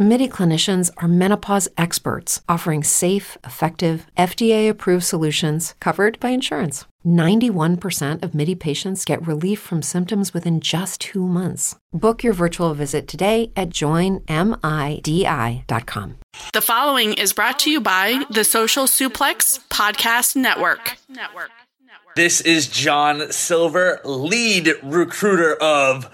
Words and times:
MIDI 0.00 0.28
clinicians 0.28 0.92
are 0.98 1.08
menopause 1.08 1.68
experts 1.76 2.40
offering 2.48 2.84
safe, 2.84 3.36
effective, 3.42 4.06
FDA 4.16 4.70
approved 4.70 5.02
solutions 5.02 5.74
covered 5.80 6.20
by 6.20 6.28
insurance. 6.28 6.84
91% 7.04 8.22
of 8.22 8.32
MIDI 8.32 8.54
patients 8.54 9.04
get 9.04 9.26
relief 9.26 9.58
from 9.58 9.82
symptoms 9.82 10.32
within 10.32 10.60
just 10.60 11.00
two 11.00 11.26
months. 11.26 11.74
Book 11.92 12.22
your 12.22 12.32
virtual 12.32 12.74
visit 12.74 13.08
today 13.08 13.50
at 13.56 13.70
joinmidi.com. 13.70 14.28
The 16.52 16.60
following 16.60 17.14
is 17.14 17.32
brought 17.32 17.58
to 17.60 17.70
you 17.70 17.80
by 17.80 18.24
the 18.30 18.44
Social 18.44 18.84
Suplex 18.84 19.58
Podcast 19.68 20.36
Network. 20.36 20.96
This 22.14 22.40
is 22.40 22.68
John 22.68 23.32
Silver, 23.32 24.00
lead 24.04 24.74
recruiter 24.84 25.54
of 25.54 26.08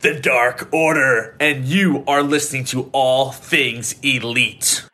the 0.00 0.18
Dark 0.18 0.72
Order, 0.72 1.36
and 1.38 1.66
you 1.66 2.04
are 2.06 2.22
listening 2.22 2.64
to 2.64 2.88
All 2.92 3.32
Things 3.32 3.96
Elite. 4.02 4.89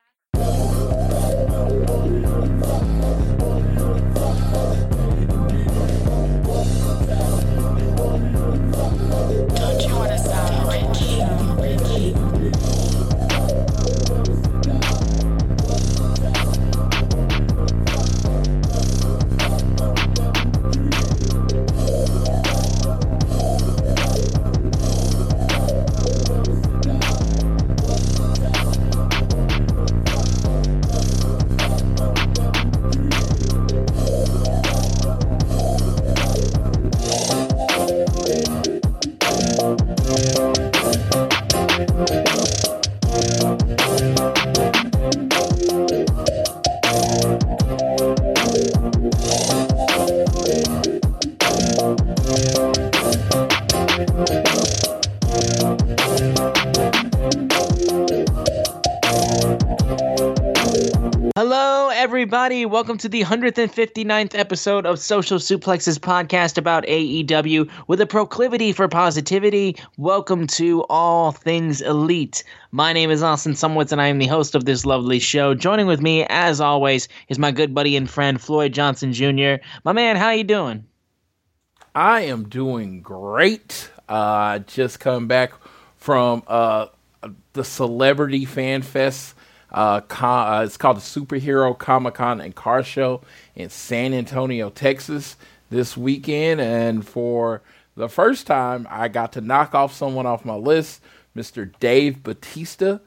Welcome 62.77 62.99
to 62.99 63.09
the 63.09 63.25
159th 63.25 64.39
episode 64.39 64.85
of 64.85 64.99
Social 64.99 65.39
Suplexes 65.39 65.99
podcast 65.99 66.59
about 66.59 66.85
AEW 66.85 67.71
with 67.87 68.03
a 68.03 68.07
proclivity 68.07 68.71
for 68.71 68.87
positivity. 68.87 69.77
Welcome 69.97 70.47
to 70.49 70.85
All 70.91 71.33
Things 71.33 71.81
Elite. 71.81 72.45
My 72.73 72.93
name 72.93 73.11
is 73.11 73.23
Austin 73.23 73.55
Szumowicz, 73.55 73.93
and 73.93 74.03
I 74.03 74.09
am 74.09 74.19
the 74.19 74.27
host 74.27 74.55
of 74.55 74.67
this 74.67 74.85
lovely 74.85 75.19
show. 75.19 75.55
Joining 75.55 75.87
with 75.87 76.03
me, 76.03 76.27
as 76.29 76.61
always, 76.61 77.09
is 77.31 77.39
my 77.39 77.51
good 77.51 77.75
buddy 77.75 77.97
and 77.97 78.11
friend 78.11 78.39
Floyd 78.39 78.75
Johnson 78.75 79.15
Jr. 79.15 79.55
My 79.83 79.93
man, 79.93 80.17
how 80.17 80.27
are 80.27 80.35
you 80.35 80.45
doing? 80.45 80.85
I 81.95 82.25
am 82.25 82.47
doing 82.47 83.01
great. 83.01 83.91
Uh, 84.07 84.59
just 84.59 85.01
come 85.01 85.29
back 85.29 85.55
from 85.97 86.43
uh, 86.47 86.89
the 87.55 87.65
Celebrity 87.65 88.45
Fan 88.45 88.83
Fest. 88.83 89.35
Uh, 89.77 90.01
con- 90.01 90.55
uh, 90.55 90.63
it's 90.63 90.79
called 90.79 90.97
the 90.97 91.01
Superhero 91.01 91.77
Comic 91.77 92.15
Con 92.15 92.41
and 92.41 92.55
Car 92.55 92.83
Show 92.83 93.21
in 93.55 93.69
San 93.69 94.15
Antonio, 94.15 94.71
Texas, 94.71 95.37
this 95.69 95.99
weekend. 95.99 96.63
And 96.63 97.07
for 97.07 97.61
the 97.95 98.09
first 98.09 98.47
time, 98.47 98.87
I 98.89 99.09
got 99.09 99.35
to 99.35 99.43
knock 99.43 99.75
off 99.75 99.93
someone 99.93 100.25
off 100.25 100.47
my 100.47 100.55
list, 100.55 101.03
Mr. 101.37 101.71
Dave 101.79 102.23
Batista. 102.23 103.01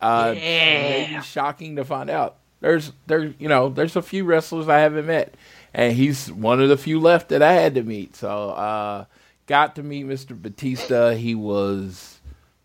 Uh, 0.00 0.32
maybe 0.34 1.22
shocking 1.22 1.76
to 1.76 1.84
find 1.84 2.10
out. 2.10 2.38
There's, 2.60 2.90
there's, 3.06 3.32
you 3.38 3.48
know, 3.48 3.68
there's 3.68 3.94
a 3.94 4.02
few 4.02 4.24
wrestlers 4.24 4.68
I 4.68 4.80
haven't 4.80 5.06
met, 5.06 5.34
and 5.72 5.94
he's 5.94 6.32
one 6.32 6.60
of 6.60 6.68
the 6.68 6.76
few 6.76 6.98
left 6.98 7.28
that 7.28 7.42
I 7.42 7.52
had 7.52 7.76
to 7.76 7.84
meet. 7.84 8.16
So, 8.16 8.50
uh, 8.50 9.04
got 9.46 9.76
to 9.76 9.84
meet 9.84 10.04
Mr. 10.06 10.40
Batista. 10.40 11.12
He 11.12 11.36
was 11.36 12.18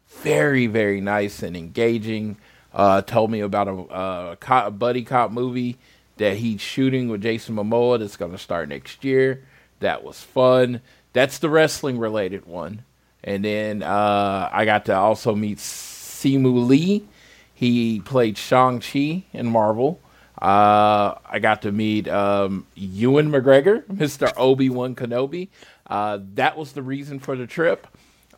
very, 0.08 0.66
very 0.66 1.02
nice 1.02 1.44
and 1.44 1.56
engaging. 1.56 2.38
Uh, 2.74 3.02
told 3.02 3.30
me 3.30 3.40
about 3.42 3.68
a, 3.68 3.74
uh, 3.74 4.36
co- 4.36 4.72
buddy 4.72 5.04
cop 5.04 5.32
movie 5.32 5.78
that 6.18 6.38
he's 6.38 6.62
shooting 6.62 7.08
with 7.08 7.22
Jason 7.22 7.56
Momoa 7.56 8.00
that's 8.00 8.18
going 8.18 8.32
to 8.32 8.38
start 8.38 8.70
next 8.70 9.04
year. 9.04 9.44
That 9.80 10.04
was 10.04 10.22
fun. 10.22 10.82
That's 11.14 11.38
the 11.40 11.50
wrestling 11.50 12.00
related 12.00 12.46
one. 12.46 12.84
And 13.24 13.46
then 13.46 13.84
uh, 13.84 14.50
I 14.52 14.66
got 14.66 14.86
to 14.86 14.96
also 14.96 15.36
meet 15.36 15.58
Simu 15.60 16.68
Liu. 16.68 17.08
He 17.54 18.02
played 18.02 18.38
Shang-Chi 18.38 19.24
in 19.32 19.46
Marvel. 19.48 20.00
Uh, 20.42 21.16
I 21.26 21.40
got 21.40 21.62
to 21.62 21.72
meet 21.72 22.08
um, 22.08 22.66
Ewan 22.76 23.30
McGregor, 23.30 23.84
Mr. 23.94 24.32
Obi-Wan 24.36 24.96
Kenobi. 24.96 25.50
Uh, 25.88 26.20
that 26.36 26.58
was 26.58 26.74
the 26.74 26.82
reason 26.82 27.20
for 27.20 27.36
the 27.36 27.48
trip. 27.48 27.88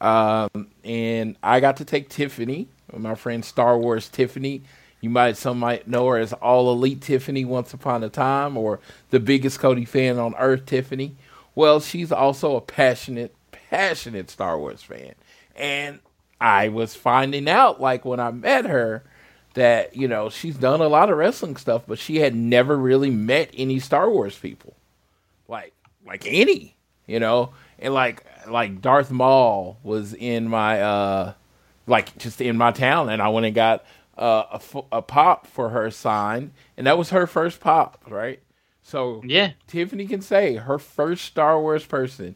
Um, 0.01 0.67
and 0.83 1.37
I 1.41 1.61
got 1.61 1.77
to 1.77 1.85
take 1.85 2.09
Tiffany, 2.09 2.67
my 2.99 3.15
friend 3.15 3.43
Star 3.43 3.77
Wars 3.77 4.09
Tiffany. 4.09 4.61
You 5.01 5.09
might 5.09 5.37
some 5.37 5.59
might 5.59 5.87
know 5.87 6.07
her 6.07 6.17
as 6.17 6.33
All 6.33 6.71
Elite 6.71 7.01
Tiffany 7.01 7.45
once 7.45 7.73
upon 7.73 8.03
a 8.03 8.09
time, 8.09 8.57
or 8.57 8.79
the 9.11 9.19
biggest 9.19 9.59
Cody 9.59 9.85
fan 9.85 10.17
on 10.17 10.33
earth, 10.39 10.65
Tiffany. 10.65 11.15
Well, 11.53 11.79
she's 11.79 12.11
also 12.11 12.55
a 12.55 12.61
passionate, 12.61 13.35
passionate 13.51 14.29
Star 14.29 14.57
Wars 14.57 14.81
fan, 14.81 15.13
and 15.55 15.99
I 16.41 16.69
was 16.69 16.95
finding 16.95 17.47
out 17.47 17.79
like 17.79 18.03
when 18.03 18.19
I 18.19 18.31
met 18.31 18.65
her 18.65 19.03
that 19.53 19.95
you 19.95 20.07
know 20.07 20.29
she's 20.29 20.57
done 20.57 20.81
a 20.81 20.87
lot 20.87 21.09
of 21.09 21.17
wrestling 21.17 21.55
stuff, 21.55 21.83
but 21.87 21.99
she 21.99 22.17
had 22.17 22.35
never 22.35 22.77
really 22.77 23.09
met 23.09 23.49
any 23.53 23.79
Star 23.79 24.09
Wars 24.09 24.37
people, 24.37 24.75
like 25.47 25.73
like 26.05 26.25
any, 26.27 26.75
you 27.07 27.19
know, 27.19 27.53
and 27.79 27.93
like 27.93 28.25
like 28.47 28.81
Darth 28.81 29.11
Maul 29.11 29.77
was 29.83 30.13
in 30.13 30.47
my 30.47 30.81
uh 30.81 31.33
like 31.87 32.17
just 32.17 32.41
in 32.41 32.57
my 32.57 32.71
town, 32.71 33.09
and 33.09 33.21
I 33.21 33.29
went 33.29 33.45
and 33.45 33.55
got 33.55 33.85
uh, 34.17 34.43
a 34.51 34.55
f- 34.55 34.85
a 34.91 35.01
pop 35.01 35.47
for 35.47 35.69
her 35.69 35.91
signed, 35.91 36.51
and 36.77 36.87
that 36.87 36.97
was 36.97 37.09
her 37.11 37.27
first 37.27 37.59
pop, 37.59 38.03
right? 38.07 38.39
So 38.83 39.21
Yeah. 39.25 39.51
Tiffany 39.67 40.05
can 40.05 40.21
say 40.21 40.55
her 40.55 40.77
first 40.77 41.25
Star 41.25 41.59
Wars 41.59 41.85
person 41.85 42.35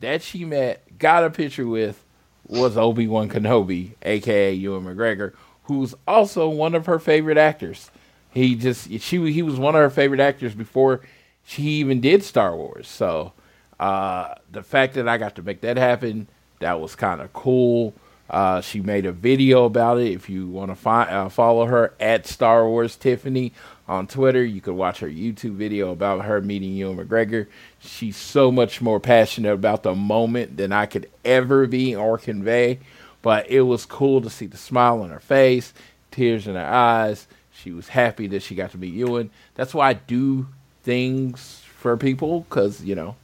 that 0.00 0.22
she 0.22 0.44
met, 0.44 0.98
got 0.98 1.24
a 1.24 1.30
picture 1.30 1.66
with, 1.66 2.04
was 2.46 2.76
Obi 2.76 3.06
Wan 3.06 3.28
Kenobi, 3.28 3.92
aka 4.02 4.52
Ewan 4.52 4.84
McGregor, 4.84 5.32
who's 5.64 5.94
also 6.06 6.48
one 6.48 6.74
of 6.74 6.86
her 6.86 6.98
favorite 6.98 7.38
actors. 7.38 7.90
He 8.30 8.54
just 8.54 8.90
she 9.00 9.32
he 9.32 9.42
was 9.42 9.58
one 9.58 9.74
of 9.74 9.80
her 9.80 9.90
favorite 9.90 10.20
actors 10.20 10.54
before 10.54 11.00
she 11.44 11.62
even 11.62 12.00
did 12.00 12.22
Star 12.22 12.54
Wars. 12.54 12.86
So 12.88 13.32
uh, 13.80 14.34
the 14.50 14.62
fact 14.62 14.94
that 14.94 15.08
I 15.08 15.16
got 15.18 15.36
to 15.36 15.42
make 15.42 15.60
that 15.62 15.76
happen, 15.76 16.28
that 16.60 16.80
was 16.80 16.94
kind 16.94 17.20
of 17.20 17.32
cool. 17.32 17.94
Uh, 18.28 18.60
she 18.60 18.80
made 18.80 19.06
a 19.06 19.12
video 19.12 19.64
about 19.64 19.98
it. 19.98 20.12
If 20.12 20.28
you 20.28 20.48
want 20.48 20.70
to 20.70 20.74
find 20.74 21.08
uh, 21.10 21.28
follow 21.28 21.66
her 21.66 21.94
at 22.00 22.26
Star 22.26 22.68
Wars 22.68 22.96
Tiffany 22.96 23.52
on 23.88 24.06
Twitter, 24.08 24.44
you 24.44 24.60
could 24.60 24.74
watch 24.74 24.98
her 25.00 25.08
YouTube 25.08 25.54
video 25.54 25.92
about 25.92 26.24
her 26.24 26.40
meeting 26.40 26.74
Ewan 26.74 26.96
McGregor. 26.98 27.46
She's 27.78 28.16
so 28.16 28.50
much 28.50 28.80
more 28.80 28.98
passionate 28.98 29.52
about 29.52 29.84
the 29.84 29.94
moment 29.94 30.56
than 30.56 30.72
I 30.72 30.86
could 30.86 31.08
ever 31.24 31.66
be 31.66 31.94
or 31.94 32.18
convey. 32.18 32.80
But 33.22 33.48
it 33.50 33.62
was 33.62 33.86
cool 33.86 34.20
to 34.22 34.30
see 34.30 34.46
the 34.46 34.56
smile 34.56 35.02
on 35.02 35.10
her 35.10 35.20
face, 35.20 35.72
tears 36.10 36.46
in 36.46 36.54
her 36.54 36.64
eyes. 36.66 37.26
She 37.52 37.70
was 37.72 37.88
happy 37.88 38.26
that 38.28 38.42
she 38.42 38.54
got 38.54 38.72
to 38.72 38.78
meet 38.78 38.94
Ewan. 38.94 39.30
That's 39.54 39.72
why 39.74 39.90
I 39.90 39.92
do 39.94 40.46
things 40.82 41.62
for 41.78 41.96
people 41.96 42.40
because 42.48 42.82
you 42.84 42.94
know 42.94 43.16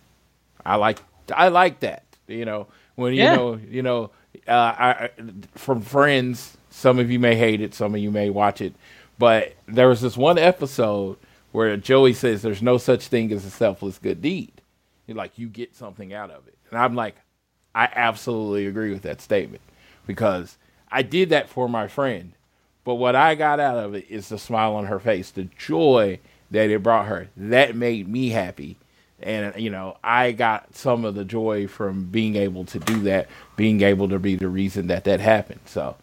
I 0.65 0.77
like 0.77 0.99
I 1.35 1.49
like 1.49 1.81
that. 1.81 2.05
You 2.29 2.45
know 2.45 2.67
when 2.95 3.15
Yeah. 3.15 3.33
you 3.33 3.37
know 3.37 3.61
you 3.71 3.83
know 3.83 4.11
uh, 4.49 4.53
I, 4.53 5.11
from 5.55 5.81
friends. 5.83 6.57
Some 6.71 6.99
of 6.99 7.11
you 7.11 7.19
may 7.19 7.37
hate 7.37 7.61
it. 7.61 7.75
Some 7.75 7.95
of 7.95 8.01
you 8.01 8.11
may 8.11 8.31
watch 8.31 8.61
it. 8.61 8.75
But 9.19 9.55
there 9.67 9.89
was 9.89 10.01
this 10.01 10.17
one 10.17 10.39
episode 10.39 11.19
where 11.53 11.77
Joey 11.77 12.15
says 12.15 12.43
there's 12.43 12.63
no 12.63 12.79
such 12.79 13.09
thing 13.09 13.31
as 13.33 13.45
a 13.45 13.51
selfless 13.51 13.99
good 13.99 14.23
deed. 14.23 14.53
You're 15.07 15.17
like 15.17 15.39
you 15.39 15.49
get 15.49 15.75
something 15.75 16.15
out 16.15 16.31
of 16.31 16.47
it, 16.49 16.57
and 16.71 16.79
I'm 16.79 16.95
like, 16.95 17.17
I 17.75 17.89
absolutely 17.95 18.67
agree 18.67 18.93
with 18.93 19.03
that 19.03 19.21
statement 19.21 19.63
because 20.07 20.57
I 20.91 21.03
did 21.03 21.29
that 21.31 21.49
for 21.49 21.69
my 21.69 21.89
friend, 21.89 22.33
But 22.85 22.95
what 22.97 23.15
I 23.17 23.35
got 23.35 23.61
out 23.61 23.79
of 23.79 23.95
it 23.95 24.07
is 24.09 24.29
the 24.29 24.39
smile 24.39 24.75
on 24.75 24.87
her 24.87 24.99
face, 24.99 25.31
the 25.31 25.45
joy 25.59 26.19
that 26.51 26.71
it 26.71 26.83
brought 26.83 27.07
her. 27.07 27.29
That 27.37 27.77
made 27.77 28.09
me 28.09 28.31
happy. 28.31 28.79
And, 29.25 29.57
you 29.63 29.71
know, 29.71 29.97
I 30.05 30.33
got 30.33 30.75
some 30.77 31.05
of 31.05 31.15
the 31.15 31.25
joy 31.25 31.69
from 31.69 32.07
being 32.07 32.37
able 32.37 32.65
to 32.67 32.79
do 32.81 33.01
that, 33.03 33.29
being 33.57 33.83
able 33.83 34.09
to 34.11 34.19
be 34.19 34.37
the 34.37 34.49
reason 34.49 34.89
that 34.89 35.05
that 35.05 35.21
happened. 35.21 35.61
So, 35.67 35.97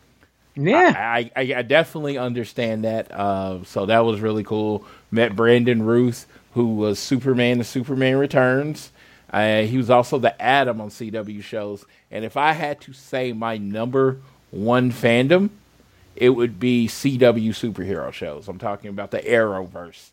Yeah. 0.55 0.93
I, 0.97 1.31
I, 1.35 1.55
I 1.57 1.61
definitely 1.63 2.17
understand 2.17 2.85
that. 2.85 3.11
Uh, 3.11 3.63
so 3.65 3.85
that 3.87 3.99
was 4.05 4.21
really 4.21 4.43
cool. 4.43 4.85
Met 5.11 5.35
Brandon 5.35 5.83
Ruth, 5.83 6.27
who 6.53 6.75
was 6.75 6.99
Superman 6.99 7.57
and 7.59 7.65
Superman 7.67 8.17
Returns. 8.17 8.91
Uh, 9.31 9.63
he 9.63 9.77
was 9.77 9.89
also 9.89 10.19
the 10.19 10.39
Adam 10.41 10.81
on 10.81 10.89
CW 10.89 11.43
shows. 11.43 11.85
And 12.11 12.25
if 12.25 12.37
I 12.37 12.53
had 12.53 12.81
to 12.81 12.93
say 12.93 13.33
my 13.33 13.57
number 13.57 14.17
one 14.51 14.91
fandom, 14.91 15.49
it 16.15 16.29
would 16.31 16.59
be 16.59 16.87
CW 16.87 17.49
superhero 17.49 18.13
shows. 18.13 18.47
I'm 18.47 18.59
talking 18.59 18.89
about 18.89 19.11
the 19.11 19.19
Arrowverse. 19.19 20.09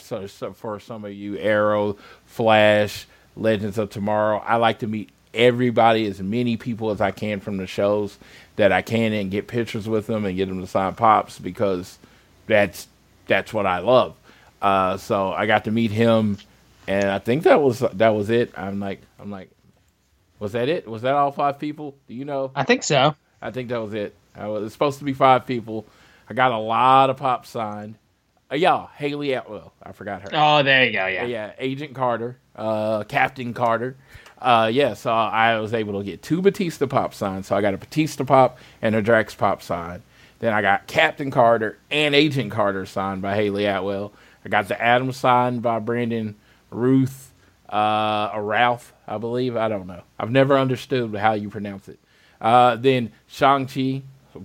So, 0.00 0.26
so 0.26 0.52
for 0.52 0.80
some 0.80 1.04
of 1.04 1.12
you, 1.12 1.38
Arrow, 1.38 1.96
Flash, 2.26 3.06
Legends 3.36 3.78
of 3.78 3.90
Tomorrow, 3.90 4.38
I 4.38 4.56
like 4.56 4.80
to 4.80 4.86
meet 4.86 5.10
everybody, 5.34 6.06
as 6.06 6.20
many 6.20 6.56
people 6.56 6.90
as 6.90 7.00
I 7.00 7.10
can 7.10 7.40
from 7.40 7.56
the 7.56 7.66
shows 7.66 8.18
that 8.56 8.72
I 8.72 8.82
can, 8.82 9.12
and 9.12 9.30
get 9.30 9.46
pictures 9.46 9.88
with 9.88 10.06
them 10.06 10.24
and 10.24 10.36
get 10.36 10.48
them 10.48 10.60
to 10.60 10.66
sign 10.66 10.94
pops 10.94 11.38
because 11.38 11.98
that's 12.46 12.88
that's 13.26 13.52
what 13.52 13.66
I 13.66 13.78
love. 13.78 14.16
Uh, 14.60 14.96
so 14.96 15.32
I 15.32 15.46
got 15.46 15.64
to 15.64 15.70
meet 15.70 15.90
him, 15.90 16.38
and 16.86 17.08
I 17.10 17.18
think 17.18 17.44
that 17.44 17.60
was 17.60 17.80
that 17.80 18.10
was 18.10 18.30
it. 18.30 18.52
I'm 18.56 18.80
like 18.80 19.00
I'm 19.20 19.30
like, 19.30 19.50
was 20.38 20.52
that 20.52 20.68
it? 20.68 20.88
Was 20.88 21.02
that 21.02 21.14
all 21.14 21.30
five 21.30 21.58
people? 21.58 21.94
Do 22.08 22.14
you 22.14 22.24
know? 22.24 22.50
I 22.54 22.64
think 22.64 22.82
so. 22.82 23.14
I 23.40 23.50
think 23.50 23.68
that 23.68 23.80
was 23.80 23.94
it. 23.94 24.14
I 24.34 24.48
was, 24.48 24.64
it's 24.64 24.72
supposed 24.72 24.98
to 24.98 25.04
be 25.04 25.12
five 25.12 25.46
people. 25.46 25.86
I 26.28 26.34
got 26.34 26.52
a 26.52 26.58
lot 26.58 27.10
of 27.10 27.16
pops 27.16 27.50
signed. 27.50 27.94
Uh, 28.50 28.56
yeah, 28.56 28.86
Hayley 28.96 29.32
Atwell. 29.32 29.72
I 29.82 29.92
forgot 29.92 30.22
her. 30.22 30.28
Oh, 30.32 30.62
there 30.62 30.84
you 30.84 30.92
go. 30.92 31.06
Yeah. 31.06 31.24
Yeah, 31.24 31.52
Agent 31.58 31.94
Carter, 31.94 32.38
uh, 32.56 33.04
Captain 33.04 33.52
Carter. 33.52 33.96
Uh, 34.40 34.70
yeah, 34.72 34.94
so 34.94 35.12
I 35.12 35.58
was 35.58 35.74
able 35.74 35.98
to 35.98 36.04
get 36.04 36.22
two 36.22 36.40
Batista 36.40 36.86
pop 36.86 37.12
signs. 37.12 37.48
So 37.48 37.56
I 37.56 37.60
got 37.60 37.74
a 37.74 37.78
Batista 37.78 38.24
pop 38.24 38.58
and 38.80 38.94
a 38.94 39.02
Drax 39.02 39.34
pop 39.34 39.62
sign. 39.62 40.02
Then 40.38 40.52
I 40.52 40.62
got 40.62 40.86
Captain 40.86 41.30
Carter 41.30 41.78
and 41.90 42.14
Agent 42.14 42.52
Carter 42.52 42.86
signed 42.86 43.20
by 43.20 43.34
Hayley 43.34 43.66
Atwell. 43.66 44.12
I 44.44 44.48
got 44.48 44.68
the 44.68 44.80
Adam 44.80 45.12
signed 45.12 45.62
by 45.62 45.80
Brandon 45.80 46.36
Ruth, 46.70 47.32
uh, 47.68 48.30
or 48.32 48.44
Ralph, 48.44 48.92
I 49.06 49.18
believe. 49.18 49.56
I 49.56 49.68
don't 49.68 49.88
know. 49.88 50.02
I've 50.18 50.30
never 50.30 50.56
understood 50.56 51.14
how 51.16 51.32
you 51.32 51.50
pronounce 51.50 51.88
it. 51.88 51.98
Uh, 52.40 52.76
then 52.76 53.10
Shang-Chi, 53.26 54.02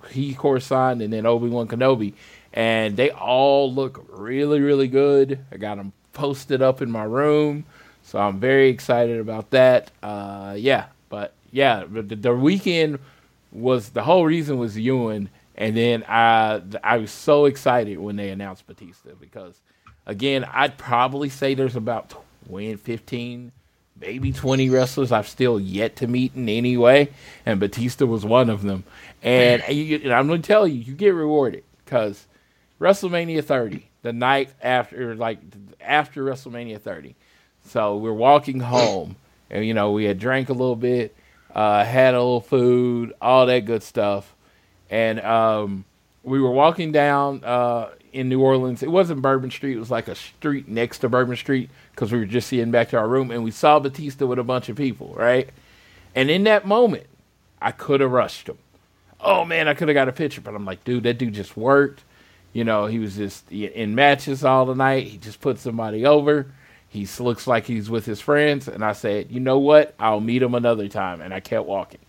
he 0.09 0.31
of 0.31 0.37
course 0.37 0.65
signed, 0.65 1.03
and 1.03 1.13
then 1.13 1.27
Obi-Wan 1.27 1.67
Kenobi. 1.67 2.13
And 2.53 2.95
they 2.95 3.09
all 3.09 3.73
look 3.73 4.05
really, 4.09 4.61
really 4.61 4.87
good. 4.87 5.39
I 5.51 5.57
got 5.57 5.77
them 5.77 5.91
posted 6.13 6.61
up 6.61 6.81
in 6.81 6.91
my 6.91 7.03
room. 7.03 7.65
So 8.03 8.19
I'm 8.19 8.39
very 8.39 8.69
excited 8.69 9.19
about 9.19 9.49
that. 9.51 9.91
Uh, 10.01 10.55
yeah, 10.57 10.85
but 11.09 11.33
yeah, 11.51 11.83
the, 11.89 12.01
the 12.01 12.35
weekend 12.35 12.99
was 13.51 13.89
the 13.89 14.03
whole 14.03 14.25
reason 14.25 14.57
was 14.57 14.77
Ewan, 14.77 15.29
and 15.55 15.77
then 15.77 16.03
I 16.07 16.61
I 16.83 16.97
was 16.97 17.11
so 17.11 17.45
excited 17.45 17.97
when 17.97 18.15
they 18.15 18.29
announced 18.29 18.67
Batista 18.67 19.11
because 19.19 19.59
again 20.05 20.43
I'd 20.43 20.77
probably 20.77 21.29
say 21.29 21.53
there's 21.53 21.75
about 21.75 22.13
20, 22.49 22.75
15, 22.75 23.51
maybe 23.99 24.33
20 24.33 24.69
wrestlers 24.69 25.11
I've 25.11 25.27
still 25.27 25.59
yet 25.59 25.95
to 25.97 26.07
meet 26.07 26.35
in 26.35 26.49
any 26.49 26.75
way, 26.77 27.09
and 27.45 27.59
Batista 27.59 28.05
was 28.05 28.25
one 28.25 28.49
of 28.49 28.63
them. 28.63 28.83
And, 29.21 29.63
you, 29.69 30.01
and 30.03 30.11
I'm 30.11 30.27
going 30.27 30.41
to 30.41 30.47
tell 30.47 30.67
you, 30.67 30.81
you 30.81 30.93
get 30.93 31.13
rewarded 31.13 31.63
because 31.85 32.27
WrestleMania 32.83 33.41
30, 33.41 33.87
the 34.01 34.11
night 34.11 34.49
after, 34.61 35.15
like 35.15 35.39
after 35.79 36.21
WrestleMania 36.21 36.81
30. 36.81 37.15
So 37.65 37.95
we're 37.95 38.11
walking 38.11 38.59
home, 38.59 39.15
and 39.49 39.65
you 39.65 39.73
know 39.73 39.93
we 39.93 40.03
had 40.03 40.19
drank 40.19 40.49
a 40.49 40.53
little 40.53 40.75
bit, 40.75 41.15
uh, 41.55 41.85
had 41.85 42.13
a 42.13 42.17
little 42.17 42.41
food, 42.41 43.13
all 43.21 43.45
that 43.45 43.61
good 43.61 43.83
stuff, 43.83 44.35
and 44.89 45.21
um, 45.21 45.85
we 46.23 46.41
were 46.41 46.51
walking 46.51 46.91
down 46.91 47.41
uh, 47.45 47.91
in 48.11 48.27
New 48.27 48.41
Orleans. 48.41 48.83
It 48.83 48.91
wasn't 48.91 49.21
Bourbon 49.21 49.49
Street; 49.49 49.77
it 49.77 49.79
was 49.79 49.89
like 49.89 50.09
a 50.09 50.15
street 50.15 50.67
next 50.67 50.99
to 50.99 51.09
Bourbon 51.09 51.37
Street 51.37 51.69
because 51.91 52.11
we 52.11 52.19
were 52.19 52.25
just 52.25 52.51
getting 52.51 52.71
back 52.71 52.89
to 52.89 52.97
our 52.97 53.07
room, 53.07 53.31
and 53.31 53.45
we 53.45 53.51
saw 53.51 53.79
Batista 53.79 54.25
with 54.25 54.39
a 54.39 54.43
bunch 54.43 54.67
of 54.67 54.75
people, 54.75 55.13
right? 55.15 55.49
And 56.15 56.29
in 56.29 56.43
that 56.43 56.67
moment, 56.67 57.07
I 57.61 57.71
could 57.71 58.01
have 58.01 58.11
rushed 58.11 58.49
him. 58.49 58.57
Oh 59.21 59.45
man, 59.45 59.69
I 59.69 59.73
could 59.73 59.87
have 59.87 59.95
got 59.95 60.09
a 60.09 60.11
picture, 60.11 60.41
but 60.41 60.53
I'm 60.53 60.65
like, 60.65 60.83
dude, 60.83 61.03
that 61.03 61.17
dude 61.17 61.33
just 61.33 61.55
worked. 61.55 62.03
You 62.53 62.63
know, 62.63 62.85
he 62.85 62.99
was 62.99 63.15
just 63.15 63.51
in 63.51 63.95
matches 63.95 64.45
all 64.45 64.65
the 64.65 64.75
night. 64.75 65.07
He 65.07 65.17
just 65.17 65.41
put 65.41 65.59
somebody 65.59 66.05
over. 66.05 66.47
He 66.87 67.07
looks 67.19 67.47
like 67.47 67.65
he's 67.65 67.89
with 67.89 68.05
his 68.05 68.21
friends. 68.21 68.67
And 68.67 68.85
I 68.85 68.93
said, 68.93 69.31
you 69.31 69.39
know 69.39 69.57
what? 69.57 69.95
I'll 69.99 70.19
meet 70.19 70.43
him 70.43 70.53
another 70.53 70.87
time. 70.87 71.21
And 71.21 71.33
I 71.33 71.39
kept 71.39 71.65
walking. 71.65 71.99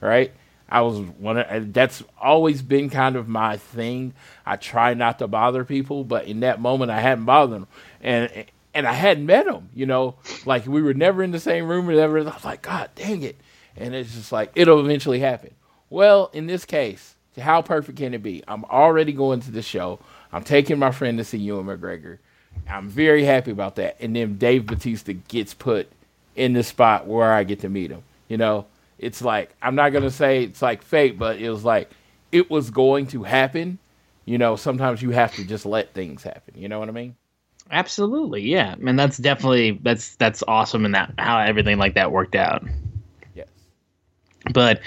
Right? 0.00 0.32
I 0.68 0.82
was 0.82 0.98
one 0.98 1.38
of, 1.38 1.72
that's 1.72 2.02
always 2.20 2.60
been 2.60 2.90
kind 2.90 3.16
of 3.16 3.28
my 3.28 3.56
thing. 3.56 4.12
I 4.44 4.56
try 4.56 4.94
not 4.94 5.18
to 5.20 5.28
bother 5.28 5.64
people, 5.64 6.04
but 6.04 6.26
in 6.26 6.40
that 6.40 6.60
moment 6.60 6.90
I 6.90 7.00
hadn't 7.00 7.24
bothered 7.24 7.54
them. 7.54 7.68
And 8.02 8.46
and 8.74 8.88
I 8.88 8.92
hadn't 8.92 9.24
met 9.24 9.46
him, 9.46 9.68
you 9.72 9.86
know, 9.86 10.16
like 10.44 10.66
we 10.66 10.82
were 10.82 10.94
never 10.94 11.22
in 11.22 11.30
the 11.30 11.38
same 11.38 11.68
room 11.68 11.88
or 11.88 11.94
never. 11.94 12.18
I 12.18 12.22
was 12.22 12.44
like, 12.44 12.62
God 12.62 12.90
dang 12.96 13.22
it. 13.22 13.36
And 13.76 13.94
it's 13.94 14.14
just 14.14 14.32
like, 14.32 14.50
it'll 14.56 14.80
eventually 14.80 15.20
happen. 15.20 15.54
Well, 15.90 16.28
in 16.32 16.46
this 16.46 16.64
case, 16.64 17.13
how 17.38 17.62
perfect 17.62 17.98
can 17.98 18.14
it 18.14 18.22
be? 18.22 18.42
I'm 18.46 18.64
already 18.64 19.12
going 19.12 19.40
to 19.40 19.50
the 19.50 19.62
show. 19.62 19.98
I'm 20.32 20.44
taking 20.44 20.78
my 20.78 20.90
friend 20.90 21.18
to 21.18 21.24
see 21.24 21.38
Ewan 21.38 21.66
McGregor. 21.66 22.18
I'm 22.68 22.88
very 22.88 23.24
happy 23.24 23.50
about 23.50 23.76
that. 23.76 23.96
And 24.00 24.14
then 24.14 24.36
Dave 24.36 24.66
Batista 24.66 25.12
gets 25.28 25.54
put 25.54 25.88
in 26.36 26.52
the 26.52 26.62
spot 26.62 27.06
where 27.06 27.32
I 27.32 27.44
get 27.44 27.60
to 27.60 27.68
meet 27.68 27.90
him. 27.90 28.02
You 28.28 28.36
know, 28.36 28.66
it's 28.98 29.22
like, 29.22 29.54
I'm 29.60 29.74
not 29.74 29.90
going 29.90 30.04
to 30.04 30.10
say 30.10 30.44
it's 30.44 30.62
like 30.62 30.82
fate, 30.82 31.18
but 31.18 31.38
it 31.38 31.50
was 31.50 31.64
like, 31.64 31.90
it 32.32 32.50
was 32.50 32.70
going 32.70 33.06
to 33.08 33.22
happen. 33.22 33.78
You 34.24 34.38
know, 34.38 34.56
sometimes 34.56 35.02
you 35.02 35.10
have 35.10 35.34
to 35.34 35.44
just 35.44 35.66
let 35.66 35.92
things 35.92 36.22
happen. 36.22 36.54
You 36.56 36.68
know 36.68 36.78
what 36.78 36.88
I 36.88 36.92
mean? 36.92 37.16
Absolutely, 37.70 38.42
yeah, 38.42 38.74
I 38.78 38.88
and 38.90 38.98
that's 38.98 39.16
definitely 39.16 39.80
that's 39.82 40.16
that's 40.16 40.42
awesome, 40.46 40.84
and 40.84 40.94
that 40.94 41.14
how 41.18 41.38
everything 41.38 41.78
like 41.78 41.94
that 41.94 42.12
worked 42.12 42.34
out. 42.34 42.62
But 44.52 44.80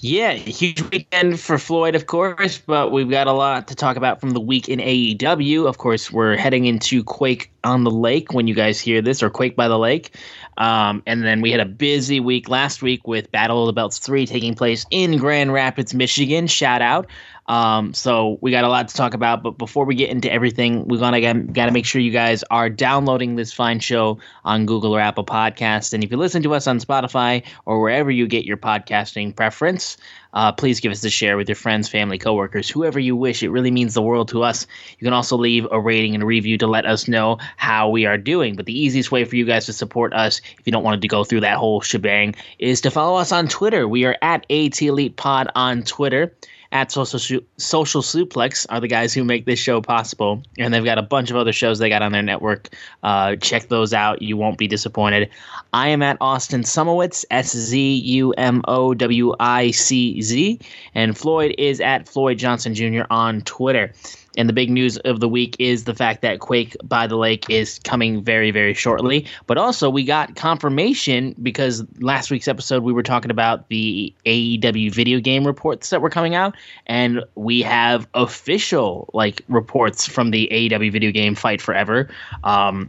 yeah, 0.00 0.32
huge 0.32 0.82
weekend 0.82 1.40
for 1.40 1.58
Floyd, 1.58 1.94
of 1.94 2.06
course. 2.06 2.58
But 2.58 2.92
we've 2.92 3.10
got 3.10 3.26
a 3.26 3.32
lot 3.32 3.68
to 3.68 3.74
talk 3.74 3.96
about 3.96 4.20
from 4.20 4.30
the 4.30 4.40
week 4.40 4.68
in 4.68 4.78
AEW. 4.78 5.66
Of 5.66 5.78
course, 5.78 6.12
we're 6.12 6.36
heading 6.36 6.66
into 6.66 7.02
Quake 7.02 7.50
on 7.64 7.84
the 7.84 7.90
Lake 7.90 8.32
when 8.32 8.46
you 8.46 8.54
guys 8.54 8.80
hear 8.80 9.02
this, 9.02 9.22
or 9.22 9.30
Quake 9.30 9.56
by 9.56 9.68
the 9.68 9.78
Lake. 9.78 10.14
Um, 10.58 11.02
and 11.06 11.24
then 11.24 11.40
we 11.40 11.50
had 11.50 11.60
a 11.60 11.66
busy 11.66 12.20
week 12.20 12.48
last 12.48 12.82
week 12.82 13.06
with 13.06 13.30
Battle 13.32 13.62
of 13.62 13.66
the 13.66 13.72
Belts 13.72 13.98
3 13.98 14.26
taking 14.26 14.54
place 14.54 14.86
in 14.90 15.16
Grand 15.16 15.52
Rapids, 15.52 15.94
Michigan. 15.94 16.46
Shout 16.46 16.82
out. 16.82 17.06
Um, 17.50 17.94
so 17.94 18.38
we 18.40 18.52
got 18.52 18.62
a 18.62 18.68
lot 18.68 18.86
to 18.86 18.94
talk 18.94 19.12
about, 19.12 19.42
but 19.42 19.58
before 19.58 19.84
we 19.84 19.96
get 19.96 20.08
into 20.08 20.32
everything, 20.32 20.86
we're 20.86 21.00
gonna 21.00 21.20
got 21.20 21.66
to 21.66 21.72
make 21.72 21.84
sure 21.84 22.00
you 22.00 22.12
guys 22.12 22.44
are 22.48 22.70
downloading 22.70 23.34
this 23.34 23.52
fine 23.52 23.80
show 23.80 24.20
on 24.44 24.66
Google 24.66 24.94
or 24.94 25.00
Apple 25.00 25.24
Podcast. 25.24 25.92
And 25.92 26.04
if 26.04 26.12
you 26.12 26.16
listen 26.16 26.44
to 26.44 26.54
us 26.54 26.68
on 26.68 26.78
Spotify 26.78 27.42
or 27.66 27.80
wherever 27.80 28.08
you 28.08 28.28
get 28.28 28.44
your 28.44 28.56
podcasting 28.56 29.34
preference, 29.34 29.96
uh, 30.32 30.52
please 30.52 30.78
give 30.78 30.92
us 30.92 31.02
a 31.02 31.10
share 31.10 31.36
with 31.36 31.48
your 31.48 31.56
friends, 31.56 31.88
family, 31.88 32.18
coworkers, 32.18 32.70
whoever 32.70 33.00
you 33.00 33.16
wish. 33.16 33.42
It 33.42 33.50
really 33.50 33.72
means 33.72 33.94
the 33.94 34.02
world 34.02 34.28
to 34.28 34.44
us. 34.44 34.68
You 35.00 35.04
can 35.04 35.12
also 35.12 35.36
leave 35.36 35.66
a 35.72 35.80
rating 35.80 36.14
and 36.14 36.22
a 36.22 36.26
review 36.26 36.56
to 36.58 36.68
let 36.68 36.86
us 36.86 37.08
know 37.08 37.38
how 37.56 37.88
we 37.88 38.06
are 38.06 38.16
doing. 38.16 38.54
But 38.54 38.66
the 38.66 38.80
easiest 38.80 39.10
way 39.10 39.24
for 39.24 39.34
you 39.34 39.44
guys 39.44 39.66
to 39.66 39.72
support 39.72 40.12
us, 40.12 40.40
if 40.56 40.66
you 40.66 40.70
don't 40.70 40.84
want 40.84 41.02
to 41.02 41.08
go 41.08 41.24
through 41.24 41.40
that 41.40 41.56
whole 41.56 41.80
shebang, 41.80 42.36
is 42.60 42.80
to 42.82 42.92
follow 42.92 43.18
us 43.18 43.32
on 43.32 43.48
Twitter. 43.48 43.88
We 43.88 44.04
are 44.04 44.16
at 44.22 44.46
AT 44.48 44.80
Elite 44.80 45.16
Pod 45.16 45.50
on 45.56 45.82
Twitter 45.82 46.32
at 46.72 46.92
Social 46.92 47.40
Social 47.56 48.02
Suplex 48.02 48.66
are 48.70 48.80
the 48.80 48.88
guys 48.88 49.12
who 49.12 49.24
make 49.24 49.44
this 49.44 49.58
show 49.58 49.80
possible, 49.80 50.42
and 50.58 50.72
they've 50.72 50.84
got 50.84 50.98
a 50.98 51.02
bunch 51.02 51.30
of 51.30 51.36
other 51.36 51.52
shows 51.52 51.78
they 51.78 51.88
got 51.88 52.02
on 52.02 52.12
their 52.12 52.22
network. 52.22 52.68
Uh, 53.02 53.36
check 53.36 53.68
those 53.68 53.92
out; 53.92 54.22
you 54.22 54.36
won't 54.36 54.58
be 54.58 54.68
disappointed. 54.68 55.28
I 55.72 55.88
am 55.88 56.02
at 56.02 56.16
Austin 56.20 56.62
Szumowicz, 56.62 57.24
S 57.30 57.56
Z 57.56 57.94
U 57.94 58.32
M 58.34 58.62
O 58.68 58.94
W 58.94 59.34
I 59.40 59.72
C 59.72 60.20
Z, 60.22 60.60
and 60.94 61.16
Floyd 61.16 61.54
is 61.58 61.80
at 61.80 62.08
Floyd 62.08 62.38
Johnson 62.38 62.74
Jr. 62.74 63.02
on 63.10 63.42
Twitter. 63.42 63.92
And 64.36 64.48
the 64.48 64.52
big 64.52 64.70
news 64.70 64.96
of 64.98 65.20
the 65.20 65.28
week 65.28 65.56
is 65.58 65.84
the 65.84 65.94
fact 65.94 66.22
that 66.22 66.38
Quake 66.38 66.76
by 66.84 67.06
the 67.06 67.16
Lake 67.16 67.48
is 67.50 67.80
coming 67.80 68.22
very, 68.22 68.50
very 68.50 68.74
shortly. 68.74 69.26
But 69.46 69.58
also, 69.58 69.90
we 69.90 70.04
got 70.04 70.36
confirmation 70.36 71.34
because 71.42 71.84
last 71.98 72.30
week's 72.30 72.46
episode 72.46 72.84
we 72.84 72.92
were 72.92 73.02
talking 73.02 73.30
about 73.30 73.68
the 73.68 74.14
AEW 74.26 74.94
video 74.94 75.18
game 75.18 75.46
reports 75.46 75.90
that 75.90 76.00
were 76.00 76.10
coming 76.10 76.34
out, 76.34 76.54
and 76.86 77.24
we 77.34 77.62
have 77.62 78.06
official 78.14 79.10
like 79.12 79.42
reports 79.48 80.06
from 80.06 80.30
the 80.30 80.48
AEW 80.52 80.92
video 80.92 81.10
game 81.10 81.34
Fight 81.34 81.60
Forever. 81.60 82.08
Um, 82.44 82.88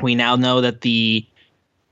we 0.00 0.14
now 0.14 0.36
know 0.36 0.60
that 0.62 0.80
the 0.80 1.26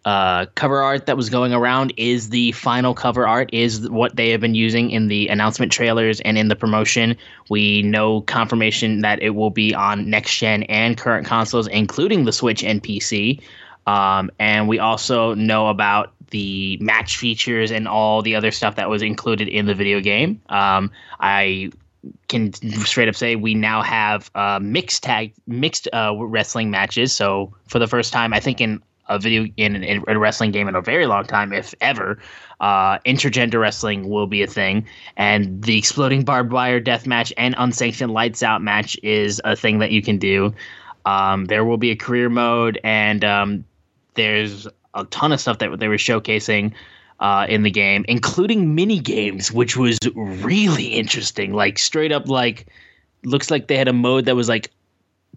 uh, 0.04 0.47
cover 0.54 0.80
art 0.80 1.07
that 1.07 1.16
was 1.16 1.28
going 1.28 1.52
around 1.52 1.92
is 1.97 2.30
the 2.30 2.52
final 2.52 2.95
cover 2.95 3.26
art 3.26 3.50
is 3.52 3.88
what 3.90 4.16
they 4.16 4.30
have 4.30 4.40
been 4.40 4.54
using 4.54 4.90
in 4.90 5.09
the 5.09 5.28
announcement 5.28 5.71
trailers 5.71 6.21
and 6.21 6.38
in 6.38 6.49
the 6.49 6.57
promotion. 6.57 7.16
We 7.50 7.83
know 7.83 8.23
confirmation 8.23 9.02
that 9.02 9.23
it 9.23 9.30
will 9.30 9.50
be 9.50 9.75
on 9.75 10.09
next 10.09 10.38
gen 10.38 10.62
and 10.64 10.97
current 10.97 11.26
consoles 11.26 11.66
including 11.66 12.25
the 12.25 12.33
switch 12.33 12.64
and 12.64 12.83
pc 12.83 13.40
um, 13.87 14.30
and 14.38 14.69
we 14.69 14.78
also 14.78 15.35
know 15.35 15.69
about 15.69 16.12
the 16.30 16.78
match 16.80 17.16
features 17.16 17.71
and 17.71 17.88
all 17.88 18.23
the 18.23 18.37
other 18.37 18.50
stuff 18.50 18.76
that 18.76 18.88
was 18.88 19.02
included 19.02 19.49
in 19.49 19.66
the 19.66 19.75
video 19.75 20.00
game. 20.00 20.40
Um, 20.49 20.90
i 21.19 21.71
can 22.28 22.50
straight 22.85 23.09
up 23.09 23.14
say 23.14 23.37
we 23.37 23.54
now 23.54 23.83
have 23.83 24.30
uh, 24.35 24.59
mixed 24.62 25.02
tag 25.02 25.35
mixed 25.47 25.88
uh, 25.92 26.14
wrestling 26.16 26.71
matches. 26.71 27.12
So 27.12 27.52
for 27.66 27.78
the 27.78 27.87
first 27.87 28.12
time 28.12 28.33
i 28.33 28.40
think 28.40 28.61
in 28.61 28.83
a 29.11 29.19
video 29.19 29.47
in, 29.57 29.83
in 29.85 30.02
a 30.09 30.19
wrestling 30.19 30.52
game 30.52 30.69
in 30.69 30.75
a 30.75 30.81
very 30.81 31.07
long 31.07 31.25
time, 31.25 31.52
if 31.52 31.75
ever. 31.81 32.19
Uh, 32.61 32.99
intergender 33.00 33.61
wrestling 33.61 34.09
will 34.09 34.26
be 34.26 34.43
a 34.43 34.47
thing, 34.47 34.87
and 35.17 35.62
the 35.62 35.76
exploding 35.76 36.25
barbed 36.25 36.52
wire 36.52 36.81
death 36.81 37.07
match 37.07 37.33
and 37.37 37.55
unsanctioned 37.59 38.12
lights 38.12 38.43
out 38.43 38.62
match 38.62 38.99
is 39.02 39.40
a 39.45 39.57
thing 39.57 39.79
that 39.81 39.90
you 39.90 40.00
can 40.02 40.19
do. 40.19 40.55
Um, 41.05 41.47
there 41.47 41.64
will 41.64 41.79
be 41.79 41.90
a 41.90 41.97
career 41.97 42.29
mode, 42.29 42.79
and 42.85 43.25
um, 43.25 43.64
there's 44.14 44.67
a 44.95 45.05
ton 45.07 45.33
of 45.33 45.40
stuff 45.40 45.59
that 45.59 45.79
they 45.79 45.88
were 45.88 45.97
showcasing 45.97 46.73
uh, 47.21 47.47
in 47.49 47.62
the 47.62 47.71
game, 47.71 48.05
including 48.09 48.75
mini 48.75 48.99
games, 48.99 49.52
which 49.52 49.76
was 49.76 49.99
really 50.14 50.87
interesting. 50.87 51.52
Like 51.52 51.79
straight 51.79 52.12
up, 52.12 52.29
like 52.29 52.67
looks 53.25 53.50
like 53.50 53.67
they 53.67 53.76
had 53.76 53.88
a 53.88 53.93
mode 53.93 54.26
that 54.26 54.37
was 54.37 54.49
like 54.49 54.71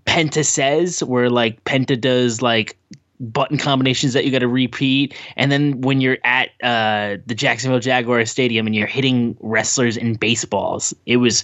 Penta 0.06 0.46
says, 0.46 1.04
where 1.04 1.30
like 1.30 1.64
Penta 1.64 2.00
does 2.00 2.42
like 2.42 2.78
button 3.20 3.58
combinations 3.58 4.14
that 4.14 4.26
you 4.26 4.32
got 4.32 4.40
to 4.40 4.48
repeat. 4.48 5.14
And 5.36 5.52
then 5.52 5.82
when 5.82 6.02
you're 6.02 6.18
at 6.24 6.50
uh, 6.62 7.18
the 7.26 7.36
Jacksonville 7.36 7.80
Jaguars 7.80 8.32
Stadium 8.32 8.68
and 8.68 8.76
you're 8.76 8.88
hitting 8.88 9.38
wrestlers 9.40 9.98
in 9.98 10.16
baseballs, 10.16 10.94
it 11.06 11.18
was 11.18 11.44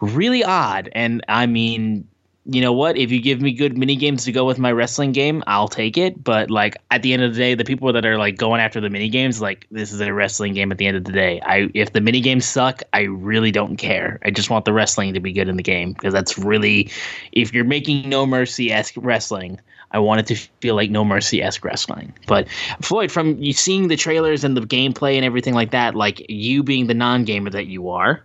really 0.00 0.44
odd. 0.44 0.88
And 0.92 1.24
I 1.28 1.46
mean, 1.46 2.06
you 2.50 2.62
know 2.62 2.72
what? 2.72 2.96
If 2.96 3.12
you 3.12 3.20
give 3.20 3.42
me 3.42 3.52
good 3.52 3.76
mini 3.76 3.94
games 3.94 4.24
to 4.24 4.32
go 4.32 4.46
with 4.46 4.58
my 4.58 4.72
wrestling 4.72 5.12
game, 5.12 5.44
I'll 5.46 5.68
take 5.68 5.98
it. 5.98 6.24
But 6.24 6.50
like 6.50 6.78
at 6.90 7.02
the 7.02 7.12
end 7.12 7.22
of 7.22 7.34
the 7.34 7.38
day, 7.38 7.54
the 7.54 7.64
people 7.64 7.92
that 7.92 8.06
are 8.06 8.16
like 8.16 8.38
going 8.38 8.60
after 8.60 8.80
the 8.80 8.88
mini 8.88 9.10
games, 9.10 9.42
like 9.42 9.66
this 9.70 9.92
is 9.92 10.00
a 10.00 10.14
wrestling 10.14 10.54
game. 10.54 10.72
At 10.72 10.78
the 10.78 10.86
end 10.86 10.96
of 10.96 11.04
the 11.04 11.12
day, 11.12 11.40
I 11.42 11.68
if 11.74 11.92
the 11.92 12.00
mini 12.00 12.22
games 12.22 12.46
suck, 12.46 12.82
I 12.94 13.02
really 13.02 13.50
don't 13.50 13.76
care. 13.76 14.18
I 14.24 14.30
just 14.30 14.48
want 14.48 14.64
the 14.64 14.72
wrestling 14.72 15.12
to 15.12 15.20
be 15.20 15.30
good 15.30 15.48
in 15.48 15.56
the 15.56 15.62
game 15.62 15.92
because 15.92 16.14
that's 16.14 16.38
really 16.38 16.90
if 17.32 17.52
you're 17.52 17.64
making 17.64 18.08
No 18.08 18.24
Mercy 18.24 18.72
esque 18.72 18.94
wrestling, 18.96 19.60
I 19.90 19.98
wanted 19.98 20.26
to 20.26 20.36
feel 20.60 20.74
like 20.74 20.90
No 20.90 21.04
Mercy 21.04 21.42
esque 21.42 21.64
wrestling. 21.64 22.12
But 22.26 22.48
Floyd, 22.82 23.10
from 23.10 23.38
you 23.38 23.52
seeing 23.52 23.88
the 23.88 23.96
trailers 23.96 24.44
and 24.44 24.56
the 24.56 24.60
gameplay 24.60 25.16
and 25.16 25.24
everything 25.24 25.54
like 25.54 25.70
that, 25.70 25.94
like 25.94 26.26
you 26.28 26.62
being 26.62 26.86
the 26.86 26.94
non 26.94 27.24
gamer 27.24 27.50
that 27.50 27.66
you 27.66 27.88
are, 27.88 28.22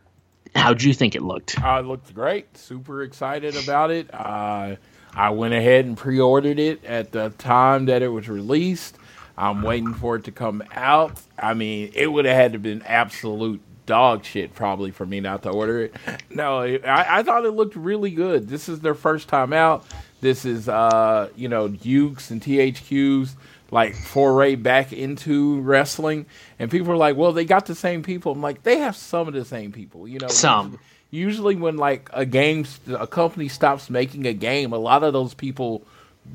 how'd 0.55 0.84
you 0.84 0.93
think 0.93 1.15
it 1.15 1.22
looked? 1.22 1.62
Uh, 1.63 1.79
it 1.79 1.86
looked 1.86 2.13
great. 2.13 2.58
Super 2.58 3.03
excited 3.03 3.55
about 3.55 3.91
it. 3.91 4.13
Uh, 4.13 4.75
I 5.15 5.29
went 5.29 5.53
ahead 5.53 5.86
and 5.86 5.98
pre 5.98 6.20
ordered 6.20 6.60
it 6.60 6.84
at 6.86 7.12
the 7.12 7.29
time 7.38 7.86
that 7.86 8.01
it 8.01 8.10
was 8.10 8.27
released. 8.27 8.98
I'm 9.38 9.62
waiting 9.62 9.93
for 9.93 10.17
it 10.17 10.25
to 10.25 10.32
come 10.32 10.63
out. 10.74 11.20
I 11.39 11.53
mean, 11.53 11.91
it 11.96 12.08
would 12.08 12.25
have 12.25 12.36
had 12.36 12.53
to 12.53 12.60
been 12.60 12.82
absolute 12.84 13.62
dog 13.86 14.24
shit 14.24 14.53
probably 14.53 14.91
for 14.91 15.05
me 15.05 15.20
not 15.20 15.43
to 15.43 15.50
order 15.50 15.84
it. 15.84 15.96
No, 16.29 16.62
I, 16.62 17.20
I, 17.20 17.24
thought 17.24 17.46
it 17.46 17.51
looked 17.51 17.75
really 17.75 18.12
good. 18.12 18.48
This 18.48 18.70
is 18.70 18.79
their 18.79 18.96
first 18.96 19.27
time 19.27 19.53
out. 19.53 19.86
This 20.23 20.45
is, 20.45 20.69
uh, 20.69 21.27
you 21.35 21.49
know, 21.49 21.67
Yuke's 21.67 22.31
and 22.31 22.41
THQ's 22.41 23.35
like 23.71 23.93
foray 23.93 24.55
back 24.55 24.93
into 24.93 25.59
wrestling, 25.59 26.27
and 26.59 26.71
people 26.71 26.93
are 26.93 26.97
like, 26.97 27.17
"Well, 27.17 27.33
they 27.33 27.43
got 27.43 27.65
the 27.65 27.75
same 27.75 28.03
people." 28.03 28.31
I'm 28.31 28.41
like, 28.41 28.63
they 28.63 28.77
have 28.77 28.95
some 28.95 29.27
of 29.27 29.33
the 29.33 29.43
same 29.43 29.73
people, 29.73 30.07
you 30.07 30.19
know. 30.19 30.29
Some. 30.29 30.79
Usually, 31.11 31.57
when 31.57 31.75
like 31.75 32.09
a 32.13 32.25
game, 32.25 32.65
a 32.87 33.05
company 33.05 33.49
stops 33.49 33.89
making 33.89 34.25
a 34.25 34.31
game, 34.31 34.71
a 34.71 34.77
lot 34.77 35.03
of 35.03 35.11
those 35.11 35.33
people 35.33 35.83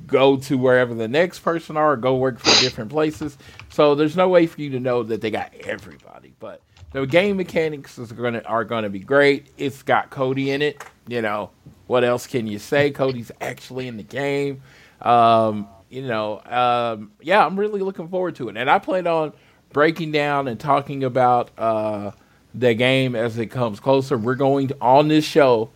go 0.07 0.37
to 0.37 0.59
wherever 0.59 0.93
the 0.93 1.09
next 1.09 1.39
person 1.39 1.79
are, 1.79 1.93
or 1.93 1.97
go 1.97 2.15
work 2.17 2.39
for 2.39 2.61
different 2.61 2.91
places. 2.91 3.39
So 3.71 3.95
there's 3.95 4.17
no 4.17 4.29
way 4.29 4.47
for 4.47 4.61
you 4.61 4.69
to 4.73 4.81
know 4.81 5.03
that 5.05 5.23
they 5.23 5.31
got 5.31 5.55
everybody. 5.65 6.35
But 6.39 6.61
the 6.93 7.07
game 7.07 7.39
mechanics 7.39 7.97
is 7.97 8.13
gonna 8.13 8.43
are 8.45 8.65
gonna 8.65 8.91
be 8.91 9.01
great. 9.01 9.47
It's 9.57 9.83
got 9.83 10.11
Cody 10.11 10.51
in 10.51 10.61
it, 10.61 10.85
you 11.07 11.23
know. 11.23 11.53
What 11.89 12.05
else 12.05 12.27
can 12.27 12.47
you 12.47 12.59
say? 12.59 12.91
Cody's 12.91 13.33
actually 13.41 13.89
in 13.89 13.97
the 13.97 14.03
game. 14.03 14.63
Um, 15.01 15.67
you 15.89 16.03
know, 16.03 16.41
um, 16.45 17.13
yeah, 17.21 17.45
I'm 17.45 17.59
really 17.59 17.81
looking 17.81 18.09
forward 18.09 18.37
to 18.37 18.49
it. 18.51 18.57
And 18.57 18.71
I 18.71 18.79
plan 18.79 19.07
on 19.07 19.33
breaking 19.73 20.13
down 20.13 20.49
and 20.49 20.61
talking 20.61 21.03
about 21.03 21.51
uh, 21.59 22.13
the 22.55 22.75
game 22.75 23.17
as 23.17 23.39
it 23.39 23.47
comes 23.47 23.81
closer. 23.81 24.19
We're 24.19 24.35
going 24.35 24.69
to, 24.69 24.77
on 24.83 25.09
this 25.09 25.25
show, 25.25 25.71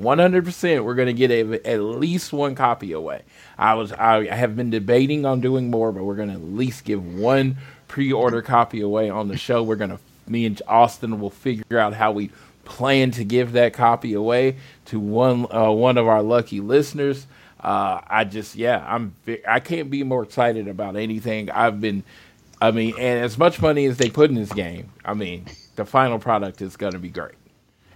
100%, 0.00 0.84
we're 0.84 0.94
going 0.94 1.06
to 1.06 1.12
get 1.12 1.32
a, 1.32 1.68
at 1.68 1.80
least 1.80 2.32
one 2.32 2.54
copy 2.54 2.92
away. 2.92 3.22
I 3.58 3.74
was 3.74 3.90
I 3.92 4.26
have 4.26 4.54
been 4.54 4.70
debating 4.70 5.26
on 5.26 5.40
doing 5.40 5.70
more, 5.70 5.90
but 5.90 6.04
we're 6.04 6.14
going 6.14 6.28
to 6.28 6.34
at 6.34 6.44
least 6.44 6.84
give 6.84 7.04
one 7.04 7.56
pre-order 7.88 8.42
copy 8.42 8.80
away 8.80 9.10
on 9.10 9.26
the 9.26 9.36
show. 9.36 9.64
We're 9.64 9.74
going 9.74 9.90
to 9.90 9.98
me 10.28 10.46
and 10.46 10.60
Austin 10.68 11.20
will 11.20 11.30
figure 11.30 11.78
out 11.78 11.94
how 11.94 12.12
we 12.12 12.30
plan 12.68 13.10
to 13.12 13.24
give 13.24 13.52
that 13.52 13.72
copy 13.72 14.12
away 14.12 14.56
to 14.84 15.00
one 15.00 15.46
uh, 15.50 15.70
one 15.70 15.98
of 15.98 16.06
our 16.06 16.22
lucky 16.22 16.60
listeners. 16.60 17.26
Uh, 17.58 18.00
I 18.06 18.24
just 18.24 18.54
yeah, 18.54 18.84
I'm 18.86 19.14
I 19.48 19.58
can't 19.58 19.90
be 19.90 20.04
more 20.04 20.22
excited 20.22 20.68
about 20.68 20.94
anything. 20.94 21.50
I've 21.50 21.80
been, 21.80 22.04
I 22.60 22.70
mean, 22.70 22.94
and 22.98 23.24
as 23.24 23.36
much 23.36 23.60
money 23.60 23.86
as 23.86 23.96
they 23.96 24.10
put 24.10 24.30
in 24.30 24.36
this 24.36 24.52
game, 24.52 24.92
I 25.04 25.14
mean, 25.14 25.46
the 25.74 25.84
final 25.84 26.18
product 26.18 26.62
is 26.62 26.76
going 26.76 26.92
to 26.92 27.00
be 27.00 27.08
great, 27.08 27.34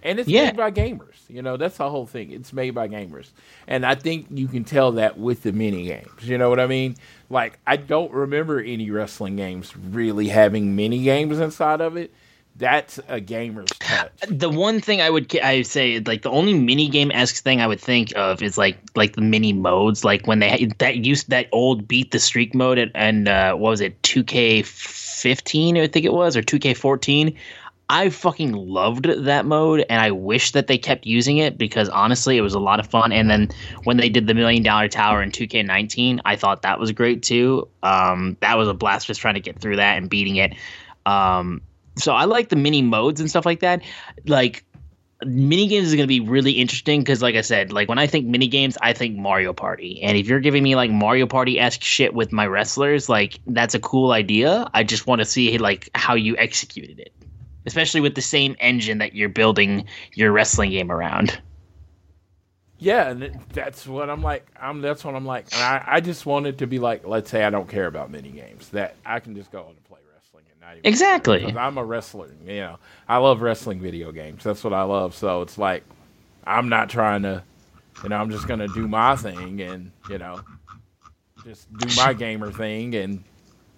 and 0.02 0.18
it's 0.18 0.28
yeah. 0.28 0.46
made 0.46 0.56
by 0.56 0.72
gamers. 0.72 1.28
You 1.28 1.42
know, 1.42 1.56
that's 1.56 1.76
the 1.76 1.88
whole 1.88 2.06
thing. 2.06 2.32
It's 2.32 2.52
made 2.52 2.70
by 2.70 2.88
gamers, 2.88 3.28
and 3.68 3.86
I 3.86 3.94
think 3.94 4.26
you 4.30 4.48
can 4.48 4.64
tell 4.64 4.92
that 4.92 5.16
with 5.16 5.44
the 5.44 5.52
mini 5.52 5.84
games. 5.84 6.22
You 6.22 6.38
know 6.38 6.48
what 6.48 6.58
I 6.58 6.66
mean? 6.66 6.96
Like 7.30 7.58
I 7.66 7.76
don't 7.76 8.10
remember 8.10 8.58
any 8.58 8.90
wrestling 8.90 9.36
games 9.36 9.76
really 9.76 10.28
having 10.28 10.74
mini 10.74 11.04
games 11.04 11.38
inside 11.38 11.80
of 11.80 11.96
it 11.96 12.12
that's 12.56 13.00
a 13.08 13.20
gamer's 13.20 13.70
touch. 13.78 14.12
The 14.28 14.50
one 14.50 14.80
thing 14.80 15.00
I 15.00 15.10
would 15.10 15.36
I 15.40 15.62
say 15.62 16.00
like 16.00 16.22
the 16.22 16.30
only 16.30 16.54
mini 16.54 16.88
game 16.88 17.10
esque 17.10 17.42
thing 17.42 17.60
I 17.60 17.66
would 17.66 17.80
think 17.80 18.14
of 18.14 18.42
is 18.42 18.58
like 18.58 18.78
like 18.94 19.14
the 19.14 19.22
mini 19.22 19.52
modes 19.52 20.04
like 20.04 20.26
when 20.26 20.38
they 20.40 20.68
that 20.78 20.98
used 20.98 21.30
that 21.30 21.48
old 21.52 21.88
beat 21.88 22.10
the 22.10 22.18
streak 22.18 22.54
mode 22.54 22.78
and, 22.78 22.90
and 22.94 23.28
uh, 23.28 23.54
what 23.54 23.70
was 23.70 23.80
it 23.80 24.00
2K15 24.02 25.80
I 25.80 25.86
think 25.86 26.04
it 26.04 26.12
was 26.12 26.36
or 26.36 26.42
2K14. 26.42 27.34
I 27.88 28.08
fucking 28.08 28.52
loved 28.52 29.04
that 29.04 29.44
mode 29.44 29.84
and 29.90 30.00
I 30.00 30.12
wish 30.12 30.52
that 30.52 30.66
they 30.66 30.78
kept 30.78 31.04
using 31.04 31.38
it 31.38 31.58
because 31.58 31.88
honestly 31.90 32.38
it 32.38 32.40
was 32.40 32.54
a 32.54 32.60
lot 32.60 32.80
of 32.80 32.86
fun. 32.86 33.12
And 33.12 33.28
then 33.28 33.48
when 33.84 33.98
they 33.98 34.08
did 34.08 34.26
the 34.26 34.34
million 34.34 34.62
dollar 34.62 34.88
tower 34.88 35.22
in 35.22 35.30
2K19, 35.30 36.20
I 36.24 36.36
thought 36.36 36.62
that 36.62 36.78
was 36.78 36.92
great 36.92 37.22
too. 37.22 37.68
Um, 37.82 38.36
that 38.40 38.56
was 38.56 38.68
a 38.68 38.74
blast 38.74 39.08
just 39.08 39.20
trying 39.20 39.34
to 39.34 39.40
get 39.40 39.58
through 39.58 39.76
that 39.76 39.98
and 39.98 40.08
beating 40.08 40.36
it. 40.36 40.54
Um, 41.04 41.60
so 41.96 42.12
I 42.12 42.24
like 42.24 42.48
the 42.48 42.56
mini 42.56 42.82
modes 42.82 43.20
and 43.20 43.28
stuff 43.28 43.46
like 43.46 43.60
that. 43.60 43.82
Like 44.26 44.64
mini 45.24 45.68
games 45.68 45.88
is 45.88 45.94
going 45.94 46.04
to 46.04 46.08
be 46.08 46.20
really 46.20 46.52
interesting 46.52 47.00
because 47.00 47.22
like 47.22 47.34
i 47.34 47.40
said 47.40 47.72
like 47.72 47.88
when 47.88 47.98
i 47.98 48.06
think 48.06 48.26
mini 48.26 48.48
games 48.48 48.76
i 48.82 48.92
think 48.92 49.16
mario 49.16 49.52
party. 49.52 50.02
And 50.02 50.16
if 50.16 50.26
you're 50.26 50.40
giving 50.40 50.62
me 50.62 50.74
like 50.74 50.90
mario 50.90 51.26
party-esque 51.26 51.82
shit 51.82 52.14
with 52.14 52.32
my 52.32 52.46
wrestlers 52.46 53.08
like 53.08 53.38
that's 53.46 53.74
a 53.74 53.80
cool 53.80 54.12
idea. 54.12 54.68
I 54.74 54.82
just 54.84 55.06
want 55.06 55.20
to 55.20 55.24
see 55.24 55.58
like 55.58 55.90
how 55.94 56.14
you 56.14 56.36
executed 56.36 56.98
it. 56.98 57.12
Especially 57.66 58.00
with 58.00 58.16
the 58.16 58.22
same 58.22 58.56
engine 58.58 58.98
that 58.98 59.14
you're 59.14 59.28
building 59.28 59.84
your 60.14 60.32
wrestling 60.32 60.70
game 60.70 60.90
around. 60.90 61.40
Yeah 62.78 63.10
and 63.10 63.38
that's 63.52 63.86
what 63.86 64.10
i'm 64.10 64.22
like 64.22 64.48
i'm 64.60 64.80
that's 64.80 65.04
what 65.04 65.14
i'm 65.14 65.26
like. 65.26 65.46
And 65.52 65.62
I, 65.62 65.84
I 65.86 66.00
just 66.00 66.26
wanted 66.26 66.58
to 66.58 66.66
be 66.66 66.78
like 66.78 67.06
let's 67.06 67.30
say 67.30 67.44
i 67.44 67.50
don't 67.50 67.68
care 67.68 67.86
about 67.86 68.10
mini 68.10 68.30
games 68.30 68.70
that 68.70 68.96
i 69.06 69.20
can 69.20 69.36
just 69.36 69.52
go 69.52 69.72
and 70.62 70.82
play 70.82 70.90
Exactly. 70.90 71.44
I'm 71.56 71.78
a 71.78 71.84
wrestler. 71.84 72.34
You 72.46 72.60
know, 72.60 72.78
I 73.08 73.18
love 73.18 73.42
wrestling 73.42 73.80
video 73.80 74.12
games. 74.12 74.44
That's 74.44 74.62
what 74.64 74.72
I 74.72 74.82
love. 74.82 75.14
So 75.14 75.42
it's 75.42 75.58
like, 75.58 75.84
I'm 76.44 76.68
not 76.68 76.88
trying 76.90 77.22
to, 77.22 77.42
you 78.02 78.08
know, 78.08 78.16
I'm 78.16 78.30
just 78.30 78.48
gonna 78.48 78.68
do 78.68 78.88
my 78.88 79.16
thing 79.16 79.60
and 79.60 79.92
you 80.08 80.18
know, 80.18 80.40
just 81.44 81.72
do 81.76 81.88
my 81.96 82.12
gamer 82.12 82.50
thing 82.50 82.94
and 82.94 83.22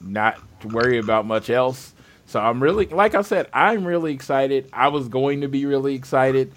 not 0.00 0.38
worry 0.64 0.98
about 0.98 1.26
much 1.26 1.50
else. 1.50 1.94
So 2.26 2.40
I'm 2.40 2.62
really, 2.62 2.86
like 2.86 3.14
I 3.14 3.22
said, 3.22 3.48
I'm 3.52 3.86
really 3.86 4.12
excited. 4.12 4.68
I 4.72 4.88
was 4.88 5.08
going 5.08 5.42
to 5.42 5.48
be 5.48 5.66
really 5.66 5.94
excited. 5.94 6.52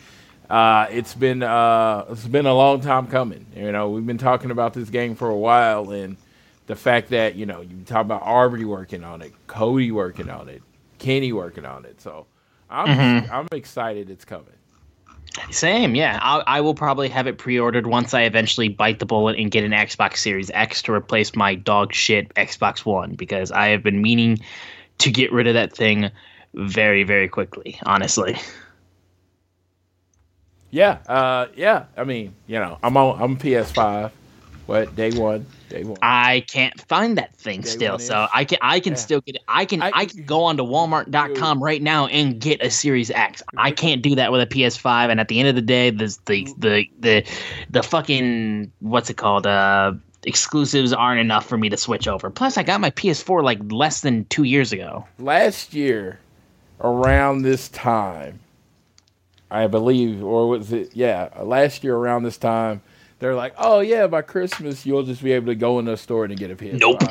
Uh, 0.50 0.88
it's 0.90 1.14
been 1.14 1.44
uh, 1.44 2.06
it's 2.10 2.26
been 2.26 2.46
a 2.46 2.54
long 2.54 2.80
time 2.80 3.08
coming. 3.08 3.46
You 3.56 3.72
know, 3.72 3.90
we've 3.90 4.06
been 4.06 4.18
talking 4.18 4.52
about 4.52 4.74
this 4.74 4.90
game 4.90 5.16
for 5.16 5.30
a 5.30 5.36
while, 5.36 5.92
and 5.92 6.16
the 6.68 6.76
fact 6.76 7.10
that 7.10 7.36
you 7.36 7.46
know 7.46 7.62
you 7.62 7.84
talk 7.86 8.02
about 8.02 8.22
Aubrey 8.22 8.66
working 8.66 9.04
on 9.04 9.22
it, 9.22 9.34
Cody 9.48 9.92
working 9.92 10.30
on 10.30 10.50
it, 10.50 10.62
Kenny 11.00 11.34
working 11.34 11.66
on 11.66 11.86
it. 11.86 12.00
So 12.00 12.28
I'm 12.70 12.88
mm-hmm. 12.88 13.32
I'm 13.32 13.48
excited 13.52 14.10
it's 14.10 14.26
coming. 14.26 14.46
Same, 15.52 15.94
yeah. 15.94 16.20
I'll, 16.22 16.44
I 16.48 16.62
will 16.62 16.74
probably 16.74 17.10
have 17.10 17.28
it 17.28 17.38
pre-ordered 17.38 17.86
once 17.86 18.14
I 18.14 18.24
eventually 18.24 18.70
bite 18.70 18.98
the 18.98 19.06
bullet 19.06 19.38
and 19.38 19.52
get 19.52 19.64
an 19.64 19.72
Xbox 19.72 20.18
Series 20.18 20.50
X 20.52 20.82
to 20.84 20.94
replace 20.94 21.36
my 21.36 21.54
dog 21.54 21.94
shit 21.94 22.34
Xbox 22.36 22.80
One 22.80 23.14
because 23.14 23.52
I 23.52 23.68
have 23.68 23.84
been 23.84 24.02
meaning 24.02 24.40
to 25.00 25.12
get 25.12 25.32
rid 25.32 25.46
of 25.46 25.54
that 25.54 25.76
thing 25.76 26.10
very, 26.54 27.04
very 27.04 27.28
quickly. 27.28 27.80
Honestly. 27.86 28.38
Yeah, 30.72 30.98
uh, 31.08 31.48
yeah. 31.56 31.86
I 31.96 32.04
mean, 32.04 32.34
you 32.48 32.60
know, 32.60 32.78
I'm 32.84 32.98
on 32.98 33.22
I'm 33.22 33.38
PS5. 33.38 34.12
What 34.68 34.96
day 34.96 35.12
one? 35.12 35.46
Day 35.70 35.84
one. 35.84 35.98
I 36.02 36.46
can't 36.48 36.80
find 36.88 37.18
that 37.18 37.36
thing 37.36 37.62
Day 37.62 37.68
still, 37.70 38.00
so 38.00 38.24
is- 38.26 38.30
I 38.34 38.44
can 38.46 38.58
I 38.62 38.80
can 38.80 38.94
Yeah. 38.94 38.98
still 39.00 39.22
get 39.22 39.36
it. 39.38 39.42
I 39.48 39.66
can 39.66 39.82
I- 39.82 39.92
I, 39.94 40.06
can 40.06 40.24
go 40.26 40.44
onto 40.44 40.64
Walmart.com 40.64 41.64
right 41.64 41.82
now 41.82 42.08
and 42.08 42.40
get 42.40 42.62
a 42.62 42.70
Series 42.70 43.10
X. 43.10 43.42
I 43.58 43.72
can't 43.72 44.02
do 44.02 44.14
that 44.16 44.32
with 44.32 44.42
a 44.42 44.46
PS5. 44.46 45.10
And 45.10 45.20
at 45.20 45.30
the 45.30 45.40
end 45.40 45.48
of 45.48 45.56
the 45.56 45.62
day, 45.62 45.90
the 45.90 46.16
the 46.26 46.48
the 46.58 46.90
the, 47.00 47.24
the 47.70 47.82
fucking 47.84 48.72
what's 48.82 49.10
it 49.10 49.16
called? 49.18 49.48
Uh, 49.48 49.94
exclusives 50.26 50.92
aren't 50.92 51.22
enough 51.22 51.46
for 51.46 51.58
me 51.58 51.70
to 51.70 51.78
switch 51.78 52.08
over. 52.08 52.30
Plus, 52.30 52.58
I 52.58 52.64
got 52.64 52.82
my 52.82 52.90
PS4 52.92 53.42
like 53.44 53.60
less 53.72 54.02
than 54.02 54.26
two 54.26 54.44
years 54.44 54.74
ago. 54.74 55.06
Last 55.18 55.74
year, 55.74 56.20
around 56.82 57.44
this 57.44 57.70
time, 57.70 58.40
I 59.50 59.68
believe, 59.68 60.22
or 60.22 60.50
was 60.50 60.74
it? 60.74 60.90
Yeah, 60.94 61.30
last 61.42 61.84
year 61.86 61.96
around 61.96 62.24
this 62.24 62.38
time, 62.38 62.82
they're 63.20 63.36
like, 63.36 63.54
"Oh 63.58 63.80
yeah, 63.80 64.08
by 64.08 64.22
Christmas 64.22 64.86
you'll 64.86 65.04
just 65.04 65.24
be 65.24 65.32
able 65.34 65.48
to 65.48 65.56
go 65.56 65.80
in 65.80 65.86
the 65.86 65.98
store 65.98 66.26
and 66.26 66.38
get 66.38 66.52
a 66.52 66.56
PS5." 66.56 66.80
Nope. 66.80 67.02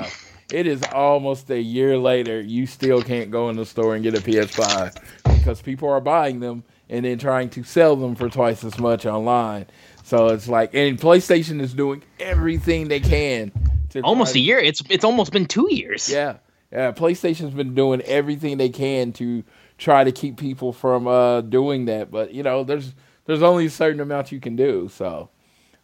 It 0.53 0.67
is 0.69 0.83
almost 0.93 1.51
a 1.51 1.61
year 1.61 1.99
later. 1.99 2.41
You 2.41 2.67
still 2.67 3.03
can't 3.03 3.31
go 3.33 3.51
in 3.51 3.57
the 3.57 3.67
store 3.67 3.95
and 3.97 4.03
get 4.05 4.15
a 4.17 4.21
PS5 4.21 4.95
because 5.25 5.61
people 5.61 5.89
are 5.89 6.01
buying 6.01 6.39
them 6.39 6.63
and 6.89 7.05
then 7.05 7.19
trying 7.19 7.51
to 7.51 7.65
sell 7.65 7.97
them 7.97 8.15
for 8.15 8.29
twice 8.29 8.63
as 8.63 8.79
much 8.79 9.07
online. 9.07 9.67
So 10.05 10.29
it's 10.29 10.47
like, 10.49 10.73
and 10.73 10.97
PlayStation 11.01 11.61
is 11.61 11.75
doing 11.75 12.05
everything 12.21 12.87
they 12.87 13.01
can 13.01 13.51
to 13.91 14.01
Almost 14.03 14.35
to- 14.35 14.39
a 14.39 14.43
year. 14.43 14.59
It's 14.61 14.81
it's 14.89 15.05
almost 15.05 15.33
been 15.33 15.47
two 15.47 15.67
years. 15.69 16.09
yeah, 16.09 16.37
yeah. 16.71 16.93
PlayStation's 16.93 17.55
been 17.55 17.75
doing 17.75 18.01
everything 18.03 18.57
they 18.59 18.69
can 18.69 19.13
to 19.15 19.43
try 19.79 20.05
to 20.05 20.13
keep 20.13 20.37
people 20.37 20.73
from 20.73 21.09
uh, 21.09 21.41
doing 21.41 21.87
that, 21.87 22.13
but 22.13 22.33
you 22.33 22.45
know, 22.45 22.63
there's 22.63 22.95
there's 23.25 23.43
only 23.43 23.67
a 23.67 23.71
certain 23.71 23.99
amount 24.01 24.31
you 24.31 24.39
can 24.39 24.55
do. 24.55 24.89
So, 24.93 25.29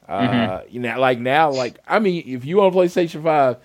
uh, 0.08 0.20
Mm-hmm. 0.20 0.74
you 0.74 0.80
know, 0.80 0.98
like 0.98 1.18
now, 1.18 1.50
like 1.50 1.78
I 1.86 1.98
mean, 1.98 2.24
if 2.26 2.44
you 2.44 2.60
own 2.60 2.72
PlayStation 2.72 3.22
Five, 3.22 3.56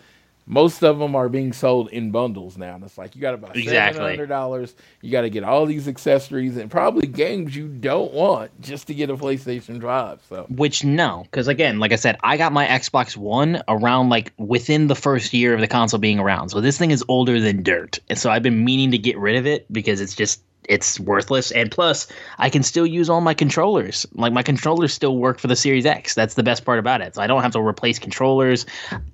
most 0.49 0.81
of 0.81 0.97
them 0.97 1.13
are 1.13 1.27
being 1.27 1.51
sold 1.51 1.89
in 1.89 2.09
bundles 2.11 2.57
now. 2.57 2.75
And 2.75 2.83
it's 2.85 2.97
like 2.97 3.15
you 3.17 3.21
got 3.21 3.31
to 3.31 3.37
buy 3.37 3.49
seven 3.49 3.61
Exactly. 3.63 4.01
hundred 4.01 4.27
dollars. 4.29 4.75
You 5.01 5.11
got 5.11 5.21
to 5.23 5.29
get 5.29 5.43
all 5.43 5.65
these 5.65 5.89
accessories 5.89 6.55
and 6.55 6.71
probably 6.71 7.05
games 7.05 7.53
you 7.53 7.67
don't 7.67 8.13
want 8.13 8.61
just 8.61 8.87
to 8.87 8.93
get 8.93 9.09
a 9.09 9.17
PlayStation 9.17 9.81
Five. 9.81 10.21
So. 10.29 10.45
Which 10.49 10.85
no, 10.85 11.23
because 11.23 11.49
again, 11.49 11.79
like 11.79 11.91
I 11.91 11.97
said, 11.97 12.17
I 12.23 12.37
got 12.37 12.53
my 12.53 12.65
Xbox 12.65 13.17
One 13.17 13.61
around 13.67 14.07
like 14.07 14.31
within 14.37 14.87
the 14.87 14.95
first 14.95 15.33
year 15.33 15.53
of 15.53 15.59
the 15.59 15.67
console 15.67 15.99
being 15.99 16.17
around. 16.19 16.47
So 16.49 16.61
this 16.61 16.77
thing 16.77 16.91
is 16.91 17.03
older 17.09 17.41
than 17.41 17.61
dirt, 17.61 17.99
and 18.09 18.17
so 18.17 18.29
I've 18.29 18.43
been 18.43 18.63
meaning 18.63 18.91
to 18.91 18.97
get 18.97 19.17
rid 19.17 19.35
of 19.35 19.45
it 19.45 19.71
because 19.73 19.99
it's 19.99 20.15
just 20.15 20.41
it's 20.67 20.99
worthless. 20.99 21.51
And 21.51 21.71
plus, 21.71 22.07
I 22.37 22.49
can 22.49 22.61
still 22.63 22.85
use 22.85 23.09
all 23.09 23.21
my 23.21 23.33
controllers. 23.33 24.05
Like 24.13 24.33
my 24.33 24.43
controllers 24.43 24.93
still 24.93 25.17
work 25.17 25.39
for 25.39 25.47
the 25.47 25.55
Series 25.55 25.85
X. 25.85 26.13
That's 26.15 26.33
the 26.35 26.43
best 26.43 26.65
part 26.65 26.77
about 26.79 27.01
it. 27.01 27.15
So 27.15 27.21
I 27.21 27.27
don't 27.27 27.41
have 27.41 27.53
to 27.53 27.61
replace 27.61 27.99
controllers. 27.99 28.65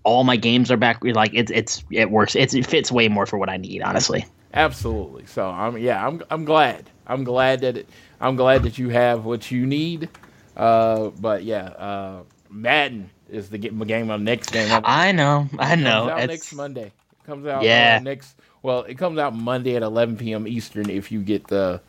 All 0.04 0.24
my 0.24 0.36
games 0.36 0.72
are 0.72 0.78
back. 0.78 1.04
Like 1.04 1.32
it's 1.34 1.52
it's 1.52 1.84
it 1.92 2.12
works. 2.12 2.36
It's, 2.36 2.54
it 2.54 2.66
fits 2.66 2.92
way 2.92 3.08
more 3.08 3.26
for 3.26 3.38
what 3.38 3.50
I 3.50 3.58
need, 3.58 3.82
honestly. 3.82 4.26
Absolutely. 4.54 5.26
So 5.26 5.48
I'm 5.48 5.78
yeah, 5.78 6.06
I'm 6.06 6.22
I'm 6.30 6.46
glad. 6.46 6.90
I'm 7.08 7.24
glad 7.24 7.62
that 7.62 7.78
it, 7.78 7.90
I'm 8.22 8.36
glad 8.36 8.64
that 8.64 8.78
you 8.78 8.90
have 8.90 9.26
what 9.26 9.52
you 9.52 9.66
need. 9.66 10.10
Uh, 10.56 11.10
but 11.20 11.44
yeah, 11.44 11.66
uh, 11.66 12.24
Madden 12.50 13.10
is 13.30 13.50
the 13.50 13.58
game, 13.58 14.10
on 14.12 14.24
next 14.24 14.52
game. 14.52 14.72
It 14.72 14.82
I 14.86 15.12
know, 15.12 15.50
I 15.58 15.76
know. 15.76 16.02
comes 16.08 16.12
out 16.12 16.18
It's- 16.20 16.28
next 16.30 16.54
Monday. 16.54 16.86
It 16.86 17.26
comes 17.26 17.46
out 17.48 17.64
Yeah. 17.64 17.98
uh, 18.00 18.04
next. 18.04 18.36
Well, 18.64 18.84
it 18.84 18.98
comes 18.98 19.20
out 19.20 19.36
Monday 19.36 19.76
at 19.76 19.84
11 19.84 20.18
p.m. 20.18 20.48
Eastern. 20.48 20.90
If 20.90 21.12
you 21.12 21.22
get 21.22 21.48
the 21.48 21.82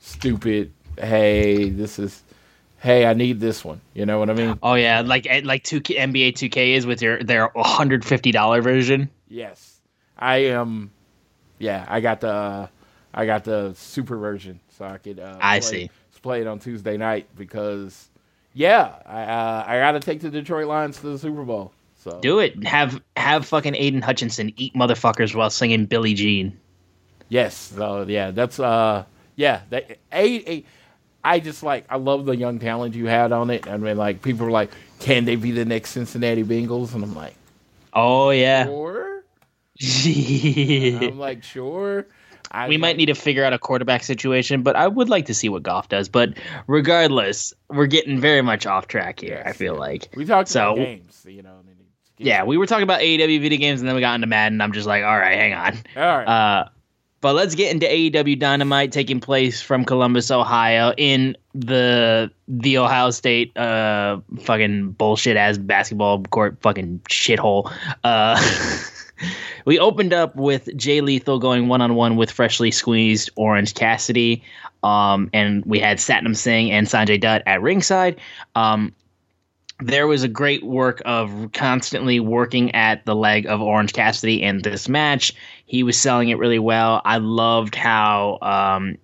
stupid, 0.00 0.72
hey, 0.98 1.70
this 1.70 2.00
is, 2.00 2.24
hey, 2.80 3.06
I 3.06 3.14
need 3.14 3.38
this 3.38 3.64
one. 3.64 3.80
You 3.94 4.04
know 4.04 4.18
what 4.18 4.28
I 4.28 4.34
mean? 4.34 4.58
Oh 4.64 4.74
yeah, 4.74 5.00
like 5.00 5.26
like 5.44 5.62
two 5.62 5.80
NBA 5.80 6.32
2K 6.32 6.74
is 6.74 6.86
with 6.86 7.00
your 7.00 7.22
their 7.22 7.48
$150 7.50 8.62
version. 8.62 9.08
Yes, 9.28 9.80
I 10.18 10.38
am. 10.38 10.90
yeah, 11.60 11.86
I 11.88 12.00
got 12.00 12.20
the 12.20 12.28
uh, 12.28 12.66
I 13.14 13.24
got 13.24 13.44
the 13.44 13.72
super 13.74 14.16
version, 14.16 14.58
so 14.76 14.84
I 14.84 14.98
could. 14.98 15.20
Uh, 15.20 15.38
I 15.40 15.60
play, 15.60 15.70
see. 15.70 15.90
Play 16.20 16.40
it 16.40 16.46
on 16.46 16.60
Tuesday 16.60 16.96
night 16.96 17.26
because, 17.36 18.08
yeah, 18.54 18.94
I 19.04 19.22
uh, 19.22 19.64
I 19.66 19.78
got 19.78 19.92
to 19.92 20.00
take 20.00 20.20
the 20.20 20.30
Detroit 20.30 20.68
Lions 20.68 21.00
to 21.00 21.08
the 21.08 21.18
Super 21.18 21.42
Bowl. 21.42 21.72
So 22.02 22.18
Do 22.20 22.40
it. 22.40 22.64
Have 22.66 23.00
have 23.16 23.46
fucking 23.46 23.76
Aidan 23.76 24.02
Hutchinson 24.02 24.52
eat 24.56 24.74
motherfuckers 24.74 25.36
while 25.36 25.50
singing 25.50 25.86
Billie 25.86 26.14
Jean. 26.14 26.58
Yes. 27.28 27.54
So 27.76 28.02
yeah, 28.08 28.32
that's 28.32 28.58
uh 28.58 29.04
yeah, 29.36 29.60
that 29.70 29.98
a, 30.12 30.50
a 30.52 30.64
I 31.22 31.38
just 31.38 31.62
like 31.62 31.84
I 31.88 31.96
love 31.96 32.24
the 32.26 32.34
young 32.36 32.58
talent 32.58 32.96
you 32.96 33.06
had 33.06 33.30
on 33.30 33.50
it. 33.50 33.68
I 33.68 33.76
mean 33.76 33.96
like 33.96 34.20
people 34.20 34.46
were 34.46 34.52
like, 34.52 34.72
Can 34.98 35.26
they 35.26 35.36
be 35.36 35.52
the 35.52 35.64
next 35.64 35.90
Cincinnati 35.90 36.42
Bengals? 36.42 36.92
And 36.92 37.04
I'm 37.04 37.14
like, 37.14 37.36
Oh 37.92 38.30
yeah. 38.30 38.64
Sure. 38.64 39.22
we 40.04 40.98
I'm 41.02 41.18
like, 41.20 41.44
sure. 41.44 42.06
I 42.50 42.76
might 42.76 42.96
need 42.98 43.06
to 43.06 43.14
figure 43.14 43.44
out 43.44 43.52
a 43.54 43.58
quarterback 43.58 44.02
situation, 44.02 44.62
but 44.62 44.76
I 44.76 44.86
would 44.86 45.08
like 45.08 45.26
to 45.26 45.34
see 45.34 45.48
what 45.48 45.62
Goff 45.62 45.88
does. 45.88 46.08
But 46.10 46.36
regardless, 46.66 47.54
we're 47.70 47.86
getting 47.86 48.20
very 48.20 48.42
much 48.42 48.66
off 48.66 48.88
track 48.88 49.20
here. 49.20 49.42
I 49.46 49.52
feel 49.52 49.74
like. 49.74 50.08
we 50.14 50.26
talked 50.26 50.48
So- 50.50 50.72
about 50.74 50.76
games, 50.76 51.24
you 51.26 51.42
know. 51.42 51.60
And 52.22 52.30
then 52.30 52.36
it 52.36 52.36
gets- 52.36 52.36
Yeah, 52.40 52.44
we 52.44 52.56
were 52.56 52.66
talking 52.66 52.84
about 52.84 53.00
AEW 53.00 53.40
video 53.40 53.58
games, 53.58 53.80
and 53.80 53.88
then 53.88 53.94
we 53.94 54.00
got 54.00 54.14
into 54.14 54.26
Madden. 54.26 54.60
I'm 54.60 54.72
just 54.72 54.86
like, 54.86 55.04
all 55.04 55.16
right, 55.18 55.36
hang 55.38 55.52
on. 55.54 55.78
All 55.96 56.02
right. 56.18 56.24
Uh, 56.28 56.68
but 57.20 57.34
let's 57.36 57.54
get 57.54 57.70
into 57.70 57.86
AEW 57.86 58.36
Dynamite 58.38 58.90
taking 58.90 59.20
place 59.20 59.60
from 59.62 59.84
Columbus, 59.84 60.30
Ohio, 60.32 60.92
in 60.96 61.36
the 61.54 62.30
the 62.48 62.78
Ohio 62.78 63.10
State 63.10 63.56
uh 63.56 64.18
fucking 64.40 64.90
bullshit 64.92 65.36
ass 65.36 65.56
basketball 65.56 66.22
court 66.24 66.56
fucking 66.62 67.00
shithole. 67.08 67.72
Uh, 68.02 68.36
we 69.64 69.78
opened 69.78 70.12
up 70.12 70.34
with 70.34 70.68
Jay 70.76 71.00
Lethal 71.00 71.38
going 71.38 71.68
one 71.68 71.80
on 71.80 71.94
one 71.94 72.16
with 72.16 72.30
freshly 72.30 72.72
squeezed 72.72 73.30
Orange 73.36 73.74
Cassidy, 73.74 74.42
um, 74.82 75.30
and 75.32 75.64
we 75.64 75.78
had 75.78 75.98
Satnam 75.98 76.36
Singh 76.36 76.72
and 76.72 76.88
Sanjay 76.88 77.20
Dutt 77.20 77.42
at 77.46 77.62
ringside. 77.62 78.20
Um, 78.56 78.92
there 79.86 80.06
was 80.06 80.22
a 80.22 80.28
great 80.28 80.62
work 80.62 81.02
of 81.04 81.50
constantly 81.52 82.20
working 82.20 82.74
at 82.74 83.04
the 83.04 83.14
leg 83.14 83.46
of 83.46 83.60
Orange 83.60 83.92
Cassidy 83.92 84.42
in 84.42 84.62
this 84.62 84.88
match. 84.88 85.34
He 85.66 85.82
was 85.82 85.98
selling 85.98 86.28
it 86.28 86.38
really 86.38 86.58
well. 86.58 87.02
I 87.04 87.18
loved 87.18 87.74
how 87.74 88.38
um, 88.42 88.96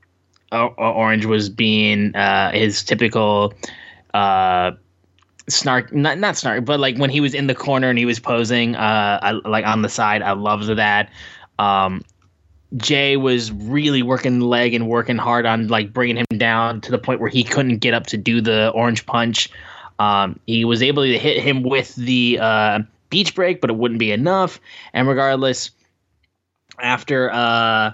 Orange 0.53 1.27
was 1.27 1.49
being 1.49 2.15
uh, 2.15 2.53
his 2.53 2.85
typical 2.85 3.55
uh, 4.15 4.73
snark, 5.49 5.93
not 5.93 6.19
not 6.19 6.37
snark, 6.37 6.65
but 6.65 6.79
like 6.79 6.97
when 6.97 7.11
he 7.11 7.21
was 7.21 7.35
in 7.35 7.49
the 7.49 7.55
corner 7.55 7.89
and 7.89 7.99
he 7.99 8.05
was 8.05 8.21
posing, 8.21 8.77
uh, 8.77 9.19
I, 9.23 9.33
like 9.33 9.67
on 9.67 9.83
the 9.83 9.89
side. 9.89 10.23
I 10.23 10.33
loved 10.33 10.69
that. 10.69 11.11
Um, 11.59 12.03
Jay 12.77 13.17
was 13.17 13.51
really 13.51 14.03
working 14.03 14.41
the 14.41 14.47
leg 14.47 14.75
and 14.75 14.89
working 14.89 15.17
hard 15.17 15.47
on 15.47 15.69
like 15.69 15.93
bringing 15.93 16.19
him 16.19 16.39
down 16.39 16.83
to 16.83 16.91
the 16.91 16.99
point 16.99 17.21
where 17.21 17.31
he 17.31 17.43
couldn't 17.43 17.79
get 17.79 17.95
up 17.95 18.07
to 18.09 18.17
do 18.17 18.41
the 18.41 18.69
orange 18.75 19.07
punch. 19.07 19.51
Um, 19.99 20.39
he 20.47 20.65
was 20.65 20.83
able 20.83 21.03
to 21.03 21.19
hit 21.19 21.43
him 21.43 21.63
with 21.63 21.95
the 21.97 22.39
uh, 22.41 22.79
beach 23.11 23.35
break, 23.35 23.61
but 23.61 23.71
it 23.71 23.77
wouldn't 23.77 24.01
be 24.01 24.13
enough. 24.13 24.61
And 24.93 25.09
regardless, 25.09 25.71
after 26.81 27.31
uh, 27.33 27.93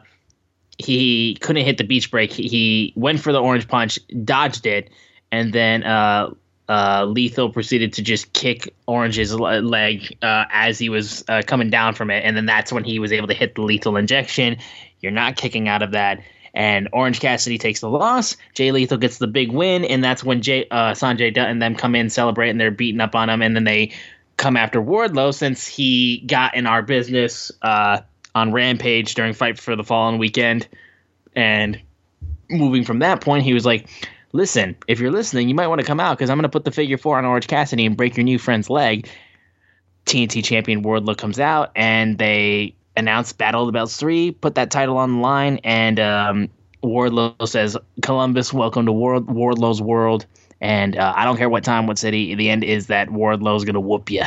he 0.79 1.37
couldn't 1.41 1.65
hit 1.65 1.79
the 1.79 1.85
beach 1.85 2.11
break, 2.11 2.33
he, 2.33 2.93
went 2.97 3.21
for 3.21 3.33
the 3.33 3.41
orange 3.41 3.69
punch, 3.69 3.99
dodged 4.25 4.67
it, 4.67 4.91
and 5.33 5.53
then 5.53 5.83
uh, 5.85 6.31
uh, 6.69 7.05
Lethal 7.07 7.51
proceeded 7.51 7.93
to 7.95 8.03
just 8.03 8.33
kick 8.33 8.75
Orange's 8.87 9.35
leg 9.35 10.17
uh, 10.23 10.45
as 10.51 10.79
he 10.79 10.89
was 10.89 11.25
uh, 11.29 11.43
coming 11.47 11.71
down 11.71 11.95
from 11.95 12.11
it, 12.11 12.25
and 12.25 12.37
then 12.37 12.47
that's 12.47 12.73
when 12.73 12.85
he 12.85 12.99
was 12.99 13.13
able 13.13 13.29
to 13.29 13.35
hit 13.35 13.55
the 13.55 13.63
lethal 13.63 13.97
injection. 13.97 14.57
You're 15.01 15.13
not 15.13 15.37
kicking 15.37 15.69
out 15.69 15.83
of 15.83 15.91
that. 15.93 16.23
And 16.55 16.89
Orange 16.93 17.19
Cassidy 17.19 17.59
takes 17.59 17.81
the 17.81 17.91
loss. 17.91 18.37
Jay 18.55 18.71
Lethal 18.71 18.97
gets 18.97 19.19
the 19.19 19.27
big 19.27 19.51
win, 19.51 19.85
and 19.85 20.03
that's 20.05 20.23
when 20.23 20.41
Jay, 20.41 20.67
uh, 20.71 20.93
Sanjay 20.93 21.35
Dutt 21.35 21.49
and 21.49 21.61
them 21.61 21.75
come 21.75 21.97
in, 21.97 22.09
celebrate, 22.09 22.51
and 22.51 22.61
they're 22.61 22.71
beating 22.71 23.01
up 23.01 23.17
on 23.17 23.29
him. 23.29 23.43
And 23.43 23.57
then 23.57 23.65
they 23.65 23.93
come 24.37 24.57
after 24.57 24.81
Wardlow 24.81 25.35
since 25.35 25.67
he 25.67 26.23
got 26.27 26.55
in 26.55 26.67
our 26.67 26.83
business 26.83 27.51
uh, 27.63 28.01
on 28.35 28.53
Rampage 28.53 29.15
during 29.15 29.33
Fight 29.33 29.59
for 29.59 29.75
the 29.75 29.85
Fallen 29.85 30.19
weekend. 30.19 30.69
And 31.35 31.81
moving 32.49 32.85
from 32.85 33.01
that 33.01 33.21
point, 33.21 33.43
he 33.45 33.53
was 33.53 33.67
like, 33.67 33.89
listen, 34.33 34.77
if 34.87 35.01
you're 35.01 35.11
listening, 35.11 35.49
you 35.49 35.55
might 35.55 35.69
want 35.69 35.81
to 35.81 35.87
come 35.87 36.01
out 36.01 36.19
because 36.19 36.31
I'm 36.31 36.37
going 36.37 36.45
to 36.45 36.49
put 36.49 36.65
the 36.65 36.71
figure 36.71 36.99
four 36.99 37.19
on 37.19 37.25
Orange 37.25 37.47
Cassidy 37.47 37.87
and 37.87 37.97
break 37.97 38.17
your 38.17 38.25
new 38.25 38.39
friend's 38.39 38.71
leg. 38.71 39.09
TNT 40.07 40.45
champion 40.45 40.83
Wardlow 40.83 41.17
comes 41.17 41.41
out 41.41 41.73
and 41.75 42.19
they 42.19 42.75
announce 42.97 43.33
Battle 43.33 43.63
of 43.63 43.67
the 43.67 43.73
Belts 43.73 43.97
3, 43.97 44.33
put 44.33 44.55
that 44.57 44.71
title 44.71 44.97
on 44.97 45.15
the 45.17 45.19
line, 45.21 45.59
and 45.65 45.99
um, 46.01 46.49
Wardlow 46.83 47.47
says, 47.49 47.77
"Columbus, 48.03 48.53
welcome 48.53 48.87
to 48.87 48.93
Ward- 48.93 49.27
Wardlow's 49.27 49.81
world." 49.83 50.27
And 50.61 50.97
uh, 50.97 51.13
I 51.17 51.25
don't 51.25 51.37
care 51.37 51.49
what 51.49 51.65
time, 51.65 51.87
what 51.87 51.99
city. 51.99 52.35
The 52.35 52.49
end 52.49 52.65
is 52.65 52.87
that 52.87 53.09
Wardlow's 53.09 53.65
gonna 53.65 53.81
whoop 53.81 54.11
you. 54.11 54.23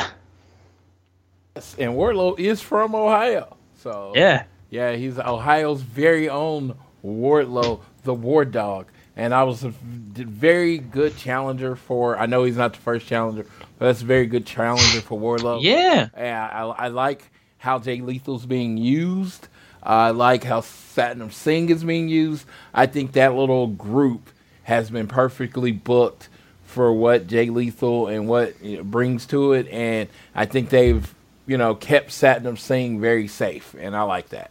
And 1.78 1.94
Wardlow 1.94 2.38
is 2.38 2.60
from 2.60 2.94
Ohio, 2.94 3.56
so 3.82 4.12
Yeah. 4.14 4.44
yeah, 4.70 4.92
he's 4.92 5.18
Ohio's 5.18 5.82
very 5.82 6.28
own 6.28 6.76
Wardlow, 7.04 7.80
the 8.04 8.14
War 8.14 8.44
Dog. 8.44 8.86
And 9.16 9.34
I 9.34 9.42
was 9.42 9.64
a 9.64 9.70
very 9.70 10.78
good 10.78 11.16
challenger 11.16 11.74
for. 11.74 12.16
I 12.16 12.26
know 12.26 12.44
he's 12.44 12.56
not 12.56 12.74
the 12.74 12.78
first 12.78 13.08
challenger, 13.08 13.44
but 13.78 13.86
that's 13.86 14.02
a 14.02 14.04
very 14.04 14.26
good 14.26 14.46
challenger 14.46 15.00
for 15.00 15.18
Wardlow. 15.18 15.60
Yeah. 15.60 16.08
Yeah, 16.16 16.48
I, 16.52 16.84
I 16.84 16.88
like 16.88 17.28
how 17.58 17.78
Jay 17.78 18.00
Lethal's 18.00 18.46
being 18.46 18.76
used. 18.76 19.48
I 19.82 20.10
like 20.10 20.44
how 20.44 20.60
Satnam 20.60 21.32
Singh 21.32 21.70
is 21.70 21.84
being 21.84 22.08
used. 22.08 22.46
I 22.74 22.86
think 22.86 23.12
that 23.12 23.34
little 23.34 23.68
group 23.68 24.30
has 24.64 24.90
been 24.90 25.06
perfectly 25.06 25.72
booked 25.72 26.28
for 26.64 26.92
what 26.92 27.26
Jay 27.26 27.48
Lethal 27.48 28.08
and 28.08 28.28
what 28.28 28.54
it 28.62 28.84
brings 28.90 29.24
to 29.26 29.52
it, 29.54 29.66
and 29.68 30.08
I 30.34 30.44
think 30.44 30.68
they've 30.68 31.14
you 31.46 31.56
know 31.56 31.74
kept 31.74 32.10
Satnam 32.10 32.58
Singh 32.58 33.00
very 33.00 33.26
safe, 33.26 33.74
and 33.78 33.96
I 33.96 34.02
like 34.02 34.28
that. 34.30 34.50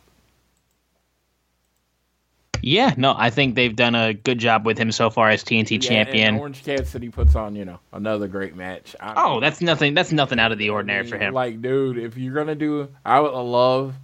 Yeah, 2.62 2.93
no, 2.98 3.13
I 3.17 3.30
think 3.30 3.56
they've 3.56 3.76
done 3.76 3.96
a 3.96 4.13
good 4.13 4.39
job 4.39 4.65
with 4.65 4.78
him 4.78 4.91
so 4.91 5.10
far 5.10 5.30
as 5.30 5.43
TNT 5.43 5.72
Yeah, 5.84 5.89
champion. 5.89 6.38
Orange 6.39 6.63
Cassidy 6.63 7.10
puts 7.10 7.36
on 7.36 7.56
you 7.56 7.65
know 7.65 7.80
another 7.93 8.28
great 8.28 8.56
match. 8.56 8.96
I 9.00 9.13
oh, 9.17 9.39
that's 9.39 9.62
nothing. 9.62 9.93
That's 9.93 10.12
nothing 10.12 10.39
out 10.39 10.52
of 10.52 10.58
the 10.58 10.70
ordinary 10.70 11.08
for 11.08 11.17
him. 11.17 11.34
Like, 11.34 11.62
dude, 11.62 11.98
if 11.98 12.17
you're 12.17 12.34
gonna 12.34 12.56
do, 12.56 12.89
I 13.06 13.20
would 13.20 13.32
love, 13.34 13.96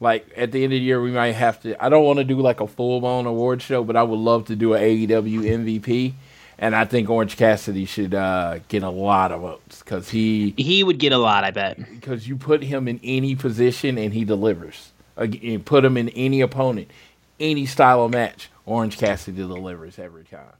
like, 0.00 0.26
at 0.36 0.52
the 0.52 0.64
end 0.64 0.72
of 0.72 0.78
the 0.78 0.84
year, 0.84 1.00
we 1.00 1.10
might 1.10 1.32
have 1.32 1.60
to. 1.62 1.82
I 1.82 1.88
don't 1.88 2.04
want 2.04 2.18
to 2.18 2.24
do 2.24 2.40
like 2.40 2.60
a 2.60 2.66
full 2.66 3.00
blown 3.00 3.26
award 3.26 3.62
show, 3.62 3.84
but 3.84 3.96
I 3.96 4.02
would 4.02 4.18
love 4.18 4.46
to 4.46 4.56
do 4.56 4.74
a 4.74 4.78
AEW 4.78 5.40
MVP, 5.42 6.14
and 6.58 6.74
I 6.74 6.84
think 6.84 7.10
Orange 7.10 7.36
Cassidy 7.36 7.84
should 7.84 8.14
uh, 8.14 8.58
get 8.68 8.82
a 8.82 8.90
lot 8.90 9.32
of 9.32 9.40
votes 9.42 9.80
because 9.80 10.08
he 10.10 10.54
he 10.56 10.82
would 10.84 10.98
get 10.98 11.12
a 11.12 11.18
lot, 11.18 11.44
I 11.44 11.50
bet. 11.50 11.78
because 11.78 12.26
you 12.28 12.36
put 12.36 12.62
him 12.62 12.88
in 12.88 13.00
any 13.02 13.34
position 13.34 13.98
and 13.98 14.12
he 14.14 14.24
delivers. 14.24 14.92
Ag- 15.16 15.42
You 15.42 15.58
put 15.58 15.84
him 15.84 15.96
in 15.96 16.08
any 16.10 16.40
opponent, 16.42 16.88
any 17.40 17.66
style 17.66 18.04
of 18.04 18.12
match, 18.12 18.50
Orange 18.66 18.98
Cassidy 18.98 19.38
delivers 19.38 19.98
every 19.98 20.24
time. 20.24 20.54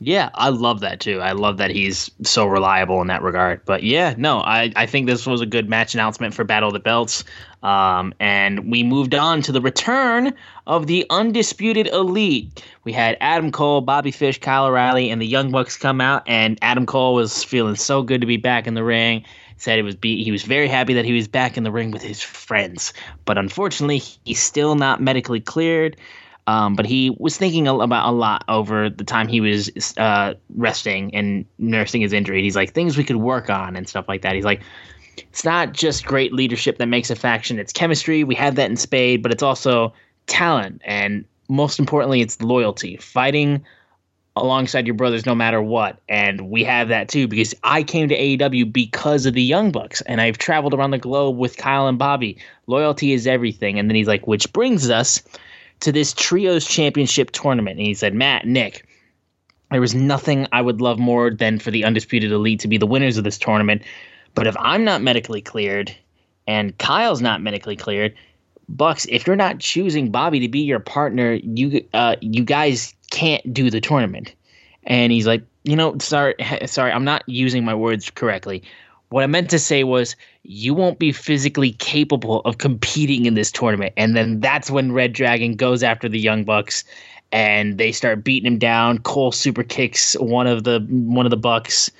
Yeah, 0.00 0.30
I 0.34 0.48
love 0.48 0.80
that 0.80 0.98
too. 1.00 1.20
I 1.20 1.32
love 1.32 1.58
that 1.58 1.70
he's 1.70 2.10
so 2.22 2.46
reliable 2.46 3.00
in 3.00 3.06
that 3.06 3.22
regard. 3.22 3.64
But 3.64 3.84
yeah, 3.84 4.14
no, 4.18 4.40
I, 4.40 4.72
I 4.74 4.86
think 4.86 5.06
this 5.06 5.24
was 5.26 5.40
a 5.40 5.46
good 5.46 5.68
match 5.68 5.94
announcement 5.94 6.34
for 6.34 6.42
Battle 6.44 6.68
of 6.68 6.72
the 6.72 6.80
Belts. 6.80 7.22
Um, 7.62 8.12
and 8.18 8.70
we 8.70 8.82
moved 8.82 9.14
on 9.14 9.40
to 9.42 9.52
the 9.52 9.60
return 9.60 10.34
of 10.66 10.88
the 10.88 11.06
Undisputed 11.10 11.86
Elite. 11.86 12.62
We 12.82 12.92
had 12.92 13.16
Adam 13.20 13.52
Cole, 13.52 13.80
Bobby 13.80 14.10
Fish, 14.10 14.38
Kyle 14.40 14.66
O'Reilly, 14.66 15.10
and 15.10 15.22
the 15.22 15.26
Young 15.26 15.50
Bucks 15.52 15.76
come 15.76 16.00
out. 16.00 16.24
And 16.26 16.58
Adam 16.60 16.86
Cole 16.86 17.14
was 17.14 17.44
feeling 17.44 17.76
so 17.76 18.02
good 18.02 18.20
to 18.20 18.26
be 18.26 18.36
back 18.36 18.66
in 18.66 18.74
the 18.74 18.84
ring. 18.84 19.24
Said 19.56 19.78
it 19.78 19.82
was 19.82 19.94
be, 19.94 20.24
he 20.24 20.32
was 20.32 20.42
very 20.42 20.68
happy 20.68 20.94
that 20.94 21.04
he 21.04 21.12
was 21.12 21.28
back 21.28 21.56
in 21.56 21.62
the 21.62 21.72
ring 21.72 21.90
with 21.90 22.02
his 22.02 22.20
friends. 22.20 22.92
But 23.24 23.38
unfortunately, 23.38 23.98
he's 24.24 24.42
still 24.42 24.74
not 24.74 25.00
medically 25.00 25.40
cleared. 25.40 25.96
Um, 26.46 26.76
but 26.76 26.84
he 26.84 27.10
was 27.18 27.38
thinking 27.38 27.66
about 27.66 28.08
a 28.08 28.12
lot 28.12 28.44
over 28.48 28.90
the 28.90 29.04
time 29.04 29.28
he 29.28 29.40
was 29.40 29.70
uh, 29.96 30.34
resting 30.54 31.14
and 31.14 31.46
nursing 31.58 32.02
his 32.02 32.12
injury. 32.12 32.42
He's 32.42 32.56
like 32.56 32.74
things 32.74 32.98
we 32.98 33.04
could 33.04 33.16
work 33.16 33.48
on 33.48 33.76
and 33.76 33.88
stuff 33.88 34.06
like 34.08 34.22
that. 34.22 34.34
He's 34.34 34.44
like, 34.44 34.60
it's 35.16 35.44
not 35.44 35.72
just 35.72 36.04
great 36.04 36.32
leadership 36.32 36.78
that 36.78 36.86
makes 36.86 37.10
a 37.10 37.16
faction; 37.16 37.58
it's 37.58 37.72
chemistry. 37.72 38.24
We 38.24 38.34
have 38.34 38.56
that 38.56 38.70
in 38.70 38.76
Spade, 38.76 39.22
but 39.22 39.32
it's 39.32 39.42
also 39.42 39.94
talent, 40.26 40.82
and 40.84 41.24
most 41.48 41.78
importantly, 41.78 42.20
it's 42.20 42.40
loyalty. 42.42 42.96
Fighting 42.96 43.64
alongside 44.36 44.86
your 44.86 44.94
brothers 44.94 45.26
no 45.26 45.34
matter 45.34 45.62
what. 45.62 46.00
And 46.08 46.50
we 46.50 46.64
have 46.64 46.88
that 46.88 47.08
too 47.08 47.28
because 47.28 47.54
I 47.62 47.82
came 47.82 48.08
to 48.08 48.18
AEW 48.18 48.72
because 48.72 49.26
of 49.26 49.34
the 49.34 49.42
Young 49.42 49.70
Bucks 49.70 50.00
and 50.02 50.20
I've 50.20 50.38
traveled 50.38 50.74
around 50.74 50.90
the 50.90 50.98
globe 50.98 51.36
with 51.36 51.56
Kyle 51.56 51.86
and 51.86 51.98
Bobby. 51.98 52.38
Loyalty 52.66 53.12
is 53.12 53.26
everything. 53.26 53.78
And 53.78 53.88
then 53.88 53.94
he's 53.94 54.08
like, 54.08 54.26
which 54.26 54.52
brings 54.52 54.90
us 54.90 55.22
to 55.80 55.92
this 55.92 56.12
Trios 56.12 56.66
Championship 56.66 57.30
tournament. 57.30 57.78
And 57.78 57.86
he 57.86 57.94
said, 57.94 58.14
Matt, 58.14 58.46
Nick, 58.46 58.86
there 59.70 59.80
was 59.80 59.94
nothing 59.94 60.46
I 60.52 60.62
would 60.62 60.80
love 60.80 60.98
more 60.98 61.30
than 61.30 61.58
for 61.58 61.70
the 61.70 61.84
Undisputed 61.84 62.32
Elite 62.32 62.60
to 62.60 62.68
be 62.68 62.78
the 62.78 62.86
winners 62.86 63.16
of 63.18 63.24
this 63.24 63.38
tournament. 63.38 63.82
But 64.34 64.46
if 64.46 64.56
I'm 64.58 64.84
not 64.84 65.02
medically 65.02 65.42
cleared 65.42 65.94
and 66.46 66.76
Kyle's 66.78 67.22
not 67.22 67.40
medically 67.40 67.76
cleared, 67.76 68.14
Bucks, 68.68 69.06
if 69.10 69.26
you're 69.26 69.36
not 69.36 69.58
choosing 69.58 70.10
Bobby 70.10 70.40
to 70.40 70.48
be 70.48 70.60
your 70.60 70.80
partner, 70.80 71.34
you 71.34 71.86
uh, 71.92 72.16
you 72.22 72.44
guys 72.44 72.94
can't 73.14 73.54
do 73.54 73.70
the 73.70 73.80
tournament. 73.80 74.34
And 74.82 75.12
he's 75.12 75.26
like, 75.26 75.44
you 75.62 75.76
know, 75.76 75.96
sorry, 75.98 76.34
sorry, 76.66 76.90
I'm 76.90 77.04
not 77.04 77.22
using 77.26 77.64
my 77.64 77.74
words 77.74 78.10
correctly. 78.10 78.62
What 79.10 79.22
I 79.22 79.28
meant 79.28 79.50
to 79.50 79.58
say 79.60 79.84
was, 79.84 80.16
you 80.42 80.74
won't 80.74 80.98
be 80.98 81.12
physically 81.12 81.72
capable 81.72 82.40
of 82.40 82.58
competing 82.58 83.26
in 83.26 83.34
this 83.34 83.52
tournament. 83.52 83.94
And 83.96 84.16
then 84.16 84.40
that's 84.40 84.70
when 84.70 84.90
Red 84.90 85.12
Dragon 85.12 85.54
goes 85.54 85.84
after 85.84 86.08
the 86.08 86.18
Young 86.18 86.42
Bucks, 86.42 86.82
and 87.30 87.78
they 87.78 87.92
start 87.92 88.24
beating 88.24 88.52
him 88.52 88.58
down. 88.58 88.98
Cole 88.98 89.30
super 89.30 89.62
kicks 89.62 90.14
one 90.14 90.48
of 90.48 90.64
the 90.64 90.84
one 90.88 91.26
of 91.26 91.30
the 91.30 91.36
Bucks, 91.36 91.90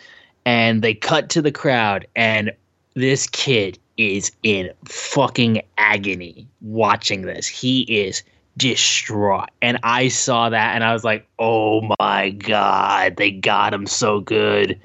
and 0.44 0.83
they 0.83 0.94
cut 0.94 1.31
to 1.31 1.40
the 1.42 1.53
crowd, 1.53 2.07
and 2.16 2.53
this 2.94 3.29
kid 3.29 3.79
is 3.96 4.33
in 4.42 4.70
fucking 4.85 5.62
agony 5.79 6.48
watching 6.61 7.22
this. 7.22 7.46
He 7.46 7.83
is 7.83 8.24
distraught. 8.57 9.51
And 9.62 9.79
I 9.83 10.09
saw 10.09 10.49
that 10.49 10.75
and 10.75 10.85
I 10.85 10.93
was 10.93 11.05
like, 11.05 11.27
oh 11.38 11.88
my 12.01 12.31
God, 12.31 13.17
they 13.17 13.31
got 13.31 13.75
him 13.75 13.87
so 13.87 14.21
good. 14.21 14.81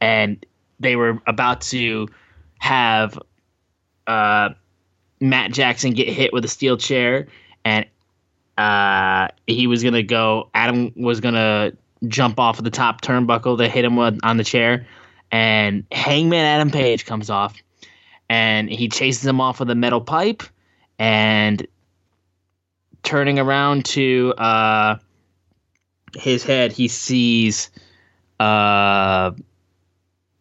And 0.00 0.44
they 0.80 0.96
were 0.96 1.20
about 1.26 1.60
to 1.62 2.08
have 2.58 3.18
uh, 4.06 4.50
Matt 5.20 5.52
Jackson 5.52 5.92
get 5.92 6.08
hit 6.08 6.32
with 6.32 6.44
a 6.44 6.48
steel 6.48 6.76
chair 6.76 7.28
and 7.64 7.86
uh, 8.58 9.28
he 9.46 9.66
was 9.66 9.82
going 9.82 9.94
to 9.94 10.02
go, 10.02 10.50
Adam 10.54 10.92
was 10.96 11.20
going 11.20 11.34
to 11.34 11.76
jump 12.08 12.38
off 12.38 12.58
of 12.58 12.64
the 12.64 12.70
top 12.70 13.00
turnbuckle 13.00 13.58
to 13.58 13.68
hit 13.68 13.84
him 13.84 13.98
on 13.98 14.36
the 14.36 14.44
chair. 14.44 14.86
And 15.30 15.84
Hangman 15.92 16.44
Adam 16.44 16.70
Page 16.70 17.06
comes 17.06 17.30
off 17.30 17.62
and 18.28 18.68
he 18.68 18.88
chases 18.88 19.26
him 19.26 19.40
off 19.40 19.60
with 19.60 19.70
a 19.70 19.74
metal 19.74 20.00
pipe 20.00 20.42
and 20.98 21.66
turning 23.02 23.38
around 23.38 23.84
to 23.84 24.32
uh, 24.38 24.96
his 26.14 26.44
head 26.44 26.72
he 26.72 26.88
sees 26.88 27.70
uh, 28.40 29.30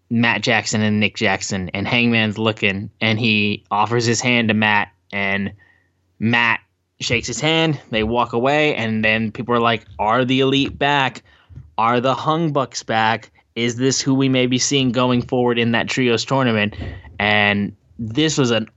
matt 0.09 0.41
jackson 0.41 0.81
and 0.81 0.99
nick 0.99 1.15
jackson 1.15 1.69
and 1.73 1.87
hangman's 1.87 2.37
looking 2.37 2.89
and 2.99 3.19
he 3.19 3.63
offers 3.71 4.05
his 4.05 4.19
hand 4.19 4.49
to 4.49 4.53
matt 4.53 4.89
and 5.11 5.53
matt 6.19 6.59
shakes 7.01 7.27
his 7.27 7.41
hand 7.41 7.79
they 7.89 8.03
walk 8.03 8.33
away 8.33 8.75
and 8.75 9.03
then 9.03 9.31
people 9.31 9.55
are 9.55 9.59
like 9.59 9.85
are 9.99 10.23
the 10.23 10.39
elite 10.41 10.77
back? 10.77 11.23
Are 11.77 11.99
the 11.99 12.13
hung 12.13 12.53
bucks 12.53 12.83
back? 12.83 13.31
Is 13.55 13.75
this 13.75 13.99
who 13.99 14.13
we 14.13 14.29
may 14.29 14.47
be 14.47 14.59
seeing 14.59 14.91
going 14.91 15.21
forward 15.21 15.57
in 15.57 15.71
that 15.71 15.89
trios 15.89 16.23
tournament? 16.23 16.75
And 17.19 17.75
this 17.97 18.37
was 18.37 18.51
an 18.51 18.69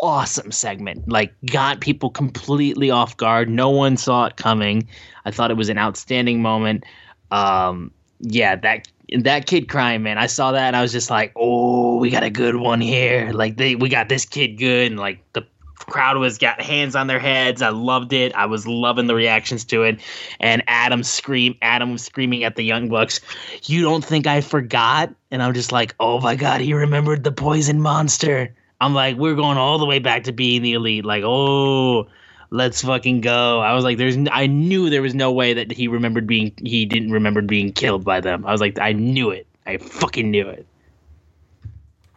awesome 0.00 0.50
segment 0.50 1.08
like 1.08 1.32
got 1.46 1.80
people 1.80 2.10
completely 2.10 2.90
off 2.90 3.16
guard. 3.16 3.48
No 3.48 3.70
one 3.70 3.96
saw 3.96 4.26
it 4.26 4.36
coming. 4.36 4.88
I 5.24 5.30
thought 5.30 5.50
it 5.50 5.56
was 5.56 5.68
an 5.68 5.78
outstanding 5.78 6.42
moment. 6.42 6.84
Um 7.30 7.90
yeah 8.20 8.56
that 8.56 8.88
that 9.18 9.46
kid 9.46 9.68
crying 9.68 10.02
man 10.02 10.16
i 10.16 10.26
saw 10.26 10.52
that 10.52 10.68
and 10.68 10.76
i 10.76 10.80
was 10.80 10.90
just 10.90 11.10
like 11.10 11.30
oh 11.36 11.96
we 11.96 12.10
got 12.10 12.22
a 12.22 12.30
good 12.30 12.56
one 12.56 12.80
here. 12.80 13.30
Like 13.32 13.56
they 13.56 13.76
we 13.76 13.88
got 13.88 14.08
this 14.08 14.24
kid 14.24 14.58
good 14.58 14.90
and 14.90 15.00
like 15.00 15.20
the 15.32 15.46
crowd 15.76 16.16
was 16.16 16.38
got 16.38 16.60
hands 16.60 16.94
on 16.94 17.08
their 17.08 17.18
heads. 17.18 17.60
I 17.60 17.68
loved 17.68 18.12
it. 18.12 18.34
I 18.34 18.46
was 18.46 18.66
loving 18.66 19.06
the 19.06 19.14
reactions 19.14 19.64
to 19.66 19.82
it. 19.82 20.00
And 20.40 20.62
adam 20.66 21.02
scream 21.02 21.56
adam 21.62 21.92
was 21.92 22.02
screaming 22.02 22.44
at 22.44 22.56
the 22.56 22.62
young 22.62 22.88
bucks 22.88 23.20
you 23.64 23.82
don't 23.82 24.04
think 24.04 24.26
i 24.26 24.40
forgot? 24.40 25.14
And 25.30 25.42
i'm 25.42 25.54
just 25.54 25.72
like 25.72 25.94
oh 25.98 26.20
my 26.20 26.36
god 26.36 26.60
he 26.60 26.74
remembered 26.74 27.24
the 27.24 27.32
poison 27.32 27.80
monster 27.80 28.54
I'm 28.84 28.92
like, 28.92 29.16
we're 29.16 29.34
going 29.34 29.56
all 29.56 29.78
the 29.78 29.86
way 29.86 29.98
back 29.98 30.24
to 30.24 30.32
being 30.32 30.60
the 30.60 30.74
elite. 30.74 31.06
Like, 31.06 31.24
oh, 31.24 32.06
let's 32.50 32.82
fucking 32.82 33.22
go. 33.22 33.60
I 33.60 33.72
was 33.72 33.82
like, 33.82 33.96
there's, 33.96 34.18
I 34.30 34.46
knew 34.46 34.90
there 34.90 35.00
was 35.00 35.14
no 35.14 35.32
way 35.32 35.54
that 35.54 35.72
he 35.72 35.88
remembered 35.88 36.26
being, 36.26 36.52
he 36.62 36.84
didn't 36.84 37.10
remember 37.10 37.40
being 37.40 37.72
killed 37.72 38.04
by 38.04 38.20
them. 38.20 38.44
I 38.44 38.52
was 38.52 38.60
like, 38.60 38.78
I 38.78 38.92
knew 38.92 39.30
it. 39.30 39.46
I 39.64 39.78
fucking 39.78 40.30
knew 40.30 40.48
it. 40.48 40.66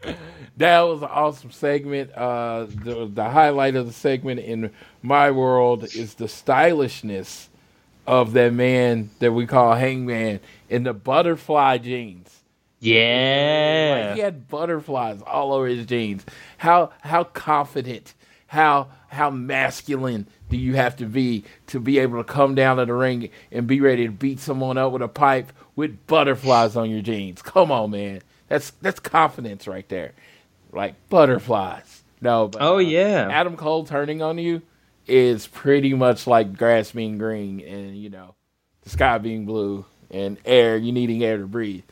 That 0.57 0.81
was 0.81 1.03
an 1.03 1.09
awesome 1.09 1.51
segment. 1.51 2.11
Uh, 2.13 2.65
the 2.65 3.07
the 3.13 3.29
highlight 3.29 3.75
of 3.75 3.85
the 3.85 3.93
segment 3.93 4.39
in 4.39 4.71
my 5.03 5.29
world 5.29 5.83
is 5.83 6.15
the 6.15 6.27
stylishness 6.27 7.49
of 8.07 8.33
that 8.33 8.53
man 8.53 9.11
that 9.19 9.33
we 9.33 9.45
call 9.45 9.75
Hangman 9.75 10.39
in 10.67 10.81
the 10.81 10.93
butterfly 10.93 11.77
jeans. 11.77 12.36
Yeah. 12.79 14.05
Like 14.07 14.15
he 14.15 14.21
had 14.21 14.47
butterflies 14.47 15.21
all 15.21 15.53
over 15.53 15.67
his 15.67 15.85
jeans. 15.85 16.25
How 16.57 16.91
how 17.01 17.23
confident, 17.23 18.13
how 18.47 18.89
how 19.09 19.29
masculine 19.29 20.27
do 20.49 20.57
you 20.57 20.75
have 20.75 20.95
to 20.97 21.05
be 21.05 21.43
to 21.67 21.79
be 21.79 21.99
able 21.99 22.17
to 22.17 22.23
come 22.23 22.55
down 22.55 22.77
to 22.77 22.85
the 22.85 22.93
ring 22.93 23.29
and 23.51 23.67
be 23.67 23.81
ready 23.81 24.05
to 24.05 24.11
beat 24.11 24.39
someone 24.39 24.77
up 24.77 24.91
with 24.91 25.01
a 25.01 25.07
pipe 25.07 25.51
with 25.75 26.05
butterflies 26.07 26.75
on 26.75 26.89
your 26.89 27.01
jeans? 27.01 27.41
Come 27.41 27.71
on, 27.71 27.91
man. 27.91 28.21
That's 28.47 28.71
that's 28.81 28.99
confidence 28.99 29.67
right 29.67 29.87
there. 29.89 30.13
Like 30.71 30.95
butterflies. 31.09 32.03
No, 32.21 32.47
but, 32.47 32.61
oh 32.61 32.77
yeah. 32.77 33.27
Uh, 33.27 33.31
Adam 33.31 33.57
Cole 33.57 33.85
turning 33.85 34.21
on 34.21 34.37
you 34.37 34.61
is 35.07 35.47
pretty 35.47 35.93
much 35.93 36.27
like 36.27 36.57
grass 36.57 36.91
being 36.91 37.17
green 37.17 37.61
and 37.61 37.97
you 37.97 38.09
know 38.09 38.35
the 38.81 38.89
sky 38.89 39.17
being 39.17 39.45
blue 39.45 39.85
and 40.11 40.37
air 40.45 40.77
you 40.77 40.91
needing 40.91 41.23
air 41.23 41.37
to 41.37 41.47
breathe. 41.47 41.83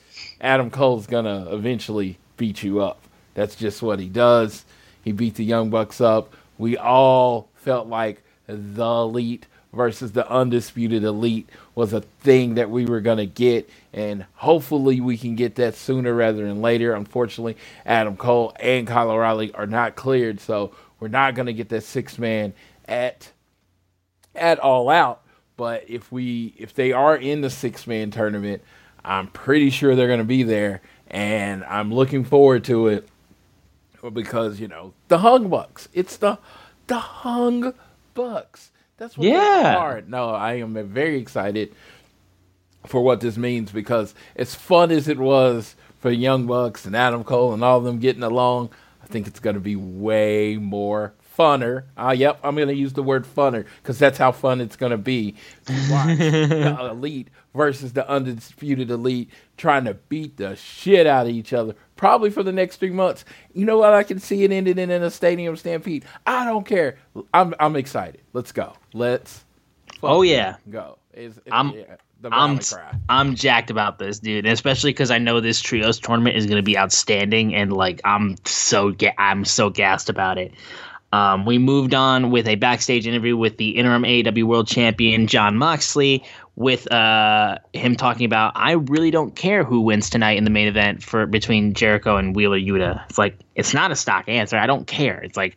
Adam 0.41 0.69
Cole's 0.69 1.07
gonna 1.07 1.47
eventually 1.51 2.17
beat 2.37 2.63
you 2.63 2.81
up. 2.81 3.01
That's 3.33 3.55
just 3.55 3.81
what 3.81 3.99
he 3.99 4.07
does. 4.07 4.65
He 5.03 5.11
beat 5.11 5.35
the 5.35 5.45
Young 5.45 5.69
Bucks 5.69 6.01
up. 6.01 6.33
We 6.57 6.77
all 6.77 7.49
felt 7.55 7.87
like 7.87 8.23
the 8.47 8.85
elite 8.85 9.47
versus 9.75 10.13
the 10.13 10.29
undisputed 10.31 11.03
elite 11.03 11.49
was 11.75 11.93
a 11.93 12.01
thing 12.01 12.55
that 12.55 12.69
we 12.69 12.85
were 12.85 13.01
going 13.01 13.17
to 13.17 13.25
get 13.25 13.69
and 13.93 14.25
hopefully 14.35 15.01
we 15.01 15.17
can 15.17 15.35
get 15.35 15.55
that 15.55 15.75
sooner 15.75 16.13
rather 16.13 16.47
than 16.47 16.61
later 16.61 16.93
unfortunately 16.93 17.57
adam 17.85 18.15
cole 18.15 18.55
and 18.59 18.87
kyle 18.87 19.11
o'reilly 19.11 19.53
are 19.53 19.67
not 19.67 19.95
cleared 19.95 20.39
so 20.39 20.73
we're 20.99 21.09
not 21.09 21.35
going 21.35 21.45
to 21.45 21.53
get 21.53 21.69
that 21.69 21.83
six 21.83 22.17
man 22.17 22.53
at 22.87 23.31
at 24.33 24.57
all 24.59 24.89
out 24.89 25.21
but 25.57 25.83
if 25.89 26.11
we 26.11 26.53
if 26.57 26.73
they 26.73 26.93
are 26.93 27.17
in 27.17 27.41
the 27.41 27.49
six 27.49 27.85
man 27.85 28.09
tournament 28.09 28.61
i'm 29.05 29.27
pretty 29.27 29.69
sure 29.69 29.95
they're 29.95 30.07
going 30.07 30.19
to 30.19 30.25
be 30.25 30.43
there 30.43 30.81
and 31.07 31.63
i'm 31.65 31.93
looking 31.93 32.23
forward 32.23 32.63
to 32.63 32.87
it 32.87 33.07
because 34.13 34.59
you 34.59 34.67
know 34.67 34.93
the 35.07 35.19
hung 35.19 35.49
bucks 35.49 35.87
it's 35.93 36.17
the 36.17 36.37
the 36.87 36.99
hung 36.99 37.73
bucks 38.13 38.71
that's 38.97 39.17
what 39.17 39.27
yeah. 39.27 39.75
are. 39.77 40.01
No, 40.07 40.29
I 40.29 40.55
am 40.55 40.73
very 40.87 41.17
excited 41.17 41.73
for 42.85 43.01
what 43.01 43.19
this 43.19 43.35
means 43.37 43.71
because 43.71 44.13
as 44.35 44.55
fun 44.55 44.91
as 44.91 45.07
it 45.07 45.17
was 45.17 45.75
for 45.99 46.11
Young 46.11 46.45
Bucks 46.45 46.85
and 46.85 46.95
Adam 46.95 47.23
Cole 47.23 47.53
and 47.53 47.63
all 47.63 47.79
of 47.79 47.83
them 47.83 47.99
getting 47.99 48.23
along, 48.23 48.69
I 49.03 49.07
think 49.07 49.27
it's 49.27 49.39
going 49.39 49.55
to 49.55 49.59
be 49.59 49.75
way 49.75 50.55
more 50.55 51.13
funner. 51.37 51.83
Uh, 51.97 52.13
yep, 52.15 52.39
I'm 52.43 52.55
going 52.55 52.67
to 52.67 52.75
use 52.75 52.93
the 52.93 53.03
word 53.03 53.25
funner 53.25 53.65
because 53.81 53.99
that's 53.99 54.17
how 54.17 54.31
fun 54.31 54.61
it's 54.61 54.75
going 54.75 54.91
to 54.91 54.97
be 54.97 55.35
watch 55.89 56.17
the 56.17 56.87
elite 56.91 57.29
versus 57.53 57.93
the 57.93 58.07
undisputed 58.09 58.91
elite 58.91 59.29
trying 59.57 59.85
to 59.85 59.93
beat 59.93 60.37
the 60.37 60.55
shit 60.55 61.07
out 61.07 61.25
of 61.27 61.31
each 61.31 61.53
other, 61.53 61.75
probably 61.95 62.29
for 62.29 62.43
the 62.43 62.51
next 62.51 62.77
three 62.77 62.89
months. 62.89 63.25
You 63.53 63.65
know 63.65 63.77
what? 63.77 63.93
I 63.93 64.03
can 64.03 64.19
see 64.19 64.43
it 64.43 64.51
ending 64.51 64.77
in 64.77 64.91
a 64.91 65.11
stadium 65.11 65.55
stampede. 65.55 66.05
I 66.25 66.45
don't 66.45 66.65
care. 66.65 66.97
I'm 67.33 67.53
I'm 67.59 67.75
excited. 67.75 68.21
Let's 68.33 68.51
go. 68.51 68.73
Let's. 68.93 69.43
Oh 70.03 70.21
yeah, 70.21 70.57
go. 70.69 70.97
It's, 71.13 71.37
it's, 71.37 71.47
I'm. 71.51 71.71
Yeah, 71.71 71.95
I'm 72.31 72.59
I'm 73.09 73.35
jacked 73.35 73.69
about 73.69 73.99
this, 73.99 74.19
dude, 74.19 74.45
especially 74.45 74.91
because 74.91 75.11
I 75.11 75.17
know 75.17 75.39
this 75.41 75.61
trios 75.61 75.99
tournament 75.99 76.35
is 76.35 76.45
going 76.45 76.57
to 76.57 76.63
be 76.63 76.77
outstanding, 76.77 77.53
and 77.53 77.73
like 77.73 78.01
I'm 78.03 78.35
so 78.45 78.91
ga- 78.91 79.13
I'm 79.17 79.45
so 79.45 79.69
gassed 79.69 80.09
about 80.09 80.37
it. 80.37 80.53
Um, 81.15 81.45
we 81.45 81.57
moved 81.57 81.93
on 81.93 82.29
with 82.29 82.45
a 82.45 82.55
backstage 82.55 83.07
interview 83.07 83.37
with 83.37 83.55
the 83.55 83.69
interim 83.77 84.03
AEW 84.03 84.43
World 84.43 84.67
Champion 84.67 85.27
Jon 85.27 85.55
Moxley, 85.55 86.21
with 86.57 86.91
uh, 86.91 87.57
him 87.71 87.95
talking 87.95 88.25
about 88.25 88.51
I 88.55 88.73
really 88.73 89.11
don't 89.11 89.33
care 89.33 89.63
who 89.63 89.79
wins 89.79 90.09
tonight 90.09 90.37
in 90.37 90.43
the 90.43 90.49
main 90.49 90.67
event 90.67 91.01
for 91.01 91.25
between 91.25 91.73
Jericho 91.73 92.17
and 92.17 92.35
Wheeler 92.35 92.59
Yuta. 92.59 93.01
It's 93.07 93.17
like 93.17 93.39
it's 93.55 93.73
not 93.73 93.91
a 93.91 93.95
stock 93.95 94.27
answer. 94.27 94.57
I 94.57 94.67
don't 94.67 94.87
care. 94.87 95.21
It's 95.21 95.37
like 95.37 95.55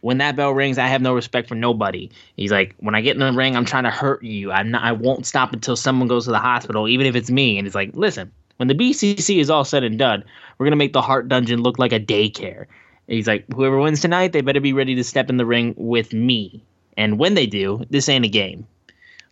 when 0.00 0.16
that 0.18 0.36
bell 0.36 0.52
rings, 0.52 0.78
I 0.78 0.86
have 0.86 1.02
no 1.02 1.12
respect 1.12 1.48
for 1.48 1.54
nobody. 1.54 2.10
He's 2.36 2.50
like, 2.50 2.74
when 2.78 2.94
I 2.94 3.02
get 3.02 3.14
in 3.14 3.20
the 3.20 3.30
ring, 3.30 3.56
I'm 3.56 3.66
trying 3.66 3.84
to 3.84 3.90
hurt 3.90 4.22
you. 4.22 4.50
I'm 4.52 4.70
not. 4.70 4.84
I 4.84 4.92
won't 4.92 5.26
stop 5.26 5.52
until 5.52 5.76
someone 5.76 6.08
goes 6.08 6.24
to 6.24 6.30
the 6.30 6.38
hospital, 6.38 6.88
even 6.88 7.06
if 7.06 7.14
it's 7.14 7.30
me. 7.30 7.58
And 7.58 7.66
it's 7.66 7.74
like, 7.74 7.90
listen, 7.92 8.32
when 8.56 8.68
the 8.68 8.74
BCC 8.74 9.38
is 9.38 9.50
all 9.50 9.66
said 9.66 9.84
and 9.84 9.98
done, 9.98 10.24
we're 10.56 10.64
gonna 10.64 10.76
make 10.76 10.94
the 10.94 11.02
Hart 11.02 11.28
Dungeon 11.28 11.60
look 11.60 11.78
like 11.78 11.92
a 11.92 12.00
daycare. 12.00 12.64
He's 13.08 13.26
like, 13.26 13.44
whoever 13.52 13.78
wins 13.78 14.00
tonight, 14.00 14.32
they 14.32 14.42
better 14.42 14.60
be 14.60 14.72
ready 14.72 14.94
to 14.94 15.02
step 15.02 15.30
in 15.30 15.38
the 15.38 15.46
ring 15.46 15.74
with 15.76 16.12
me. 16.12 16.62
And 16.96 17.18
when 17.18 17.34
they 17.34 17.46
do, 17.46 17.84
this 17.90 18.08
ain't 18.08 18.24
a 18.24 18.28
game. 18.28 18.66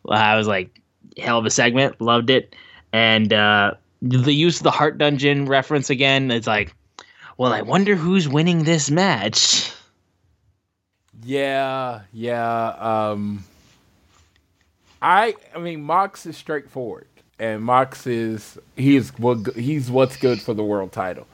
I 0.09 0.37
was 0.37 0.47
like, 0.47 0.81
hell 1.19 1.39
of 1.39 1.47
a 1.47 1.51
segment. 1.51 2.01
Loved 2.01 2.31
it. 2.31 2.57
And 2.93 3.33
uh, 3.33 3.75
the 4.01 4.33
use 4.33 4.59
of 4.59 4.65
the 4.65 4.71
Hart 4.71 4.99
Dungeon 4.99 5.47
reference 5.47 5.91
again. 5.91 6.31
It's 6.31 6.47
like, 6.47 6.75
well, 7.37 7.53
I 7.53 7.62
wonder 7.62 7.95
who's 7.95 8.29
winning 8.29 8.65
this 8.65 8.91
match. 8.91 9.73
Yeah, 11.23 12.03
yeah. 12.12 12.69
Um, 12.79 13.45
I, 15.03 15.35
I 15.55 15.59
mean, 15.59 15.83
Mox 15.83 16.25
is 16.25 16.37
straightforward, 16.37 17.09
and 17.39 17.62
Mox 17.62 18.07
is 18.07 18.59
he 18.77 18.97
is 18.97 19.11
what 19.19 19.55
he's 19.55 19.91
what's 19.91 20.17
good 20.17 20.41
for 20.41 20.55
the 20.55 20.65
world 20.65 20.93
title. 20.93 21.27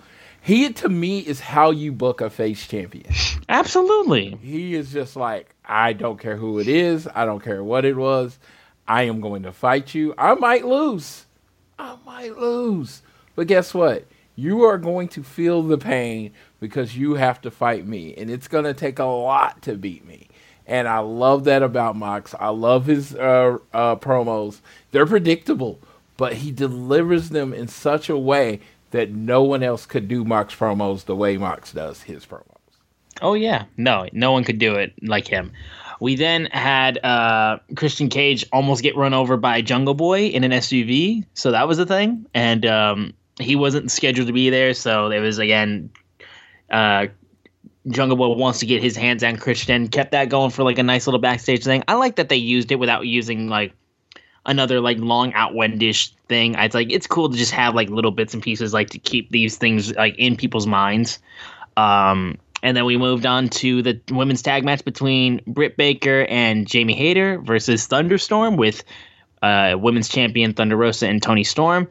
He 0.44 0.72
to 0.72 0.88
me 0.88 1.20
is 1.20 1.38
how 1.38 1.70
you 1.70 1.92
book 1.92 2.20
a 2.20 2.28
face 2.28 2.66
champion. 2.66 3.06
Absolutely. 3.48 4.36
He 4.42 4.74
is 4.74 4.92
just 4.92 5.14
like 5.14 5.54
I 5.64 5.92
don't 5.92 6.18
care 6.18 6.36
who 6.36 6.58
it 6.58 6.66
is. 6.66 7.08
I 7.14 7.24
don't 7.24 7.42
care 7.42 7.62
what 7.62 7.84
it 7.84 7.96
was. 7.96 8.40
I 8.88 9.04
am 9.04 9.20
going 9.20 9.44
to 9.44 9.52
fight 9.52 9.94
you. 9.94 10.14
I 10.18 10.34
might 10.34 10.66
lose. 10.66 11.26
I 11.78 11.96
might 12.04 12.36
lose. 12.36 13.02
But 13.36 13.46
guess 13.46 13.72
what? 13.72 14.04
You 14.34 14.64
are 14.64 14.78
going 14.78 15.06
to 15.08 15.22
feel 15.22 15.62
the 15.62 15.78
pain 15.78 16.32
because 16.58 16.96
you 16.96 17.14
have 17.14 17.40
to 17.42 17.50
fight 17.52 17.86
me. 17.86 18.12
And 18.16 18.28
it's 18.28 18.48
going 18.48 18.64
to 18.64 18.74
take 18.74 18.98
a 18.98 19.04
lot 19.04 19.62
to 19.62 19.76
beat 19.76 20.04
me. 20.04 20.26
And 20.66 20.88
I 20.88 20.98
love 20.98 21.44
that 21.44 21.62
about 21.62 21.94
Mox. 21.94 22.34
I 22.40 22.48
love 22.48 22.86
his 22.86 23.14
uh, 23.14 23.58
uh, 23.72 23.96
promos. 23.96 24.60
They're 24.90 25.06
predictable, 25.06 25.78
but 26.16 26.34
he 26.34 26.50
delivers 26.50 27.28
them 27.28 27.52
in 27.52 27.68
such 27.68 28.08
a 28.08 28.18
way 28.18 28.60
that 28.92 29.10
no 29.10 29.42
one 29.42 29.62
else 29.62 29.84
could 29.84 30.08
do 30.08 30.24
Mox 30.24 30.54
promos 30.54 31.04
the 31.04 31.16
way 31.16 31.36
Mox 31.36 31.72
does 31.72 32.02
his 32.02 32.24
promos. 32.24 32.46
Oh, 33.20 33.34
yeah. 33.34 33.64
No, 33.76 34.06
no 34.12 34.32
one 34.32 34.44
could 34.44 34.58
do 34.58 34.76
it 34.76 34.94
like 35.02 35.26
him. 35.26 35.52
We 36.00 36.16
then 36.16 36.46
had 36.46 36.98
uh, 37.04 37.58
Christian 37.76 38.08
Cage 38.08 38.44
almost 38.52 38.82
get 38.82 38.96
run 38.96 39.14
over 39.14 39.36
by 39.36 39.60
Jungle 39.60 39.94
Boy 39.94 40.26
in 40.26 40.42
an 40.42 40.50
SUV, 40.50 41.24
so 41.34 41.52
that 41.52 41.68
was 41.68 41.78
a 41.78 41.86
thing, 41.86 42.26
and 42.34 42.66
um, 42.66 43.14
he 43.38 43.54
wasn't 43.54 43.88
scheduled 43.88 44.26
to 44.26 44.32
be 44.32 44.50
there. 44.50 44.74
So 44.74 45.08
there 45.08 45.20
was 45.20 45.38
again, 45.38 45.90
uh, 46.70 47.06
Jungle 47.88 48.16
Boy 48.16 48.34
wants 48.34 48.58
to 48.60 48.66
get 48.66 48.82
his 48.82 48.96
hands 48.96 49.22
on 49.22 49.36
Christian, 49.36 49.86
kept 49.86 50.10
that 50.10 50.28
going 50.28 50.50
for 50.50 50.64
like 50.64 50.78
a 50.78 50.82
nice 50.82 51.06
little 51.06 51.20
backstage 51.20 51.62
thing. 51.62 51.84
I 51.86 51.94
like 51.94 52.16
that 52.16 52.28
they 52.28 52.36
used 52.36 52.72
it 52.72 52.80
without 52.80 53.06
using 53.06 53.48
like 53.48 53.72
another 54.46 54.80
like 54.80 54.98
long 54.98 55.32
outwendish 55.32 56.12
thing. 56.28 56.54
It's 56.56 56.74
like 56.74 56.90
it's 56.90 57.06
cool 57.06 57.30
to 57.30 57.36
just 57.36 57.52
have 57.52 57.74
like 57.74 57.88
little 57.90 58.10
bits 58.10 58.34
and 58.34 58.42
pieces 58.42 58.72
like 58.72 58.90
to 58.90 58.98
keep 58.98 59.30
these 59.30 59.56
things 59.56 59.94
like 59.94 60.14
in 60.18 60.36
people's 60.36 60.66
minds. 60.66 61.18
Um, 61.76 62.38
and 62.62 62.76
then 62.76 62.84
we 62.84 62.96
moved 62.96 63.26
on 63.26 63.48
to 63.48 63.82
the 63.82 64.00
women's 64.10 64.42
tag 64.42 64.64
match 64.64 64.84
between 64.84 65.40
Britt 65.46 65.76
Baker 65.76 66.26
and 66.28 66.66
Jamie 66.66 66.94
Hayter 66.94 67.40
versus 67.40 67.86
Thunderstorm 67.86 68.56
with 68.56 68.84
uh, 69.42 69.74
women's 69.78 70.08
champion 70.08 70.54
Thunder 70.54 70.76
Rosa 70.76 71.08
and 71.08 71.20
Toni 71.20 71.42
Storm. 71.42 71.88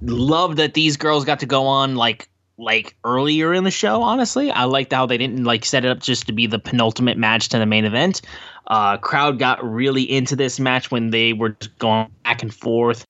Love 0.00 0.56
that 0.56 0.74
these 0.74 0.96
girls 0.96 1.24
got 1.24 1.40
to 1.40 1.46
go 1.46 1.66
on 1.66 1.94
like 1.94 2.29
like 2.60 2.94
earlier 3.04 3.52
in 3.54 3.64
the 3.64 3.70
show. 3.70 4.02
Honestly, 4.02 4.50
I 4.50 4.64
liked 4.64 4.92
how 4.92 5.06
they 5.06 5.18
didn't 5.18 5.44
like 5.44 5.64
set 5.64 5.84
it 5.84 5.88
up 5.88 6.00
just 6.00 6.26
to 6.26 6.32
be 6.32 6.46
the 6.46 6.58
penultimate 6.58 7.18
match 7.18 7.48
to 7.50 7.58
the 7.58 7.66
main 7.66 7.84
event. 7.84 8.22
Uh, 8.66 8.96
crowd 8.98 9.38
got 9.38 9.64
really 9.64 10.02
into 10.02 10.36
this 10.36 10.60
match 10.60 10.90
when 10.90 11.10
they 11.10 11.32
were 11.32 11.50
just 11.50 11.76
going 11.78 12.10
back 12.22 12.42
and 12.42 12.54
forth, 12.54 13.06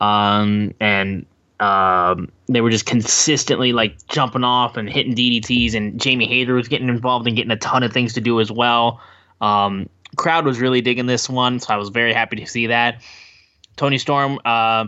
um, 0.00 0.72
and 0.80 1.26
um, 1.58 2.30
they 2.46 2.60
were 2.60 2.70
just 2.70 2.86
consistently 2.86 3.72
like 3.72 4.06
jumping 4.06 4.44
off 4.44 4.76
and 4.76 4.88
hitting 4.88 5.14
DDTs, 5.14 5.74
and 5.74 6.00
Jamie 6.00 6.26
Hayter 6.26 6.54
was 6.54 6.68
getting 6.68 6.88
involved 6.88 7.26
and 7.26 7.36
getting 7.36 7.50
a 7.50 7.56
ton 7.56 7.82
of 7.82 7.92
things 7.92 8.12
to 8.14 8.20
do 8.20 8.40
as 8.40 8.52
well. 8.52 9.00
Um, 9.40 9.88
crowd 10.16 10.44
was 10.44 10.60
really 10.60 10.80
digging 10.80 11.06
this 11.06 11.28
one, 11.28 11.58
so 11.58 11.72
I 11.72 11.76
was 11.76 11.88
very 11.88 12.12
happy 12.12 12.36
to 12.36 12.46
see 12.46 12.68
that. 12.68 13.02
Toni 13.76 13.98
Storm 13.98 14.38
uh, 14.44 14.86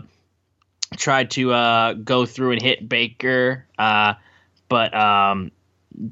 tried 0.97 1.31
to 1.31 1.53
uh, 1.53 1.93
go 1.93 2.25
through 2.25 2.51
and 2.53 2.61
hit 2.61 2.87
Baker, 2.87 3.65
uh, 3.77 4.13
but 4.69 4.93
um, 4.93 5.51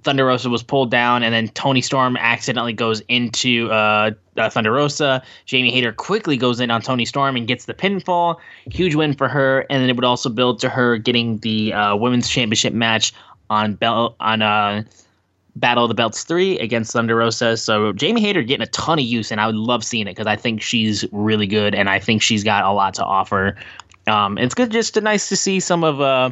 Thunder 0.03 0.25
Rosa 0.25 0.49
was 0.49 0.63
pulled 0.63 0.91
down, 0.91 1.23
and 1.23 1.33
then 1.33 1.47
Toni 1.49 1.81
Storm 1.81 2.15
accidentally 2.17 2.73
goes 2.73 3.01
into 3.07 3.71
uh, 3.71 4.11
uh, 4.37 4.49
Thunder 4.49 4.71
Rosa. 4.71 5.23
Jamie 5.45 5.71
Hayter 5.71 5.91
quickly 5.91 6.37
goes 6.37 6.59
in 6.59 6.69
on 6.69 6.81
Toni 6.81 7.05
Storm 7.05 7.35
and 7.35 7.47
gets 7.47 7.65
the 7.65 7.73
pinfall. 7.73 8.37
Huge 8.71 8.95
win 8.95 9.13
for 9.13 9.27
her, 9.27 9.65
and 9.69 9.81
then 9.81 9.89
it 9.89 9.95
would 9.95 10.05
also 10.05 10.29
build 10.29 10.59
to 10.59 10.69
her 10.69 10.97
getting 10.97 11.39
the 11.39 11.73
uh, 11.73 11.95
women's 11.95 12.29
championship 12.29 12.73
match 12.73 13.13
on 13.49 13.73
belt 13.73 14.15
on 14.19 14.41
uh, 14.41 14.83
Battle 15.55 15.83
of 15.83 15.89
the 15.89 15.95
Belts 15.95 16.23
three 16.23 16.57
against 16.59 16.93
Thunder 16.93 17.15
Rosa. 17.15 17.57
So 17.57 17.91
Jamie 17.93 18.21
Hayter 18.21 18.41
getting 18.43 18.63
a 18.63 18.69
ton 18.69 18.99
of 18.99 19.05
use, 19.05 19.31
and 19.31 19.41
I 19.41 19.47
would 19.47 19.55
love 19.55 19.83
seeing 19.83 20.07
it 20.07 20.11
because 20.11 20.27
I 20.27 20.35
think 20.35 20.61
she's 20.61 21.05
really 21.11 21.47
good, 21.47 21.75
and 21.75 21.89
I 21.89 21.99
think 21.99 22.21
she's 22.21 22.43
got 22.43 22.63
a 22.63 22.71
lot 22.71 22.93
to 22.95 23.03
offer. 23.03 23.55
Um, 24.07 24.37
it's 24.37 24.55
good, 24.55 24.71
just 24.71 24.99
nice 25.01 25.29
to 25.29 25.35
see 25.35 25.59
some 25.59 25.83
of 25.83 26.01
uh 26.01 26.31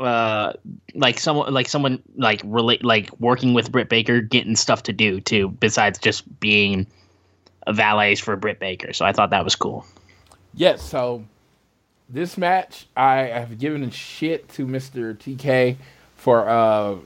uh 0.00 0.54
like 0.94 1.18
someone 1.18 1.52
like 1.52 1.68
someone 1.68 2.02
like 2.16 2.40
relate 2.44 2.84
like 2.84 3.10
working 3.20 3.54
with 3.54 3.70
Britt 3.70 3.88
Baker 3.88 4.20
getting 4.20 4.56
stuff 4.56 4.82
to 4.84 4.92
do 4.92 5.20
too 5.20 5.48
besides 5.60 5.98
just 5.98 6.40
being 6.40 6.86
valets 7.68 8.20
for 8.20 8.34
Britt 8.36 8.58
Baker. 8.58 8.92
So 8.92 9.04
I 9.04 9.12
thought 9.12 9.30
that 9.30 9.44
was 9.44 9.54
cool. 9.54 9.84
Yes, 10.54 10.82
so 10.82 11.24
this 12.08 12.36
match 12.36 12.86
I 12.96 13.16
have 13.26 13.58
given 13.58 13.88
shit 13.90 14.48
to 14.50 14.66
Mr. 14.66 15.16
TK 15.16 15.76
for 16.16 16.48
uh 16.48 16.96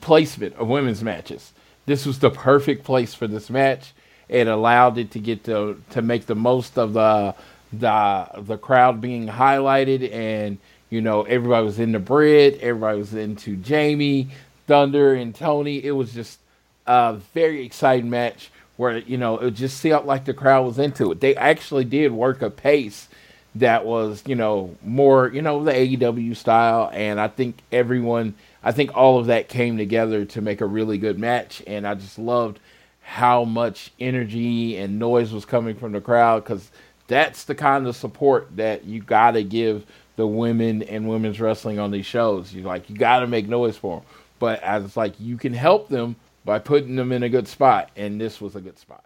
placement 0.00 0.54
of 0.56 0.68
women's 0.68 1.02
matches. 1.02 1.52
This 1.86 2.06
was 2.06 2.18
the 2.18 2.30
perfect 2.30 2.84
place 2.84 3.14
for 3.14 3.26
this 3.26 3.50
match. 3.50 3.92
It 4.28 4.46
allowed 4.46 4.98
it 4.98 5.10
to 5.12 5.18
get 5.18 5.44
to 5.44 5.82
to 5.90 6.02
make 6.02 6.26
the 6.26 6.34
most 6.34 6.78
of 6.78 6.92
the 6.92 7.34
the 7.72 8.28
the 8.38 8.56
crowd 8.56 9.00
being 9.00 9.26
highlighted 9.28 10.12
and 10.12 10.58
you 10.90 11.00
know 11.00 11.22
everybody 11.22 11.64
was 11.64 11.78
into 11.78 11.98
Britt, 11.98 12.60
everybody 12.60 12.98
was 12.98 13.14
into 13.14 13.56
Jamie, 13.56 14.28
Thunder 14.66 15.14
and 15.14 15.34
Toni. 15.34 15.84
It 15.84 15.92
was 15.92 16.12
just 16.14 16.38
a 16.86 17.14
very 17.34 17.64
exciting 17.64 18.10
match 18.10 18.50
where 18.76 18.98
you 18.98 19.18
know 19.18 19.38
it 19.38 19.52
just 19.52 19.80
felt 19.82 20.06
like 20.06 20.24
the 20.24 20.34
crowd 20.34 20.64
was 20.66 20.78
into 20.78 21.12
it. 21.12 21.20
They 21.20 21.36
actually 21.36 21.84
did 21.84 22.12
work 22.12 22.42
a 22.42 22.50
pace 22.50 23.08
that 23.56 23.84
was 23.84 24.22
you 24.26 24.34
know 24.34 24.76
more 24.82 25.28
you 25.28 25.42
know 25.42 25.62
the 25.62 25.72
AEW 25.72 26.36
style, 26.36 26.90
and 26.92 27.20
I 27.20 27.28
think 27.28 27.58
everyone, 27.70 28.34
I 28.62 28.72
think 28.72 28.96
all 28.96 29.18
of 29.18 29.26
that 29.26 29.48
came 29.48 29.76
together 29.76 30.24
to 30.26 30.40
make 30.40 30.60
a 30.60 30.66
really 30.66 30.96
good 30.96 31.18
match, 31.18 31.62
and 31.66 31.86
I 31.86 31.94
just 31.94 32.18
loved 32.18 32.60
how 33.02 33.42
much 33.44 33.90
energy 33.98 34.76
and 34.76 34.98
noise 34.98 35.32
was 35.32 35.44
coming 35.46 35.74
from 35.74 35.92
the 35.92 36.00
crowd 36.00 36.44
because 36.44 36.70
that's 37.08 37.44
the 37.44 37.54
kind 37.54 37.86
of 37.86 37.96
support 37.96 38.54
that 38.56 38.84
you 38.84 39.02
got 39.02 39.32
to 39.32 39.42
give 39.42 39.84
the 40.16 40.26
women 40.26 40.82
and 40.84 41.08
women's 41.08 41.40
wrestling 41.40 41.78
on 41.78 41.90
these 41.90 42.06
shows. 42.06 42.52
You 42.52 42.62
like 42.62 42.88
you 42.88 42.96
got 42.96 43.20
to 43.20 43.26
make 43.26 43.48
noise 43.48 43.76
for 43.76 43.96
them, 43.96 44.06
but 44.38 44.62
as 44.62 44.84
it's 44.84 44.96
like 44.96 45.14
you 45.18 45.36
can 45.36 45.52
help 45.52 45.88
them 45.88 46.14
by 46.44 46.58
putting 46.58 46.96
them 46.96 47.10
in 47.12 47.22
a 47.22 47.28
good 47.28 47.48
spot, 47.48 47.90
and 47.96 48.20
this 48.20 48.40
was 48.40 48.54
a 48.56 48.60
good 48.60 48.78
spot. 48.78 49.04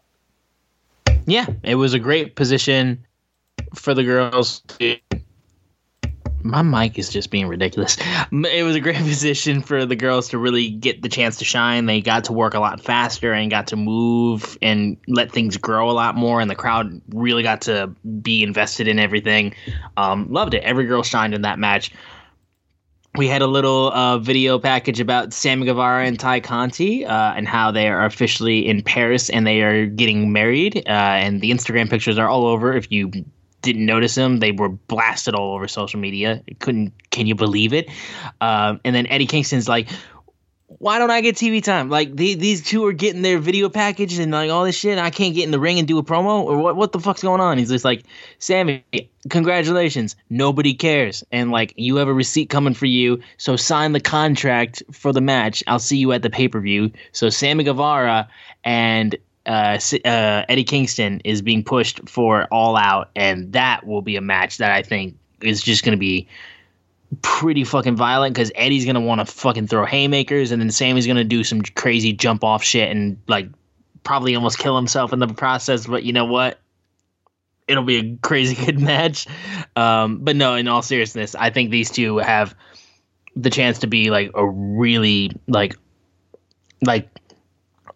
Yeah, 1.26 1.46
it 1.62 1.76
was 1.76 1.94
a 1.94 1.98
great 1.98 2.34
position 2.34 3.04
for 3.74 3.94
the 3.94 4.04
girls 4.04 4.60
to 4.60 4.98
my 6.44 6.62
mic 6.62 6.98
is 6.98 7.08
just 7.08 7.30
being 7.30 7.46
ridiculous. 7.46 7.96
It 8.30 8.64
was 8.64 8.76
a 8.76 8.80
great 8.80 8.96
position 9.04 9.62
for 9.62 9.86
the 9.86 9.96
girls 9.96 10.28
to 10.30 10.38
really 10.38 10.70
get 10.70 11.02
the 11.02 11.08
chance 11.08 11.36
to 11.38 11.44
shine. 11.44 11.86
They 11.86 12.00
got 12.00 12.24
to 12.24 12.32
work 12.32 12.54
a 12.54 12.60
lot 12.60 12.80
faster 12.80 13.32
and 13.32 13.50
got 13.50 13.66
to 13.68 13.76
move 13.76 14.58
and 14.62 14.96
let 15.08 15.32
things 15.32 15.56
grow 15.56 15.90
a 15.90 15.92
lot 15.92 16.16
more. 16.16 16.40
And 16.40 16.50
the 16.50 16.54
crowd 16.54 17.00
really 17.10 17.42
got 17.42 17.62
to 17.62 17.88
be 18.20 18.42
invested 18.42 18.88
in 18.88 18.98
everything. 18.98 19.54
Um, 19.96 20.30
loved 20.30 20.54
it. 20.54 20.62
Every 20.62 20.86
girl 20.86 21.02
shined 21.02 21.34
in 21.34 21.42
that 21.42 21.58
match. 21.58 21.92
We 23.14 23.28
had 23.28 23.42
a 23.42 23.46
little 23.46 23.92
uh, 23.92 24.18
video 24.18 24.58
package 24.58 24.98
about 24.98 25.34
Sammy 25.34 25.66
Guevara 25.66 26.06
and 26.06 26.18
Tay 26.18 26.40
Conti 26.40 27.04
uh, 27.04 27.34
and 27.34 27.46
how 27.46 27.70
they 27.70 27.88
are 27.88 28.06
officially 28.06 28.66
in 28.66 28.82
Paris 28.82 29.28
and 29.28 29.46
they 29.46 29.60
are 29.60 29.84
getting 29.84 30.32
married. 30.32 30.78
Uh, 30.86 30.90
and 30.90 31.42
the 31.42 31.50
Instagram 31.50 31.90
pictures 31.90 32.16
are 32.16 32.28
all 32.28 32.46
over. 32.46 32.72
If 32.72 32.90
you 32.90 33.10
didn't 33.62 33.86
notice 33.86 34.14
them. 34.14 34.38
They 34.38 34.52
were 34.52 34.68
blasted 34.68 35.34
all 35.34 35.54
over 35.54 35.68
social 35.68 36.00
media. 36.00 36.42
Couldn't 36.58 36.92
can 37.10 37.26
you 37.26 37.34
believe 37.34 37.72
it? 37.72 37.88
Um, 38.40 38.80
and 38.84 38.94
then 38.94 39.06
Eddie 39.06 39.26
Kingston's 39.26 39.68
like, 39.68 39.88
why 40.78 40.98
don't 40.98 41.10
I 41.10 41.20
get 41.20 41.36
TV 41.36 41.62
time? 41.62 41.88
Like 41.88 42.14
the, 42.16 42.34
these 42.34 42.64
two 42.64 42.84
are 42.86 42.92
getting 42.92 43.22
their 43.22 43.38
video 43.38 43.68
package 43.68 44.18
and 44.18 44.32
like 44.32 44.50
all 44.50 44.64
this 44.64 44.76
shit. 44.76 44.98
I 44.98 45.10
can't 45.10 45.34
get 45.34 45.44
in 45.44 45.50
the 45.50 45.60
ring 45.60 45.78
and 45.78 45.86
do 45.86 45.98
a 45.98 46.02
promo 46.02 46.42
or 46.42 46.58
what? 46.58 46.76
What 46.76 46.92
the 46.92 47.00
fuck's 47.00 47.22
going 47.22 47.40
on? 47.40 47.58
He's 47.58 47.70
just 47.70 47.84
like, 47.84 48.04
Sammy, 48.38 48.84
congratulations. 49.28 50.16
Nobody 50.28 50.74
cares, 50.74 51.22
and 51.30 51.50
like 51.50 51.74
you 51.76 51.96
have 51.96 52.08
a 52.08 52.12
receipt 52.12 52.48
coming 52.48 52.74
for 52.74 52.86
you. 52.86 53.20
So 53.36 53.56
sign 53.56 53.92
the 53.92 54.00
contract 54.00 54.82
for 54.90 55.12
the 55.12 55.20
match. 55.20 55.62
I'll 55.66 55.78
see 55.78 55.98
you 55.98 56.12
at 56.12 56.22
the 56.22 56.30
pay 56.30 56.48
per 56.48 56.60
view. 56.60 56.90
So 57.12 57.28
Sammy 57.28 57.64
Guevara 57.64 58.28
and 58.64 59.16
uh, 59.46 59.78
uh, 60.04 60.44
Eddie 60.48 60.64
Kingston 60.64 61.20
is 61.24 61.42
being 61.42 61.64
pushed 61.64 62.08
for 62.08 62.44
All 62.44 62.76
Out, 62.76 63.10
and 63.16 63.52
that 63.52 63.86
will 63.86 64.02
be 64.02 64.16
a 64.16 64.20
match 64.20 64.58
that 64.58 64.70
I 64.70 64.82
think 64.82 65.16
is 65.40 65.62
just 65.62 65.84
going 65.84 65.92
to 65.92 65.98
be 65.98 66.28
pretty 67.20 67.64
fucking 67.64 67.96
violent 67.96 68.34
because 68.34 68.52
Eddie's 68.54 68.84
going 68.84 68.94
to 68.94 69.00
want 69.00 69.20
to 69.20 69.26
fucking 69.26 69.66
throw 69.66 69.84
haymakers, 69.84 70.52
and 70.52 70.62
then 70.62 70.70
Sammy's 70.70 71.06
going 71.06 71.16
to 71.16 71.24
do 71.24 71.44
some 71.44 71.62
crazy 71.62 72.12
jump 72.12 72.44
off 72.44 72.62
shit 72.62 72.90
and 72.90 73.18
like 73.26 73.48
probably 74.04 74.34
almost 74.34 74.58
kill 74.58 74.76
himself 74.76 75.12
in 75.12 75.18
the 75.18 75.28
process. 75.28 75.86
But 75.86 76.04
you 76.04 76.12
know 76.12 76.24
what? 76.24 76.58
It'll 77.68 77.84
be 77.84 77.96
a 77.98 78.16
crazy 78.22 78.54
good 78.66 78.80
match. 78.80 79.26
Um, 79.76 80.18
but 80.18 80.36
no, 80.36 80.54
in 80.54 80.68
all 80.68 80.82
seriousness, 80.82 81.34
I 81.34 81.50
think 81.50 81.70
these 81.70 81.90
two 81.90 82.18
have 82.18 82.54
the 83.34 83.50
chance 83.50 83.80
to 83.80 83.86
be 83.86 84.10
like 84.10 84.30
a 84.34 84.46
really 84.46 85.30
like 85.48 85.76
like 86.84 87.08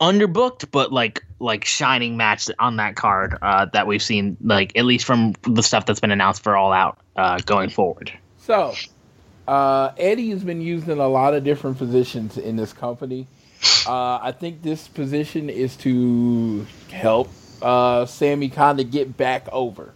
underbooked, 0.00 0.70
but 0.70 0.92
like 0.92 1.25
like 1.38 1.64
shining 1.64 2.16
match 2.16 2.48
on 2.58 2.76
that 2.76 2.96
card 2.96 3.36
uh, 3.42 3.66
that 3.72 3.86
we've 3.86 4.02
seen, 4.02 4.36
like 4.40 4.76
at 4.76 4.84
least 4.84 5.04
from 5.04 5.34
the 5.42 5.62
stuff 5.62 5.86
that's 5.86 6.00
been 6.00 6.10
announced 6.10 6.42
for 6.42 6.56
All 6.56 6.72
Out 6.72 6.98
uh, 7.16 7.38
going 7.44 7.70
forward. 7.70 8.10
So, 8.38 8.74
uh, 9.46 9.92
Eddie 9.98 10.30
has 10.30 10.42
been 10.42 10.60
used 10.60 10.88
in 10.88 10.98
a 10.98 11.08
lot 11.08 11.34
of 11.34 11.44
different 11.44 11.78
positions 11.78 12.38
in 12.38 12.56
this 12.56 12.72
company. 12.72 13.26
Uh, 13.86 14.18
I 14.22 14.32
think 14.32 14.62
this 14.62 14.88
position 14.88 15.50
is 15.50 15.76
to 15.78 16.66
help 16.90 17.30
uh, 17.62 18.06
Sammy 18.06 18.48
kind 18.48 18.80
of 18.80 18.90
get 18.90 19.16
back 19.16 19.46
over, 19.52 19.92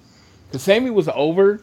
because 0.47 0.63
Sammy 0.63 0.91
was 0.91 1.09
over, 1.09 1.61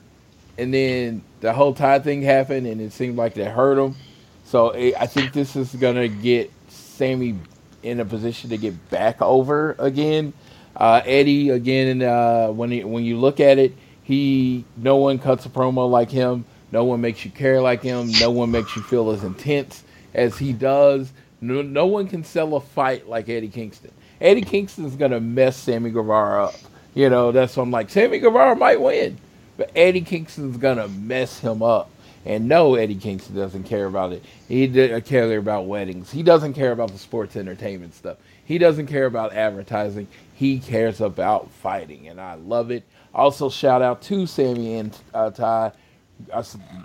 and 0.58 0.74
then 0.74 1.24
the 1.42 1.54
whole 1.54 1.74
tie 1.74 2.00
thing 2.00 2.22
happened, 2.22 2.66
and 2.68 2.82
it 2.82 2.94
seemed 2.94 3.16
like 3.16 3.36
that 3.36 3.52
hurt 3.52 3.78
him. 3.78 3.96
So 4.44 4.72
it, 4.72 4.96
I 5.00 5.06
think 5.08 5.34
this 5.34 5.56
is 5.56 5.76
gonna 5.76 6.08
get 6.08 6.52
Sammy 6.70 7.36
in 7.84 8.00
a 8.00 8.06
position 8.06 8.50
to 8.50 8.58
get 8.58 8.90
back 8.90 9.22
over 9.22 9.76
again. 9.80 10.34
Uh, 10.76 11.02
Eddie 11.06 11.50
again, 11.50 12.02
uh, 12.02 12.50
when 12.50 12.72
he, 12.72 12.84
when 12.84 13.04
you 13.04 13.18
look 13.18 13.40
at 13.40 13.58
it, 13.58 13.74
he 14.04 14.64
no 14.78 14.98
one 14.98 15.20
cuts 15.20 15.46
a 15.46 15.50
promo 15.50 15.90
like 15.90 16.10
him. 16.10 16.46
No 16.72 16.84
one 16.84 17.02
makes 17.02 17.26
you 17.26 17.32
care 17.32 17.62
like 17.62 17.82
him. 17.82 18.12
No 18.20 18.32
one 18.32 18.52
makes 18.52 18.76
you 18.76 18.82
feel 18.84 19.12
as 19.12 19.24
intense 19.24 19.84
as 20.14 20.38
he 20.38 20.54
does. 20.54 21.12
No, 21.42 21.62
no 21.62 21.86
one 21.86 22.08
can 22.08 22.24
sell 22.24 22.56
a 22.56 22.62
fight 22.62 23.08
like 23.08 23.30
Eddie 23.30 23.48
Kingston. 23.48 23.92
Eddie 24.20 24.42
Kingston's 24.42 24.96
gonna 24.96 25.20
mess 25.20 25.56
Sammy 25.56 25.92
Guevara 25.92 26.46
up. 26.46 26.56
You 26.94 27.10
know, 27.10 27.32
that's 27.32 27.56
what 27.56 27.64
I'm 27.64 27.72
like. 27.72 27.90
Sammy 27.90 28.20
Guevara 28.20 28.56
might 28.56 28.82
win, 28.82 29.18
but 29.56 29.72
Eddie 29.76 30.02
Kingston's 30.02 30.58
gonna 30.58 30.88
mess 30.88 31.40
him 31.40 31.62
up. 31.62 31.90
And 32.28 32.50
no, 32.50 32.76
Eddie 32.76 32.96
Kingston 32.96 33.38
doesn't 33.38 33.64
care 33.64 33.86
about 33.86 34.12
it. 34.12 34.22
He 34.50 34.68
doesn't 34.68 35.06
care 35.06 35.38
about 35.38 35.66
weddings. 35.66 36.12
He 36.12 36.24
doesn't 36.24 36.56
care 36.56 36.74
about 36.74 36.92
the 36.92 36.98
sports 36.98 37.38
entertainment 37.38 37.96
stuff. 37.96 38.18
He 38.44 38.58
doesn't 38.58 38.88
care 38.88 39.06
about 39.06 39.32
advertising. 39.34 40.10
He 40.34 40.60
cares 40.60 41.00
about 41.00 41.50
fighting, 41.50 42.10
and 42.10 42.20
I 42.20 42.34
love 42.34 42.70
it. 42.70 42.84
Also, 43.14 43.50
shout 43.50 43.82
out 43.82 44.02
to 44.04 44.28
Sammy 44.28 44.76
and 44.76 44.98
uh, 45.14 45.32
Tay. 45.32 45.72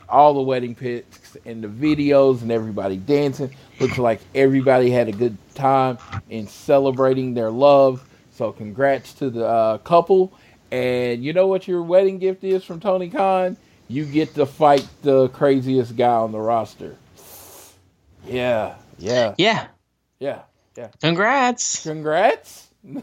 All 0.08 0.32
the 0.32 0.42
wedding 0.42 0.76
pics 0.76 1.36
and 1.44 1.64
the 1.64 1.68
videos 1.68 2.42
and 2.42 2.52
everybody 2.52 2.96
dancing. 2.96 3.50
Looks 3.80 3.98
like 3.98 4.20
everybody 4.36 4.90
had 4.90 5.08
a 5.08 5.12
good 5.12 5.36
time 5.56 5.98
in 6.30 6.46
celebrating 6.46 7.34
their 7.34 7.50
love. 7.50 8.08
So, 8.30 8.52
congrats 8.52 9.12
to 9.14 9.28
the 9.28 9.44
uh, 9.44 9.78
couple. 9.78 10.32
And 10.70 11.24
you 11.24 11.32
know 11.32 11.48
what 11.48 11.66
your 11.66 11.82
wedding 11.82 12.18
gift 12.18 12.44
is 12.44 12.62
from 12.62 12.78
Tony 12.78 13.10
Khan? 13.10 13.56
You 13.92 14.06
get 14.06 14.34
to 14.34 14.46
fight 14.46 14.86
the 15.02 15.28
craziest 15.28 15.96
guy 15.96 16.14
on 16.14 16.32
the 16.32 16.40
roster. 16.40 16.96
Yeah, 18.26 18.76
yeah, 18.98 19.34
yeah, 19.36 19.68
yeah, 20.18 20.42
yeah. 20.76 20.88
Congrats, 21.00 21.82
congrats. 21.82 22.68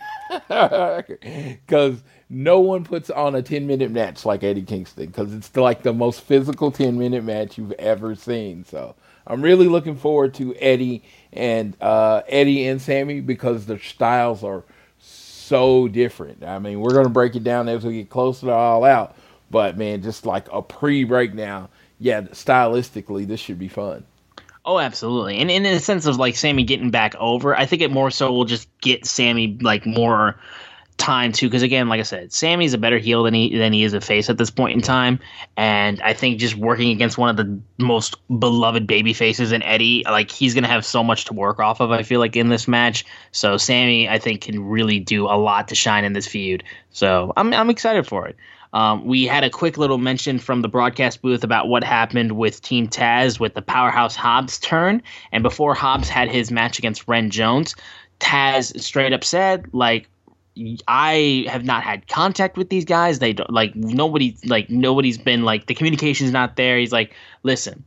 Because 0.49 2.03
no 2.29 2.59
one 2.59 2.83
puts 2.83 3.09
on 3.09 3.35
a 3.35 3.41
ten 3.41 3.65
minute 3.67 3.91
match 3.91 4.25
like 4.25 4.43
Eddie 4.43 4.63
Kingston. 4.63 5.05
Because 5.07 5.33
it's 5.33 5.55
like 5.55 5.83
the 5.83 5.93
most 5.93 6.21
physical 6.21 6.71
ten 6.71 6.97
minute 6.97 7.23
match 7.23 7.57
you've 7.57 7.71
ever 7.73 8.15
seen. 8.15 8.65
So 8.65 8.95
I'm 9.27 9.41
really 9.41 9.67
looking 9.67 9.95
forward 9.95 10.33
to 10.35 10.55
Eddie 10.55 11.03
and 11.31 11.77
uh, 11.81 12.23
Eddie 12.27 12.67
and 12.67 12.81
Sammy 12.81 13.21
because 13.21 13.67
their 13.67 13.79
styles 13.79 14.43
are 14.43 14.63
so 14.99 15.87
different. 15.87 16.43
I 16.43 16.59
mean, 16.59 16.79
we're 16.79 16.93
gonna 16.93 17.09
break 17.09 17.35
it 17.35 17.43
down 17.43 17.69
as 17.69 17.85
we 17.85 17.93
get 17.93 18.09
closer 18.09 18.47
to 18.47 18.51
all 18.51 18.83
out. 18.83 19.15
But 19.51 19.77
man, 19.77 20.01
just 20.01 20.25
like 20.25 20.47
a 20.51 20.61
pre 20.61 21.03
breakdown, 21.03 21.69
yeah, 21.99 22.21
stylistically, 22.21 23.27
this 23.27 23.39
should 23.39 23.59
be 23.59 23.67
fun. 23.67 24.05
Oh, 24.65 24.77
absolutely. 24.77 25.37
And, 25.37 25.49
in 25.49 25.63
the 25.63 25.79
sense 25.79 26.05
of 26.05 26.17
like 26.17 26.35
Sammy 26.35 26.63
getting 26.63 26.91
back 26.91 27.15
over, 27.15 27.55
I 27.55 27.65
think 27.65 27.81
it 27.81 27.91
more 27.91 28.11
so 28.11 28.31
will 28.31 28.45
just 28.45 28.67
get 28.81 29.05
Sammy 29.05 29.57
like 29.61 29.85
more 29.85 30.39
time 30.99 31.31
too. 31.31 31.47
Because 31.47 31.63
again, 31.63 31.89
like 31.89 31.99
I 31.99 32.03
said, 32.03 32.31
Sammy's 32.31 32.73
a 32.73 32.77
better 32.77 32.99
heel 32.99 33.23
than 33.23 33.33
he 33.33 33.57
than 33.57 33.73
he 33.73 33.83
is 33.83 33.93
a 33.93 34.01
face 34.01 34.29
at 34.29 34.37
this 34.37 34.51
point 34.51 34.75
in 34.75 34.81
time. 34.81 35.19
And 35.57 35.99
I 36.01 36.13
think 36.13 36.39
just 36.39 36.55
working 36.55 36.91
against 36.91 37.17
one 37.17 37.29
of 37.29 37.37
the 37.37 37.59
most 37.83 38.15
beloved 38.27 38.85
baby 38.85 39.13
faces 39.13 39.51
in 39.51 39.63
Eddie, 39.63 40.03
like 40.05 40.29
he's 40.29 40.53
gonna 40.53 40.67
have 40.67 40.85
so 40.85 41.03
much 41.03 41.25
to 41.25 41.33
work 41.33 41.59
off 41.59 41.79
of. 41.79 41.91
I 41.91 42.03
feel 42.03 42.19
like 42.19 42.35
in 42.35 42.49
this 42.49 42.67
match. 42.67 43.05
So 43.31 43.57
Sammy, 43.57 44.07
I 44.07 44.19
think, 44.19 44.41
can 44.41 44.63
really 44.63 44.99
do 44.99 45.25
a 45.25 45.37
lot 45.37 45.69
to 45.69 45.75
shine 45.75 46.03
in 46.03 46.13
this 46.13 46.27
feud. 46.27 46.63
So 46.91 47.33
I'm 47.37 47.53
I'm 47.53 47.69
excited 47.69 48.05
for 48.05 48.27
it. 48.27 48.35
Um, 48.73 49.05
we 49.05 49.25
had 49.25 49.43
a 49.43 49.49
quick 49.49 49.77
little 49.77 49.97
mention 49.97 50.37
from 50.39 50.61
the 50.61 50.67
broadcast 50.67 51.21
booth 51.21 51.43
about 51.43 51.67
what 51.67 51.83
happened 51.83 52.33
with 52.33 52.61
Team 52.61 52.87
Taz 52.87 53.39
with 53.39 53.55
the 53.55 53.61
Powerhouse 53.61 54.15
Hobbs 54.15 54.59
turn. 54.59 55.01
And 55.31 55.41
before 55.41 55.73
Hobbs 55.73 56.07
had 56.07 56.29
his 56.29 56.51
match 56.51 56.77
against 56.77 57.07
Ren 57.07 57.29
Jones, 57.29 57.75
Taz 58.19 58.79
straight 58.79 59.13
up 59.13 59.23
said, 59.23 59.65
like, 59.73 60.07
I 60.87 61.45
have 61.47 61.63
not 61.63 61.83
had 61.83 62.07
contact 62.07 62.57
with 62.57 62.69
these 62.69 62.85
guys. 62.85 63.19
They 63.19 63.33
don't 63.33 63.49
like 63.49 63.75
nobody 63.75 64.35
like 64.45 64.69
nobody's 64.69 65.17
been 65.17 65.43
like 65.43 65.67
the 65.67 65.73
communication's 65.73 66.31
not 66.31 66.57
there. 66.57 66.77
He's 66.77 66.91
like, 66.91 67.13
listen, 67.43 67.85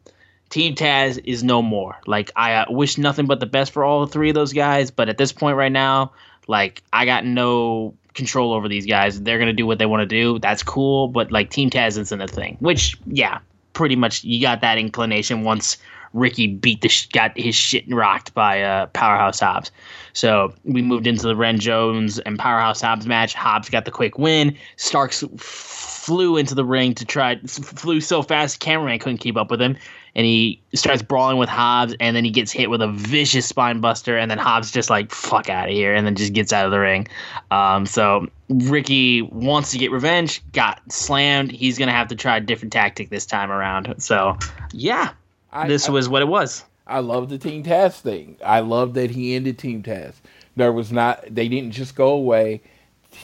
Team 0.48 0.74
Taz 0.74 1.20
is 1.24 1.42
no 1.44 1.60
more. 1.60 1.98
Like 2.06 2.30
I 2.36 2.54
uh, 2.54 2.64
wish 2.70 2.98
nothing 2.98 3.26
but 3.26 3.40
the 3.40 3.46
best 3.46 3.72
for 3.72 3.84
all 3.84 4.06
three 4.06 4.30
of 4.30 4.34
those 4.34 4.52
guys, 4.52 4.90
but 4.90 5.08
at 5.08 5.18
this 5.18 5.32
point 5.32 5.56
right 5.56 5.72
now, 5.72 6.12
like 6.48 6.82
I 6.92 7.04
got 7.04 7.26
no 7.26 7.94
control 8.14 8.52
over 8.52 8.68
these 8.68 8.86
guys. 8.86 9.20
They're 9.20 9.38
gonna 9.38 9.52
do 9.52 9.66
what 9.66 9.78
they 9.78 9.86
want 9.86 10.00
to 10.00 10.06
do. 10.06 10.38
That's 10.38 10.62
cool, 10.62 11.08
but 11.08 11.32
like 11.32 11.50
Team 11.50 11.70
Taz 11.70 11.98
isn't 11.98 12.20
a 12.20 12.28
thing. 12.28 12.56
Which 12.60 12.96
yeah, 13.06 13.38
pretty 13.72 13.96
much 13.96 14.24
you 14.24 14.40
got 14.40 14.60
that 14.60 14.78
inclination 14.78 15.42
once 15.44 15.78
Ricky 16.12 16.46
beat 16.46 16.82
the 16.82 16.88
sh- 16.88 17.08
got 17.08 17.36
his 17.38 17.54
shit 17.54 17.84
rocked 17.88 18.34
by 18.34 18.62
uh, 18.62 18.86
Powerhouse 18.86 19.40
Hobbs. 19.40 19.70
So 20.12 20.52
we 20.64 20.82
moved 20.82 21.06
into 21.06 21.26
the 21.26 21.36
Ren 21.36 21.58
Jones 21.58 22.18
and 22.18 22.38
Powerhouse 22.38 22.80
Hobbs 22.80 23.06
match. 23.06 23.34
Hobbs 23.34 23.70
got 23.70 23.84
the 23.84 23.90
quick 23.90 24.18
win. 24.18 24.56
Starks 24.76 25.24
flew 25.38 26.36
into 26.36 26.54
the 26.54 26.64
ring 26.64 26.94
to 26.94 27.04
try 27.04 27.36
flew 27.46 28.00
so 28.00 28.22
fast 28.22 28.60
cameraman 28.60 28.98
couldn't 28.98 29.18
keep 29.18 29.36
up 29.36 29.50
with 29.50 29.62
him 29.62 29.76
and 30.14 30.26
he 30.26 30.60
starts 30.74 31.02
brawling 31.02 31.38
with 31.38 31.48
Hobbs, 31.48 31.94
and 31.98 32.14
then 32.14 32.24
he 32.24 32.30
gets 32.30 32.52
hit 32.52 32.68
with 32.68 32.82
a 32.82 32.88
vicious 32.88 33.46
spine 33.46 33.80
buster, 33.80 34.18
and 34.18 34.30
then 34.30 34.38
Hobbs 34.38 34.70
just 34.70 34.90
like 34.90 35.10
fuck 35.10 35.48
out 35.48 35.68
of 35.68 35.74
here, 35.74 35.94
and 35.94 36.06
then 36.06 36.14
just 36.14 36.32
gets 36.32 36.52
out 36.52 36.66
of 36.66 36.70
the 36.70 36.78
ring. 36.78 37.08
Um, 37.50 37.86
so 37.86 38.26
Ricky 38.48 39.22
wants 39.22 39.70
to 39.72 39.78
get 39.78 39.90
revenge, 39.90 40.42
got 40.52 40.80
slammed. 40.92 41.50
He's 41.50 41.78
gonna 41.78 41.92
have 41.92 42.08
to 42.08 42.14
try 42.14 42.36
a 42.36 42.40
different 42.40 42.72
tactic 42.72 43.08
this 43.08 43.24
time 43.24 43.50
around. 43.50 43.94
So 43.98 44.36
yeah, 44.72 45.12
I, 45.52 45.68
this 45.68 45.88
I, 45.88 45.92
was 45.92 46.08
what 46.08 46.22
it 46.22 46.28
was. 46.28 46.64
I 46.86 46.98
love 46.98 47.28
the 47.28 47.38
Team 47.38 47.62
Taz 47.62 48.00
thing. 48.00 48.36
I 48.44 48.60
love 48.60 48.94
that 48.94 49.10
he 49.10 49.34
ended 49.34 49.58
Team 49.58 49.82
Taz. 49.82 50.14
There 50.56 50.72
was 50.72 50.92
not 50.92 51.24
they 51.30 51.48
didn't 51.48 51.72
just 51.72 51.94
go 51.94 52.08
away. 52.08 52.60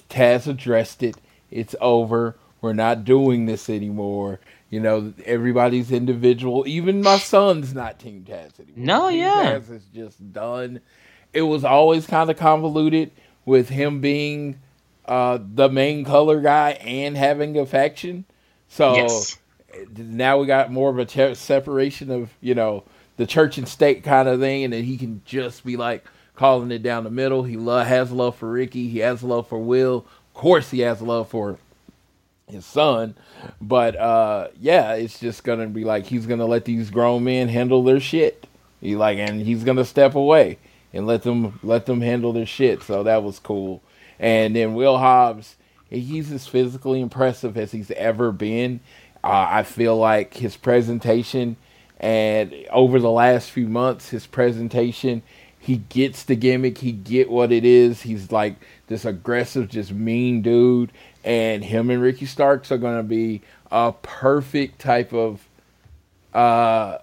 Taz 0.08 0.46
addressed 0.46 1.02
it. 1.02 1.16
It's 1.50 1.74
over. 1.80 2.36
We're 2.60 2.72
not 2.72 3.04
doing 3.04 3.46
this 3.46 3.70
anymore. 3.70 4.40
You 4.70 4.80
know, 4.80 5.14
everybody's 5.24 5.90
individual. 5.90 6.64
Even 6.66 7.00
my 7.02 7.18
son's 7.18 7.72
not 7.74 7.98
Team 7.98 8.24
Taz 8.28 8.60
anymore. 8.60 8.74
No, 8.76 9.08
Team 9.10 9.18
yeah. 9.20 9.58
Taz 9.58 9.70
is 9.70 9.84
just 9.94 10.32
done. 10.32 10.80
It 11.32 11.42
was 11.42 11.64
always 11.64 12.06
kind 12.06 12.28
of 12.30 12.36
convoluted 12.36 13.10
with 13.46 13.70
him 13.70 14.00
being 14.00 14.58
uh, 15.06 15.38
the 15.54 15.70
main 15.70 16.04
color 16.04 16.40
guy 16.42 16.72
and 16.72 17.16
having 17.16 17.56
a 17.58 17.64
faction. 17.64 18.26
So 18.68 18.94
Yes. 18.94 19.38
now 19.96 20.38
we 20.38 20.46
got 20.46 20.70
more 20.70 20.90
of 20.90 20.98
a 20.98 21.06
te- 21.06 21.34
separation 21.34 22.10
of 22.10 22.30
you 22.42 22.54
know 22.54 22.84
the 23.16 23.26
church 23.26 23.56
and 23.56 23.66
state 23.66 24.02
kind 24.04 24.28
of 24.28 24.38
thing, 24.40 24.64
and 24.64 24.72
then 24.72 24.84
he 24.84 24.98
can 24.98 25.22
just 25.24 25.64
be 25.64 25.78
like 25.78 26.04
calling 26.36 26.70
it 26.70 26.82
down 26.82 27.04
the 27.04 27.10
middle. 27.10 27.42
He 27.44 27.56
lo- 27.56 27.82
has 27.84 28.12
love 28.12 28.36
for 28.36 28.50
Ricky. 28.50 28.88
He 28.90 28.98
has 28.98 29.22
love 29.22 29.48
for 29.48 29.58
Will. 29.58 30.04
Of 30.28 30.34
course, 30.34 30.70
he 30.70 30.80
has 30.80 31.00
love 31.00 31.28
for 31.30 31.58
his 32.46 32.64
son. 32.66 33.14
But 33.60 33.96
uh, 33.96 34.48
yeah, 34.60 34.94
it's 34.94 35.18
just 35.18 35.44
gonna 35.44 35.66
be 35.66 35.84
like 35.84 36.06
he's 36.06 36.26
gonna 36.26 36.46
let 36.46 36.64
these 36.64 36.90
grown 36.90 37.24
men 37.24 37.48
handle 37.48 37.82
their 37.82 38.00
shit. 38.00 38.46
He 38.80 38.96
like, 38.96 39.18
and 39.18 39.40
he's 39.40 39.64
gonna 39.64 39.84
step 39.84 40.14
away 40.14 40.58
and 40.92 41.06
let 41.06 41.22
them 41.22 41.58
let 41.62 41.86
them 41.86 42.00
handle 42.00 42.32
their 42.32 42.46
shit. 42.46 42.82
So 42.82 43.02
that 43.02 43.22
was 43.22 43.38
cool. 43.38 43.82
And 44.18 44.54
then 44.56 44.74
Will 44.74 44.98
Hobbs, 44.98 45.56
he's 45.90 46.32
as 46.32 46.46
physically 46.46 47.00
impressive 47.00 47.56
as 47.56 47.72
he's 47.72 47.90
ever 47.92 48.32
been. 48.32 48.80
Uh, 49.22 49.46
I 49.50 49.62
feel 49.64 49.96
like 49.96 50.34
his 50.34 50.56
presentation 50.56 51.56
and 51.98 52.54
over 52.70 53.00
the 53.00 53.10
last 53.10 53.50
few 53.50 53.66
months, 53.66 54.10
his 54.10 54.26
presentation, 54.26 55.22
he 55.58 55.78
gets 55.88 56.22
the 56.22 56.36
gimmick. 56.36 56.78
He 56.78 56.92
get 56.92 57.28
what 57.28 57.50
it 57.50 57.64
is. 57.64 58.02
He's 58.02 58.30
like 58.30 58.54
this 58.86 59.04
aggressive, 59.04 59.68
just 59.68 59.92
mean 59.92 60.40
dude. 60.40 60.92
And 61.28 61.62
him 61.62 61.90
and 61.90 62.00
Ricky 62.00 62.24
Starks 62.24 62.72
are 62.72 62.78
gonna 62.78 63.02
be 63.02 63.42
a 63.70 63.92
perfect 63.92 64.78
type 64.78 65.12
of, 65.12 65.46
uh, 66.32 66.98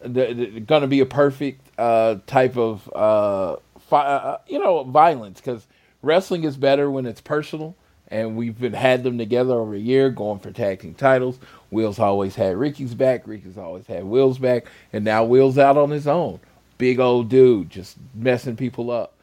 the, 0.00 0.60
gonna 0.64 0.86
be 0.86 1.00
a 1.00 1.06
perfect 1.06 1.60
uh 1.76 2.18
type 2.28 2.56
of 2.56 2.88
uh, 2.94 3.56
fi- 3.80 4.06
uh 4.06 4.38
you 4.46 4.60
know 4.60 4.84
violence 4.84 5.40
because 5.40 5.66
wrestling 6.02 6.44
is 6.44 6.56
better 6.56 6.88
when 6.88 7.04
it's 7.04 7.20
personal. 7.20 7.74
And 8.08 8.36
we've 8.36 8.56
been 8.56 8.74
had 8.74 9.02
them 9.02 9.18
together 9.18 9.54
over 9.54 9.74
a 9.74 9.78
year, 9.78 10.08
going 10.08 10.38
for 10.38 10.52
tag 10.52 10.78
team 10.78 10.94
titles. 10.94 11.40
Will's 11.72 11.98
always 11.98 12.36
had 12.36 12.56
Ricky's 12.56 12.94
back. 12.94 13.26
Ricky's 13.26 13.58
always 13.58 13.88
had 13.88 14.04
Will's 14.04 14.38
back, 14.38 14.66
and 14.92 15.04
now 15.04 15.24
Will's 15.24 15.58
out 15.58 15.76
on 15.76 15.90
his 15.90 16.06
own. 16.06 16.38
Big 16.78 17.00
old 17.00 17.28
dude, 17.28 17.70
just 17.70 17.96
messing 18.14 18.54
people 18.54 18.92
up. 18.92 19.14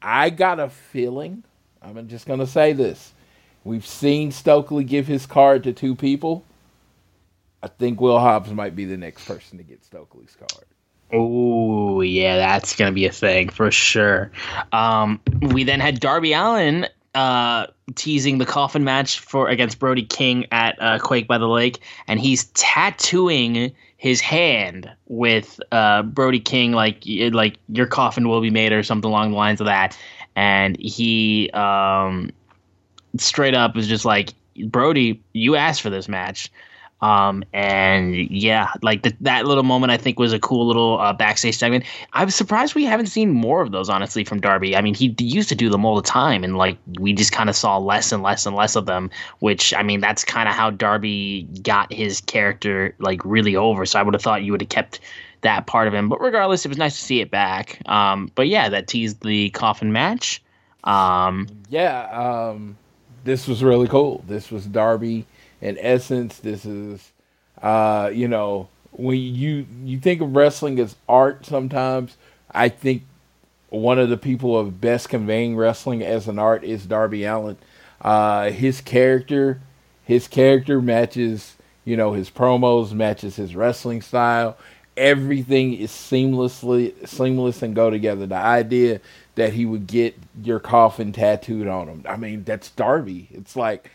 I 0.00 0.30
got 0.30 0.58
a 0.58 0.70
feeling. 0.70 1.44
I'm 1.80 2.08
just 2.08 2.26
gonna 2.26 2.48
say 2.48 2.72
this. 2.72 3.12
We've 3.64 3.86
seen 3.86 4.32
Stokely 4.32 4.84
give 4.84 5.06
his 5.06 5.26
card 5.26 5.64
to 5.64 5.72
two 5.72 5.94
people. 5.94 6.44
I 7.62 7.68
think 7.68 8.00
Will 8.00 8.18
Hobbs 8.18 8.50
might 8.50 8.74
be 8.74 8.84
the 8.84 8.96
next 8.96 9.24
person 9.24 9.58
to 9.58 9.64
get 9.64 9.84
Stokely's 9.84 10.36
card. 10.36 10.66
Oh 11.12 12.00
yeah, 12.00 12.36
that's 12.36 12.74
gonna 12.74 12.92
be 12.92 13.06
a 13.06 13.12
thing 13.12 13.50
for 13.50 13.70
sure. 13.70 14.32
Um, 14.72 15.20
we 15.40 15.62
then 15.62 15.78
had 15.78 16.00
Darby 16.00 16.32
Allin 16.32 16.88
uh, 17.14 17.66
teasing 17.94 18.38
the 18.38 18.46
coffin 18.46 18.82
match 18.82 19.20
for 19.20 19.48
against 19.48 19.78
Brody 19.78 20.04
King 20.04 20.46
at 20.50 20.80
uh, 20.80 20.98
Quake 20.98 21.28
by 21.28 21.38
the 21.38 21.48
Lake, 21.48 21.80
and 22.08 22.18
he's 22.18 22.44
tattooing 22.54 23.72
his 23.98 24.20
hand 24.20 24.90
with 25.06 25.60
uh, 25.70 26.02
Brody 26.02 26.40
King 26.40 26.72
like 26.72 27.04
like 27.06 27.58
your 27.68 27.86
coffin 27.86 28.28
will 28.28 28.40
be 28.40 28.50
made 28.50 28.72
or 28.72 28.82
something 28.82 29.08
along 29.08 29.32
the 29.32 29.36
lines 29.36 29.60
of 29.60 29.66
that. 29.66 29.96
And 30.34 30.80
he 30.80 31.50
um, 31.50 32.30
straight 33.16 33.54
up 33.54 33.76
is 33.76 33.86
just 33.86 34.04
like 34.04 34.34
Brody, 34.66 35.22
you 35.32 35.56
asked 35.56 35.82
for 35.82 35.90
this 35.90 36.08
match. 36.08 36.50
Um, 37.02 37.42
and 37.52 38.14
yeah, 38.30 38.70
like 38.80 39.02
the, 39.02 39.12
that 39.22 39.44
little 39.44 39.64
moment 39.64 39.90
I 39.90 39.96
think 39.96 40.20
was 40.20 40.32
a 40.32 40.38
cool 40.38 40.68
little 40.68 41.00
uh, 41.00 41.12
backstage 41.12 41.56
segment. 41.56 41.84
I'm 42.12 42.30
surprised 42.30 42.76
we 42.76 42.84
haven't 42.84 43.06
seen 43.06 43.32
more 43.32 43.60
of 43.60 43.72
those, 43.72 43.88
honestly, 43.88 44.22
from 44.22 44.40
Darby. 44.40 44.76
I 44.76 44.82
mean, 44.82 44.94
he 44.94 45.12
used 45.18 45.48
to 45.48 45.56
do 45.56 45.68
them 45.68 45.84
all 45.84 45.96
the 45.96 46.02
time, 46.02 46.44
and 46.44 46.56
like 46.56 46.78
we 47.00 47.12
just 47.12 47.32
kind 47.32 47.50
of 47.50 47.56
saw 47.56 47.76
less 47.76 48.12
and 48.12 48.22
less 48.22 48.46
and 48.46 48.54
less 48.54 48.76
of 48.76 48.86
them. 48.86 49.10
Which 49.40 49.74
I 49.74 49.82
mean, 49.82 49.98
that's 49.98 50.24
kind 50.24 50.48
of 50.48 50.54
how 50.54 50.70
Darby 50.70 51.42
got 51.62 51.92
his 51.92 52.20
character 52.20 52.94
like 53.00 53.20
really 53.24 53.56
over. 53.56 53.84
So 53.84 53.98
I 53.98 54.04
would 54.04 54.14
have 54.14 54.22
thought 54.22 54.44
you 54.44 54.52
would 54.52 54.62
have 54.62 54.70
kept 54.70 55.00
that 55.40 55.66
part 55.66 55.88
of 55.88 55.94
him. 55.94 56.08
But 56.08 56.20
regardless, 56.20 56.64
it 56.64 56.68
was 56.68 56.78
nice 56.78 56.96
to 56.96 57.02
see 57.02 57.20
it 57.20 57.32
back. 57.32 57.80
Um, 57.86 58.30
but 58.36 58.46
yeah, 58.46 58.68
that 58.68 58.86
teased 58.86 59.24
the 59.24 59.50
coffin 59.50 59.90
match. 59.90 60.40
Um, 60.84 61.48
yeah, 61.68 62.02
um, 62.50 62.76
this 63.24 63.46
was 63.46 63.62
really 63.62 63.88
cool. 63.88 64.24
This 64.26 64.50
was 64.50 64.66
Darby 64.66 65.26
in 65.60 65.78
essence. 65.80 66.38
This 66.38 66.64
is, 66.64 67.12
uh, 67.60 68.10
you 68.12 68.28
know, 68.28 68.68
when 68.92 69.18
you 69.18 69.66
you 69.84 69.98
think 69.98 70.20
of 70.20 70.36
wrestling 70.36 70.78
as 70.78 70.96
art, 71.08 71.46
sometimes 71.46 72.16
I 72.50 72.68
think 72.68 73.02
one 73.70 73.98
of 73.98 74.10
the 74.10 74.18
people 74.18 74.58
of 74.58 74.80
best 74.80 75.08
conveying 75.08 75.56
wrestling 75.56 76.02
as 76.02 76.28
an 76.28 76.38
art 76.38 76.62
is 76.62 76.84
Darby 76.84 77.24
Allin. 77.24 77.56
Uh, 78.00 78.50
his 78.50 78.80
character, 78.80 79.60
his 80.04 80.28
character 80.28 80.82
matches, 80.82 81.56
you 81.84 81.96
know, 81.96 82.12
his 82.12 82.28
promos 82.28 82.92
matches 82.92 83.36
his 83.36 83.56
wrestling 83.56 84.02
style. 84.02 84.56
Everything 84.94 85.72
is 85.72 85.90
seamlessly 85.90 87.08
seamless 87.08 87.62
and 87.62 87.74
go 87.74 87.88
together. 87.88 88.26
The 88.26 88.34
idea 88.36 89.00
that 89.34 89.52
he 89.54 89.64
would 89.64 89.86
get 89.86 90.16
your 90.42 90.60
coffin 90.60 91.12
tattooed 91.12 91.66
on 91.66 91.88
him. 91.88 92.04
I 92.08 92.16
mean, 92.16 92.44
that's 92.44 92.70
Darby. 92.70 93.28
It's 93.30 93.56
like 93.56 93.90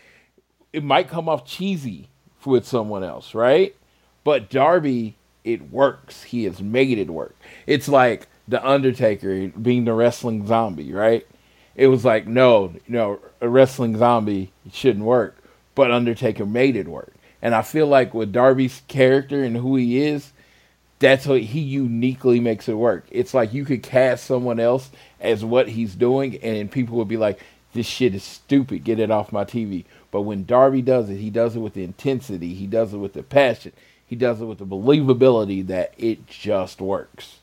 it 0.72 0.84
might 0.84 1.08
come 1.08 1.28
off 1.28 1.46
cheesy 1.46 2.08
with 2.44 2.66
someone 2.66 3.04
else, 3.04 3.34
right? 3.34 3.74
But 4.24 4.50
Darby, 4.50 5.16
it 5.44 5.70
works. 5.70 6.24
He 6.24 6.44
has 6.44 6.60
made 6.60 6.98
it 6.98 7.10
work. 7.10 7.36
It's 7.66 7.88
like 7.88 8.28
the 8.46 8.66
Undertaker 8.66 9.48
being 9.48 9.84
the 9.84 9.92
wrestling 9.92 10.46
zombie, 10.46 10.92
right? 10.92 11.26
It 11.74 11.86
was 11.86 12.04
like, 12.04 12.26
no, 12.26 12.72
you 12.86 12.94
know, 12.94 13.20
a 13.40 13.48
wrestling 13.48 13.96
zombie 13.96 14.52
shouldn't 14.72 15.04
work, 15.04 15.36
but 15.74 15.92
Undertaker 15.92 16.44
made 16.44 16.74
it 16.74 16.88
work. 16.88 17.12
And 17.40 17.54
I 17.54 17.62
feel 17.62 17.86
like 17.86 18.14
with 18.14 18.32
Darby's 18.32 18.82
character 18.88 19.44
and 19.44 19.56
who 19.56 19.76
he 19.76 20.02
is, 20.02 20.32
that's 20.98 21.26
what 21.26 21.40
he 21.40 21.60
uniquely 21.60 22.40
makes 22.40 22.68
it 22.68 22.74
work. 22.74 23.06
It's 23.10 23.34
like 23.34 23.52
you 23.52 23.64
could 23.64 23.82
cast 23.82 24.24
someone 24.24 24.58
else 24.58 24.90
as 25.20 25.44
what 25.44 25.68
he's 25.68 25.94
doing, 25.94 26.36
and 26.38 26.70
people 26.70 26.96
would 26.98 27.08
be 27.08 27.16
like, 27.16 27.40
"This 27.72 27.86
shit 27.86 28.14
is 28.14 28.24
stupid. 28.24 28.84
Get 28.84 28.98
it 28.98 29.10
off 29.10 29.32
my 29.32 29.44
TV." 29.44 29.84
But 30.10 30.22
when 30.22 30.44
Darby 30.44 30.82
does 30.82 31.10
it, 31.10 31.16
he 31.16 31.30
does 31.30 31.54
it 31.54 31.60
with 31.60 31.74
the 31.74 31.84
intensity, 31.84 32.54
he 32.54 32.66
does 32.66 32.94
it 32.94 32.98
with 32.98 33.12
the 33.12 33.22
passion, 33.22 33.72
he 34.06 34.16
does 34.16 34.40
it 34.40 34.46
with 34.46 34.58
the 34.58 34.66
believability 34.66 35.66
that 35.66 35.92
it 35.98 36.26
just 36.26 36.80
works. 36.80 37.38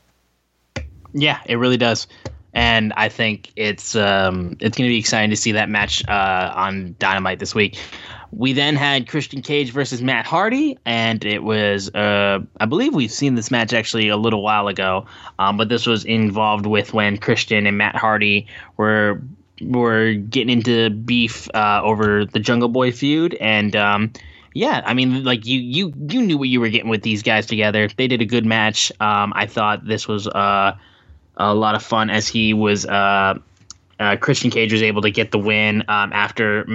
Yeah, 1.13 1.39
it 1.45 1.55
really 1.55 1.77
does. 1.77 2.07
And 2.53 2.93
I 2.95 3.09
think 3.09 3.51
it's 3.55 3.95
um, 3.95 4.57
it's 4.61 4.77
going 4.77 4.87
to 4.87 4.93
be 4.93 4.97
exciting 4.97 5.29
to 5.29 5.35
see 5.35 5.53
that 5.53 5.69
match 5.69 6.03
uh, 6.07 6.53
on 6.55 6.95
Dynamite 6.99 7.39
this 7.39 7.53
week. 7.53 7.77
We 8.35 8.51
then 8.53 8.75
had 8.75 9.07
Christian 9.07 9.41
Cage 9.41 9.71
versus 9.71 10.01
Matt 10.01 10.25
Hardy, 10.25 10.77
and 10.85 11.23
it 11.23 11.43
was, 11.43 11.89
uh, 11.95 12.39
I 12.59 12.65
believe 12.65 12.93
we've 12.93 13.11
seen 13.11 13.35
this 13.35 13.49
match 13.49 13.71
actually 13.71 14.09
a 14.09 14.17
little 14.17 14.41
while 14.41 14.67
ago, 14.67 15.05
um, 15.39 15.55
but 15.55 15.69
this 15.69 15.85
was 15.85 16.03
involved 16.03 16.65
with 16.65 16.93
when 16.93 17.17
Christian 17.17 17.65
and 17.65 17.77
Matt 17.77 17.95
Hardy 17.95 18.47
were 18.77 19.21
were 19.61 20.13
getting 20.13 20.49
into 20.49 20.89
beef 20.89 21.47
uh, 21.55 21.79
over 21.81 22.25
the 22.25 22.39
Jungle 22.39 22.67
Boy 22.67 22.91
feud, 22.91 23.35
and 23.35 23.73
um, 23.75 24.11
yeah, 24.53 24.81
I 24.85 24.93
mean, 24.93 25.23
like 25.23 25.45
you 25.45 25.59
you 25.59 25.93
you 26.09 26.21
knew 26.21 26.37
what 26.37 26.49
you 26.49 26.59
were 26.59 26.69
getting 26.69 26.89
with 26.89 27.03
these 27.03 27.23
guys 27.23 27.45
together. 27.45 27.87
They 27.87 28.07
did 28.07 28.21
a 28.21 28.25
good 28.25 28.45
match. 28.45 28.91
Um, 28.99 29.31
I 29.33 29.45
thought 29.45 29.87
this 29.87 30.09
was 30.09 30.27
uh, 30.27 30.75
a 31.37 31.55
lot 31.55 31.75
of 31.75 31.83
fun 31.83 32.09
as 32.09 32.27
he 32.27 32.53
was. 32.53 32.85
Uh, 32.85 33.35
uh, 33.97 34.17
Christian 34.17 34.51
Cage 34.51 34.73
was 34.73 34.83
able 34.83 35.03
to 35.03 35.11
get 35.11 35.31
the 35.31 35.39
win 35.39 35.85
um, 35.87 36.11
after 36.11 36.67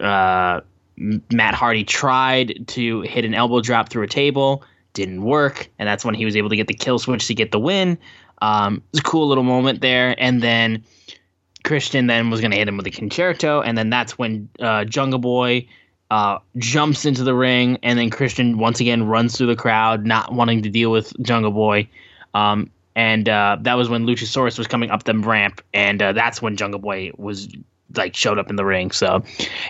uh, 0.00 0.60
Matt 0.96 1.54
Hardy 1.54 1.84
tried 1.84 2.66
to 2.68 3.02
hit 3.02 3.24
an 3.24 3.34
elbow 3.34 3.60
drop 3.60 3.88
through 3.88 4.04
a 4.04 4.08
table, 4.08 4.64
didn't 4.92 5.22
work, 5.22 5.68
and 5.78 5.88
that's 5.88 6.04
when 6.04 6.14
he 6.14 6.24
was 6.24 6.36
able 6.36 6.48
to 6.48 6.56
get 6.56 6.68
the 6.68 6.74
kill 6.74 6.98
switch 6.98 7.26
to 7.26 7.34
get 7.34 7.52
the 7.52 7.58
win. 7.58 7.98
Um, 8.42 8.76
it 8.76 8.82
was 8.92 9.00
a 9.00 9.02
cool 9.02 9.28
little 9.28 9.44
moment 9.44 9.80
there, 9.80 10.14
and 10.18 10.42
then 10.42 10.84
Christian 11.64 12.06
then 12.06 12.30
was 12.30 12.40
going 12.40 12.50
to 12.52 12.56
hit 12.56 12.68
him 12.68 12.76
with 12.76 12.86
a 12.86 12.90
Con-Chair-To, 12.90 13.60
and 13.60 13.76
then 13.76 13.90
that's 13.90 14.16
when 14.16 14.48
uh, 14.60 14.84
Jungle 14.84 15.18
Boy 15.18 15.66
uh, 16.10 16.38
jumps 16.56 17.04
into 17.04 17.24
the 17.24 17.34
ring, 17.34 17.78
and 17.82 17.98
then 17.98 18.10
Christian 18.10 18.58
once 18.58 18.80
again 18.80 19.06
runs 19.06 19.36
through 19.36 19.48
the 19.48 19.56
crowd, 19.56 20.06
not 20.06 20.32
wanting 20.32 20.62
to 20.62 20.70
deal 20.70 20.90
with 20.90 21.12
Jungle 21.22 21.50
Boy. 21.50 21.88
Um, 22.34 22.70
and 22.94 23.28
uh, 23.28 23.58
that 23.60 23.74
was 23.74 23.88
when 23.88 24.06
Luchasaurus 24.06 24.56
was 24.56 24.66
coming 24.66 24.90
up 24.90 25.04
the 25.04 25.14
ramp, 25.18 25.60
and 25.74 26.00
uh, 26.00 26.12
that's 26.12 26.40
when 26.40 26.56
Jungle 26.56 26.80
Boy 26.80 27.10
was 27.16 27.48
like 27.96 28.14
showed 28.14 28.38
up 28.38 28.50
in 28.50 28.56
the 28.56 28.64
ring. 28.64 28.90
So, 28.90 29.22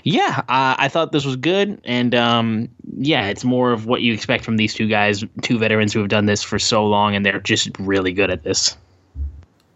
yeah, 0.05 0.41
uh, 0.49 0.77
I 0.79 0.89
thought 0.89 1.13
this 1.13 1.25
was 1.25 1.37
good, 1.37 1.81
and 1.85 2.15
um, 2.15 2.69
yeah, 2.97 3.29
it's 3.29 3.45
more 3.45 3.73
of 3.73 3.87
what 3.87 4.03
you 4.03 4.13
expect 4.13 4.45
from 4.45 4.57
these 4.57 4.75
two 4.75 4.89
guys, 4.89 5.25
two 5.43 5.59
veterans 5.59 5.93
who 5.93 6.01
have 6.01 6.09
done 6.09 6.27
this 6.27 6.43
for 6.43 6.59
so 6.59 6.87
long, 6.87 7.15
and 7.15 7.25
they're 7.25 7.41
just 7.41 7.71
really 7.79 8.13
good 8.13 8.31
at 8.31 8.43
this. 8.43 8.77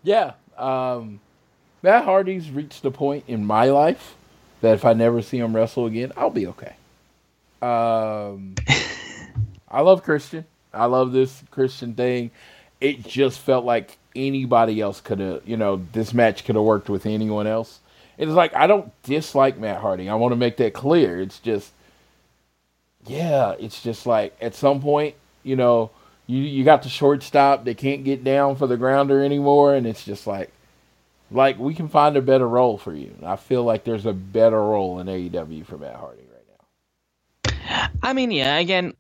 Yeah, 0.03 0.32
um, 0.57 1.20
Matt 1.82 2.05
Hardy's 2.05 2.51
reached 2.51 2.82
the 2.82 2.90
point 2.90 3.24
in 3.28 3.44
my 3.44 3.66
life 3.66 4.16
that 4.61 4.74
if 4.74 4.84
I 4.84 4.92
never 4.92 5.22
see 5.22 5.38
him 5.38 5.55
wrestle 5.55 5.86
again, 5.86 6.12
I'll 6.16 6.30
be 6.30 6.46
okay. 6.48 6.74
Um, 7.62 8.55
I 9.68 9.80
love 9.80 10.03
Christian. 10.03 10.44
I 10.72 10.86
love 10.86 11.12
this 11.12 11.42
Christian 11.51 11.94
thing 11.94 12.30
it 12.80 13.07
just 13.07 13.40
felt 13.40 13.64
like 13.64 13.98
anybody 14.16 14.80
else 14.80 15.01
could 15.01 15.20
have, 15.20 15.42
you 15.46 15.57
know, 15.57 15.82
this 15.92 16.14
match 16.14 16.44
could 16.44 16.57
have 16.57 16.64
worked 16.64 16.88
with 16.88 17.07
anyone 17.07 17.46
else. 17.46 17.80
It's 18.21 18.33
like 18.33 18.55
I 18.55 18.66
don't 18.66 18.93
dislike 19.03 19.57
Matt 19.57 19.81
Hardy. 19.81 20.11
I 20.11 20.14
want 20.14 20.33
to 20.33 20.37
make 20.37 20.59
that 20.59 20.75
clear. 20.75 21.18
It's 21.18 21.39
just, 21.39 21.73
yeah, 23.07 23.55
it's 23.59 23.83
just 23.83 24.05
like 24.05 24.37
at 24.43 24.55
some 24.55 24.83
point, 24.83 25.14
you 25.43 25.57
know, 25.57 25.91
you 26.27 26.43
you 26.43 26.62
got 26.62 26.83
the 26.83 26.91
shortstop. 26.91 27.64
They 27.64 27.73
can't 27.73 28.05
get 28.05 28.23
down 28.23 28.57
for 28.57 28.66
the 28.66 28.77
grounder 28.77 29.25
anymore, 29.25 29.75
and 29.75 29.87
it's 29.87 30.05
just 30.05 30.27
like, 30.27 30.53
like 31.31 31.59
we 31.59 31.73
can 31.73 31.89
find 31.89 32.14
a 32.18 32.21
better 32.21 32.47
role 32.47 32.77
for 32.77 32.95
you. 32.95 33.11
I 33.25 33.37
feel 33.37 33.64
like 33.64 33.85
there's 33.85 34.05
a 34.05 34.12
better 34.12 34.62
role 34.62 35.01
in 35.01 35.07
AEW 35.07 35.64
for 35.64 35.79
Matt 35.79 35.97
Hardy 35.97 36.25
right 36.31 37.64
now. 37.71 37.89
I 38.03 38.12
mean, 38.12 38.33
yeah. 38.33 38.59
Again, 38.59 38.93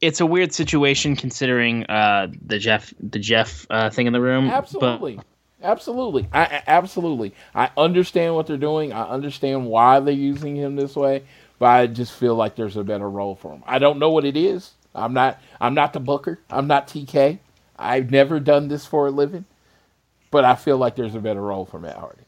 it's 0.00 0.22
a 0.22 0.26
weird 0.26 0.54
situation 0.54 1.14
considering 1.14 1.84
uh, 1.84 2.28
the 2.40 2.58
Jeff 2.58 2.94
the 2.98 3.18
Jeff 3.18 3.66
uh, 3.68 3.90
thing 3.90 4.06
in 4.06 4.14
the 4.14 4.20
room. 4.22 4.48
Absolutely. 4.48 5.16
But... 5.16 5.26
Absolutely. 5.64 6.28
I, 6.32 6.62
absolutely. 6.66 7.34
I 7.54 7.70
understand 7.76 8.36
what 8.36 8.46
they're 8.46 8.58
doing. 8.58 8.92
I 8.92 9.04
understand 9.08 9.66
why 9.66 9.98
they're 10.00 10.14
using 10.14 10.56
him 10.56 10.76
this 10.76 10.94
way, 10.94 11.24
but 11.58 11.66
I 11.66 11.86
just 11.88 12.12
feel 12.12 12.36
like 12.36 12.54
there's 12.54 12.76
a 12.76 12.84
better 12.84 13.10
role 13.10 13.34
for 13.34 13.54
him. 13.54 13.64
I 13.66 13.80
don't 13.80 13.98
know 13.98 14.10
what 14.10 14.26
it 14.26 14.36
is. 14.36 14.72
I'm 14.94 15.14
not 15.14 15.40
I'm 15.60 15.74
not 15.74 15.94
the 15.94 16.00
booker. 16.00 16.40
I'm 16.50 16.68
not 16.68 16.88
TK. 16.88 17.40
I've 17.78 18.10
never 18.10 18.40
done 18.40 18.68
this 18.68 18.86
for 18.86 19.08
a 19.08 19.12
living, 19.12 19.46
but 20.30 20.44
I 20.44 20.56
feel 20.56 20.78
like 20.78 20.96
there's 20.96 21.16
a 21.16 21.20
better 21.20 21.42
role 21.42 21.64
for 21.66 21.80
Matt 21.80 21.96
Hardy. 21.96 22.23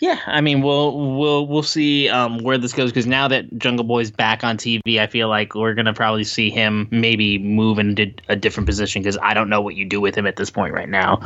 Yeah, 0.00 0.20
I 0.26 0.40
mean, 0.40 0.62
we'll 0.62 1.16
we'll 1.18 1.46
we'll 1.46 1.62
see 1.64 2.08
um, 2.08 2.38
where 2.38 2.56
this 2.56 2.72
goes 2.72 2.90
because 2.90 3.06
now 3.06 3.26
that 3.28 3.58
Jungle 3.58 3.84
Boy's 3.84 4.12
back 4.12 4.44
on 4.44 4.56
TV, 4.56 5.00
I 5.00 5.08
feel 5.08 5.28
like 5.28 5.54
we're 5.56 5.74
gonna 5.74 5.92
probably 5.92 6.22
see 6.24 6.50
him 6.50 6.86
maybe 6.92 7.38
move 7.38 7.78
into 7.80 8.12
a 8.28 8.36
different 8.36 8.68
position 8.68 9.02
because 9.02 9.18
I 9.20 9.34
don't 9.34 9.48
know 9.48 9.60
what 9.60 9.74
you 9.74 9.84
do 9.84 10.00
with 10.00 10.14
him 10.14 10.26
at 10.26 10.36
this 10.36 10.50
point 10.50 10.72
right 10.72 10.88
now. 10.88 11.20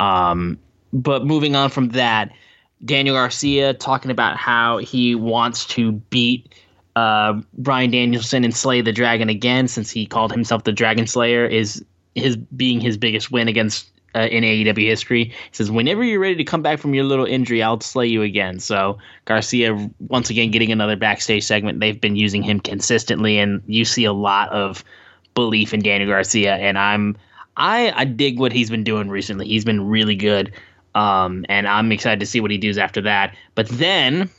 Um, 0.00 0.58
but 0.92 1.24
moving 1.24 1.54
on 1.54 1.70
from 1.70 1.90
that, 1.90 2.32
Daniel 2.84 3.14
Garcia 3.14 3.74
talking 3.74 4.10
about 4.10 4.36
how 4.36 4.78
he 4.78 5.14
wants 5.14 5.64
to 5.66 5.92
beat 5.92 6.54
uh, 6.96 7.40
Bryan 7.54 7.92
Danielson 7.92 8.42
and 8.42 8.54
slay 8.54 8.80
the 8.80 8.92
dragon 8.92 9.28
again 9.28 9.68
since 9.68 9.90
he 9.90 10.06
called 10.06 10.32
himself 10.32 10.64
the 10.64 10.72
Dragon 10.72 11.06
Slayer 11.06 11.46
is 11.46 11.84
his 12.16 12.36
being 12.36 12.80
his 12.80 12.96
biggest 12.96 13.30
win 13.30 13.46
against 13.46 13.88
uh, 14.14 14.20
in 14.30 14.44
AEW 14.44 14.86
history. 14.86 15.24
He 15.24 15.32
says, 15.52 15.70
"Whenever 15.70 16.02
you're 16.02 16.20
ready 16.20 16.36
to 16.36 16.44
come 16.44 16.62
back 16.62 16.78
from 16.78 16.94
your 16.94 17.04
little 17.04 17.24
injury, 17.24 17.62
I'll 17.62 17.80
slay 17.80 18.06
you 18.06 18.22
again." 18.22 18.58
So 18.58 18.98
Garcia 19.24 19.90
once 20.08 20.30
again 20.30 20.50
getting 20.50 20.72
another 20.72 20.96
backstage 20.96 21.44
segment. 21.44 21.80
They've 21.80 22.00
been 22.00 22.16
using 22.16 22.42
him 22.42 22.60
consistently, 22.60 23.38
and 23.38 23.62
you 23.66 23.84
see 23.84 24.04
a 24.04 24.12
lot 24.12 24.50
of 24.50 24.84
belief 25.34 25.74
in 25.74 25.80
Daniel 25.80 26.10
Garcia. 26.10 26.56
And 26.56 26.78
I'm 26.78 27.16
I 27.56 27.92
I 27.94 28.04
dig 28.04 28.38
what 28.38 28.52
he's 28.52 28.70
been 28.70 28.84
doing 28.84 29.08
recently. 29.08 29.46
He's 29.46 29.64
been 29.64 29.86
really 29.86 30.16
good, 30.16 30.52
um, 30.94 31.44
and 31.48 31.68
I'm 31.68 31.92
excited 31.92 32.20
to 32.20 32.26
see 32.26 32.40
what 32.40 32.50
he 32.50 32.58
does 32.58 32.78
after 32.78 33.02
that. 33.02 33.36
But 33.54 33.68
then. 33.68 34.30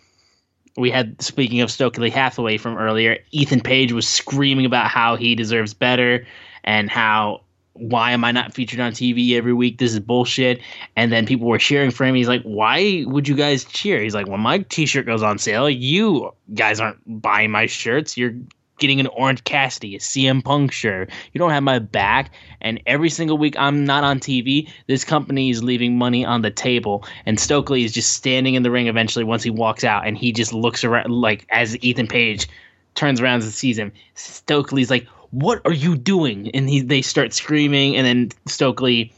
We 0.77 0.91
had 0.91 1.21
speaking 1.21 1.59
of 1.59 1.69
Stokely 1.69 2.09
Hathaway 2.09 2.57
from 2.57 2.77
earlier. 2.77 3.17
Ethan 3.31 3.59
Page 3.59 3.91
was 3.91 4.07
screaming 4.07 4.65
about 4.65 4.87
how 4.87 5.17
he 5.17 5.35
deserves 5.35 5.73
better 5.73 6.25
and 6.63 6.89
how 6.89 7.41
why 7.79 8.11
am 8.11 8.23
I 8.23 8.31
not 8.31 8.53
featured 8.53 8.79
on 8.79 8.91
TV 8.91 9.33
every 9.33 9.53
week? 9.53 9.77
This 9.77 9.93
is 9.93 9.99
bullshit. 9.99 10.59
And 10.95 11.11
then 11.11 11.25
people 11.25 11.47
were 11.47 11.57
cheering 11.57 11.91
for 11.91 12.05
him. 12.05 12.15
He's 12.15 12.27
like, 12.27 12.43
why 12.43 13.03
would 13.07 13.27
you 13.27 13.35
guys 13.35 13.63
cheer? 13.65 14.01
He's 14.01 14.13
like, 14.13 14.27
when 14.27 14.41
my 14.41 14.59
t-shirt 14.59 15.05
goes 15.05 15.23
on 15.23 15.37
sale, 15.39 15.69
you 15.69 16.31
guys 16.53 16.79
aren't 16.79 16.99
buying 17.21 17.51
my 17.51 17.65
shirts. 17.65 18.17
You're 18.17 18.33
getting 18.79 18.99
an 18.99 19.07
Orange 19.07 19.43
Cassidy, 19.43 19.95
a 19.95 19.99
CM 19.99 20.43
Punk 20.43 20.71
shirt. 20.71 21.09
You 21.33 21.39
don't 21.39 21.51
have 21.51 21.63
my 21.63 21.79
back. 21.79 22.31
And 22.61 22.81
every 22.85 23.09
single 23.09 23.37
week 23.37 23.55
I'm 23.57 23.85
not 23.85 24.03
on 24.03 24.19
TV, 24.19 24.69
this 24.87 25.03
company 25.03 25.49
is 25.49 25.63
leaving 25.63 25.97
money 25.97 26.25
on 26.25 26.41
the 26.41 26.51
table. 26.51 27.05
And 27.25 27.39
Stokely 27.39 27.83
is 27.83 27.91
just 27.91 28.13
standing 28.13 28.55
in 28.55 28.63
the 28.63 28.71
ring 28.71 28.87
eventually 28.87 29.25
once 29.25 29.43
he 29.43 29.49
walks 29.49 29.83
out 29.83 30.07
and 30.07 30.17
he 30.17 30.31
just 30.31 30.53
looks 30.53 30.83
around 30.83 31.11
like 31.11 31.45
as 31.49 31.77
Ethan 31.83 32.07
Page 32.07 32.47
turns 32.95 33.21
around 33.21 33.43
and 33.43 33.51
sees 33.51 33.77
him. 33.77 33.91
Stokely's 34.15 34.89
like, 34.89 35.07
what 35.31 35.61
are 35.65 35.73
you 35.73 35.95
doing? 35.95 36.49
And 36.51 36.69
he, 36.69 36.81
they 36.81 37.01
start 37.01 37.33
screaming, 37.33 37.95
and 37.95 38.05
then 38.05 38.29
Stokely 38.47 39.13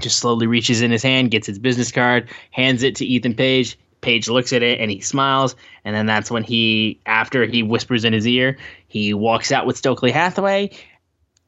just 0.00 0.18
slowly 0.18 0.46
reaches 0.46 0.82
in 0.82 0.90
his 0.90 1.02
hand, 1.02 1.30
gets 1.30 1.46
his 1.46 1.58
business 1.58 1.90
card, 1.90 2.28
hands 2.50 2.82
it 2.82 2.96
to 2.96 3.06
Ethan 3.06 3.34
Page. 3.34 3.78
Page 4.02 4.28
looks 4.28 4.52
at 4.52 4.62
it 4.62 4.78
and 4.78 4.90
he 4.90 5.00
smiles, 5.00 5.56
and 5.84 5.96
then 5.96 6.06
that's 6.06 6.30
when 6.30 6.42
he, 6.42 7.00
after 7.06 7.44
he 7.46 7.62
whispers 7.62 8.04
in 8.04 8.12
his 8.12 8.26
ear, 8.26 8.58
he 8.88 9.14
walks 9.14 9.50
out 9.50 9.66
with 9.66 9.76
Stokely 9.76 10.10
Hathaway. 10.10 10.70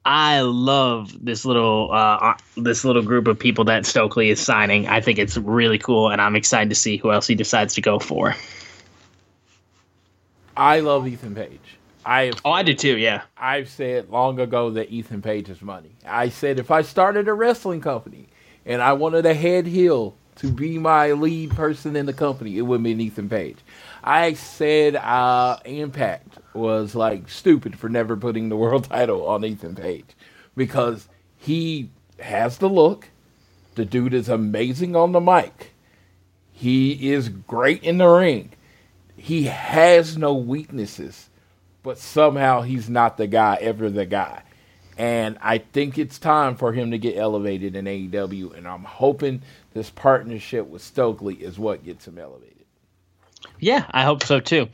I 0.04 0.40
love 0.40 1.12
this 1.22 1.44
little 1.44 1.90
uh, 1.92 2.16
uh 2.16 2.34
this 2.56 2.84
little 2.84 3.02
group 3.02 3.28
of 3.28 3.38
people 3.38 3.64
that 3.64 3.84
Stokely 3.84 4.30
is 4.30 4.40
signing. 4.40 4.88
I 4.88 5.02
think 5.02 5.18
it's 5.18 5.36
really 5.36 5.78
cool, 5.78 6.08
and 6.08 6.22
I'm 6.22 6.34
excited 6.34 6.70
to 6.70 6.74
see 6.74 6.96
who 6.96 7.12
else 7.12 7.26
he 7.26 7.34
decides 7.34 7.74
to 7.74 7.82
go 7.82 7.98
for. 7.98 8.34
I 10.56 10.80
love 10.80 11.06
Ethan 11.06 11.34
Page. 11.34 11.77
I 12.08 12.32
oh, 12.42 12.52
I 12.52 12.62
did 12.62 12.78
too. 12.78 12.96
Yeah, 12.96 13.24
I've 13.36 13.68
said 13.68 14.08
long 14.08 14.40
ago 14.40 14.70
that 14.70 14.90
Ethan 14.90 15.20
Page 15.20 15.50
is 15.50 15.60
money. 15.60 15.90
I 16.06 16.30
said 16.30 16.58
if 16.58 16.70
I 16.70 16.80
started 16.80 17.28
a 17.28 17.34
wrestling 17.34 17.82
company 17.82 18.28
and 18.64 18.80
I 18.80 18.94
wanted 18.94 19.26
a 19.26 19.34
head 19.34 19.66
heel 19.66 20.16
to 20.36 20.50
be 20.50 20.78
my 20.78 21.12
lead 21.12 21.50
person 21.50 21.96
in 21.96 22.06
the 22.06 22.14
company, 22.14 22.56
it 22.56 22.62
would 22.62 22.82
be 22.82 22.92
Ethan 22.92 23.28
Page. 23.28 23.58
I 24.02 24.32
said 24.32 24.96
uh, 24.96 25.58
Impact 25.66 26.38
was 26.54 26.94
like 26.94 27.28
stupid 27.28 27.78
for 27.78 27.90
never 27.90 28.16
putting 28.16 28.48
the 28.48 28.56
world 28.56 28.84
title 28.88 29.26
on 29.26 29.44
Ethan 29.44 29.74
Page 29.74 30.06
because 30.56 31.10
he 31.36 31.90
has 32.20 32.56
the 32.56 32.70
look. 32.70 33.10
The 33.74 33.84
dude 33.84 34.14
is 34.14 34.30
amazing 34.30 34.96
on 34.96 35.12
the 35.12 35.20
mic. 35.20 35.74
He 36.52 37.12
is 37.12 37.28
great 37.28 37.82
in 37.82 37.98
the 37.98 38.08
ring. 38.08 38.52
He 39.14 39.42
has 39.42 40.16
no 40.16 40.32
weaknesses 40.32 41.27
but 41.88 41.96
somehow 41.96 42.60
he's 42.60 42.90
not 42.90 43.16
the 43.16 43.26
guy, 43.26 43.56
ever 43.62 43.88
the 43.88 44.04
guy. 44.04 44.42
And 44.98 45.38
I 45.40 45.56
think 45.56 45.96
it's 45.96 46.18
time 46.18 46.54
for 46.54 46.70
him 46.70 46.90
to 46.90 46.98
get 46.98 47.16
elevated 47.16 47.74
in 47.74 47.86
AEW. 47.86 48.54
And 48.58 48.68
I'm 48.68 48.84
hoping 48.84 49.40
this 49.72 49.88
partnership 49.88 50.66
with 50.66 50.82
Stokely 50.82 51.36
is 51.36 51.58
what 51.58 51.82
gets 51.82 52.06
him 52.06 52.18
elevated. 52.18 52.66
Yeah, 53.58 53.86
I 53.90 54.02
hope 54.02 54.22
so 54.22 54.38
too. 54.38 54.68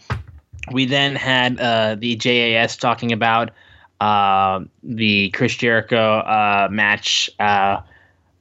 We 0.73 0.87
then 0.87 1.15
had 1.15 1.61
uh, 1.61 1.95
the 1.95 2.17
JAS 2.17 2.77
talking 2.79 3.13
about 3.13 3.53
uh, 4.01 4.65
the 4.83 5.31
Chris 5.31 5.55
Jericho 5.55 6.19
uh, 6.19 6.67
match, 6.69 7.31
uh, 7.39 7.81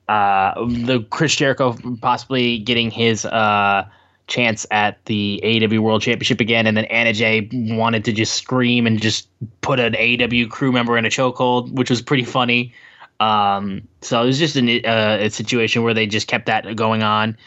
uh, 0.08 0.66
the 0.66 1.06
Chris 1.12 1.36
Jericho 1.36 1.78
possibly 2.02 2.58
getting 2.58 2.90
his 2.90 3.24
uh, 3.24 3.88
chance 4.28 4.66
at 4.72 5.04
the 5.06 5.40
AEW 5.44 5.80
World 5.80 6.02
Championship 6.02 6.40
again, 6.40 6.68
and 6.68 6.78
then 6.78 6.86
Anna 6.86 7.14
Jay 7.14 7.50
wanted 7.52 8.06
to 8.06 8.14
just 8.14 8.34
scream 8.34 8.88
and 8.88 9.02
just 9.02 9.28
put 9.62 9.80
an 9.80 9.94
AEW 9.94 10.50
crew 10.50 10.72
member 10.72 10.98
in 10.98 11.06
a 11.06 11.10
chokehold, 11.10 11.72
which 11.74 11.90
was 11.90 12.02
pretty 12.02 12.24
funny. 12.24 12.74
Um, 13.20 13.88
so 14.02 14.22
it 14.22 14.26
was 14.26 14.40
just 14.40 14.58
uh, 14.58 15.18
a 15.20 15.30
situation 15.30 15.84
where 15.84 15.94
they 15.94 16.08
just 16.08 16.28
kept 16.28 16.46
that 16.48 16.76
going 16.76 17.04
on. 17.04 17.38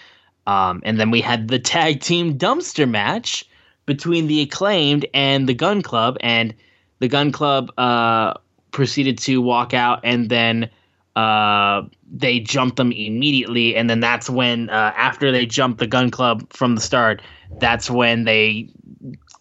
Um, 0.47 0.81
and 0.85 1.01
then 1.01 1.11
we 1.11 1.20
had 1.20 1.49
the 1.49 1.59
tag 1.59 2.01
team 2.01 2.39
dumpster 2.39 2.89
match 2.89 3.49
between 3.85 4.27
the 4.27 4.43
acclaimed 4.43 5.07
and 5.12 5.49
the 5.49 5.55
Gun 5.55 5.83
Club, 5.83 6.16
and 6.20 6.55
the 6.99 7.09
Gun 7.09 7.33
Club 7.33 7.72
uh, 7.79 8.35
proceeded 8.70 9.18
to 9.18 9.41
walk 9.41 9.74
out, 9.74 10.01
and 10.05 10.29
then 10.29 10.70
uh, 11.14 11.83
they 12.11 12.40
jumped 12.40 12.76
them 12.76 12.92
immediately, 12.92 13.76
and 13.76 13.90
then 13.90 14.00
that's 14.00 14.30
when 14.30 14.70
uh, 14.70 14.92
after 14.96 15.32
they 15.32 15.46
jumped 15.46 15.78
the 15.78 15.86
Gun 15.86 16.11
Club 16.11 16.52
from 16.52 16.74
the 16.74 16.80
start, 16.80 17.20
that's 17.59 17.90
when 17.90 18.24
they 18.24 18.68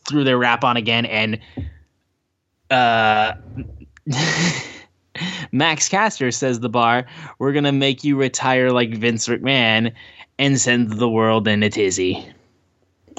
threw 0.07 0.23
their 0.23 0.37
rap 0.37 0.63
on 0.63 0.77
again, 0.77 1.05
and 1.05 1.39
uh, 2.71 3.33
Max 5.51 5.89
Caster 5.89 6.31
says 6.31 6.59
the 6.59 6.69
bar, 6.69 7.05
"We're 7.39 7.53
gonna 7.53 7.71
make 7.71 8.03
you 8.03 8.17
retire 8.17 8.71
like 8.71 8.95
Vince 8.95 9.27
McMahon 9.27 9.93
and 10.37 10.59
send 10.59 10.93
the 10.93 11.09
world 11.09 11.47
in 11.47 11.63
a 11.63 11.69
tizzy." 11.69 12.25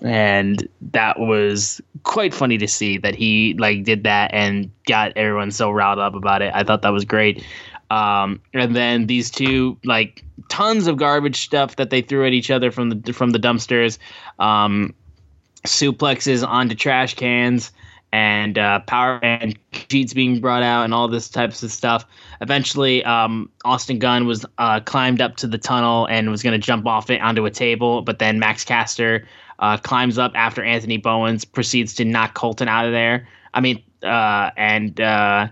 and 0.03 0.69
that 0.81 1.19
was 1.19 1.81
quite 2.03 2.35
funny 2.35 2.59
to 2.59 2.69
see 2.69 2.99
that 2.99 3.15
he 3.15 3.55
like 3.59 3.85
did 3.85 4.05
that 4.05 4.33
and 4.35 4.71
got 4.85 5.13
everyone 5.17 5.51
so 5.51 5.71
riled 5.71 5.99
up 5.99 6.15
about 6.15 6.43
it. 6.43 6.53
I 6.55 6.65
thought 6.65 6.83
that 6.83 6.91
was 6.91 7.05
great. 7.05 7.45
Um, 7.91 8.41
and 8.53 8.75
then 8.75 9.07
these 9.07 9.31
two 9.31 9.79
like 9.85 10.25
tons 10.49 10.87
of 10.87 10.97
garbage 10.97 11.37
stuff 11.45 11.77
that 11.77 11.91
they 11.91 12.03
threw 12.03 12.27
at 12.27 12.33
each 12.33 12.51
other 12.51 12.71
from 12.71 12.91
the 12.91 13.13
from 13.13 13.31
the 13.31 13.39
dumpsters, 13.39 13.99
um, 14.39 14.95
suplexes 15.65 16.47
onto 16.47 16.75
trash 16.75 17.15
cans 17.15 17.73
and 18.13 18.57
uh, 18.57 18.81
power 18.81 19.19
and 19.23 19.59
sheets 19.73 20.15
being 20.15 20.41
brought 20.41 20.63
out 20.63 20.85
and 20.85 20.95
all 20.95 21.09
this 21.09 21.29
types 21.29 21.63
of 21.63 21.71
stuff. 21.71 22.07
Eventually, 22.41 23.05
um, 23.05 23.51
Austin 23.65 23.99
Gunn 23.99 24.27
was 24.27 24.47
uh, 24.59 24.81
climbed 24.81 25.21
up 25.21 25.37
to 25.37 25.47
the 25.47 25.59
tunnel 25.59 26.07
and 26.07 26.31
was 26.31 26.43
going 26.43 26.59
to 26.59 26.65
jump 26.65 26.87
off 26.87 27.11
it 27.11 27.21
onto 27.21 27.45
a 27.45 27.51
table, 27.51 28.03
but 28.03 28.19
then 28.19 28.39
Max 28.39 28.65
Caster 28.65 29.27
uh, 29.59 29.77
climbs 29.77 30.19
up 30.19 30.33
after 30.35 30.63
Anthony 30.63 30.97
Bowens 30.97 31.45
proceeds 31.45 31.95
to 31.95 32.05
knock 32.05 32.35
Colton 32.35 32.69
out 32.69 32.87
of 32.87 32.93
there. 32.93 33.29
I 33.55 33.61
mean, 33.61 33.83
uh, 34.03 34.51
and 34.57 35.01
uh, 35.01 35.49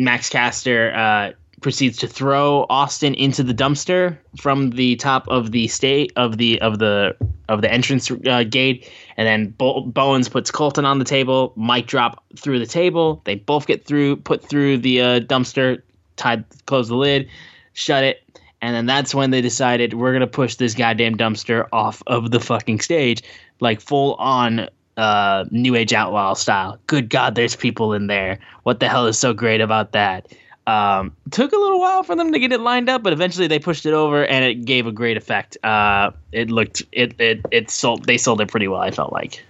Max 0.00 0.30
Caster 0.30 0.92
uh, 0.94 1.32
proceeds 1.60 1.98
to 1.98 2.08
throw 2.08 2.64
Austin 2.70 3.14
into 3.14 3.42
the 3.42 3.52
dumpster 3.52 4.16
from 4.38 4.70
the 4.70 4.96
top 4.96 5.28
of 5.28 5.52
the 5.52 5.68
state 5.68 6.12
of 6.16 6.38
the 6.38 6.60
of 6.62 6.78
the 6.78 7.14
of 7.50 7.60
the 7.60 7.70
entrance 7.70 8.10
uh, 8.10 8.44
gate, 8.44 8.90
and 9.18 9.26
then 9.26 9.50
Bo- 9.50 9.82
Bowens 9.82 10.30
puts 10.30 10.50
Colton 10.50 10.86
on 10.86 10.98
the 10.98 11.04
table. 11.04 11.52
Mike 11.54 11.86
drop 11.86 12.24
through 12.36 12.60
the 12.60 12.66
table. 12.66 13.20
They 13.24 13.34
both 13.34 13.66
get 13.66 13.84
through, 13.84 14.16
put 14.16 14.42
through 14.42 14.78
the 14.78 15.00
uh, 15.02 15.20
dumpster, 15.20 15.82
tied, 16.16 16.44
close 16.64 16.88
the 16.88 16.96
lid, 16.96 17.28
shut 17.74 18.02
it, 18.04 18.22
and 18.62 18.74
then 18.74 18.86
that's 18.86 19.14
when 19.14 19.30
they 19.30 19.42
decided 19.42 19.92
we're 19.92 20.14
gonna 20.14 20.26
push 20.26 20.54
this 20.54 20.74
goddamn 20.74 21.16
dumpster 21.16 21.68
off 21.72 22.02
of 22.06 22.30
the 22.30 22.40
fucking 22.40 22.80
stage, 22.80 23.22
like 23.60 23.82
full 23.82 24.14
on 24.14 24.68
uh, 25.00 25.46
New 25.50 25.74
Age 25.74 25.92
Outlaw 25.92 26.34
style. 26.34 26.78
Good 26.86 27.08
God, 27.08 27.34
there's 27.34 27.56
people 27.56 27.94
in 27.94 28.06
there. 28.06 28.38
What 28.64 28.80
the 28.80 28.88
hell 28.88 29.06
is 29.06 29.18
so 29.18 29.32
great 29.32 29.62
about 29.62 29.92
that? 29.92 30.30
Um, 30.66 31.16
took 31.30 31.52
a 31.52 31.56
little 31.56 31.80
while 31.80 32.02
for 32.02 32.14
them 32.14 32.32
to 32.32 32.38
get 32.38 32.52
it 32.52 32.60
lined 32.60 32.90
up, 32.90 33.02
but 33.02 33.12
eventually 33.12 33.46
they 33.46 33.58
pushed 33.58 33.86
it 33.86 33.94
over, 33.94 34.26
and 34.26 34.44
it 34.44 34.66
gave 34.66 34.86
a 34.86 34.92
great 34.92 35.16
effect. 35.16 35.56
Uh, 35.64 36.10
it 36.32 36.50
looked 36.50 36.82
it 36.92 37.18
it 37.18 37.44
it 37.50 37.70
sold 37.70 38.04
they 38.04 38.18
sold 38.18 38.40
it 38.40 38.48
pretty 38.48 38.68
well. 38.68 38.80
I 38.80 38.90
felt 38.90 39.12
like. 39.12 39.42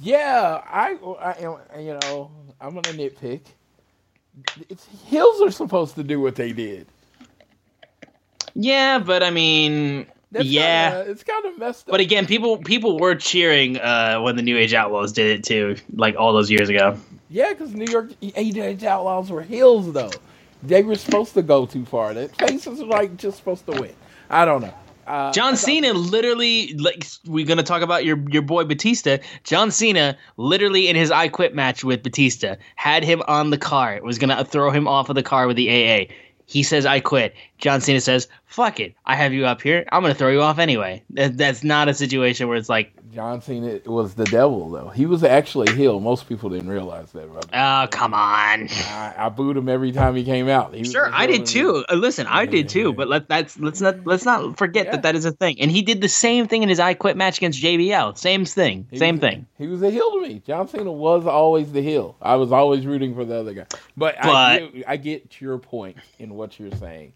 Yeah, 0.00 0.62
I, 0.64 0.96
I 1.20 1.80
you 1.80 1.98
know 2.02 2.30
I'm 2.60 2.74
gonna 2.74 2.96
nitpick. 2.96 3.40
It's, 4.68 4.86
heels 5.06 5.40
are 5.42 5.50
supposed 5.50 5.96
to 5.96 6.04
do 6.04 6.20
what 6.20 6.36
they 6.36 6.52
did. 6.52 6.86
Yeah, 8.54 9.00
but 9.00 9.22
I 9.22 9.30
mean, 9.30 10.06
That's 10.32 10.46
yeah, 10.46 10.90
kinda, 10.90 11.10
it's 11.10 11.22
kind 11.22 11.46
of 11.46 11.58
messed 11.58 11.88
up. 11.88 11.92
but 11.92 12.00
again, 12.00 12.26
people 12.26 12.58
people 12.58 12.98
were 12.98 13.14
cheering 13.14 13.78
uh, 13.78 14.20
when 14.20 14.36
the 14.36 14.42
New 14.42 14.56
Age 14.56 14.74
Outlaws 14.74 15.12
did 15.12 15.38
it 15.38 15.44
too, 15.44 15.76
like 15.94 16.16
all 16.16 16.32
those 16.32 16.50
years 16.50 16.68
ago. 16.68 16.98
Yeah, 17.28 17.50
because 17.50 17.74
New 17.74 17.90
York 17.90 18.10
New 18.20 18.62
Age 18.62 18.84
Outlaws 18.84 19.30
were 19.30 19.42
heels 19.42 19.92
though. 19.92 20.10
They 20.62 20.82
were 20.82 20.96
supposed 20.96 21.34
to 21.34 21.42
go 21.42 21.66
too 21.66 21.84
far. 21.84 22.12
The 22.12 22.28
faces 22.28 22.80
were 22.80 22.86
like 22.86 23.16
just 23.16 23.38
supposed 23.38 23.66
to 23.66 23.80
win. 23.80 23.94
I 24.28 24.44
don't 24.44 24.62
know. 24.62 24.74
Uh, 25.06 25.32
John 25.32 25.56
Cena 25.56 25.92
literally, 25.92 26.74
like, 26.74 27.06
we're 27.26 27.46
gonna 27.46 27.62
talk 27.62 27.82
about 27.82 28.04
your 28.04 28.18
your 28.28 28.42
boy 28.42 28.64
Batista. 28.64 29.18
John 29.44 29.70
Cena 29.70 30.18
literally 30.36 30.88
in 30.88 30.96
his 30.96 31.12
I 31.12 31.28
Quit 31.28 31.54
match 31.54 31.84
with 31.84 32.02
Batista 32.02 32.56
had 32.74 33.04
him 33.04 33.22
on 33.28 33.50
the 33.50 33.58
car. 33.58 33.94
It 33.94 34.02
Was 34.02 34.18
gonna 34.18 34.44
throw 34.44 34.70
him 34.72 34.88
off 34.88 35.08
of 35.08 35.14
the 35.14 35.22
car 35.22 35.46
with 35.46 35.56
the 35.56 35.70
AA. 35.70 36.12
He 36.46 36.62
says 36.62 36.86
I 36.86 37.00
quit. 37.00 37.34
John 37.58 37.80
Cena 37.80 38.00
says, 38.00 38.28
"Fuck 38.46 38.80
it, 38.80 38.94
I 39.04 39.16
have 39.16 39.32
you 39.32 39.46
up 39.46 39.60
here. 39.60 39.84
I'm 39.90 40.02
gonna 40.02 40.14
throw 40.14 40.30
you 40.30 40.42
off 40.42 40.58
anyway." 40.58 41.02
That's 41.10 41.64
not 41.64 41.88
a 41.88 41.94
situation 41.94 42.48
where 42.48 42.56
it's 42.56 42.68
like, 42.68 42.92
John 43.16 43.40
Cena 43.40 43.80
was 43.86 44.12
the 44.14 44.26
devil 44.26 44.68
though. 44.68 44.88
He 44.90 45.06
was 45.06 45.24
actually 45.24 45.72
a 45.72 45.74
heel. 45.74 46.00
Most 46.00 46.28
people 46.28 46.50
didn't 46.50 46.68
realize 46.68 47.12
that. 47.12 47.24
About 47.24 47.46
"Oh, 47.50 47.88
come 47.90 48.12
on." 48.12 48.68
I, 48.68 49.14
I 49.16 49.28
booed 49.30 49.56
him 49.56 49.70
every 49.70 49.90
time 49.90 50.14
he 50.16 50.22
came 50.22 50.50
out. 50.50 50.74
He 50.74 50.84
Sure, 50.84 51.08
I 51.10 51.26
did 51.26 51.46
too. 51.46 51.82
Uh, 51.88 51.94
listen, 51.94 52.26
I 52.26 52.44
did 52.44 52.68
too. 52.68 52.92
But 52.92 53.08
let 53.08 53.26
that's 53.26 53.58
let's 53.58 53.80
not 53.80 54.06
let's 54.06 54.26
not 54.26 54.58
forget 54.58 54.84
Yeah. 54.84 54.90
that 54.92 55.02
that 55.04 55.14
is 55.16 55.24
a 55.24 55.32
thing. 55.32 55.58
And 55.62 55.70
he 55.70 55.80
did 55.80 56.02
the 56.02 56.10
same 56.10 56.46
thing 56.46 56.62
in 56.62 56.68
his 56.68 56.78
I 56.78 56.92
Quit 56.92 57.16
match 57.16 57.38
against 57.38 57.62
JBL. 57.62 58.18
Same 58.18 58.44
thing. 58.44 58.86
He 58.90 58.98
Same 58.98 59.14
was- 59.14 59.20
thing. 59.22 59.46
He 59.56 59.66
was 59.66 59.82
a 59.82 59.90
heel 59.90 60.10
to 60.12 60.20
me. 60.20 60.42
John 60.46 60.68
Cena 60.68 60.92
was 60.92 61.24
always 61.26 61.72
the 61.72 61.80
heel. 61.80 62.16
I 62.20 62.34
was 62.36 62.52
always 62.52 62.84
rooting 62.84 63.14
for 63.14 63.24
the 63.24 63.36
other 63.36 63.54
guy. 63.54 63.66
But, 63.96 64.22
I, 64.22 64.58
get, 64.58 64.84
I 64.86 64.96
get 64.98 65.40
your 65.40 65.56
point 65.56 65.96
in 66.18 66.34
what 66.34 66.60
you're 66.60 66.70
saying. 66.72 67.14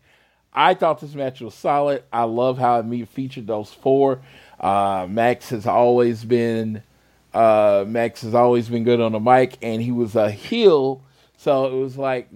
I 0.52 0.74
thought 0.74 1.00
this 1.00 1.14
match 1.14 1.40
was 1.40 1.54
solid. 1.54 2.02
I 2.12 2.24
love 2.24 2.58
how 2.58 2.80
it 2.80 2.86
me- 2.86 3.04
featured 3.04 3.46
those 3.46 3.70
four. 3.72 4.20
Uh, 4.60 5.06
Max 5.08 5.48
has 5.48 5.66
always 5.66 6.24
been 6.24 6.82
uh, 7.32 7.84
Max 7.86 8.22
has 8.22 8.34
always 8.34 8.68
been 8.68 8.84
good 8.84 9.00
on 9.00 9.12
the 9.12 9.20
mic, 9.20 9.56
and 9.62 9.80
he 9.80 9.92
was 9.92 10.16
a 10.16 10.30
heel. 10.30 11.02
So 11.36 11.66
it 11.66 11.80
was 11.80 11.96
like 11.96 12.28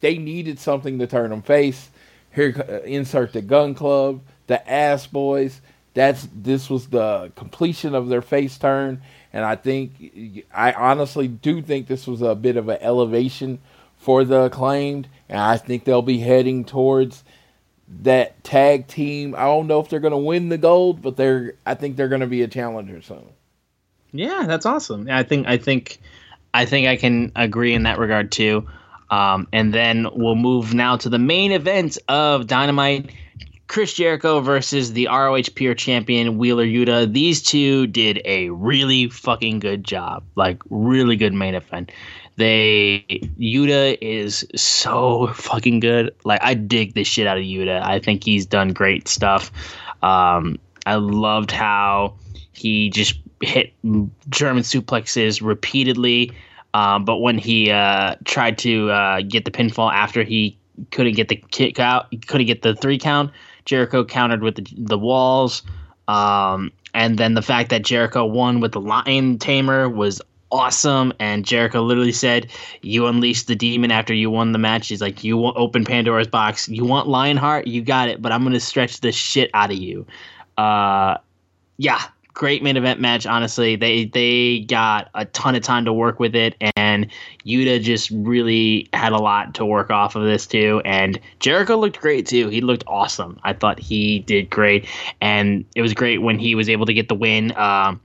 they 0.00 0.18
needed 0.18 0.58
something 0.58 0.98
to 0.98 1.06
turn 1.06 1.32
him 1.32 1.42
face. 1.42 1.90
Here, 2.34 2.54
uh, 2.68 2.84
insert 2.86 3.32
the 3.32 3.42
Gun 3.42 3.74
Club, 3.74 4.20
the 4.46 4.68
Ass 4.70 5.06
Boys. 5.06 5.60
That's 5.94 6.28
this 6.34 6.70
was 6.70 6.88
the 6.88 7.32
completion 7.36 7.94
of 7.94 8.08
their 8.08 8.22
face 8.22 8.56
turn, 8.56 9.02
and 9.32 9.44
I 9.44 9.56
think 9.56 10.44
I 10.54 10.72
honestly 10.72 11.28
do 11.28 11.60
think 11.60 11.86
this 11.86 12.06
was 12.06 12.22
a 12.22 12.34
bit 12.34 12.56
of 12.56 12.68
an 12.68 12.78
elevation 12.80 13.58
for 13.98 14.24
the 14.24 14.44
acclaimed, 14.44 15.08
and 15.28 15.38
I 15.38 15.58
think 15.58 15.84
they'll 15.84 16.00
be 16.00 16.18
heading 16.18 16.64
towards 16.64 17.22
that 18.00 18.42
tag 18.42 18.86
team. 18.88 19.34
I 19.34 19.44
don't 19.44 19.66
know 19.66 19.80
if 19.80 19.88
they're 19.88 20.00
going 20.00 20.12
to 20.12 20.18
win 20.18 20.48
the 20.48 20.58
gold, 20.58 21.02
but 21.02 21.16
they're 21.16 21.54
I 21.66 21.74
think 21.74 21.96
they're 21.96 22.08
going 22.08 22.20
to 22.20 22.26
be 22.26 22.42
a 22.42 22.48
challenger 22.48 23.02
soon. 23.02 23.28
Yeah, 24.12 24.44
that's 24.46 24.66
awesome. 24.66 25.08
I 25.10 25.22
think 25.22 25.46
I 25.46 25.58
think 25.58 25.98
I 26.52 26.66
think 26.66 26.86
I 26.86 26.96
can 26.96 27.32
agree 27.36 27.74
in 27.74 27.84
that 27.84 27.98
regard 27.98 28.32
too. 28.32 28.68
Um, 29.10 29.46
and 29.52 29.74
then 29.74 30.06
we'll 30.12 30.36
move 30.36 30.72
now 30.72 30.96
to 30.96 31.08
the 31.08 31.18
main 31.18 31.52
event 31.52 31.98
of 32.08 32.46
Dynamite. 32.46 33.12
Chris 33.68 33.94
Jericho 33.94 34.40
versus 34.40 34.92
the 34.92 35.06
ROH 35.06 35.44
Pure 35.54 35.76
Champion 35.76 36.36
Wheeler 36.36 36.66
Yuta. 36.66 37.10
These 37.10 37.42
two 37.42 37.86
did 37.86 38.20
a 38.24 38.50
really 38.50 39.08
fucking 39.08 39.60
good 39.60 39.82
job. 39.82 40.24
Like 40.34 40.62
really 40.68 41.16
good 41.16 41.32
main 41.32 41.54
event. 41.54 41.90
They 42.36 43.04
Yuta 43.38 43.98
is 44.00 44.46
so 44.56 45.28
fucking 45.34 45.80
good. 45.80 46.14
Like 46.24 46.40
I 46.42 46.54
dig 46.54 46.94
the 46.94 47.04
shit 47.04 47.26
out 47.26 47.36
of 47.36 47.44
Yuta. 47.44 47.82
I 47.82 47.98
think 47.98 48.24
he's 48.24 48.46
done 48.46 48.72
great 48.72 49.08
stuff. 49.08 49.50
Um, 50.02 50.58
I 50.86 50.96
loved 50.96 51.50
how 51.50 52.14
he 52.52 52.90
just 52.90 53.18
hit 53.40 53.74
German 54.30 54.62
suplexes 54.62 55.42
repeatedly. 55.42 56.32
Um, 56.74 57.04
but 57.04 57.18
when 57.18 57.36
he 57.36 57.70
uh, 57.70 58.16
tried 58.24 58.58
to 58.58 58.90
uh, 58.90 59.20
get 59.22 59.44
the 59.44 59.50
pinfall 59.50 59.92
after 59.92 60.22
he 60.22 60.58
couldn't 60.90 61.14
get 61.14 61.28
the 61.28 61.36
kick 61.36 61.78
out, 61.78 62.06
couldn't 62.26 62.46
get 62.46 62.62
the 62.62 62.74
three 62.74 62.98
count, 62.98 63.30
Jericho 63.66 64.04
countered 64.04 64.42
with 64.42 64.56
the, 64.56 64.66
the 64.78 64.98
walls. 64.98 65.62
Um, 66.08 66.72
and 66.94 67.18
then 67.18 67.34
the 67.34 67.42
fact 67.42 67.70
that 67.70 67.82
Jericho 67.82 68.24
won 68.24 68.60
with 68.60 68.72
the 68.72 68.80
lion 68.80 69.38
tamer 69.38 69.88
was 69.88 70.20
awesome. 70.52 71.12
And 71.18 71.44
Jericho 71.44 71.82
literally 71.82 72.12
said, 72.12 72.48
"You 72.82 73.06
unleashed 73.06 73.48
the 73.48 73.56
demon 73.56 73.90
after 73.90 74.14
you 74.14 74.30
won 74.30 74.52
the 74.52 74.58
match." 74.58 74.88
He's 74.88 75.00
like, 75.00 75.24
"You 75.24 75.36
want 75.36 75.56
open 75.56 75.84
Pandora's 75.84 76.28
box. 76.28 76.68
You 76.68 76.84
want 76.84 77.08
Lionheart, 77.08 77.66
you 77.66 77.82
got 77.82 78.08
it. 78.08 78.22
But 78.22 78.30
I'm 78.30 78.44
gonna 78.44 78.60
stretch 78.60 79.00
the 79.00 79.10
shit 79.10 79.50
out 79.54 79.72
of 79.72 79.78
you." 79.78 80.06
Uh, 80.56 81.16
yeah, 81.78 82.02
great 82.34 82.62
main 82.62 82.76
event 82.76 83.00
match. 83.00 83.26
Honestly, 83.26 83.76
they 83.76 84.04
they 84.04 84.60
got 84.60 85.08
a 85.14 85.24
ton 85.26 85.54
of 85.54 85.62
time 85.62 85.84
to 85.84 85.92
work 85.92 86.20
with 86.20 86.34
it, 86.34 86.54
and 86.76 87.06
Yuta 87.46 87.82
just 87.82 88.10
really 88.10 88.88
had 88.92 89.12
a 89.12 89.18
lot 89.18 89.54
to 89.54 89.64
work 89.64 89.90
off 89.90 90.16
of 90.16 90.22
this 90.24 90.46
too. 90.46 90.80
And 90.84 91.18
Jericho 91.40 91.76
looked 91.76 92.00
great 92.00 92.26
too. 92.26 92.48
He 92.48 92.60
looked 92.60 92.84
awesome. 92.86 93.38
I 93.42 93.52
thought 93.52 93.78
he 93.78 94.20
did 94.20 94.50
great, 94.50 94.86
and 95.20 95.64
it 95.74 95.82
was 95.82 95.94
great 95.94 96.22
when 96.22 96.38
he 96.38 96.54
was 96.54 96.68
able 96.68 96.86
to 96.86 96.94
get 96.94 97.08
the 97.08 97.14
win. 97.14 97.56
Um, 97.56 98.00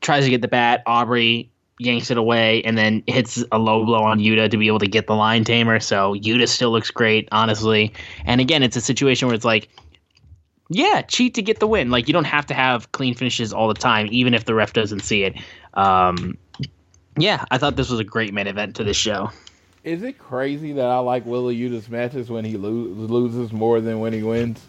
tries 0.00 0.24
to 0.24 0.30
get 0.30 0.42
the 0.42 0.48
bat. 0.48 0.82
Aubrey 0.86 1.48
yanks 1.84 2.10
it 2.10 2.16
away 2.16 2.62
and 2.62 2.78
then 2.78 3.02
hits 3.06 3.44
a 3.52 3.58
low 3.58 3.84
blow 3.84 4.02
on 4.02 4.18
Yuta 4.18 4.50
to 4.50 4.56
be 4.56 4.66
able 4.66 4.78
to 4.78 4.86
get 4.86 5.06
the 5.06 5.14
lion 5.14 5.44
tamer. 5.44 5.80
So 5.80 6.14
Yuta 6.14 6.48
still 6.48 6.70
looks 6.70 6.90
great, 6.90 7.28
honestly. 7.32 7.92
And 8.24 8.40
again, 8.40 8.62
it's 8.62 8.76
a 8.76 8.80
situation 8.80 9.28
where 9.28 9.34
it's 9.34 9.44
like 9.44 9.68
yeah, 10.74 11.02
cheat 11.02 11.34
to 11.34 11.42
get 11.42 11.60
the 11.60 11.66
win. 11.66 11.90
Like 11.90 12.08
you 12.08 12.14
don't 12.14 12.24
have 12.24 12.46
to 12.46 12.54
have 12.54 12.90
clean 12.92 13.14
finishes 13.14 13.52
all 13.52 13.68
the 13.68 13.74
time, 13.74 14.08
even 14.10 14.34
if 14.34 14.44
the 14.44 14.54
ref 14.54 14.72
doesn't 14.72 15.00
see 15.00 15.24
it. 15.24 15.36
Um, 15.74 16.36
yeah, 17.18 17.44
I 17.50 17.58
thought 17.58 17.76
this 17.76 17.90
was 17.90 18.00
a 18.00 18.04
great 18.04 18.32
main 18.32 18.46
event 18.46 18.76
to 18.76 18.84
this 18.84 18.96
show. 18.96 19.30
Is 19.84 20.02
it 20.02 20.18
crazy 20.18 20.72
that 20.72 20.86
I 20.86 20.98
like 20.98 21.26
Wheeler 21.26 21.52
Yuta's 21.52 21.88
matches 21.88 22.30
when 22.30 22.44
he 22.44 22.56
lo- 22.56 22.70
loses 22.70 23.52
more 23.52 23.80
than 23.80 24.00
when 24.00 24.12
he 24.12 24.22
wins? 24.22 24.64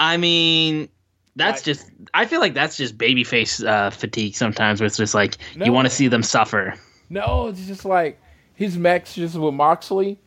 I 0.00 0.16
mean, 0.16 0.88
that's 1.36 1.62
I- 1.62 1.64
just. 1.64 1.90
I 2.14 2.26
feel 2.26 2.40
like 2.40 2.54
that's 2.54 2.76
just 2.76 2.98
babyface 2.98 3.66
uh, 3.66 3.90
fatigue 3.90 4.34
sometimes, 4.34 4.80
where 4.80 4.86
it's 4.86 4.96
just 4.96 5.14
like 5.14 5.38
No. 5.56 5.64
you 5.66 5.72
want 5.72 5.86
to 5.86 5.94
see 5.94 6.08
them 6.08 6.22
suffer. 6.22 6.74
No, 7.10 7.48
it's 7.48 7.66
just 7.66 7.84
like 7.84 8.20
his 8.54 8.76
match 8.76 9.14
just 9.14 9.34
with 9.36 9.54
Moxley. 9.54 10.18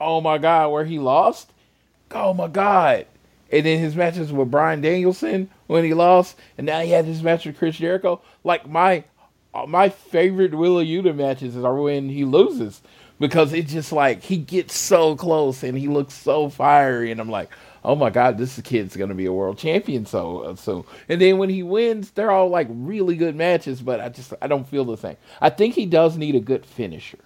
Oh 0.00 0.20
my 0.20 0.38
god, 0.38 0.68
where 0.70 0.84
he 0.84 0.98
lost. 0.98 1.52
Oh 2.12 2.32
my 2.34 2.48
god. 2.48 3.06
And 3.50 3.64
then 3.64 3.78
his 3.78 3.96
matches 3.96 4.32
with 4.32 4.50
Bryan 4.50 4.80
Danielson 4.80 5.48
when 5.68 5.82
he 5.84 5.94
lost, 5.94 6.36
and 6.58 6.66
now 6.66 6.80
he 6.80 6.90
had 6.90 7.04
his 7.06 7.22
match 7.22 7.46
with 7.46 7.56
Chris 7.58 7.76
Jericho. 7.76 8.20
Like 8.44 8.68
my 8.68 9.04
uh, 9.54 9.66
my 9.66 9.88
favorite 9.88 10.54
Wheeler 10.54 10.84
Yuta 10.84 11.14
matches 11.14 11.56
are 11.56 11.74
when 11.74 12.08
he 12.10 12.24
loses 12.24 12.82
because 13.18 13.52
it's 13.52 13.72
just 13.72 13.90
like 13.90 14.22
he 14.22 14.36
gets 14.36 14.76
so 14.76 15.16
close 15.16 15.62
and 15.62 15.76
he 15.78 15.88
looks 15.88 16.14
so 16.14 16.48
fiery, 16.50 17.10
and 17.10 17.20
I'm 17.20 17.30
like, 17.30 17.50
oh 17.84 17.94
my 17.94 18.10
god, 18.10 18.38
this 18.38 18.60
kid's 18.62 18.96
gonna 18.96 19.14
be 19.14 19.26
a 19.26 19.32
world 19.32 19.58
champion 19.58 20.06
so 20.06 20.40
uh, 20.40 20.54
soon. 20.56 20.84
And 21.08 21.20
then 21.20 21.38
when 21.38 21.50
he 21.50 21.62
wins, 21.62 22.10
they're 22.10 22.30
all 22.30 22.48
like 22.48 22.68
really 22.70 23.16
good 23.16 23.36
matches, 23.36 23.80
but 23.80 24.00
I 24.00 24.08
just 24.08 24.32
I 24.42 24.46
don't 24.46 24.68
feel 24.68 24.84
the 24.84 24.96
same. 24.96 25.16
I 25.40 25.50
think 25.50 25.74
he 25.74 25.86
does 25.86 26.16
need 26.16 26.34
a 26.34 26.40
good 26.40 26.64
finisher. 26.66 27.18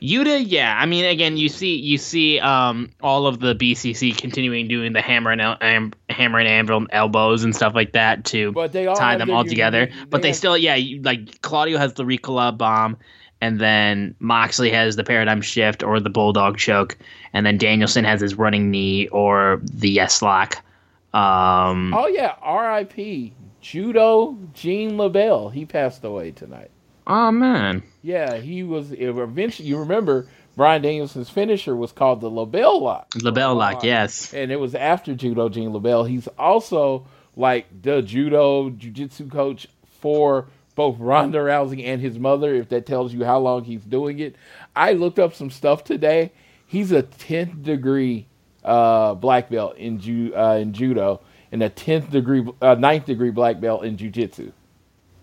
Yuta, 0.00 0.42
yeah. 0.46 0.74
I 0.80 0.86
mean, 0.86 1.04
again, 1.04 1.36
you 1.36 1.50
see, 1.50 1.76
you 1.76 1.98
see, 1.98 2.40
um, 2.40 2.90
all 3.02 3.26
of 3.26 3.38
the 3.38 3.54
BCC 3.54 4.16
continuing 4.16 4.66
doing 4.66 4.94
the 4.94 5.02
hammer 5.02 5.30
and 5.30 5.40
el- 5.42 5.58
am- 5.60 5.92
hammer 6.08 6.38
and 6.38 6.48
anvil 6.48 6.86
elbows 6.90 7.44
and 7.44 7.54
stuff 7.54 7.74
like 7.74 7.92
that 7.92 8.24
to 8.26 8.52
But 8.52 8.72
they 8.72 8.86
tie 8.86 9.18
them 9.18 9.30
all 9.30 9.44
together. 9.44 9.80
unique- 9.90 10.10
But 10.10 10.18
they 10.22 10.22
they 10.22 10.28
have- 10.28 10.36
still, 10.36 10.56
yeah, 10.56 10.74
you, 10.76 11.02
like 11.02 11.42
Claudio 11.42 11.76
has 11.76 11.92
the 11.94 12.04
Ricola 12.04 12.56
bomb, 12.56 12.96
and 13.40 13.60
then 13.60 14.14
Moxley 14.18 14.70
has 14.70 14.96
the 14.96 15.04
paradigm 15.04 15.40
shift 15.40 15.82
or 15.82 16.00
the 16.00 16.10
bulldog 16.10 16.58
choke, 16.58 16.98
and 17.32 17.46
then 17.46 17.58
Danielson 17.58 18.04
has 18.04 18.20
his 18.20 18.34
running 18.34 18.70
knee 18.70 19.08
or 19.08 19.60
the 19.62 19.90
yes 19.90 20.22
lock. 20.22 20.56
Um, 21.14 21.94
Oh 21.94 22.06
yeah, 22.06 22.34
R.I.P. 22.42 23.32
Judo 23.60 24.36
Gene 24.54 24.92
LeBell. 24.92 25.52
He 25.52 25.64
passed 25.64 26.04
away 26.04 26.30
tonight. 26.30 26.70
oh 27.06 27.30
man, 27.30 27.82
Yeah, 28.02 28.36
he 28.36 28.62
was 28.62 28.92
eventually. 28.92 29.68
You 29.68 29.78
remember 29.78 30.26
Bryan 30.56 30.82
Danielson's 30.82 31.30
finisher 31.30 31.76
was 31.76 31.92
called 31.92 32.20
the 32.20 32.30
LeBell 32.30 32.80
Lock. 32.80 33.10
LeBell 33.10 33.56
lock, 33.56 33.84
yes. 33.84 34.34
and 34.34 34.50
it 34.50 34.56
was 34.56 34.74
after 34.74 35.14
Judo 35.14 35.48
Gene 35.48 35.70
LeBell. 35.70 36.08
He's 36.08 36.28
also 36.38 37.06
like 37.36 37.66
the 37.82 38.02
judo 38.02 38.70
jiu-jitsu 38.70 39.28
coach 39.28 39.68
for 40.00 40.48
both 40.78 40.96
Ronda 41.00 41.38
Rousey 41.38 41.84
and 41.84 42.00
his 42.00 42.20
mother. 42.20 42.54
If 42.54 42.68
that 42.68 42.86
tells 42.86 43.12
you 43.12 43.24
how 43.24 43.40
long 43.40 43.64
he's 43.64 43.82
doing 43.82 44.20
it, 44.20 44.36
I 44.76 44.92
looked 44.92 45.18
up 45.18 45.34
some 45.34 45.50
stuff 45.50 45.82
today. 45.82 46.30
He's 46.66 46.92
a 46.92 47.02
tenth 47.02 47.64
degree 47.64 48.28
uh, 48.62 49.14
black 49.14 49.50
belt 49.50 49.76
in 49.76 49.98
ju- 49.98 50.32
uh, 50.36 50.54
in 50.54 50.72
judo 50.72 51.20
and 51.50 51.64
a 51.64 51.68
tenth 51.68 52.12
degree, 52.12 52.46
uh, 52.62 52.76
ninth 52.76 53.06
degree 53.06 53.30
black 53.30 53.60
belt 53.60 53.84
in 53.84 53.96
jujitsu. 53.96 54.52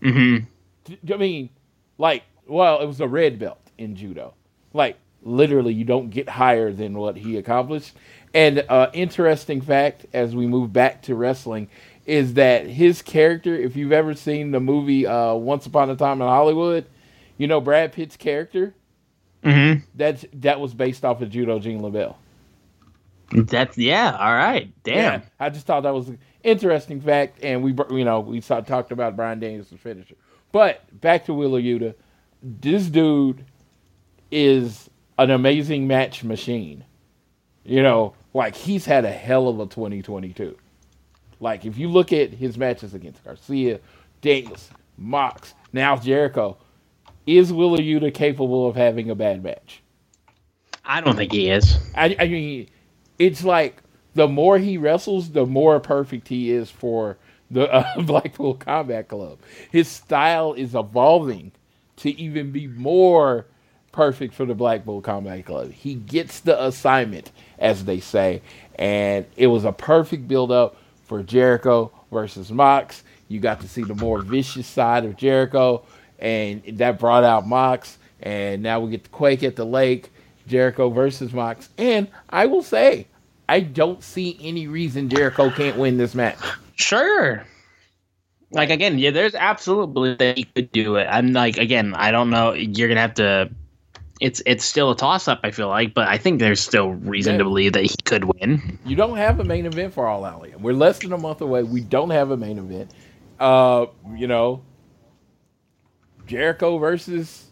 Mm-hmm. 0.01 1.13
I 1.13 1.17
mean, 1.17 1.49
like, 1.97 2.23
well, 2.45 2.81
it 2.81 2.85
was 2.85 2.99
a 2.99 3.07
red 3.07 3.39
belt 3.39 3.61
in 3.77 3.95
judo. 3.95 4.33
Like, 4.73 4.97
literally, 5.23 5.73
you 5.73 5.85
don't 5.85 6.09
get 6.09 6.27
higher 6.27 6.73
than 6.73 6.97
what 6.97 7.15
he 7.15 7.37
accomplished. 7.37 7.95
And 8.33 8.65
uh, 8.67 8.89
interesting 8.91 9.61
fact, 9.61 10.05
as 10.11 10.35
we 10.35 10.47
move 10.47 10.73
back 10.73 11.03
to 11.03 11.15
wrestling, 11.15 11.69
is 12.05 12.35
that 12.35 12.67
his 12.67 13.01
character. 13.01 13.55
If 13.55 13.75
you've 13.75 13.91
ever 13.91 14.13
seen 14.13 14.51
the 14.51 14.59
movie 14.59 15.07
uh, 15.07 15.33
Once 15.33 15.65
Upon 15.65 15.89
a 15.89 15.95
Time 15.95 16.21
in 16.21 16.27
Hollywood, 16.27 16.85
you 17.37 17.47
know 17.47 17.59
Brad 17.61 17.93
Pitt's 17.93 18.17
character. 18.17 18.73
Mm-hmm. 19.43 19.85
That's 19.95 20.25
that 20.33 20.59
was 20.59 20.73
based 20.73 21.05
off 21.05 21.21
of 21.21 21.29
Judo 21.29 21.59
Gene 21.59 21.81
LeBell. 21.81 22.15
That's 23.31 23.77
yeah. 23.77 24.15
All 24.19 24.33
right. 24.33 24.71
Damn. 24.83 25.21
Yeah, 25.21 25.27
I 25.39 25.49
just 25.49 25.65
thought 25.65 25.81
that 25.81 25.93
was 25.93 26.09
an 26.09 26.19
interesting 26.43 27.01
fact, 27.01 27.43
and 27.43 27.63
we, 27.63 27.75
you 27.95 28.05
know, 28.05 28.19
we 28.19 28.41
saw, 28.41 28.61
talked 28.61 28.91
about 28.91 29.15
Bryan 29.15 29.39
Danielson's 29.39 29.81
finisher. 29.81 30.15
But 30.51 30.81
back 31.01 31.25
to 31.25 31.33
Wheeler 31.33 31.61
Yuta, 31.61 31.95
this 32.41 32.85
dude 32.85 33.43
is 34.31 34.89
an 35.17 35.31
amazing 35.31 35.87
match 35.87 36.23
machine. 36.23 36.83
You 37.63 37.81
know, 37.81 38.13
like 38.33 38.55
he's 38.55 38.85
had 38.85 39.05
a 39.05 39.11
hell 39.11 39.47
of 39.47 39.59
a 39.59 39.65
2022. 39.65 40.55
Like 41.45 41.63
if 41.63 41.77
you 41.77 41.89
look 41.89 42.11
at 42.11 42.31
his 42.31 42.57
matches 42.57 42.95
against 42.95 43.23
Garcia, 43.23 43.79
Danielson, 44.21 44.75
Mox, 44.97 45.53
now 45.71 45.95
Jericho, 45.95 46.57
is 47.27 47.53
Wheeler 47.53 47.77
Yuta 47.77 48.11
capable 48.11 48.67
of 48.67 48.75
having 48.75 49.11
a 49.11 49.15
bad 49.15 49.43
match? 49.43 49.83
I 50.83 51.01
don't 51.01 51.15
think 51.15 51.31
he 51.31 51.51
is. 51.51 51.77
I, 51.93 52.15
I 52.19 52.27
mean, 52.29 52.67
it's 53.19 53.43
like 53.43 53.83
the 54.15 54.27
more 54.27 54.57
he 54.57 54.79
wrestles, 54.79 55.33
the 55.33 55.45
more 55.45 55.79
perfect 55.79 56.29
he 56.29 56.49
is 56.49 56.71
for 56.71 57.15
the 57.51 57.71
uh, 57.71 58.01
Blackpool 58.01 58.55
Combat 58.55 59.07
Club. 59.07 59.37
His 59.71 59.87
style 59.87 60.53
is 60.53 60.73
evolving 60.73 61.51
to 61.97 62.09
even 62.19 62.51
be 62.51 62.65
more 62.65 63.45
perfect 63.91 64.33
for 64.33 64.45
the 64.45 64.55
Blackpool 64.55 64.99
Combat 64.99 65.45
Club. 65.45 65.73
He 65.73 65.93
gets 65.93 66.39
the 66.39 66.59
assignment, 66.65 67.31
as 67.59 67.85
they 67.85 67.99
say, 67.99 68.41
and 68.79 69.27
it 69.37 69.45
was 69.45 69.63
a 69.63 69.71
perfect 69.71 70.27
build 70.27 70.51
up 70.51 70.77
for 71.05 71.23
Jericho 71.23 71.91
versus 72.11 72.51
Mox. 72.51 73.03
You 73.27 73.39
got 73.39 73.61
to 73.61 73.67
see 73.67 73.83
the 73.83 73.95
more 73.95 74.21
vicious 74.21 74.67
side 74.67 75.05
of 75.05 75.15
Jericho, 75.17 75.83
and 76.19 76.61
that 76.77 76.99
brought 76.99 77.23
out 77.23 77.47
Mox. 77.47 77.97
And 78.21 78.61
now 78.61 78.79
we 78.79 78.91
get 78.91 79.03
the 79.03 79.09
Quake 79.09 79.43
at 79.43 79.55
the 79.55 79.65
Lake, 79.65 80.11
Jericho 80.47 80.89
versus 80.89 81.33
Mox. 81.33 81.69
And 81.77 82.07
I 82.29 82.45
will 82.45 82.63
say, 82.63 83.07
I 83.47 83.59
don't 83.59 84.03
see 84.03 84.37
any 84.41 84.67
reason 84.67 85.09
Jericho 85.09 85.49
can't 85.49 85.77
win 85.77 85.97
this 85.97 86.15
match. 86.15 86.39
Sure. 86.75 87.45
Like 88.51 88.69
again, 88.69 88.99
yeah, 88.99 89.11
there's 89.11 89.35
absolutely 89.35 90.15
that 90.15 90.37
he 90.37 90.43
could 90.45 90.71
do 90.71 90.95
it. 90.95 91.07
I'm 91.09 91.33
like 91.33 91.57
again, 91.57 91.93
I 91.95 92.11
don't 92.11 92.29
know. 92.29 92.53
You're 92.53 92.87
gonna 92.87 93.01
have 93.01 93.15
to. 93.15 93.49
It's 94.21 94.41
it's 94.45 94.63
still 94.63 94.91
a 94.91 94.95
toss 94.95 95.27
up. 95.27 95.41
I 95.43 95.51
feel 95.51 95.67
like, 95.67 95.93
but 95.93 96.07
I 96.07 96.17
think 96.17 96.39
there's 96.39 96.61
still 96.61 96.91
reason 96.91 97.33
Yeah. 97.33 97.37
to 97.39 97.43
believe 97.43 97.73
that 97.73 97.83
he 97.83 97.95
could 98.05 98.23
win. 98.23 98.79
You 98.85 98.95
don't 98.95 99.17
have 99.17 99.39
a 99.39 99.43
main 99.43 99.65
event 99.65 99.93
for 99.93 100.07
All 100.07 100.23
Out. 100.23 100.47
We're 100.61 100.73
less 100.73 100.99
than 100.99 101.11
a 101.11 101.17
month 101.17 101.41
away. 101.41 101.63
We 101.63 101.81
don't 101.81 102.11
have 102.11 102.31
a 102.31 102.37
main 102.37 102.57
event. 102.57 102.91
Uh, 103.39 103.87
you 104.15 104.27
know, 104.27 104.61
Jericho 106.27 106.77
versus 106.77 107.45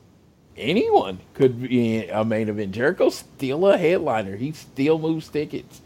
anyone 0.58 1.20
could 1.34 1.62
be 1.64 2.08
a 2.08 2.24
main 2.24 2.50
event. 2.50 2.72
Jericho's 2.74 3.16
still 3.16 3.68
a 3.68 3.78
headliner. 3.78 4.36
He 4.36 4.52
still 4.54 4.98
moves 5.00 5.28
tickets. 5.30 5.82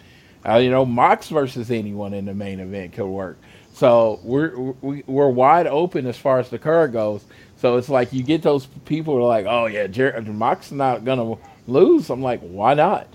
Uh, 0.48 0.58
you 0.58 0.70
know, 0.70 0.86
Mox 0.86 1.30
versus 1.30 1.72
anyone 1.72 2.14
in 2.14 2.26
the 2.26 2.34
main 2.34 2.60
event 2.60 2.94
could 2.94 3.08
work. 3.08 3.38
So 3.78 4.20
we're 4.24 4.56
we, 4.58 5.04
we're 5.06 5.30
wide 5.30 5.68
open 5.68 6.08
as 6.08 6.18
far 6.18 6.40
as 6.40 6.50
the 6.50 6.58
card 6.58 6.94
goes. 6.94 7.24
So 7.58 7.78
it's 7.78 7.90
like 7.90 8.12
you 8.12 8.24
get 8.24 8.42
those 8.42 8.66
people 8.86 9.14
who 9.14 9.20
are 9.20 9.28
like, 9.28 9.46
oh 9.48 9.68
yeah, 9.68 9.86
Jer- 9.86 10.20
Mox 10.20 10.68
is 10.68 10.72
not 10.72 11.06
gonna 11.06 11.36
lose. 11.68 12.10
I'm 12.10 12.24
like, 12.24 12.40
why 12.42 12.74
not? 12.74 13.08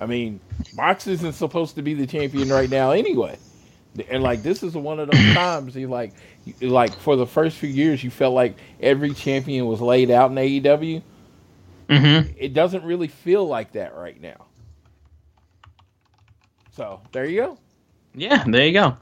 I 0.00 0.06
mean, 0.06 0.40
Mox 0.74 1.06
isn't 1.06 1.34
supposed 1.34 1.76
to 1.76 1.82
be 1.82 1.94
the 1.94 2.08
champion 2.08 2.48
right 2.48 2.68
now 2.68 2.90
anyway. 2.90 3.38
And 4.10 4.20
like 4.20 4.42
this 4.42 4.64
is 4.64 4.74
one 4.74 4.98
of 4.98 5.12
those 5.12 5.34
times 5.34 5.76
you 5.76 5.86
like 5.86 6.12
you- 6.44 6.70
like 6.70 6.92
for 6.98 7.14
the 7.14 7.26
first 7.26 7.56
few 7.56 7.68
years 7.68 8.02
you 8.02 8.10
felt 8.10 8.34
like 8.34 8.56
every 8.80 9.14
champion 9.14 9.66
was 9.66 9.80
laid 9.80 10.10
out 10.10 10.32
in 10.32 10.36
AEW. 10.38 11.02
Mm-hmm. 11.88 12.32
It 12.36 12.52
doesn't 12.52 12.82
really 12.82 13.06
feel 13.06 13.46
like 13.46 13.70
that 13.72 13.94
right 13.94 14.20
now. 14.20 14.44
So 16.72 17.00
there 17.12 17.26
you 17.26 17.42
go. 17.42 17.58
Yeah, 18.14 18.44
there 18.46 18.66
you 18.66 18.72
go. 18.72 18.96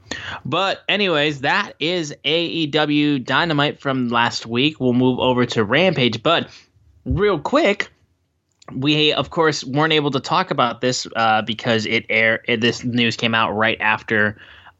But 0.44 0.82
anyways, 0.88 1.40
that 1.40 1.72
is 1.80 2.14
AEW 2.24 3.24
Dynamite 3.24 3.80
from 3.80 4.08
last 4.08 4.46
week. 4.46 4.78
We'll 4.80 4.92
move 4.92 5.18
over 5.18 5.46
to 5.46 5.64
Rampage, 5.64 6.22
but 6.22 6.50
real 7.04 7.38
quick, 7.38 7.90
we 8.72 9.12
of 9.12 9.30
course 9.30 9.64
weren't 9.64 9.92
able 9.92 10.10
to 10.10 10.20
talk 10.20 10.50
about 10.50 10.80
this 10.80 11.06
uh, 11.16 11.42
because 11.42 11.86
it 11.86 12.04
air 12.10 12.42
this 12.48 12.84
news 12.84 13.16
came 13.16 13.34
out 13.34 13.52
right 13.52 13.80
after 13.80 14.36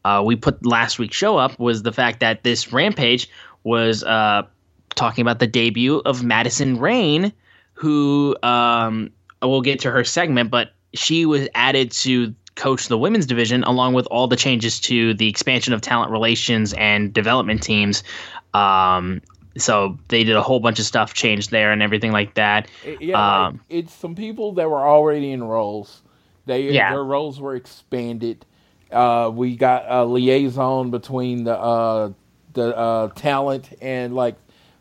uh, 0.07 0.21
we 0.23 0.35
put 0.35 0.65
last 0.65 0.99
week's 0.99 1.17
show 1.17 1.37
up 1.37 1.59
was 1.59 1.83
the 1.83 1.91
fact 1.91 2.21
that 2.21 2.43
this 2.43 2.71
Rampage 2.71 3.29
was 3.63 4.03
uh, 4.03 4.43
talking 4.95 5.21
about 5.21 5.39
the 5.39 5.47
debut 5.47 6.01
of 6.05 6.23
Madison 6.23 6.79
Rayne, 6.79 7.33
who 7.73 8.35
um, 8.41 9.11
we'll 9.41 9.61
get 9.61 9.81
to 9.81 9.91
her 9.91 10.05
segment, 10.05 10.49
but 10.49 10.71
she 10.93 11.25
was 11.25 11.49
added 11.55 11.91
to 11.91 12.33
coach 12.57 12.87
the 12.87 12.97
women's 12.97 13.25
division 13.25 13.63
along 13.63 13.93
with 13.93 14.05
all 14.07 14.27
the 14.27 14.35
changes 14.35 14.79
to 14.81 15.13
the 15.13 15.29
expansion 15.29 15.73
of 15.73 15.79
talent 15.81 16.11
relations 16.11 16.73
and 16.73 17.13
development 17.13 17.63
teams. 17.63 18.03
Um, 18.53 19.21
so 19.57 19.97
they 20.09 20.23
did 20.23 20.35
a 20.35 20.41
whole 20.41 20.59
bunch 20.59 20.79
of 20.79 20.85
stuff, 20.85 21.13
changed 21.13 21.51
there 21.51 21.71
and 21.71 21.81
everything 21.81 22.11
like 22.11 22.33
that. 22.33 22.69
Yeah, 22.99 23.17
Um, 23.19 23.53
like, 23.53 23.61
it's 23.69 23.93
some 23.93 24.15
people 24.15 24.53
that 24.53 24.69
were 24.69 24.85
already 24.85 25.31
in 25.31 25.43
roles. 25.43 26.01
They 26.45 26.63
Yeah. 26.67 26.91
their 26.91 27.03
roles 27.03 27.39
were 27.39 27.55
expanded. 27.55 28.45
Uh, 28.91 29.31
we 29.33 29.55
got 29.55 29.85
a 29.87 30.05
liaison 30.05 30.91
between 30.91 31.43
the 31.43 31.57
uh, 31.57 32.11
the 32.53 32.75
uh, 32.75 33.07
talent 33.09 33.69
and 33.81 34.15
like 34.15 34.35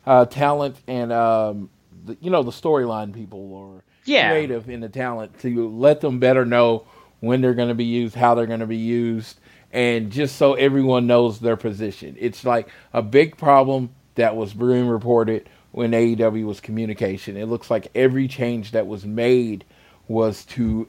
uh, 0.06 0.24
talent 0.26 0.76
and 0.86 1.12
um, 1.12 1.70
the, 2.04 2.16
you 2.20 2.30
know 2.30 2.42
the 2.42 2.52
storyline 2.52 3.12
people 3.12 3.52
or 3.52 3.82
Yeah. 4.04 4.30
creative 4.30 4.70
in 4.70 4.80
the 4.80 4.88
talent 4.88 5.38
to 5.40 5.68
let 5.70 6.00
them 6.00 6.18
better 6.20 6.44
know 6.44 6.86
when 7.20 7.40
they're 7.40 7.54
going 7.54 7.68
to 7.68 7.74
be 7.74 7.84
used, 7.84 8.14
how 8.14 8.34
they're 8.34 8.46
going 8.46 8.60
to 8.60 8.66
be 8.66 8.76
used, 8.76 9.38
and 9.72 10.10
just 10.12 10.36
so 10.36 10.54
everyone 10.54 11.06
knows 11.06 11.40
their 11.40 11.56
position. 11.56 12.16
It's 12.18 12.44
like 12.44 12.68
a 12.92 13.02
big 13.02 13.36
problem 13.36 13.90
that 14.14 14.36
was 14.36 14.54
being 14.54 14.88
reported 14.88 15.48
when 15.72 15.92
AEW 15.92 16.46
was 16.46 16.60
communication. 16.60 17.36
It 17.36 17.46
looks 17.46 17.70
like 17.70 17.88
every 17.94 18.28
change 18.28 18.72
that 18.72 18.86
was 18.86 19.04
made 19.04 19.64
was 20.08 20.44
to 20.46 20.88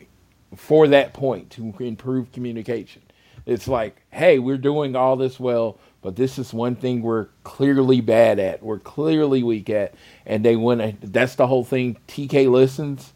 for 0.56 0.88
that 0.88 1.14
point 1.14 1.50
to 1.52 1.74
improve 1.80 2.32
communication. 2.32 3.02
It's 3.46 3.68
like, 3.68 4.02
hey, 4.12 4.40
we're 4.40 4.58
doing 4.58 4.96
all 4.96 5.16
this 5.16 5.40
well, 5.40 5.78
but 6.02 6.16
this 6.16 6.38
is 6.38 6.54
one 6.54 6.76
thing 6.76 7.02
we're 7.02 7.28
clearly 7.44 8.02
bad 8.02 8.40
at. 8.40 8.62
We're 8.62 8.80
clearly 8.80 9.44
weak 9.44 9.70
at, 9.70 9.94
and 10.26 10.44
they 10.44 10.56
went. 10.56 11.14
That's 11.14 11.36
the 11.36 11.48
whole 11.48 11.64
thing. 11.64 11.98
TK 12.08 12.50
listens. 12.52 13.14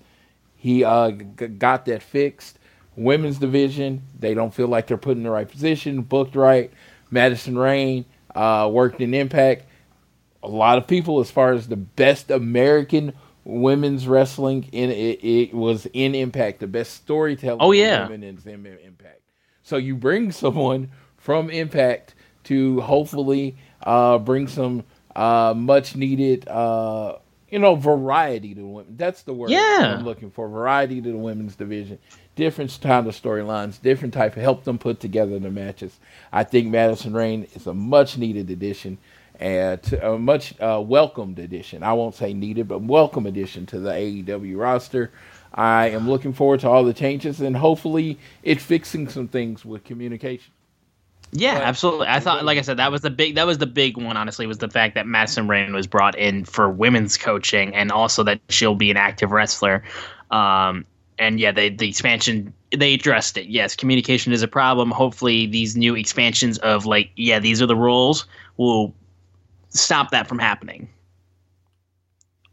He 0.56 0.84
uh, 0.84 1.12
g- 1.12 1.48
got 1.48 1.86
that 1.86 2.02
fixed. 2.02 2.60
Women's 2.96 3.40
division, 3.40 4.04
they 4.20 4.34
don't 4.34 4.54
feel 4.54 4.68
like 4.68 4.88
they're 4.88 4.98
put 4.98 5.18
in 5.18 5.24
the 5.24 5.32
right 5.32 5.50
position, 5.50 6.02
booked 6.02 6.36
right. 6.36 6.72
Madison 7.10 7.58
Rayne 7.58 8.06
uh, 8.36 8.70
worked 8.72 9.02
in 9.02 9.14
Impact. 9.14 9.66
A 10.44 10.48
lot 10.48 10.78
of 10.78 10.88
people, 10.88 11.20
as 11.20 11.30
far 11.30 11.54
as 11.54 11.68
the 11.68 11.76
best 11.78 12.32
American 12.32 13.14
women's 13.44 14.08
wrestling, 14.08 14.68
in 14.72 14.90
it, 14.90 15.24
it 15.24 15.54
was 15.54 15.88
in 15.94 16.16
Impact. 16.16 16.60
The 16.60 16.68
best 16.68 16.94
storytelling. 16.96 17.60
Oh, 17.62 17.72
yeah. 17.72 18.08
women 18.08 18.24
is 18.24 18.46
in 18.46 18.66
Impact. 18.66 19.22
So 19.64 19.78
you 19.78 19.96
bring 19.96 20.32
someone 20.32 20.92
from 21.18 21.50
Impact 21.50 22.16
to 22.46 22.82
hopefully 22.82 23.56
uh, 23.84 24.18
bring 24.18 24.48
some 24.48 24.84
uh, 25.16 25.54
much 25.56 25.96
needed, 25.96 26.48
uh, 26.48 27.18
you 27.50 27.60
know, 27.60 27.76
variety 27.76 28.56
to 28.56 28.66
women. 28.66 28.96
That's 28.98 29.24
the 29.24 29.34
word 29.34 29.50
Yeah. 29.50 29.96
I'm 29.98 30.06
looking 30.06 30.32
for. 30.32 30.48
Variety 30.48 31.02
to 31.02 31.12
the 31.12 31.18
women's 31.18 31.56
division. 31.56 32.00
Different 32.36 32.80
kind 32.82 33.08
of 33.08 33.14
storylines, 33.14 33.82
different 33.82 34.14
type 34.14 34.38
of 34.38 34.42
help 34.42 34.64
them 34.64 34.78
put 34.78 35.00
together 35.00 35.38
the 35.38 35.52
matches. 35.52 36.00
I 36.32 36.44
think 36.44 36.68
Madison 36.70 37.14
Rayne 37.14 37.46
is 37.54 37.68
a 37.68 37.74
much 37.74 38.18
needed 38.18 38.50
addition 38.50 38.98
and 39.40 39.94
a 40.02 40.18
much 40.18 40.54
uh, 40.62 40.82
welcomed 40.86 41.40
addition. 41.40 41.84
I 41.84 41.94
won't 41.94 42.16
say 42.16 42.34
needed, 42.34 42.68
but 42.68 42.82
welcome 42.82 43.26
addition 43.26 43.66
to 43.68 43.80
the 43.80 43.92
AEW 43.92 44.58
roster. 44.58 45.12
I 45.54 45.90
am 45.90 46.10
looking 46.10 46.32
forward 46.32 46.62
to 46.62 46.70
all 46.70 46.86
the 46.86 46.94
changes 46.94 47.42
and 47.42 47.58
hopefully 47.58 48.18
it 48.44 48.62
fixing 48.62 49.10
some 49.10 49.28
things 49.28 49.66
with 49.66 49.84
communication. 49.84 50.54
Yeah, 51.34 51.56
But- 51.56 51.64
absolutely. 51.64 52.08
I 52.08 52.20
thought, 52.22 52.46
like 52.46 52.58
I 52.58 52.62
said, 52.62 52.78
that 52.78 52.92
was 52.92 53.02
the 53.02 53.10
big 53.10 53.36
that 53.36 53.46
was 53.46 53.58
the 53.58 53.66
big 53.68 53.98
one. 53.98 54.16
Honestly, 54.18 54.48
was 54.48 54.58
the 54.60 54.70
fact 54.70 54.96
that 54.96 55.08
Madison 55.08 55.48
Rayne 55.48 55.74
was 55.74 55.88
brought 55.88 56.18
in 56.18 56.46
for 56.46 56.70
women's 56.70 57.18
coaching, 57.18 57.74
and 57.76 57.92
also 57.92 58.24
that 58.24 58.40
she'll 58.50 58.76
be 58.76 58.92
an 58.92 58.98
active 58.98 59.32
wrestler. 59.32 59.84
Um, 60.30 60.86
and 61.22 61.40
yeah, 61.40 61.52
they 61.52 61.70
the 61.70 61.88
expansion 61.88 62.54
they 62.76 62.94
addressed 62.94 63.38
it. 63.38 63.48
Yes, 63.48 63.76
communication 63.76 64.34
is 64.34 64.42
a 64.42 64.48
problem. 64.48 64.92
Hopefully, 64.92 65.46
these 65.46 65.78
new 65.78 65.96
expansions 65.96 66.58
of 66.60 66.86
like, 66.86 67.12
yeah, 67.16 67.40
these 67.40 67.62
are 67.62 67.68
the 67.68 67.76
rules 67.76 68.26
will 68.58 68.94
stop 69.70 70.12
that 70.12 70.28
from 70.28 70.40
happening. 70.40 70.90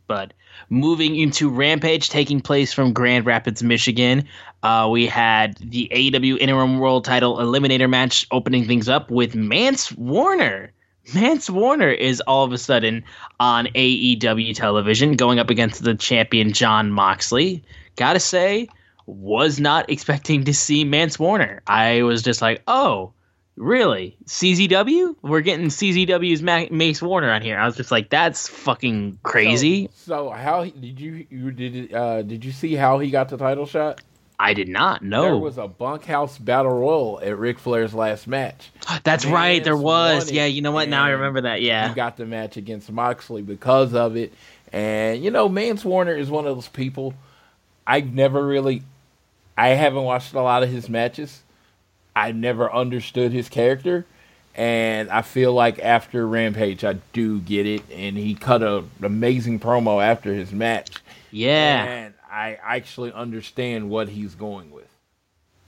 But 0.07 0.33
moving 0.71 1.17
into 1.17 1.51
Rampage, 1.51 2.09
taking 2.09 2.41
place 2.41 2.73
from 2.73 2.93
Grand 2.93 3.27
Rapids, 3.27 3.63
Michigan, 3.63 4.25
uh, 4.63 4.89
we 4.91 5.07
had 5.07 5.57
the 5.57 5.91
AEW 5.93 6.39
Interim 6.39 6.79
World 6.79 7.05
Title 7.05 7.37
Eliminator 7.37 7.89
match 7.89 8.27
opening 8.31 8.67
things 8.67 8.89
up 8.89 9.11
with 9.11 9.35
Mance 9.35 9.93
Warner. 9.93 10.73
Mance 11.15 11.49
Warner 11.49 11.91
is 11.91 12.21
all 12.27 12.45
of 12.45 12.53
a 12.53 12.59
sudden 12.59 13.03
on 13.41 13.67
AEW 13.75 14.55
television 14.55 15.15
going 15.15 15.39
up 15.39 15.49
against 15.49 15.83
the 15.83 15.95
champion 15.95 16.53
Jon 16.53 16.91
Moxley. 16.91 17.63
Gotta 17.99 18.21
say, 18.21 18.69
was 19.07 19.59
not 19.59 19.91
expecting 19.91 20.45
to 20.45 20.55
see 20.55 20.85
Mance 20.85 21.19
Warner. 21.19 21.63
I 21.67 22.03
was 22.03 22.23
just 22.23 22.41
like, 22.41 22.63
oh, 22.69 23.13
really? 23.57 24.17
CZW? 24.27 25.17
We're 25.23 25.41
getting 25.41 25.67
CZW's 25.67 26.41
Ma- 26.41 26.67
Mace 26.71 27.03
Warner 27.03 27.29
on 27.33 27.43
here. 27.43 27.59
I 27.59 27.67
was 27.67 27.77
just 27.77 27.91
like, 27.91 28.09
that's 28.09 28.47
fucking 28.49 29.19
crazy. 29.25 29.91
So, 29.95 30.29
so 30.29 30.31
how 30.31 30.63
he- 30.63 30.71
did 30.71 31.01
you 31.01 31.27
you 31.29 31.51
did 31.51 31.93
uh, 31.93 32.23
did 32.23 32.45
you 32.45 32.53
see 32.53 32.75
how 32.75 33.01
he 33.01 33.11
got 33.11 33.31
the 33.31 33.37
title 33.37 33.67
shot? 33.67 34.01
I 34.39 34.55
did 34.55 34.69
not 34.69 35.03
know. 35.03 35.23
There 35.23 35.37
was 35.37 35.59
a 35.59 35.67
bunkhouse 35.67 36.39
battle 36.39 36.71
royal 36.79 37.19
at 37.21 37.37
Ric 37.37 37.59
Flair's 37.59 37.93
last 37.93 38.29
match. 38.29 38.71
That's 39.03 39.27
right, 39.27 39.65
there 39.65 39.77
was. 39.77 40.31
Yeah, 40.31 40.47
you 40.47 40.63
know 40.63 40.71
what? 40.71 40.89
Now 40.89 41.03
I 41.03 41.11
remember 41.11 41.41
that. 41.41 41.61
Yeah. 41.63 41.89
He 41.89 41.95
got 41.97 42.17
the 42.17 42.27
match 42.27 42.57
against 42.57 42.93
Moxley 42.93 43.43
because 43.43 43.93
of 43.93 44.17
it. 44.17 44.33
And 44.73 45.25
you 45.25 45.33
know, 45.33 45.49
Mance 45.49 45.85
Warner 45.85 46.15
is 46.15 46.31
one 46.31 46.47
of 46.47 46.55
those 46.55 46.69
people. 46.69 47.15
I've 47.89 48.13
never 48.13 48.47
really, 48.47 48.83
I 49.57 49.69
haven't 49.71 50.05
watched 50.05 50.35
a 50.35 50.43
lot 50.43 50.63
of 50.63 50.69
his 50.69 50.89
matches. 50.89 51.43
I 52.15 52.33
never 52.33 52.73
understood 52.73 53.33
his 53.33 53.49
character, 53.49 54.05
and 54.55 55.09
I 55.09 55.23
feel 55.23 55.53
like 55.55 55.79
after 55.79 56.27
Rampage, 56.27 56.85
I 56.85 56.95
do 57.13 57.41
get 57.41 57.67
it. 57.67 57.83
And 57.93 58.17
he 58.17 58.35
cut 58.35 58.63
a, 58.63 58.79
an 58.79 59.05
amazing 59.05 59.59
promo 59.61 60.05
after 60.05 60.35
his 60.35 60.53
match, 60.53 60.91
Yeah. 61.31 61.85
and 61.85 62.15
I 62.31 62.59
actually 62.63 63.11
understand 63.13 63.89
what 63.89 64.09
he's 64.11 64.35
going 64.35 64.71
with. 64.71 64.85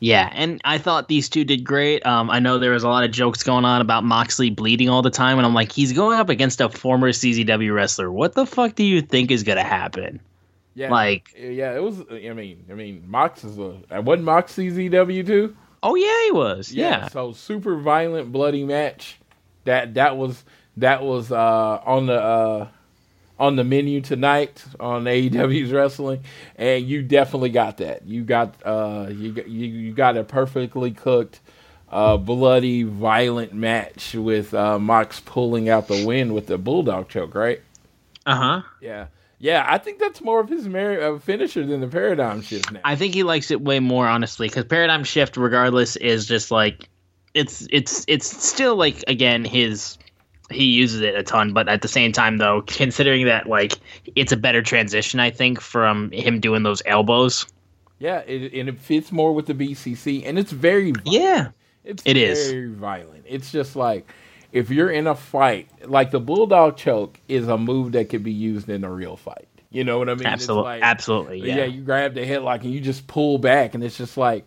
Yeah, 0.02 0.30
and 0.32 0.60
I 0.64 0.78
thought 0.78 1.08
these 1.08 1.28
two 1.28 1.44
did 1.44 1.62
great. 1.62 2.04
Um, 2.06 2.30
I 2.30 2.38
know 2.38 2.58
there 2.58 2.72
was 2.72 2.82
a 2.84 2.88
lot 2.88 3.04
of 3.04 3.10
jokes 3.12 3.42
going 3.42 3.64
on 3.66 3.80
about 3.82 4.02
Moxley 4.02 4.48
bleeding 4.50 4.88
all 4.88 5.02
the 5.02 5.10
time, 5.10 5.36
and 5.38 5.46
I'm 5.46 5.54
like, 5.54 5.72
he's 5.72 5.92
going 5.92 6.18
up 6.18 6.28
against 6.30 6.60
a 6.60 6.68
former 6.70 7.10
CZW 7.12 7.74
wrestler. 7.74 8.10
What 8.10 8.32
the 8.34 8.46
fuck 8.46 8.74
do 8.74 8.82
you 8.82 9.02
think 9.02 9.30
is 9.30 9.42
gonna 9.42 9.62
happen? 9.62 10.18
Yeah, 10.80 10.90
Like- 10.90 11.34
yeah, 11.38 11.74
it 11.76 11.82
was. 11.82 12.00
I 12.10 12.32
mean, 12.32 12.64
I 12.70 12.74
mean, 12.74 13.04
Mox 13.06 13.44
is 13.44 13.58
a. 13.58 14.00
Wasn't 14.00 14.24
Mox 14.24 14.54
CZW 14.56 15.26
too? 15.26 15.54
Oh 15.82 15.94
yeah, 15.94 16.24
he 16.24 16.30
was. 16.32 16.72
Yeah, 16.72 17.08
So 17.08 17.32
super 17.32 17.76
violent, 17.76 18.32
bloody 18.32 18.64
match. 18.64 19.18
That 19.64 19.94
that 19.94 20.16
was 20.16 20.42
that 20.78 21.02
was 21.02 21.30
uh, 21.30 21.82
on 21.84 22.06
the 22.06 22.14
uh, 22.20 22.68
on 23.38 23.56
the 23.56 23.64
menu 23.64 24.00
tonight 24.00 24.64
on 24.78 25.04
AEW's 25.04 25.70
wrestling, 25.70 26.22
and 26.56 26.86
you 26.86 27.02
definitely 27.02 27.50
got 27.50 27.76
that. 27.78 28.06
You 28.06 28.22
got 28.24 28.54
uh, 28.64 29.08
you 29.10 29.32
got 29.32 29.48
you, 29.48 29.66
you 29.66 29.92
got 29.92 30.16
a 30.16 30.24
perfectly 30.24 30.92
cooked. 30.92 31.40
Uh, 31.92 32.16
bloody, 32.16 32.84
violent 32.84 33.52
match 33.52 34.14
with 34.14 34.54
uh, 34.54 34.78
Mox 34.78 35.18
pulling 35.20 35.68
out 35.68 35.88
the 35.88 36.06
win 36.06 36.32
with 36.32 36.46
the 36.46 36.56
bulldog 36.56 37.08
choke, 37.10 37.34
right? 37.34 37.60
uh 38.24 38.36
huh. 38.36 38.62
Yeah, 38.80 39.06
yeah. 39.40 39.66
I 39.66 39.78
think 39.78 39.98
that's 39.98 40.20
more 40.20 40.38
of 40.40 40.48
his 40.48 40.66
uh, 40.66 41.18
finisher 41.20 41.66
than 41.66 41.80
the 41.80 41.88
paradigm 41.88 42.42
shift 42.42 42.70
now. 42.70 42.80
I 42.84 42.94
think 42.94 43.14
he 43.14 43.24
likes 43.24 43.50
it 43.50 43.60
way 43.60 43.80
more 43.80 44.06
honestly 44.06 44.46
because 44.46 44.64
Paradigm 44.66 45.02
Shift, 45.02 45.36
regardless, 45.36 45.96
is 45.96 46.26
just 46.26 46.50
like 46.50 46.88
it's 47.34 47.66
it's 47.70 48.04
it's 48.06 48.26
still 48.26 48.76
like 48.76 49.02
again 49.08 49.44
his 49.44 49.98
he 50.50 50.64
uses 50.64 51.00
it 51.00 51.14
a 51.14 51.22
ton, 51.22 51.52
but 51.52 51.68
at 51.68 51.82
the 51.82 51.88
same 51.88 52.12
time 52.12 52.38
though, 52.38 52.62
considering 52.66 53.26
that 53.26 53.48
like 53.48 53.74
it's 54.16 54.32
a 54.32 54.36
better 54.36 54.62
transition, 54.62 55.20
I 55.20 55.30
think 55.30 55.60
from 55.60 56.10
him 56.10 56.40
doing 56.40 56.62
those 56.62 56.82
elbows. 56.86 57.46
yeah, 57.98 58.18
it, 58.26 58.52
and 58.52 58.68
it 58.68 58.78
fits 58.78 59.12
more 59.12 59.32
with 59.32 59.46
the 59.46 59.54
BCC, 59.54 60.26
and 60.26 60.38
it's 60.38 60.52
very 60.52 60.92
Yeah, 61.04 61.48
It's 61.84 62.02
It 62.04 62.16
is. 62.16 62.50
very 62.50 62.72
violent. 62.72 63.24
It's 63.28 63.52
just 63.52 63.76
like 63.76 64.12
if 64.52 64.70
you're 64.70 64.90
in 64.90 65.06
a 65.06 65.14
fight, 65.14 65.68
like 65.88 66.10
the 66.10 66.20
bulldog 66.20 66.76
choke 66.76 67.20
is 67.28 67.48
a 67.48 67.56
move 67.58 67.92
that 67.92 68.08
could 68.08 68.24
be 68.24 68.32
used 68.32 68.68
in 68.68 68.84
a 68.84 68.90
real 68.90 69.16
fight. 69.16 69.46
You 69.70 69.84
know 69.84 69.98
what 69.98 70.08
I 70.08 70.14
mean? 70.14 70.26
Absolutely, 70.26 70.64
like- 70.64 70.82
absolutely. 70.82 71.40
Yeah. 71.40 71.56
Yeah, 71.58 71.64
you 71.66 71.82
grab 71.82 72.14
the 72.14 72.22
headlock 72.26 72.62
and 72.62 72.72
you 72.72 72.80
just 72.80 73.06
pull 73.06 73.38
back, 73.38 73.74
and 73.74 73.84
it's 73.84 73.96
just 73.96 74.16
like 74.16 74.46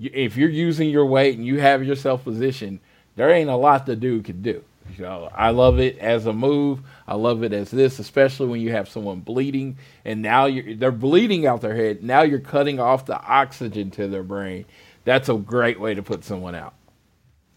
if 0.00 0.36
you're 0.36 0.50
using 0.50 0.90
your 0.90 1.06
weight 1.06 1.36
and 1.36 1.46
you 1.46 1.58
have 1.60 1.84
yourself 1.84 2.24
positioned, 2.24 2.80
there 3.16 3.30
ain't 3.30 3.50
a 3.50 3.56
lot 3.56 3.86
the 3.86 3.96
dude 3.96 4.24
could 4.24 4.42
do. 4.42 4.62
So 4.96 5.30
I 5.34 5.50
love 5.50 5.80
it 5.80 5.98
as 5.98 6.26
a 6.26 6.32
move. 6.32 6.80
I 7.08 7.16
love 7.16 7.42
it 7.42 7.52
as 7.52 7.70
this, 7.70 7.98
especially 7.98 8.46
when 8.46 8.60
you 8.60 8.70
have 8.72 8.88
someone 8.88 9.20
bleeding 9.20 9.78
and 10.04 10.22
now 10.22 10.46
you're 10.46 10.74
they're 10.76 10.92
bleeding 10.92 11.46
out 11.46 11.60
their 11.60 11.74
head. 11.74 12.02
Now 12.02 12.22
you're 12.22 12.38
cutting 12.38 12.78
off 12.78 13.06
the 13.06 13.20
oxygen 13.20 13.90
to 13.92 14.06
their 14.06 14.22
brain. 14.22 14.64
That's 15.04 15.28
a 15.28 15.34
great 15.34 15.80
way 15.80 15.94
to 15.94 16.02
put 16.02 16.24
someone 16.24 16.54
out. 16.54 16.74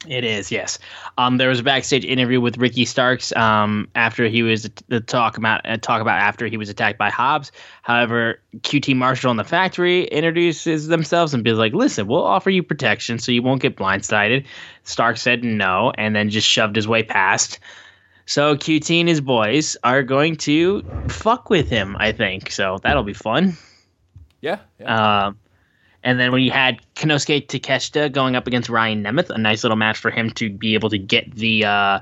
It 0.08 0.24
is, 0.24 0.50
yes. 0.50 0.80
Um, 1.18 1.38
there 1.38 1.50
was 1.50 1.60
a 1.60 1.64
backstage 1.64 2.06
interview 2.06 2.40
with 2.40 2.58
Ricky 2.58 2.86
Starks 2.86 3.36
um, 3.36 3.90
after 3.96 4.30
he 4.30 4.44
was 4.44 4.70
the 4.88 5.02
talk 5.02 5.38
about 5.38 5.70
uh, 5.70 5.76
talk 5.76 6.02
about 6.02 6.22
after 6.22 6.48
he 6.48 6.56
was 6.56 6.70
attacked 6.70 6.98
by 6.98 7.10
Hobbs. 7.10 7.52
However, 7.82 8.40
QT 8.60 8.96
Marshall 8.96 9.30
and 9.30 9.40
the 9.40 9.44
factory 9.44 10.06
introduces 10.06 10.88
themselves 10.88 11.34
and 11.34 11.44
be 11.44 11.52
like, 11.52 11.74
"Listen, 11.74 12.08
we'll 12.08 12.24
offer 12.24 12.50
you 12.50 12.64
protection 12.64 13.20
so 13.20 13.34
you 13.34 13.44
won't 13.44 13.62
get 13.62 13.76
blindsided." 13.76 14.46
Stark 14.84 15.18
said 15.18 15.44
no, 15.44 15.92
and 15.98 16.16
then 16.16 16.30
just 16.30 16.48
shoved 16.48 16.78
his 16.78 16.88
way 16.88 17.04
past. 17.04 17.60
So 18.26 18.56
QT 18.56 19.02
and 19.02 19.10
his 19.10 19.20
boys 19.20 19.76
are 19.84 20.04
going 20.04 20.38
to 20.38 20.82
fuck 21.10 21.50
with 21.50 21.68
him, 21.68 21.98
I 22.00 22.14
think. 22.14 22.52
So 22.52 22.78
that'll 22.84 23.04
be 23.04 23.14
fun. 23.14 23.58
Yeah. 24.40 24.60
yeah. 24.80 25.26
Um, 25.26 25.40
and 26.10 26.20
then 26.20 26.34
you 26.40 26.50
had 26.50 26.82
Konosuke 26.96 27.46
Takeshita 27.46 28.12
going 28.12 28.36
up 28.36 28.48
against 28.48 28.68
Ryan 28.68 29.04
Nemeth, 29.04 29.30
a 29.30 29.38
nice 29.38 29.64
little 29.64 29.78
match 29.78 30.00
for 30.00 30.10
him 30.10 30.32
to 30.32 30.50
be 30.50 30.74
able 30.74 30.90
to 30.90 30.98
get 30.98 31.36
the 31.36 31.66
uh, 31.66 32.00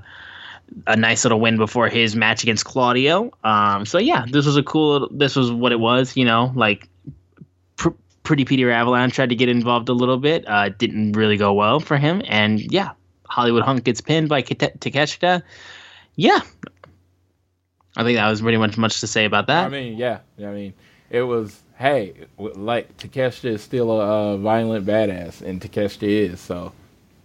a 0.87 0.95
nice 0.95 1.25
little 1.25 1.41
win 1.41 1.57
before 1.57 1.89
his 1.89 2.15
match 2.15 2.41
against 2.41 2.63
Claudio. 2.63 3.31
Um, 3.43 3.85
so 3.85 3.97
yeah, 3.97 4.23
this 4.25 4.45
was 4.45 4.55
a 4.55 4.63
cool. 4.63 5.09
This 5.11 5.35
was 5.35 5.51
what 5.51 5.73
it 5.73 5.81
was. 5.81 6.15
You 6.15 6.23
know, 6.23 6.53
like 6.55 6.87
pr- 7.75 7.89
Pretty 8.23 8.45
Peter 8.45 8.71
Avalon 8.71 9.11
tried 9.11 9.27
to 9.29 9.35
get 9.35 9.49
involved 9.49 9.89
a 9.89 9.93
little 9.93 10.17
bit. 10.17 10.47
Uh, 10.47 10.69
didn't 10.69 11.11
really 11.11 11.35
go 11.35 11.51
well 11.53 11.81
for 11.81 11.97
him, 11.97 12.21
and 12.27 12.61
yeah, 12.71 12.91
Hollywood 13.27 13.63
Hunk 13.63 13.83
gets 13.83 13.99
pinned 13.99 14.29
by 14.29 14.41
Takeshita. 14.41 15.43
Yeah, 16.15 16.39
I 17.97 18.03
think 18.05 18.15
that 18.15 18.29
was 18.29 18.39
pretty 18.39 18.57
much 18.57 18.77
much 18.77 19.01
to 19.01 19.07
say 19.07 19.25
about 19.25 19.47
that. 19.47 19.65
I 19.65 19.69
mean, 19.69 19.97
yeah. 19.97 20.19
I 20.39 20.51
mean, 20.51 20.73
it 21.09 21.23
was 21.23 21.61
hey, 21.77 22.13
like 22.37 22.97
Takeshita 22.97 23.45
is 23.45 23.63
still 23.63 23.91
a, 23.91 24.33
a 24.33 24.37
violent 24.37 24.85
badass, 24.85 25.41
and 25.41 25.61
Takeshita 25.61 26.03
is. 26.03 26.39
So 26.39 26.73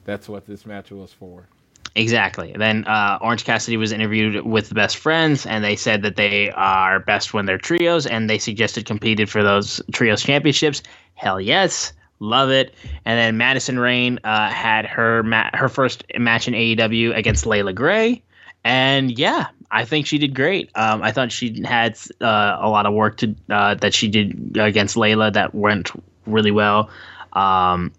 that's 0.05 0.29
what 0.29 0.47
this 0.47 0.67
match 0.67 0.91
was 0.91 1.13
for. 1.13 1.47
Exactly. 1.95 2.55
Then 2.57 2.85
uh, 2.87 3.19
Orange 3.21 3.45
Cassidy 3.45 3.77
was 3.77 3.93
interviewed 3.93 4.47
with 4.47 4.69
the 4.69 4.75
best 4.75 4.97
friends, 4.97 5.45
and 5.45 5.63
they 5.63 5.77
said 5.77 6.03
that 6.03 6.17
they 6.17 6.51
are 6.53 7.01
best 7.01 7.35
when 7.35 7.45
they're 7.45 7.59
trios, 7.59 8.07
and 8.07 8.31
they 8.31 8.39
suggested 8.39 8.87
competed 8.87 9.29
for 9.29 9.43
those 9.43 9.81
trios 9.93 10.23
championships. 10.23 10.83
Hell 11.15 11.41
yes, 11.41 11.93
love 12.19 12.51
it. 12.51 12.75
And 13.05 13.19
then 13.19 13.37
Madison 13.37 13.79
Rayne 13.79 14.19
uh, 14.25 14.49
had 14.49 14.87
her 14.87 15.23
ma- 15.23 15.51
her 15.53 15.69
first 15.69 16.05
match 16.19 16.49
in 16.49 16.55
AEW 16.55 17.15
against 17.15 17.45
Leila 17.45 17.75
Grey, 17.75 18.23
and 18.65 19.19
yeah, 19.19 19.49
I 19.73 19.87
think 19.87 20.07
she 20.07 20.19
did 20.19 20.35
great. 20.35 20.71
Um, 20.75 21.03
I 21.03 21.13
thought 21.13 21.33
she 21.33 21.63
had 21.65 21.99
uh, 22.21 22.59
a 22.61 22.69
lot 22.69 22.85
of 22.85 22.93
work 22.93 23.17
to 23.19 23.35
uh, 23.49 23.75
that 23.77 23.95
she 23.95 24.09
did 24.09 24.59
against 24.59 24.99
Leila 24.99 25.31
that 25.31 25.55
went 25.55 25.91
really 26.27 26.51
well. 26.51 26.91
Um, 27.33 27.93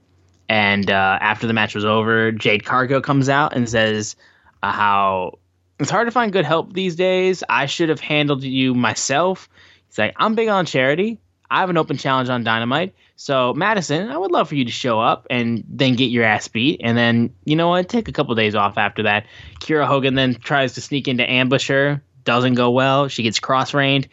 and 0.48 0.90
uh, 0.92 1.18
after 1.20 1.48
the 1.48 1.54
match 1.54 1.74
was 1.74 1.84
over, 1.84 2.32
Jade 2.32 2.64
Cargill 2.64 3.02
comes 3.02 3.28
out 3.28 3.56
and 3.56 3.68
says 3.68 4.16
uh, 4.62 4.72
how 4.72 5.40
it's 5.80 5.90
hard 5.90 6.08
to 6.08 6.12
find 6.12 6.32
good 6.32 6.46
help 6.46 6.74
these 6.74 6.96
days. 6.96 7.44
I 7.50 7.66
should 7.66 7.90
have 7.90 8.00
handled 8.00 8.44
you 8.44 8.76
myself. 8.76 9.50
He's 9.88 9.98
like, 9.98 10.14
I'm 10.18 10.36
big 10.36 10.50
on 10.50 10.68
charity. 10.68 11.20
I 11.50 11.62
have 11.62 11.72
an 11.72 11.78
open 11.78 11.98
challenge 11.98 12.30
on 12.30 12.44
Dynamite. 12.44 12.94
So, 13.24 13.54
Madison, 13.54 14.10
I 14.10 14.18
would 14.18 14.32
love 14.32 14.50
for 14.50 14.56
you 14.56 14.66
to 14.66 14.72
show 14.72 15.00
up 15.00 15.28
and 15.30 15.64
then 15.70 15.96
get 15.96 16.10
your 16.10 16.26
ass 16.26 16.50
beat. 16.50 16.82
And 16.84 16.98
then, 16.98 17.34
you 17.46 17.56
know 17.56 17.70
what? 17.70 17.88
Take 17.88 18.10
a 18.10 18.12
couple 18.12 18.36
days 18.36 18.54
off 18.54 18.78
after 18.78 19.04
that. 19.04 19.28
Kiera 19.62 19.88
Hogan 19.88 20.16
then 20.16 20.36
tries 20.36 20.74
to 20.74 20.82
sneak 20.82 21.08
into 21.08 21.24
ambush 21.32 21.70
her. 21.70 22.04
Doesn't 22.26 22.56
go 22.56 22.72
well. 22.72 23.08
She 23.08 23.24
gets 23.24 23.40
cross 23.40 23.74
reined, 23.74 24.10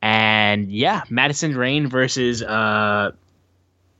And 0.00 0.72
yeah, 0.72 1.02
Madison 1.10 1.54
Rayne 1.54 1.88
versus 1.88 2.42
uh, 2.42 3.12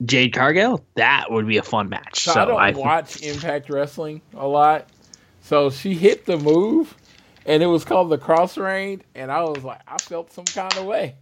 Jade 0.02 0.32
Cargill. 0.32 0.82
That 0.94 1.26
would 1.30 1.46
be 1.46 1.58
a 1.58 1.62
fun 1.62 1.90
match. 1.90 2.24
So, 2.24 2.32
so 2.32 2.40
I 2.40 2.44
don't 2.46 2.60
I, 2.60 2.70
watch 2.70 3.20
Impact 3.20 3.68
Wrestling 3.68 4.22
a 4.32 4.48
lot. 4.48 4.88
So 5.42 5.68
she 5.68 5.92
hit 5.92 6.24
the 6.24 6.38
move, 6.38 6.96
and 7.44 7.62
it 7.62 7.66
was 7.66 7.84
called 7.84 8.08
the 8.08 8.16
Cross 8.16 8.56
Rayne, 8.56 9.02
and 9.14 9.30
I 9.30 9.42
was 9.42 9.62
like, 9.62 9.82
I 9.86 9.98
felt 9.98 10.32
some 10.32 10.46
kind 10.46 10.74
of 10.78 10.86
way. 10.86 11.16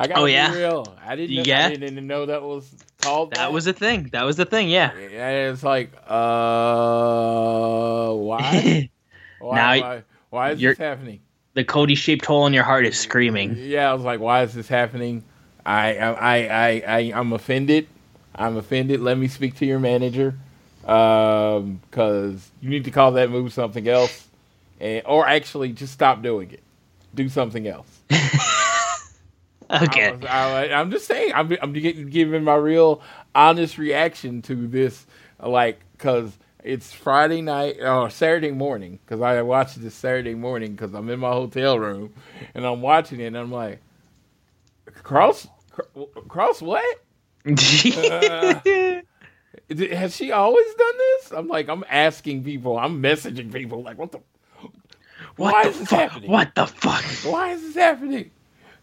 I 0.00 0.06
got 0.06 0.18
Oh, 0.18 0.26
yeah? 0.26 0.54
real. 0.54 0.96
I 1.04 1.16
didn't. 1.16 1.36
Know, 1.36 1.42
Yeah? 1.44 1.66
I 1.66 1.74
didn't 1.74 2.06
know 2.06 2.26
that 2.26 2.40
was 2.42 2.72
called. 3.02 3.34
That 3.34 3.52
was 3.52 3.66
a 3.66 3.72
thing. 3.72 4.10
That 4.12 4.22
was 4.22 4.36
the 4.36 4.44
thing. 4.44 4.68
Yeah. 4.68 4.92
And 4.92 5.52
it's 5.52 5.64
like, 5.64 5.92
uh, 6.06 8.12
why? 8.14 8.90
why? 9.40 9.56
Now 9.56 9.80
why, 9.80 10.02
why 10.30 10.50
is 10.52 10.60
this 10.60 10.78
happening? 10.78 11.20
the 11.54 11.64
Cody 11.64 11.96
shaped 11.96 12.24
hole 12.24 12.46
in 12.46 12.52
your 12.52 12.62
heart 12.62 12.86
is 12.86 12.96
screaming. 12.96 13.56
Yeah, 13.58 13.90
I 13.90 13.94
was 13.94 14.04
like, 14.04 14.20
why 14.20 14.44
is 14.44 14.54
this 14.54 14.68
happening? 14.68 15.24
I, 15.66 15.96
I, 15.98 16.36
I, 16.36 16.82
I, 16.86 16.98
I'm 17.12 17.32
offended. 17.32 17.88
I'm 18.36 18.56
offended. 18.56 19.00
Let 19.00 19.18
me 19.18 19.26
speak 19.26 19.56
to 19.56 19.66
your 19.66 19.80
manager, 19.80 20.36
um, 20.86 21.80
because 21.90 22.48
you 22.60 22.70
need 22.70 22.84
to 22.84 22.92
call 22.92 23.10
that 23.12 23.30
move 23.30 23.52
something 23.52 23.88
else, 23.88 24.28
and 24.78 25.02
or 25.04 25.26
actually 25.26 25.72
just 25.72 25.92
stop 25.92 26.22
doing 26.22 26.52
it. 26.52 26.62
Do 27.16 27.28
something 27.28 27.66
else. 27.66 27.88
Okay. 29.70 30.14
I 30.28 30.66
am 30.66 30.90
just 30.90 31.06
saying. 31.06 31.32
I'm, 31.34 31.56
I'm 31.62 31.72
giving 31.72 32.44
my 32.44 32.54
real 32.56 33.02
honest 33.34 33.78
reaction 33.78 34.42
to 34.42 34.66
this, 34.68 35.06
like, 35.42 35.80
because 35.92 36.38
it's 36.64 36.92
Friday 36.92 37.42
night 37.42 37.76
or 37.80 38.10
Saturday 38.10 38.50
morning. 38.52 38.98
Because 39.04 39.20
I 39.22 39.42
watched 39.42 39.80
this 39.80 39.94
Saturday 39.94 40.34
morning 40.34 40.72
because 40.72 40.94
I'm 40.94 41.08
in 41.10 41.20
my 41.20 41.32
hotel 41.32 41.78
room 41.78 42.14
and 42.54 42.64
I'm 42.66 42.82
watching 42.82 43.20
it 43.20 43.26
and 43.26 43.36
I'm 43.36 43.52
like, 43.52 43.80
cross, 45.02 45.48
cross 46.28 46.62
what? 46.62 46.84
Uh, 47.94 48.60
Has 49.70 50.16
she 50.16 50.32
always 50.32 50.74
done 50.74 50.98
this? 50.98 51.32
I'm 51.32 51.48
like, 51.48 51.68
I'm 51.68 51.84
asking 51.90 52.44
people, 52.44 52.78
I'm 52.78 53.02
messaging 53.02 53.52
people, 53.52 53.82
like, 53.82 53.98
what 53.98 54.12
the, 54.12 54.20
what 55.36 55.60
why 55.60 55.62
the 55.62 55.70
is 55.70 55.78
this 55.78 55.90
fuck? 55.90 55.90
happening? 55.92 56.30
What 56.30 56.54
the 56.54 56.66
fuck? 56.66 57.04
why 57.22 57.52
is 57.52 57.62
this 57.62 57.74
happening? 57.76 58.30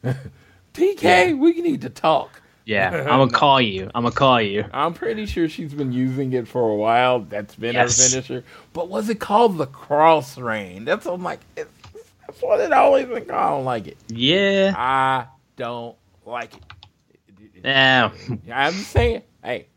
TK, 0.76 1.38
we 1.38 1.62
need 1.62 1.82
to 1.82 1.90
talk. 1.90 2.42
Yeah, 2.66 2.90
I'm 3.10 3.20
gonna 3.20 3.32
call 3.32 3.62
you. 3.62 3.90
I'm 3.96 4.04
gonna 4.04 4.16
call 4.16 4.42
you. 4.42 4.66
I'm 4.74 4.94
pretty 4.94 5.26
sure 5.26 5.48
she's 5.48 5.74
been 5.74 5.92
using 5.92 6.34
it 6.34 6.48
for 6.48 6.72
a 6.72 6.76
while. 6.76 7.20
That's 7.22 7.56
been 7.56 7.76
Yes. 7.76 7.98
her 7.98 8.10
finisher. 8.22 8.44
But 8.74 8.90
was 8.90 9.08
it 9.10 9.20
called 9.20 9.58
the 9.58 9.68
Cross 9.68 10.38
Rayne? 10.38 10.84
That's 10.86 11.06
what 11.06 11.14
I'm 11.14 11.24
like, 11.24 11.42
it's, 11.56 11.70
that's 12.26 12.42
what 12.42 12.60
it 12.60 12.74
always 12.74 13.06
been 13.06 13.26
called. 13.26 13.32
I 13.40 13.50
don't 13.50 13.66
like 13.66 13.88
it. 13.88 13.98
Yeah. 14.08 14.74
I 14.76 15.28
don't 15.56 15.96
like 16.26 16.56
it. 16.56 16.64
Yeah. 17.64 18.12
I'm 18.52 18.74
just 18.74 18.92
saying, 18.92 19.22
hey, 19.44 19.68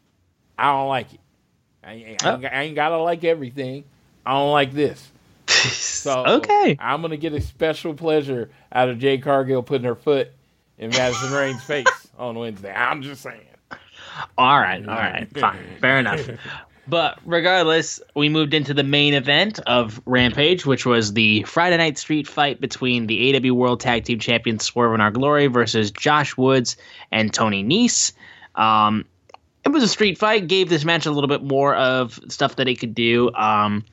I 0.59 0.73
don't 0.73 0.89
like 0.89 1.13
it. 1.15 1.21
I 1.85 1.93
ain't, 1.93 2.25
I 2.25 2.33
ain't, 2.35 2.45
oh. 2.45 2.49
I 2.49 2.63
ain't 2.63 2.75
gotta 2.75 2.99
like 2.99 3.25
everything. 3.25 3.85
I 4.27 4.33
don't 4.33 4.53
like 4.53 4.73
this. 4.73 5.11
So 5.99 6.25
okay. 6.25 6.77
I'm 6.79 7.03
gonna 7.03 7.17
get 7.17 7.33
a 7.33 7.41
special 7.41 7.93
pleasure 7.93 8.51
out 8.73 8.89
of 8.89 8.99
Jade 9.01 9.23
Cargill 9.23 9.63
putting 9.65 9.85
her 9.85 9.97
foot 9.97 10.31
in 10.79 10.91
Madison 10.91 11.33
Rayne's 11.33 11.63
face 11.63 12.09
on 12.19 12.39
Wednesday. 12.39 12.73
I'm 12.73 13.03
just 13.03 13.23
saying. 13.23 13.41
All 14.37 14.59
right. 14.59 14.87
All 14.87 14.95
right. 14.95 15.29
Fine. 15.39 15.59
Fair 15.81 15.99
enough. 15.99 16.29
But 16.89 17.19
regardless, 17.27 18.01
we 18.17 18.31
moved 18.31 18.55
into 18.55 18.73
the 18.73 18.83
main 18.83 19.13
event 19.13 19.61
of 19.67 20.01
Rampage, 20.07 20.65
which 20.65 20.87
was 20.87 21.13
the 21.13 21.43
Friday 21.43 21.77
night 21.77 21.99
street 21.99 22.27
fight 22.27 22.63
between 22.63 23.07
the 23.09 23.35
AEW 23.35 23.53
World 23.53 23.81
Tag 23.81 24.05
Team 24.05 24.19
Champions 24.19 24.65
Swerve 24.65 24.95
and 24.95 25.03
Our 25.03 25.11
Glory 25.11 25.49
versus 25.49 25.91
Josh 25.91 26.37
Woods 26.39 26.79
and 27.13 27.33
Tony 27.33 27.63
Nese. 27.63 28.13
Um, 28.55 29.05
it 29.67 29.69
was 29.69 29.83
a 29.83 29.89
street 29.89 30.17
fight, 30.17 30.47
gave 30.47 30.71
this 30.71 30.85
match 30.87 31.05
a 31.05 31.11
little 31.11 31.29
bit 31.29 31.43
more 31.43 31.75
of 31.75 32.19
stuff 32.29 32.57
that 32.57 32.69
it 32.69 32.77
could 32.77 32.95
do. 32.95 33.31
Um, 33.35 33.85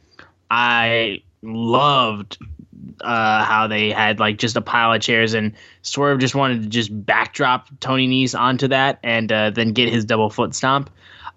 I 0.50 1.22
loved 1.42 2.38
uh, 3.02 3.44
how 3.44 3.68
they 3.68 3.92
had 3.92 4.20
like 4.20 4.38
just 4.38 4.56
a 4.56 4.62
pile 4.62 4.94
of 4.94 5.02
chairs 5.02 5.34
and 5.34 5.54
Swerve 5.82 6.20
just 6.20 6.36
wanted 6.36 6.64
to 6.64 6.70
just 6.70 6.90
backdrop 7.06 7.68
Tony 7.80 8.08
Nese 8.08 8.38
onto 8.38 8.68
that 8.70 9.00
and 9.04 9.32
uh, 9.32 9.50
then 9.50 9.74
get 9.74 9.92
his 9.92 10.06
double 10.06 10.30
foot 10.30 10.56
stomp. 10.56 10.90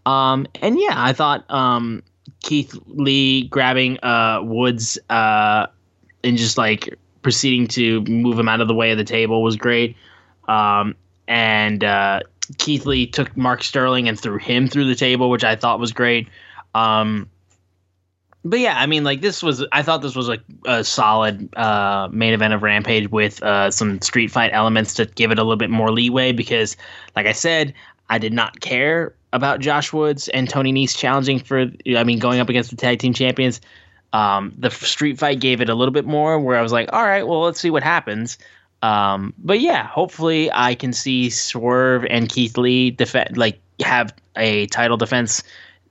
Um, 0.06 0.46
and 0.62 0.78
yeah, 0.78 0.94
I 0.96 1.12
thought 1.12 1.44
um, 1.50 2.02
Keith 2.40 2.78
Lee 2.86 3.48
grabbing 3.48 3.98
uh, 4.02 4.40
Woods 4.42 4.98
uh, 5.10 5.66
and 6.24 6.36
just 6.36 6.56
like 6.58 6.96
proceeding 7.22 7.66
to 7.68 8.02
move 8.02 8.38
him 8.38 8.48
out 8.48 8.60
of 8.60 8.68
the 8.68 8.74
way 8.74 8.90
of 8.90 8.98
the 8.98 9.04
table 9.04 9.42
was 9.42 9.56
great. 9.56 9.96
Um, 10.46 10.94
and 11.26 11.84
uh, 11.84 12.20
Keith 12.56 12.86
Lee 12.86 13.06
took 13.06 13.36
Mark 13.36 13.62
Sterling 13.62 14.08
and 14.08 14.18
threw 14.18 14.38
him 14.38 14.68
through 14.68 14.86
the 14.86 14.94
table, 14.94 15.28
which 15.28 15.44
I 15.44 15.56
thought 15.56 15.78
was 15.78 15.92
great. 15.92 16.28
Um, 16.74 17.28
but 18.44 18.60
yeah, 18.60 18.78
I 18.78 18.86
mean, 18.86 19.04
like 19.04 19.20
this 19.20 19.42
was, 19.42 19.64
I 19.72 19.82
thought 19.82 20.02
this 20.02 20.14
was 20.14 20.28
like 20.28 20.42
a 20.66 20.84
solid 20.84 21.54
uh, 21.56 22.08
main 22.12 22.32
event 22.32 22.54
of 22.54 22.62
Rampage 22.62 23.10
with 23.10 23.42
uh, 23.42 23.70
some 23.70 24.00
street 24.00 24.30
fight 24.30 24.50
elements 24.52 24.94
to 24.94 25.06
give 25.06 25.30
it 25.30 25.38
a 25.38 25.42
little 25.42 25.56
bit 25.56 25.70
more 25.70 25.90
leeway 25.90 26.32
because, 26.32 26.76
like 27.16 27.26
I 27.26 27.32
said, 27.32 27.74
I 28.10 28.18
did 28.18 28.32
not 28.32 28.60
care 28.60 29.14
about 29.32 29.60
Josh 29.60 29.92
Woods 29.92 30.28
and 30.28 30.48
Tony 30.48 30.72
Nese 30.72 30.96
challenging 30.96 31.40
for, 31.40 31.66
I 31.96 32.04
mean, 32.04 32.18
going 32.18 32.40
up 32.40 32.48
against 32.48 32.70
the 32.70 32.76
tag 32.76 33.00
team 33.00 33.12
champions. 33.12 33.60
Um, 34.12 34.54
the 34.56 34.70
street 34.70 35.18
fight 35.18 35.40
gave 35.40 35.60
it 35.60 35.68
a 35.68 35.74
little 35.74 35.92
bit 35.92 36.06
more 36.06 36.40
where 36.40 36.56
I 36.56 36.62
was 36.62 36.72
like, 36.72 36.90
all 36.92 37.04
right, 37.04 37.26
well, 37.26 37.42
let's 37.42 37.60
see 37.60 37.70
what 37.70 37.82
happens. 37.82 38.38
Um, 38.80 39.34
but 39.38 39.60
yeah, 39.60 39.86
hopefully 39.86 40.50
I 40.52 40.74
can 40.74 40.92
see 40.92 41.28
Swerve 41.28 42.06
and 42.08 42.28
Keith 42.28 42.56
Lee 42.56 42.90
defend, 42.90 43.36
like 43.36 43.60
have 43.84 44.14
a 44.36 44.66
title 44.68 44.96
defense 44.96 45.42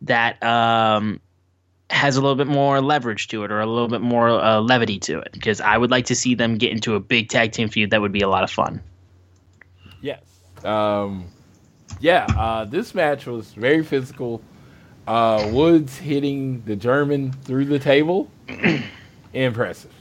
that 0.02 0.42
um, 0.42 1.20
has 1.90 2.18
a 2.18 2.22
little 2.22 2.36
bit 2.36 2.48
more 2.48 2.82
leverage 2.82 3.28
to 3.30 3.44
it 3.44 3.52
or 3.52 3.60
a 3.60 3.66
little 3.66 3.88
bit 3.88 4.02
more 4.02 4.30
uh, 4.30 4.60
levity 4.60 5.00
to 5.00 5.20
it 5.20 5.30
because 5.32 5.62
I 5.62 5.78
would 5.78 5.90
like 5.90 6.06
to 6.08 6.16
see 6.16 6.36
them 6.36 6.58
get 6.58 6.72
into 6.72 6.96
a 6.96 7.00
big 7.00 7.30
tag 7.30 7.54
team 7.54 7.70
feud. 7.70 7.92
That 7.92 8.02
would 8.02 8.12
be 8.12 8.22
a 8.22 8.28
lot 8.28 8.44
of 8.44 8.52
fun. 8.52 8.82
Yes. 10.02 10.22
Um, 10.66 11.26
yeah, 12.00 12.26
uh, 12.38 12.66
this 12.66 12.94
match 12.94 13.26
was 13.26 13.54
very 13.54 13.84
physical. 13.84 14.42
Uh, 15.08 15.50
Woods 15.54 15.98
hitting 15.98 16.62
the 16.66 16.76
German 16.76 17.32
through 17.32 17.66
the 17.66 17.80
table. 17.80 18.30
Impressive. 19.34 19.94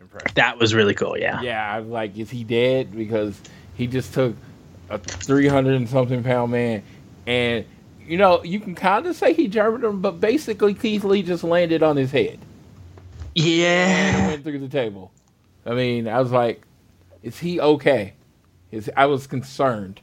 Impressive. 0.00 0.34
That 0.34 0.58
was 0.58 0.74
really 0.74 0.94
cool. 0.94 1.18
Yeah. 1.18 1.42
Yeah, 1.42 1.74
I 1.74 1.80
was 1.80 1.88
like, 1.88 2.16
is 2.16 2.30
he 2.30 2.44
dead? 2.44 2.94
Because 2.94 3.40
he 3.74 3.88
just 3.88 4.14
took 4.14 4.36
a 4.88 4.98
300 4.98 5.74
and 5.74 5.88
something 5.88 6.22
pound 6.22 6.52
man. 6.52 6.82
And, 7.26 7.64
you 8.10 8.16
know, 8.18 8.42
you 8.42 8.58
can 8.58 8.74
kind 8.74 9.06
of 9.06 9.14
say 9.14 9.32
he 9.32 9.46
German 9.46 9.84
him, 9.84 10.00
but 10.00 10.18
basically 10.20 10.74
Keith 10.74 11.04
Lee 11.04 11.22
just 11.22 11.44
landed 11.44 11.82
on 11.82 11.96
his 11.96 12.10
head. 12.10 12.38
And 13.36 13.44
Yeah. 13.46 14.26
went 14.28 14.42
through 14.42 14.58
the 14.58 14.68
table. 14.68 15.12
I 15.64 15.74
mean, 15.74 16.08
I 16.08 16.20
was 16.20 16.32
like, 16.32 16.62
is 17.22 17.38
he 17.38 17.60
okay? 17.60 18.14
Is 18.72 18.90
I 18.96 19.06
was 19.06 19.26
concerned 19.28 20.00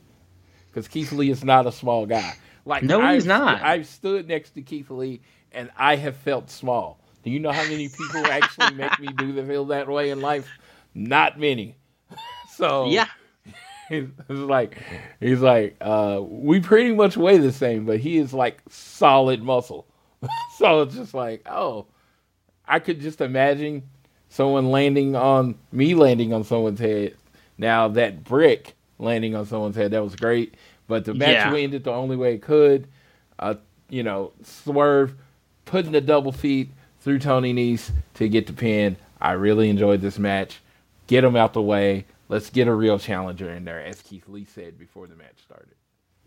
because 0.70 0.88
Keith 0.88 1.12
Lee 1.12 1.30
is 1.32 1.44
not 1.44 1.66
a 1.66 1.72
small 1.72 2.06
guy. 2.06 2.36
Like 2.66 2.84
No, 2.84 3.00
he's 3.02 3.24
I've- 3.24 3.28
not. 3.28 3.62
I've 3.62 3.88
stood 3.88 4.28
next 4.28 4.52
to 4.52 4.62
Keith 4.62 4.90
Lee 4.90 5.20
and 5.52 5.70
I 5.78 5.96
have 5.98 6.16
felt 6.16 6.50
small. 6.50 7.00
Do 7.24 7.30
you 7.32 7.40
know 7.40 7.52
how 7.52 7.64
many 7.64 7.90
people 7.90 8.26
actually 8.28 8.74
make 8.76 8.98
me 9.00 9.08
do 9.18 9.34
the 9.34 9.44
feel 9.44 9.66
that 9.66 9.90
way 9.90 10.12
in 10.12 10.22
life? 10.22 10.48
Not 10.96 11.38
many. 11.40 11.76
So 12.56 12.88
Yeah. 12.90 13.08
he's 13.90 14.08
like 14.30 14.78
he's 15.20 15.40
like 15.40 15.76
uh, 15.82 16.22
we 16.24 16.60
pretty 16.60 16.94
much 16.94 17.18
weigh 17.18 17.38
the 17.38 17.52
same, 17.52 17.86
but 17.86 18.00
he 18.00 18.18
is 18.18 18.34
like 18.34 18.62
solid 18.70 19.42
muscle. 19.44 19.86
so 20.58 20.82
it's 20.82 20.96
just 20.96 21.14
like 21.14 21.42
oh, 21.50 21.86
I 22.68 22.80
could 22.80 23.00
just 23.02 23.22
imagine 23.22 23.84
someone 24.30 24.72
landing 24.72 25.16
on 25.16 25.58
me 25.72 25.94
landing 25.96 26.34
on 26.34 26.44
someone's 26.44 26.80
head. 26.80 27.16
Now 27.58 27.88
that 27.90 28.24
brick 28.24 28.76
landing 29.00 29.36
on 29.36 29.46
someone's 29.46 29.76
head 29.76 29.92
that 29.92 30.04
was 30.04 30.16
great, 30.16 30.56
but 30.88 31.06
the 31.06 31.14
match 31.14 31.52
Yeah. 31.52 31.56
ended 31.56 31.84
the 31.84 31.92
only 31.92 32.16
way 32.16 32.34
it 32.36 32.42
could. 32.42 32.88
Uh, 33.40 33.56
you 33.90 34.04
know, 34.04 34.34
swerve, 34.44 35.16
putting 35.66 35.92
the 35.92 36.02
double 36.02 36.32
feet 36.32 36.72
through 37.02 37.20
Tony 37.20 37.54
Nese 37.54 37.92
to 38.16 38.28
get 38.28 38.48
the 38.48 38.54
pin. 38.54 38.98
I 39.22 39.34
really 39.34 39.70
enjoyed 39.70 40.02
this 40.02 40.20
match. 40.20 40.60
Get 41.06 41.24
him 41.24 41.36
out 41.36 41.54
the 41.54 41.62
way. 41.62 42.06
Let's 42.30 42.50
get 42.50 42.68
a 42.68 42.74
real 42.74 43.00
challenger 43.00 43.50
in 43.50 43.64
there, 43.66 43.84
as 43.84 44.02
Keith 44.02 44.28
Lee 44.28 44.46
said 44.46 44.78
before 44.78 45.08
the 45.08 45.16
match 45.16 45.42
started. 45.44 45.76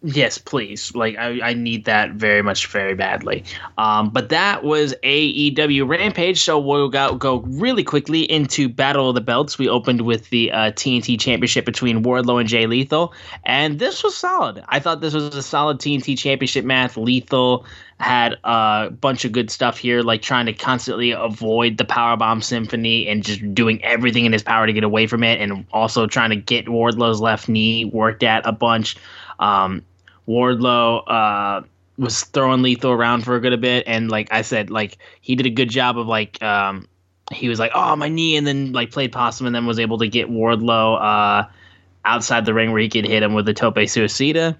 Yes, 0.02 0.38
please. 0.38 0.94
Like 0.94 1.18
I, 1.18 1.40
I 1.42 1.52
need 1.52 1.84
that 1.84 2.12
very 2.12 2.40
much, 2.40 2.66
very 2.68 2.94
badly. 2.94 3.44
Um, 3.76 4.08
but 4.08 4.30
that 4.30 4.64
was 4.64 4.94
AEW 5.02 5.86
Rampage. 5.86 6.40
So 6.40 6.58
we'll 6.58 6.88
go, 6.88 7.16
go 7.16 7.40
really 7.40 7.84
quickly 7.84 8.22
into 8.22 8.70
Battle 8.70 9.10
of 9.10 9.14
the 9.14 9.20
Belts. 9.20 9.58
We 9.58 9.68
opened 9.68 10.02
with 10.02 10.30
the 10.30 10.52
uh, 10.52 10.72
TNT 10.72 11.20
Championship 11.20 11.66
between 11.66 12.02
Wardlow 12.02 12.40
and 12.40 12.48
Jay 12.48 12.66
Lethal, 12.66 13.12
and 13.44 13.78
this 13.78 14.02
was 14.02 14.16
solid. 14.16 14.64
I 14.68 14.80
thought 14.80 15.02
this 15.02 15.12
was 15.12 15.34
a 15.34 15.42
solid 15.42 15.78
TNT 15.78 16.16
Championship 16.16 16.64
match. 16.64 16.96
Lethal 16.96 17.66
had 18.00 18.38
a 18.44 18.90
bunch 18.90 19.24
of 19.26 19.32
good 19.32 19.50
stuff 19.50 19.76
here, 19.76 20.02
like 20.02 20.22
trying 20.22 20.46
to 20.46 20.54
constantly 20.54 21.10
avoid 21.10 21.76
the 21.76 21.84
Powerbomb 21.84 22.42
Symphony 22.42 23.06
and 23.06 23.22
just 23.22 23.54
doing 23.54 23.84
everything 23.84 24.24
in 24.24 24.32
his 24.32 24.42
power 24.42 24.66
to 24.66 24.72
get 24.72 24.84
away 24.84 25.06
from 25.06 25.22
it, 25.22 25.40
and 25.40 25.66
also 25.72 26.06
trying 26.06 26.30
to 26.30 26.36
get 26.36 26.66
Wardlow's 26.66 27.20
left 27.20 27.48
knee 27.48 27.84
worked 27.84 28.22
at 28.22 28.46
a 28.46 28.52
bunch. 28.52 28.96
Um, 29.38 29.82
Wardlow 30.26 31.02
uh, 31.06 31.62
was 31.98 32.22
throwing 32.24 32.62
Lethal 32.62 32.92
around 32.92 33.24
for 33.24 33.36
a 33.36 33.40
good 33.40 33.60
bit, 33.60 33.84
and 33.86 34.10
like 34.10 34.28
I 34.32 34.42
said, 34.42 34.70
like 34.70 34.96
he 35.20 35.36
did 35.36 35.46
a 35.46 35.50
good 35.50 35.68
job 35.68 35.98
of 35.98 36.06
like 36.06 36.42
um, 36.42 36.88
he 37.30 37.50
was 37.50 37.58
like, 37.58 37.72
"Oh, 37.74 37.96
my 37.96 38.08
knee," 38.08 38.36
and 38.36 38.46
then 38.46 38.72
like 38.72 38.92
played 38.92 39.12
possum, 39.12 39.46
and 39.46 39.54
then 39.54 39.66
was 39.66 39.78
able 39.78 39.98
to 39.98 40.08
get 40.08 40.30
Wardlow 40.30 41.00
uh, 41.00 41.48
outside 42.06 42.46
the 42.46 42.54
ring 42.54 42.72
where 42.72 42.80
he 42.80 42.88
could 42.88 43.06
hit 43.06 43.22
him 43.22 43.34
with 43.34 43.44
the 43.44 43.54
tope 43.54 43.76
suicida. 43.76 44.56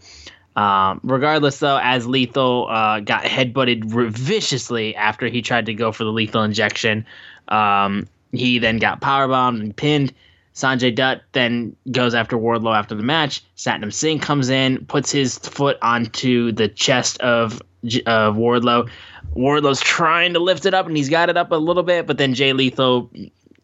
Um, 0.61 1.01
regardless, 1.03 1.59
though, 1.59 1.79
as 1.83 2.07
Lethal 2.07 2.69
uh, 2.69 3.01
got 3.01 3.25
headbutted 3.25 3.85
viciously 4.13 4.95
after 4.95 5.27
he 5.27 5.41
tried 5.41 5.65
to 5.67 5.75
go 5.75 5.91
for 5.91 6.05
the 6.05 6.13
lethal 6.13 6.43
injection, 6.43 7.07
um, 7.49 8.07
he 8.33 8.59
then 8.59 8.77
got 8.77 9.01
powerbombed 9.01 9.61
and 9.61 9.75
pinned. 9.75 10.13
Sanjay 10.55 10.95
Dutt 10.95 11.23
then 11.33 11.75
goes 11.91 12.15
after 12.15 12.37
Wardlow 12.37 12.77
after 12.77 12.95
the 12.95 13.03
match. 13.03 13.43
Satnam 13.57 13.91
Singh 13.91 14.19
comes 14.19 14.51
in, 14.51 14.85
puts 14.85 15.11
his 15.11 15.39
foot 15.39 15.79
onto 15.81 16.53
the 16.53 16.69
chest 16.69 17.19
of 17.23 17.63
of 18.05 18.37
Wardlow. 18.37 18.91
Wardlow's 19.35 19.81
trying 19.81 20.35
to 20.35 20.41
lift 20.41 20.67
it 20.67 20.75
up, 20.75 20.87
and 20.87 20.95
he's 20.95 21.09
got 21.09 21.31
it 21.31 21.39
up 21.39 21.53
a 21.53 21.57
little 21.57 21.85
bit, 21.85 22.07
but 22.07 22.19
then 22.19 22.35
Jay 22.35 22.53
Lethal 22.53 23.11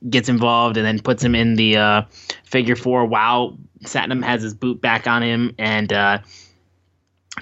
gets 0.08 0.30
involved 0.30 0.78
and 0.78 0.86
then 0.86 1.00
puts 1.00 1.22
him 1.22 1.34
in 1.34 1.56
the 1.56 1.76
uh, 1.76 2.02
figure 2.44 2.76
four 2.76 3.04
while 3.04 3.58
Satnam 3.82 4.24
has 4.24 4.40
his 4.40 4.54
boot 4.54 4.80
back 4.80 5.06
on 5.06 5.22
him, 5.22 5.54
and 5.58 5.92
uh, 5.92 6.20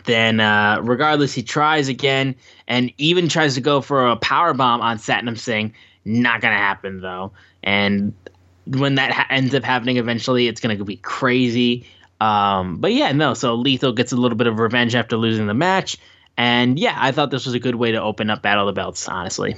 then 0.04 0.40
uh, 0.40 0.80
regardless, 0.82 1.32
he 1.32 1.42
tries 1.42 1.88
again 1.88 2.34
and 2.66 2.92
even 2.98 3.28
tries 3.28 3.54
to 3.54 3.60
go 3.60 3.80
for 3.80 4.06
a 4.08 4.16
power 4.16 4.52
bomb 4.52 4.80
on 4.80 4.98
Satnam 4.98 5.38
Singh. 5.38 5.72
Not 6.04 6.40
gonna 6.40 6.56
happen 6.56 7.00
though, 7.00 7.32
and 7.62 8.12
when 8.66 8.96
that 8.96 9.12
ha- 9.12 9.26
ends 9.30 9.54
up 9.54 9.62
happening 9.62 9.96
eventually, 9.96 10.48
it's 10.48 10.60
gonna 10.60 10.82
be 10.84 10.96
crazy. 10.96 11.86
Um, 12.20 12.76
but 12.78 12.92
yeah, 12.92 13.12
no. 13.12 13.34
So 13.34 13.54
Lethal 13.54 13.92
gets 13.92 14.12
a 14.12 14.16
little 14.16 14.36
bit 14.36 14.46
of 14.46 14.58
revenge 14.58 14.94
after 14.94 15.16
losing 15.16 15.46
the 15.46 15.54
match, 15.54 15.96
and 16.36 16.78
yeah, 16.78 16.96
I 16.98 17.12
thought 17.12 17.30
this 17.30 17.46
was 17.46 17.54
a 17.54 17.58
good 17.60 17.76
way 17.76 17.92
to 17.92 18.02
open 18.02 18.28
up 18.30 18.42
Battle 18.42 18.68
of 18.68 18.74
the 18.74 18.78
Belts. 18.78 19.08
Honestly, 19.08 19.54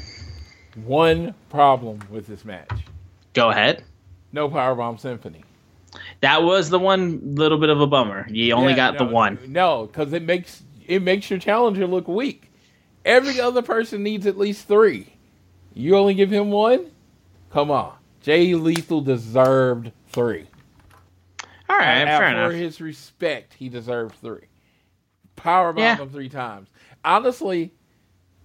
One 0.85 1.35
problem 1.51 2.01
with 2.11 2.27
this 2.27 2.45
match: 2.45 2.71
go 3.35 3.51
ahead. 3.51 3.83
no 4.33 4.49
Powerbomb 4.49 5.01
Symphony. 5.01 5.43
That 6.21 6.43
was 6.43 6.71
the 6.71 6.79
one 6.79 7.35
little 7.37 7.59
bit 7.59 7.69
of 7.69 7.81
a 7.81 7.87
bummer. 7.87 8.27
You 8.31 8.55
only 8.55 8.73
Yeah, 8.73 8.77
got 8.93 8.99
the 8.99 9.05
one. 9.05 9.39
No, 9.49 9.87
because 9.87 10.13
it 10.13 10.23
makes 10.23 10.63
it 10.87 11.03
makes 11.03 11.29
your 11.31 11.39
challenger 11.39 11.87
look 11.87 12.09
weak. 12.09 12.51
Every 13.05 13.41
other 13.41 13.63
person 13.63 14.03
needs 14.03 14.27
at 14.27 14.39
least 14.39 14.67
three. 14.67 15.13
You 15.75 15.97
only 15.97 16.15
give 16.15 16.31
him 16.31 16.51
one? 16.51 16.91
Come 17.51 17.71
on. 17.71 17.95
Jay 18.23 18.55
Lethal 18.55 19.01
deserved 19.01 19.93
three. 20.09 20.47
All 21.69 21.77
right, 21.77 22.05
fair 22.05 22.19
for 22.19 22.25
enough. 22.25 22.53
his 22.53 22.81
respect, 22.81 23.55
he 23.55 23.69
deserved 23.69 24.15
three. 24.21 24.47
Power 25.37 25.73
bomb 25.73 25.83
Yeah. 25.83 25.97
him 25.97 26.09
three 26.09 26.29
times. 26.29 26.69
Honestly, 27.05 27.73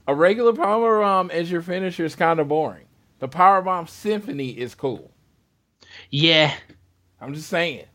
a 0.08 0.14
regular 0.16 0.54
power 0.54 1.00
bomb 1.02 1.32
as 1.32 1.50
your 1.52 1.62
finisher 1.62 2.06
is 2.06 2.16
kind 2.16 2.40
of 2.40 2.48
boring. 2.48 2.86
The 3.20 3.28
power 3.28 3.62
bomb 3.62 3.88
symphony 3.88 4.50
is 4.50 4.76
cool. 4.76 5.12
Yeah, 6.10 6.54
I'm 7.22 7.34
just 7.34 7.48
saying. 7.50 7.86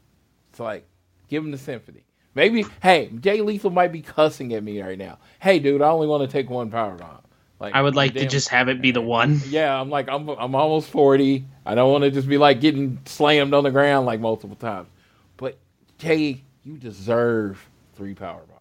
It's 0.51 0.61
like, 0.61 0.87
give 1.29 1.45
him 1.45 1.51
the 1.51 1.59
symphony. 1.59 2.05
Maybe, 2.35 2.65
hey, 2.83 3.11
Jay 3.21 3.41
Lethal 3.41 3.71
might 3.71 3.93
be 3.93 4.03
cussing 4.03 4.53
at 4.55 4.63
me 4.63 4.81
right 4.81 4.99
now. 4.99 5.19
Hey, 5.41 5.59
dude, 5.59 5.83
I 5.83 5.89
only 5.89 6.07
want 6.07 6.23
to 6.23 6.29
take 6.33 6.49
one 6.51 6.71
power 6.71 6.95
bomb. 6.95 7.23
Like, 7.59 7.75
I 7.75 7.81
would 7.81 7.97
like 7.97 8.13
to 8.15 8.27
just 8.27 8.51
have 8.51 8.69
it 8.69 8.83
be 8.83 8.91
the 8.91 9.01
one. 9.01 9.41
Yeah, 9.49 9.79
I'm 9.81 9.89
like, 9.89 10.09
I'm, 10.09 10.29
I'm 10.29 10.55
almost 10.55 10.91
40. 10.91 11.45
I 11.65 11.75
don't 11.75 11.91
want 11.91 12.05
to 12.05 12.11
just 12.11 12.29
be 12.29 12.37
like 12.37 12.61
getting 12.61 12.99
slammed 13.07 13.55
on 13.55 13.65
the 13.65 13.71
ground 13.71 14.05
like 14.05 14.21
multiple 14.21 14.57
times. 14.57 14.89
But 15.39 15.57
Jay, 15.99 16.43
you 16.65 16.77
deserve 16.77 17.67
three 17.95 18.13
power 18.15 18.43
bombs. 18.47 18.53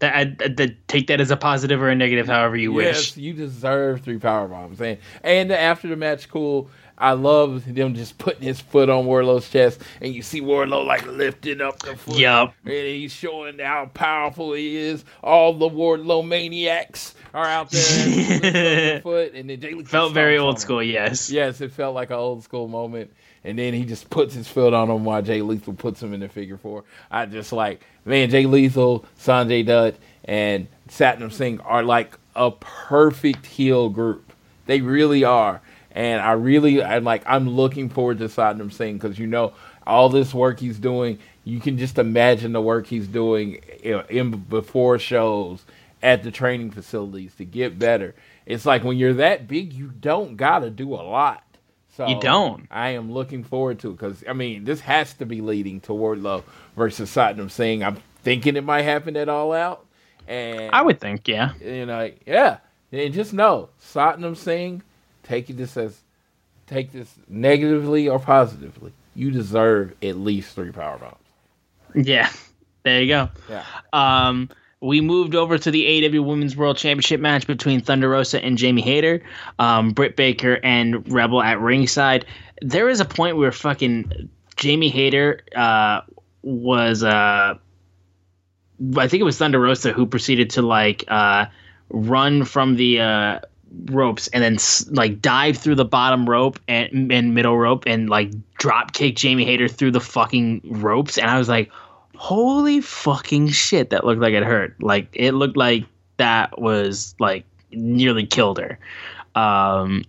That, 0.00 0.14
I, 0.14 0.24
that- 0.48 0.88
take 0.88 1.06
that 1.06 1.20
as 1.20 1.30
a 1.30 1.36
positive 1.36 1.80
or 1.80 1.88
a 1.88 1.94
negative, 1.94 2.26
however 2.26 2.56
you 2.56 2.72
wish. 2.72 2.86
Yes, 3.10 3.16
you 3.16 3.32
deserve 3.32 4.02
three 4.02 4.18
power 4.18 4.48
bombs. 4.48 4.80
And 4.80 4.98
and 5.22 5.50
after 5.50 5.88
the 5.88 5.96
match, 5.96 6.28
cool. 6.28 6.68
I 7.00 7.12
love 7.12 7.64
them 7.74 7.94
just 7.94 8.18
putting 8.18 8.42
his 8.42 8.60
foot 8.60 8.90
on 8.90 9.06
Wardlow's 9.06 9.48
chest, 9.48 9.80
and 10.02 10.14
you 10.14 10.20
see 10.20 10.42
Wardlow 10.42 10.84
like 10.84 11.06
lifting 11.06 11.62
up 11.62 11.78
the 11.78 11.96
foot. 11.96 12.18
Yup. 12.18 12.54
And 12.64 12.72
he's 12.72 13.12
showing 13.12 13.58
how 13.58 13.90
powerful 13.94 14.52
he 14.52 14.76
is. 14.76 15.02
All 15.22 15.54
the 15.54 15.66
Warlow 15.66 16.20
maniacs 16.20 17.14
are 17.32 17.46
out 17.46 17.70
there. 17.70 19.00
foot, 19.00 19.32
and 19.34 19.48
then 19.48 19.60
Jay 19.60 19.82
Felt 19.82 20.12
very 20.12 20.36
old 20.36 20.56
him. 20.56 20.60
school, 20.60 20.82
yes. 20.82 21.30
Yes, 21.30 21.62
it 21.62 21.72
felt 21.72 21.94
like 21.94 22.10
an 22.10 22.16
old 22.16 22.44
school 22.44 22.68
moment. 22.68 23.10
And 23.42 23.58
then 23.58 23.72
he 23.72 23.86
just 23.86 24.10
puts 24.10 24.34
his 24.34 24.46
foot 24.46 24.74
on 24.74 24.90
him 24.90 25.04
while 25.04 25.22
Jay 25.22 25.40
Lethal 25.40 25.72
puts 25.72 26.02
him 26.02 26.12
in 26.12 26.20
the 26.20 26.28
figure 26.28 26.58
four. 26.58 26.84
I 27.10 27.24
just 27.24 27.52
like, 27.52 27.80
man, 28.04 28.28
Jay 28.28 28.44
Lethal, 28.44 29.06
Sanjay 29.18 29.64
Dutt, 29.64 29.94
and 30.26 30.68
Satnam 30.90 31.32
Singh 31.32 31.60
are 31.60 31.82
like 31.82 32.18
a 32.36 32.50
perfect 32.50 33.46
heel 33.46 33.88
group. 33.88 34.32
They 34.66 34.82
really 34.82 35.24
are. 35.24 35.62
And 35.92 36.20
I 36.20 36.32
really, 36.32 36.82
I'm 36.82 37.04
like, 37.04 37.22
I'm 37.26 37.48
looking 37.48 37.88
forward 37.88 38.18
to 38.18 38.26
Satnam 38.26 38.72
Singh 38.72 38.98
because 38.98 39.18
you 39.18 39.26
know 39.26 39.52
all 39.86 40.08
this 40.08 40.32
work 40.32 40.60
he's 40.60 40.78
doing. 40.78 41.18
You 41.44 41.58
can 41.60 41.78
just 41.78 41.98
imagine 41.98 42.52
the 42.52 42.60
work 42.60 42.86
he's 42.86 43.08
doing 43.08 43.54
in, 43.82 44.02
in 44.08 44.30
before 44.30 44.98
shows 44.98 45.64
at 46.02 46.22
the 46.22 46.30
training 46.30 46.70
facilities 46.70 47.34
to 47.36 47.44
get 47.44 47.78
better. 47.78 48.14
It's 48.46 48.66
like 48.66 48.84
when 48.84 48.98
you're 48.98 49.14
that 49.14 49.48
big, 49.48 49.72
you 49.72 49.92
don't 50.00 50.36
gotta 50.36 50.70
do 50.70 50.94
a 50.94 51.02
lot. 51.02 51.44
So 51.96 52.06
You 52.06 52.20
don't. 52.20 52.66
I 52.70 52.90
am 52.90 53.12
looking 53.12 53.44
forward 53.44 53.80
to 53.80 53.90
it 53.90 53.92
because 53.92 54.24
I 54.28 54.32
mean 54.32 54.64
this 54.64 54.80
has 54.80 55.12
to 55.14 55.26
be 55.26 55.40
leading 55.40 55.80
to 55.82 55.92
Wardlow 55.92 56.44
versus 56.76 57.10
Satnam 57.10 57.50
Singh. 57.50 57.82
I'm 57.82 57.98
thinking 58.22 58.56
it 58.56 58.64
might 58.64 58.82
happen 58.82 59.16
at 59.16 59.28
All 59.28 59.52
Out, 59.52 59.84
and 60.28 60.70
I 60.72 60.82
would 60.82 61.00
think, 61.00 61.26
yeah. 61.26 61.52
you 61.60 61.86
know, 61.86 62.10
yeah, 62.26 62.58
And 62.92 63.12
just 63.12 63.32
know, 63.32 63.70
Satnam 63.82 64.36
Singh, 64.36 64.82
take 65.30 65.46
this 65.46 65.76
as 65.76 66.00
take 66.66 66.92
this 66.92 67.12
negatively 67.28 68.08
or 68.08 68.18
positively. 68.18 68.92
You 69.14 69.30
deserve 69.30 69.94
at 70.02 70.16
least 70.16 70.54
three 70.54 70.72
power 70.72 70.98
bombs. 70.98 72.06
Yeah, 72.06 72.30
there 72.82 73.00
you 73.00 73.08
go. 73.08 73.28
Yeah. 73.48 73.64
Um, 73.92 74.48
we 74.80 75.00
moved 75.00 75.34
over 75.34 75.58
to 75.58 75.70
the 75.70 75.84
AEW 75.84 76.24
Women's 76.24 76.56
World 76.56 76.76
Championship 76.76 77.20
match 77.20 77.46
between 77.46 77.80
Thunder 77.80 78.08
Rosa 78.08 78.42
and 78.42 78.56
Jamie 78.56 78.82
Hayter, 78.82 79.22
um, 79.58 79.90
Britt 79.90 80.16
Baker 80.16 80.58
and 80.62 81.10
Rebel 81.12 81.42
at 81.42 81.60
ringside. 81.60 82.24
There 82.62 82.88
is 82.88 83.00
a 83.00 83.04
point 83.04 83.36
where 83.36 83.52
fucking 83.52 84.30
Jamie 84.56 84.88
Hayter 84.88 85.40
uh, 85.54 86.00
was, 86.42 87.02
uh, 87.04 87.54
I 88.96 89.08
think 89.08 89.20
it 89.20 89.24
was 89.24 89.36
Thunder 89.36 89.60
Rosa 89.60 89.92
who 89.92 90.06
proceeded 90.06 90.50
to 90.50 90.62
like 90.62 91.04
uh, 91.08 91.46
run 91.90 92.44
from 92.44 92.76
the 92.76 93.00
uh, 93.00 93.40
ropes 93.86 94.28
and 94.28 94.42
then 94.42 94.56
like 94.94 95.20
dive 95.20 95.56
through 95.56 95.76
the 95.76 95.84
bottom 95.84 96.28
rope 96.28 96.58
and, 96.68 97.12
and 97.12 97.34
middle 97.34 97.56
rope 97.56 97.84
and 97.86 98.08
like 98.08 98.30
drop 98.54 98.92
kick 98.92 99.16
Jamie 99.16 99.44
Hayter 99.44 99.68
through 99.68 99.92
the 99.92 100.00
fucking 100.00 100.60
ropes. 100.64 101.18
And 101.18 101.30
I 101.30 101.38
was 101.38 101.48
like, 101.48 101.70
holy 102.16 102.80
fucking 102.80 103.48
shit, 103.48 103.90
that 103.90 104.04
looked 104.04 104.20
like 104.20 104.34
it 104.34 104.42
hurt. 104.42 104.80
Like 104.82 105.08
it 105.12 105.32
looked 105.32 105.56
like 105.56 105.84
that 106.16 106.60
was 106.60 107.14
like 107.18 107.44
nearly 107.70 108.26
killed 108.26 108.58
her. 108.58 108.78
Um, 109.34 110.04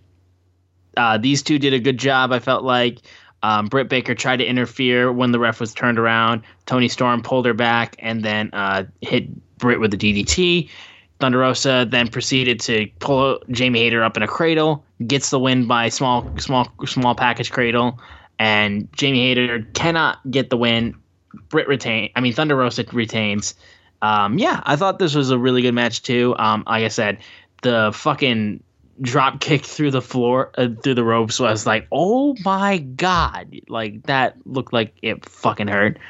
uh, 0.96 1.18
these 1.18 1.42
two 1.42 1.58
did 1.58 1.72
a 1.72 1.78
good 1.78 1.98
job. 1.98 2.32
I 2.32 2.38
felt 2.38 2.64
like 2.64 2.98
um, 3.42 3.66
Britt 3.66 3.88
Baker 3.88 4.14
tried 4.14 4.36
to 4.36 4.44
interfere 4.44 5.12
when 5.12 5.32
the 5.32 5.38
ref 5.38 5.60
was 5.60 5.72
turned 5.72 5.98
around. 5.98 6.42
Toni 6.66 6.88
Storm 6.88 7.22
pulled 7.22 7.46
her 7.46 7.54
back 7.54 7.96
and 7.98 8.22
then 8.22 8.50
uh, 8.52 8.84
hit 9.00 9.28
Britt 9.58 9.80
with 9.80 9.90
the 9.90 9.96
DDT. 9.96 10.68
Thunder 11.22 11.38
Rosa 11.38 11.86
then 11.88 12.08
proceeded 12.08 12.58
to 12.62 12.88
pull 12.98 13.38
Jamie 13.48 13.78
Hayter 13.78 14.02
up 14.02 14.16
in 14.16 14.24
a 14.24 14.26
cradle, 14.26 14.84
gets 15.06 15.30
the 15.30 15.38
win 15.38 15.68
by 15.68 15.88
small, 15.88 16.28
small, 16.38 16.66
small 16.84 17.14
package 17.14 17.52
cradle, 17.52 18.00
and 18.40 18.88
Jamie 18.96 19.28
Hayter 19.28 19.64
cannot 19.72 20.18
get 20.28 20.50
the 20.50 20.56
win 20.56 20.96
Britt 21.48 21.68
retain. 21.68 22.10
I 22.16 22.20
mean, 22.20 22.32
Thunder 22.32 22.56
Rosa 22.56 22.84
retains. 22.92 23.54
Um, 24.02 24.36
yeah, 24.36 24.62
I 24.64 24.74
thought 24.74 24.98
this 24.98 25.14
was 25.14 25.30
a 25.30 25.38
really 25.38 25.62
good 25.62 25.74
match 25.74 26.02
too. 26.02 26.34
Um, 26.40 26.64
like 26.66 26.82
I 26.82 26.88
said, 26.88 27.18
the 27.62 27.92
fucking 27.94 28.60
drop 29.00 29.40
kick 29.40 29.64
through 29.64 29.92
the 29.92 30.02
floor 30.02 30.50
uh, 30.58 30.70
through 30.82 30.94
the 30.94 31.04
ropes 31.04 31.38
was 31.38 31.66
like, 31.66 31.86
oh 31.92 32.34
my 32.44 32.78
god, 32.78 33.60
like 33.68 34.02
that 34.06 34.36
looked 34.44 34.72
like 34.72 34.92
it 35.02 35.24
fucking 35.24 35.68
hurt. 35.68 36.00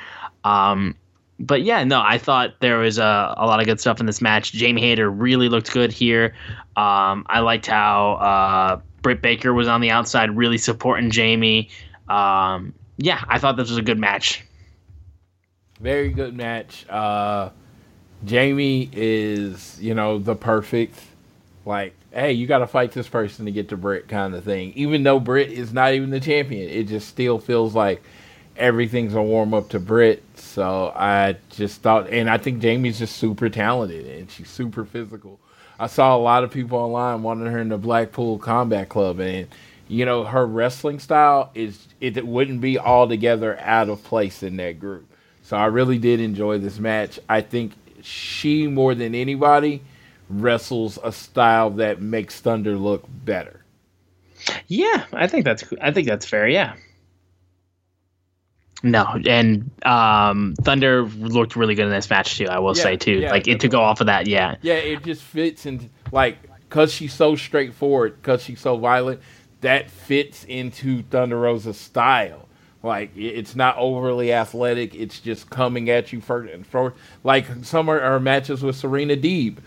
Um, 0.43 0.95
but 1.43 1.63
yeah, 1.63 1.83
no, 1.83 2.01
I 2.01 2.19
thought 2.19 2.61
there 2.61 2.79
was 2.79 2.99
a, 2.99 3.35
a 3.37 3.47
lot 3.47 3.61
of 3.61 3.67
good 3.67 3.81
stuff 3.81 3.99
in 3.99 4.07
this 4.07 4.23
match. 4.23 4.53
Jamie 4.53 4.81
Hayter 4.81 5.11
really 5.11 5.49
looked 5.49 5.73
good 5.73 5.93
here. 5.93 6.35
Um, 6.77 7.27
I 7.29 7.41
liked 7.41 7.67
how 7.67 8.13
uh, 8.13 8.81
Britt 9.03 9.21
Baker 9.21 9.53
was 9.53 9.67
on 9.67 9.81
the 9.81 9.91
outside, 9.91 10.35
really 10.37 10.57
supporting 10.57 11.11
Jamie. 11.11 11.69
Um, 12.09 12.73
yeah, 12.97 13.25
I 13.29 13.39
thought 13.39 13.57
this 13.57 13.69
was 13.69 13.79
a 13.79 13.83
good 13.83 13.99
match. 13.99 14.45
Very 15.81 16.11
good 16.11 16.37
match. 16.37 16.89
Uh, 16.89 17.51
Jamie 18.25 18.89
is, 18.93 19.81
you 19.81 19.95
know, 19.95 20.21
the 20.21 20.37
perfect, 20.37 21.01
like, 21.67 21.93
hey, 22.13 22.33
you 22.33 22.47
got 22.47 22.59
to 22.59 22.69
fight 22.69 22.93
this 22.93 23.09
person 23.09 23.47
to 23.47 23.51
get 23.51 23.69
to 23.71 23.77
Britt 23.77 24.07
kind 24.07 24.37
of 24.37 24.45
thing. 24.45 24.73
Even 24.77 25.03
though 25.03 25.19
Britt 25.19 25.51
is 25.51 25.73
not 25.73 25.93
even 25.93 26.11
the 26.11 26.21
champion, 26.21 26.71
it 26.71 26.85
just 26.85 27.09
still 27.09 27.41
feels 27.41 27.75
like 27.75 28.01
everything's 28.57 29.15
a 29.15 29.23
warm 29.23 29.55
up 29.55 29.71
to 29.71 29.81
Britt. 29.81 30.23
So 30.53 30.93
I 30.95 31.37
just 31.49 31.81
thought, 31.81 32.11
and 32.11 32.29
I 32.29 32.37
think 32.37 32.61
Jamie's 32.61 32.99
just 32.99 33.17
super 33.17 33.49
talented 33.49 34.07
and 34.07 34.31
she's 34.31 34.51
super 34.51 34.85
physical. 34.85 35.41
I 35.81 35.87
saw 35.87 36.15
a 36.15 36.19
lot 36.19 36.45
of 36.45 36.51
people 36.51 36.77
online 36.77 37.23
wanting 37.23 37.47
her 37.47 37.59
in 37.59 37.71
the 37.71 37.79
Blackpool 37.79 38.39
Combat 38.39 38.91
Club, 38.91 39.19
and 39.19 39.49
you 39.89 40.05
know 40.05 40.25
her 40.25 40.47
wrestling 40.47 40.99
style 40.99 41.51
is 41.55 41.89
it 42.01 42.27
wouldn't 42.27 42.61
be 42.61 42.79
altogether 42.79 43.59
out 43.61 43.89
of 43.89 44.05
place 44.05 44.43
in 44.43 44.59
that 44.59 44.79
group. 44.79 45.11
So 45.43 45.57
I 45.57 45.67
really 45.67 45.97
did 45.97 46.21
enjoy 46.21 46.59
this 46.59 46.79
match. 46.79 47.19
I 47.31 47.41
think 47.41 47.73
she 48.03 48.67
more 48.67 48.95
than 48.95 49.15
anybody 49.15 49.81
wrestles 50.29 50.99
a 51.03 51.13
style 51.13 51.71
that 51.71 52.03
makes 52.03 52.41
Thunder 52.41 52.77
look 52.77 53.05
better. 53.25 53.65
Yeah, 54.69 55.07
I 55.15 55.29
think 55.29 55.47
that's 55.47 55.65
I 55.81 55.93
think 55.93 56.09
that's 56.09 56.27
fair. 56.27 56.47
Yeah. 56.47 56.75
No, 58.83 59.21
and 59.27 59.71
um, 59.85 60.55
Thunder 60.63 61.05
looked 61.05 61.55
really 61.55 61.75
good 61.75 61.85
in 61.85 61.91
this 61.91 62.11
match 62.11 62.39
too. 62.39 62.47
I 62.47 62.59
will 62.59 62.77
yeah, 62.77 62.83
say 62.83 62.97
too, 62.97 63.21
yeah, 63.21 63.31
like 63.31 63.47
it 63.47 63.61
to 63.61 63.69
go 63.69 63.81
off 63.81 64.01
of 64.01 64.07
that. 64.07 64.27
Yeah, 64.27 64.57
yeah, 64.63 64.75
it 64.75 65.05
just 65.05 65.23
fits 65.23 65.67
in 65.67 65.89
like 66.11 66.39
because 66.69 66.93
she's 66.93 67.13
so 67.13 67.37
straightforward, 67.37 68.17
because 68.21 68.43
she's 68.43 68.61
so 68.61 68.77
violent, 68.77 69.21
that 69.61 69.91
fits 69.91 70.45
into 70.45 71.03
Thunder 71.05 71.39
Rosa's 71.39 71.79
style. 71.79 72.49
Like 72.83 73.17
it's 73.17 73.55
not 73.55 73.77
overly 73.77 74.33
athletic. 74.33 74.95
It's 74.95 75.21
just 75.21 75.49
coming 75.49 75.89
at 75.89 76.13
you 76.13 76.21
first 76.21 76.53
and 76.53 76.67
forth. 76.67 76.95
Like 77.23 77.47
some 77.63 77.89
of 77.89 78.03
our 78.03 78.19
matches 78.19 78.63
with 78.63 78.77
Serena 78.77 79.17
Deeb. 79.17 79.59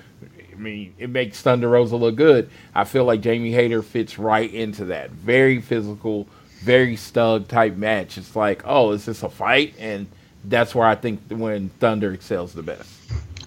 I 0.51 0.57
mean, 0.57 0.93
it 0.97 1.09
makes 1.09 1.41
Thunder 1.41 1.69
Rosa 1.69 1.95
look 1.95 2.15
good. 2.15 2.49
I 2.73 2.85
feel 2.85 3.05
like 3.05 3.21
Jamie 3.21 3.51
Hayter 3.51 3.81
fits 3.81 4.17
right 4.17 4.53
into 4.53 4.85
that. 4.85 5.11
Very 5.11 5.61
physical, 5.61 6.27
very 6.65 6.95
stug 6.95 7.47
type 7.47 7.75
match. 7.75 8.17
It's 8.17 8.35
like, 8.35 8.63
oh, 8.65 8.91
is 8.91 9.05
this 9.05 9.21
a 9.21 9.29
fight? 9.29 9.75
And 9.79 10.07
that's 10.43 10.73
where 10.73 10.87
I 10.87 10.95
think 10.95 11.21
when 11.29 11.69
Thunder 11.69 12.11
excels 12.11 12.53
the 12.53 12.63
best. 12.63 12.91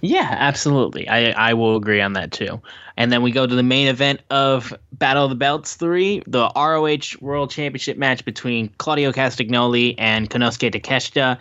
Yeah, 0.00 0.28
absolutely. 0.38 1.08
I 1.08 1.30
I 1.32 1.54
will 1.54 1.76
agree 1.76 2.00
on 2.00 2.12
that 2.12 2.30
too. 2.30 2.60
And 2.96 3.12
then 3.12 3.22
we 3.22 3.32
go 3.32 3.46
to 3.46 3.54
the 3.54 3.62
main 3.62 3.88
event 3.88 4.20
of 4.30 4.72
Battle 4.92 5.24
of 5.24 5.30
the 5.30 5.36
Belts 5.36 5.74
3, 5.74 6.22
the 6.26 6.50
ROH 6.56 7.18
World 7.20 7.50
Championship 7.50 7.96
match 7.96 8.24
between 8.24 8.70
Claudio 8.78 9.12
Castagnoli 9.12 9.94
and 9.98 10.28
Konosuke 10.30 10.72
Takeshita. 10.72 11.38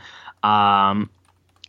Um, 0.47 1.09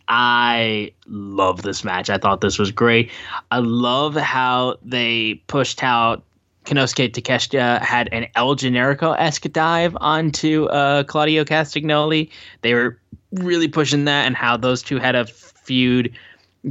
I 0.07 0.91
love 1.07 1.61
this 1.61 1.83
match. 1.83 2.09
I 2.09 2.17
thought 2.17 2.41
this 2.41 2.57
was 2.57 2.71
great. 2.71 3.11
I 3.51 3.59
love 3.59 4.15
how 4.15 4.77
they 4.83 5.35
pushed 5.47 5.83
out 5.83 6.23
Konosuke 6.65 7.11
Takeshita 7.11 7.81
had 7.81 8.09
an 8.11 8.27
El 8.35 8.55
Generico 8.55 9.15
esque 9.17 9.51
dive 9.51 9.97
onto 9.99 10.65
uh, 10.65 11.03
Claudio 11.03 11.43
Castagnoli. 11.43 12.29
They 12.61 12.73
were 12.73 12.99
really 13.31 13.67
pushing 13.67 14.05
that, 14.05 14.25
and 14.25 14.35
how 14.35 14.57
those 14.57 14.83
two 14.83 14.97
had 14.97 15.15
a 15.15 15.25
feud 15.25 16.13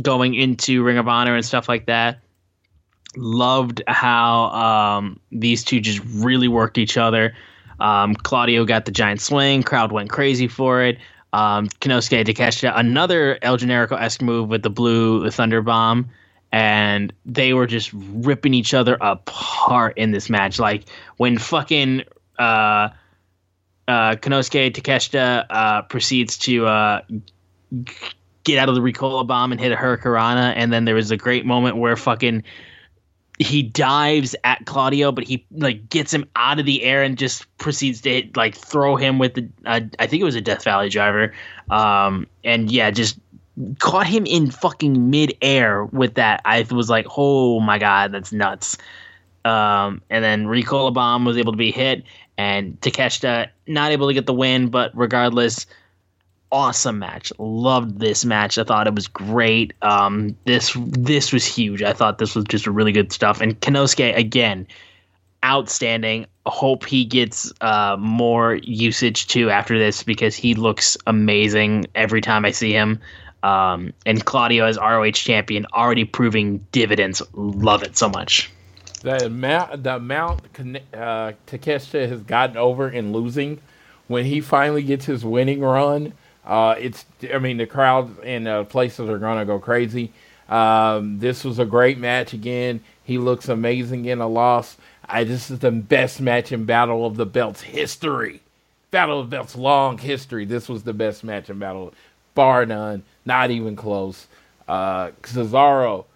going 0.02 0.35
into 0.35 0.82
Ring 0.82 0.98
of 0.98 1.09
Honor 1.09 1.35
and 1.35 1.44
stuff 1.44 1.69
like 1.69 1.86
that. 1.86 2.20
Loved 3.16 3.82
how 3.89 4.51
um, 4.51 5.19
these 5.32 5.65
two 5.65 5.81
just 5.81 6.01
really 6.16 6.48
worked 6.48 6.78
each 6.78 6.97
other. 6.97 7.35
Um, 7.81 8.15
Claudio 8.15 8.65
got 8.65 8.85
the 8.85 8.90
giant 8.90 9.20
swing, 9.20 9.62
crowd 9.62 9.93
went 9.93 10.10
crazy 10.10 10.48
for 10.48 10.82
it. 10.82 10.98
Um, 11.32 11.69
Konosuke 11.81 12.24
Takeshita, 12.24 12.73
another 12.77 13.39
El 13.43 13.59
Generico 13.59 14.01
esque 14.01 14.23
move 14.23 14.48
with 14.48 14.62
the 14.62 14.70
blue 14.70 15.31
Thunder 15.31 15.62
Bomb, 15.62 16.09
and 16.53 17.12
they 17.27 17.53
were 17.53 17.66
just 17.66 17.91
ripping 17.93 18.55
each 18.55 18.75
other 18.75 18.97
apart 19.01 19.97
in 19.97 20.12
this 20.12 20.31
match. 20.31 20.59
Like 20.59 20.85
when 21.16 21.39
fucking 21.39 22.05
uh, 22.39 22.89
uh, 23.89 24.16
Konosuke 24.16 24.73
Takeshita 24.73 25.47
uh, 25.51 25.83
proceeds 25.83 26.39
to 26.39 26.66
uh, 26.66 27.01
get 28.45 28.59
out 28.59 28.69
of 28.69 28.75
the 28.75 28.81
Ricola 28.81 29.27
bomb 29.27 29.53
and 29.53 29.61
hit 29.61 29.73
a 29.73 29.77
Hurricanrana. 29.77 30.55
And 30.57 30.73
then 30.73 30.85
there 30.85 30.95
was 30.95 31.11
a 31.11 31.16
great 31.16 31.45
moment 31.45 31.77
where 31.77 31.97
fucking 31.97 32.45
he 33.39 33.62
dives 33.62 34.35
at 34.43 34.66
Claudio, 34.66 35.12
but 35.12 35.25
he 35.25 35.47
like 35.53 35.89
gets 35.89 36.12
him 36.12 36.25
out 36.35 36.59
of 36.59 36.66
the 36.66 36.83
air 36.83 37.03
and 37.03 37.16
just 37.16 37.47
proceeds 37.59 38.01
to 38.03 38.11
hit, 38.11 38.37
like 38.37 38.55
throw 38.57 38.97
him 38.97 39.19
with 39.19 39.35
the 39.35 39.49
uh, 39.65 39.81
I 39.99 40.07
think 40.07 40.20
it 40.20 40.25
was 40.25 40.35
a 40.35 40.41
Death 40.41 40.65
Valley 40.65 40.89
driver. 40.89 41.33
Um, 41.70 42.27
and 42.43 42.70
yeah, 42.70 42.91
just 42.91 43.19
caught 43.79 44.07
him 44.07 44.27
in 44.27 44.51
fucking 44.51 45.11
midair 45.11 45.85
with 45.87 46.15
that. 46.15 46.41
I 46.45 46.67
was 46.71 46.91
like, 46.91 47.07
oh 47.17 47.61
my 47.61 47.79
god, 47.79 48.13
that's 48.13 48.33
nuts. 48.33 48.77
Um, 49.45 50.03
and 50.11 50.23
then 50.23 50.47
Ricola 50.47 50.93
bomb 50.93 51.25
was 51.25 51.37
able 51.37 51.53
to 51.53 51.59
be 51.59 51.71
hit, 51.71 52.05
and 52.37 52.81
Takeshita 52.81 53.49
not 53.67 53.93
able 53.93 54.09
to 54.09 54.15
get 54.15 54.27
the 54.27 54.35
win, 54.35 54.69
but 54.69 54.91
regardless, 54.95 55.67
awesome 56.53 56.99
match. 56.99 57.33
Loved 57.39 58.01
this 58.01 58.25
match. 58.25 58.59
I 58.59 58.65
thought 58.65 58.87
it 58.87 58.95
was 58.95 59.09
great. 59.09 59.73
Um, 59.83 60.37
this 60.45 60.77
this 60.77 61.33
was 61.33 61.47
huge. 61.47 61.83
I 61.83 61.93
thought 61.93 62.19
this 62.19 62.35
was 62.35 62.45
just 62.45 62.67
really 62.67 62.93
good 62.93 63.13
stuff. 63.13 63.41
And 63.41 63.59
Konosuke 63.61 64.17
again, 64.17 64.67
outstanding. 65.45 66.27
Hope 66.47 66.85
he 66.85 67.05
gets 67.05 67.53
uh, 67.61 67.97
more 67.99 68.55
usage 68.63 69.27
too 69.27 69.51
after 69.51 69.79
this 69.79 70.03
because 70.03 70.35
he 70.35 70.55
looks 70.55 70.97
amazing 71.07 71.87
every 71.95 72.21
time 72.21 72.45
I 72.45 72.51
see 72.51 72.73
him. 72.73 73.01
Um, 73.43 73.93
and 74.05 74.24
Claudio 74.24 74.65
as 74.65 74.78
ROH 74.78 75.12
champion 75.12 75.66
already 75.73 76.05
proving 76.05 76.66
dividends. 76.73 77.23
Love 77.35 77.82
it 77.82 77.97
so 77.97 78.09
much. 78.09 78.51
The 79.02 79.27
amount 79.27 79.85
the 79.85 79.97
amount 79.97 80.40
uh, 80.93 81.32
Takeshita 81.47 82.09
has 82.09 82.20
gotten 82.23 82.56
over 82.56 82.89
in 82.90 83.12
losing 83.12 83.60
when 84.09 84.24
he 84.24 84.40
finally 84.40 84.82
gets 84.82 85.05
his 85.05 85.24
winning 85.24 85.60
run 85.60 86.12
uh, 86.48 86.74
it's, 86.78 87.05
I 87.32 87.39
mean, 87.39 87.59
the 87.59 87.66
crowds 87.66 88.19
and 88.24 88.48
uh, 88.48 88.65
places 88.65 89.09
are 89.10 89.19
to 89.19 89.44
go 89.44 89.59
crazy. 89.59 90.12
Um, 90.48 91.19
this 91.19 91.44
was 91.44 91.59
a 91.59 91.66
great 91.66 91.98
match 91.98 92.32
again. 92.32 92.81
He 93.05 93.19
looks 93.19 93.51
amazing 93.51 94.06
in 94.06 94.20
a 94.20 94.27
loss. 94.27 94.78
I 95.05 95.24
this 95.24 95.51
is 95.51 95.59
the 95.59 95.70
best 95.70 96.23
match 96.23 96.51
in 96.51 96.65
Battle 96.65 97.05
of 97.05 97.16
the 97.16 97.27
Belts 97.27 97.60
history. 97.60 98.40
Battle 98.90 99.20
of 99.20 99.28
the 99.28 99.36
Belts 99.36 99.56
long 99.56 99.98
history. 99.98 100.47
This 100.47 100.70
was 100.70 100.85
the 100.85 100.94
best 100.94 101.23
match 101.23 101.51
in 101.51 101.59
Battle, 101.59 101.93
bar 102.35 102.65
none. 102.65 103.02
Not 103.29 103.51
even 103.51 103.77
close. 103.77 104.27
Uh, 104.67 105.11
Cesaro, 105.23 106.07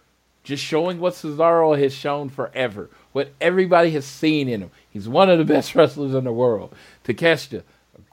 just 0.45 0.65
showing 0.65 0.99
what 0.99 1.13
Cesaro 1.13 1.79
has 1.79 1.93
shown 1.93 2.31
forever, 2.31 2.89
what 3.13 3.33
everybody 3.39 3.91
has 3.91 4.07
seen 4.07 4.49
in 4.49 4.63
him. 4.63 4.71
He's 4.89 5.11
one 5.11 5.29
of 5.29 5.39
the 5.39 5.45
best 5.45 5.75
wrestlers 5.75 6.15
in 6.15 6.25
the 6.25 6.33
world. 6.33 6.75
Takeshita, 7.05 7.65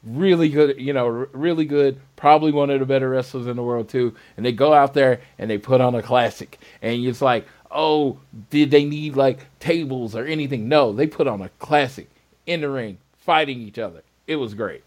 really 0.04 0.50
good, 0.50 0.82
you 0.82 0.92
know, 0.92 1.08
really 1.08 1.64
good, 1.64 2.02
probably 2.18 2.52
one 2.52 2.70
of 2.70 2.82
the 2.82 2.86
better 2.86 3.10
wrestlers 3.10 3.48
in 3.48 3.56
the 3.56 3.64
world 3.64 3.88
too. 3.88 4.14
And 4.36 4.46
they 4.46 4.52
go 4.52 4.74
out 4.74 4.94
there 4.94 5.22
and 5.38 5.50
they 5.50 5.58
put 5.58 5.80
on 5.80 5.96
a 5.96 6.04
classic, 6.04 6.60
and 6.82 7.02
it's 7.06 7.22
like, 7.22 7.48
oh, 7.72 8.20
did 8.50 8.70
they 8.70 8.84
need 8.84 9.16
like 9.16 9.46
tables 9.62 10.14
or 10.14 10.26
anything? 10.26 10.68
No, 10.68 10.92
they 10.92 11.08
put 11.08 11.26
on 11.26 11.42
a 11.42 11.48
classic 11.60 12.10
in 12.46 12.60
the 12.60 12.70
ring, 12.70 12.98
fighting 13.18 13.62
each 13.62 13.80
other. 13.80 14.04
It 14.28 14.36
was 14.36 14.54
great. 14.54 14.84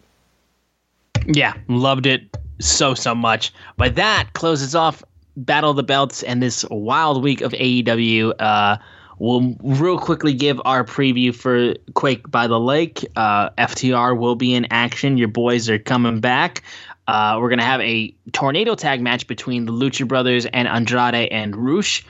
Yeah, 1.26 1.54
loved 1.68 2.06
it 2.06 2.36
so 2.60 2.94
so 2.94 3.14
much. 3.14 3.52
But 3.76 3.96
that 3.96 4.30
closes 4.32 4.74
off 4.74 5.02
Battle 5.36 5.70
of 5.70 5.76
the 5.76 5.82
Belts 5.82 6.22
and 6.22 6.42
this 6.42 6.64
wild 6.70 7.22
week 7.22 7.40
of 7.40 7.52
AEW. 7.52 8.34
Uh, 8.38 8.76
we'll 9.18 9.54
real 9.62 9.98
quickly 9.98 10.34
give 10.34 10.60
our 10.64 10.84
preview 10.84 11.34
for 11.34 11.74
Quake 11.94 12.30
by 12.30 12.46
the 12.46 12.60
Lake. 12.60 13.06
Uh, 13.16 13.50
FTR 13.50 14.18
will 14.18 14.34
be 14.34 14.54
in 14.54 14.66
action. 14.70 15.16
Your 15.16 15.28
boys 15.28 15.68
are 15.68 15.78
coming 15.78 16.20
back. 16.20 16.62
Uh, 17.08 17.38
we're 17.40 17.50
gonna 17.50 17.64
have 17.64 17.80
a 17.80 18.14
tornado 18.32 18.74
tag 18.74 19.00
match 19.00 19.26
between 19.26 19.66
the 19.66 19.72
Lucha 19.72 20.06
Brothers 20.06 20.46
and 20.46 20.68
Andrade 20.68 21.28
and 21.30 21.56
Rush. 21.56 22.04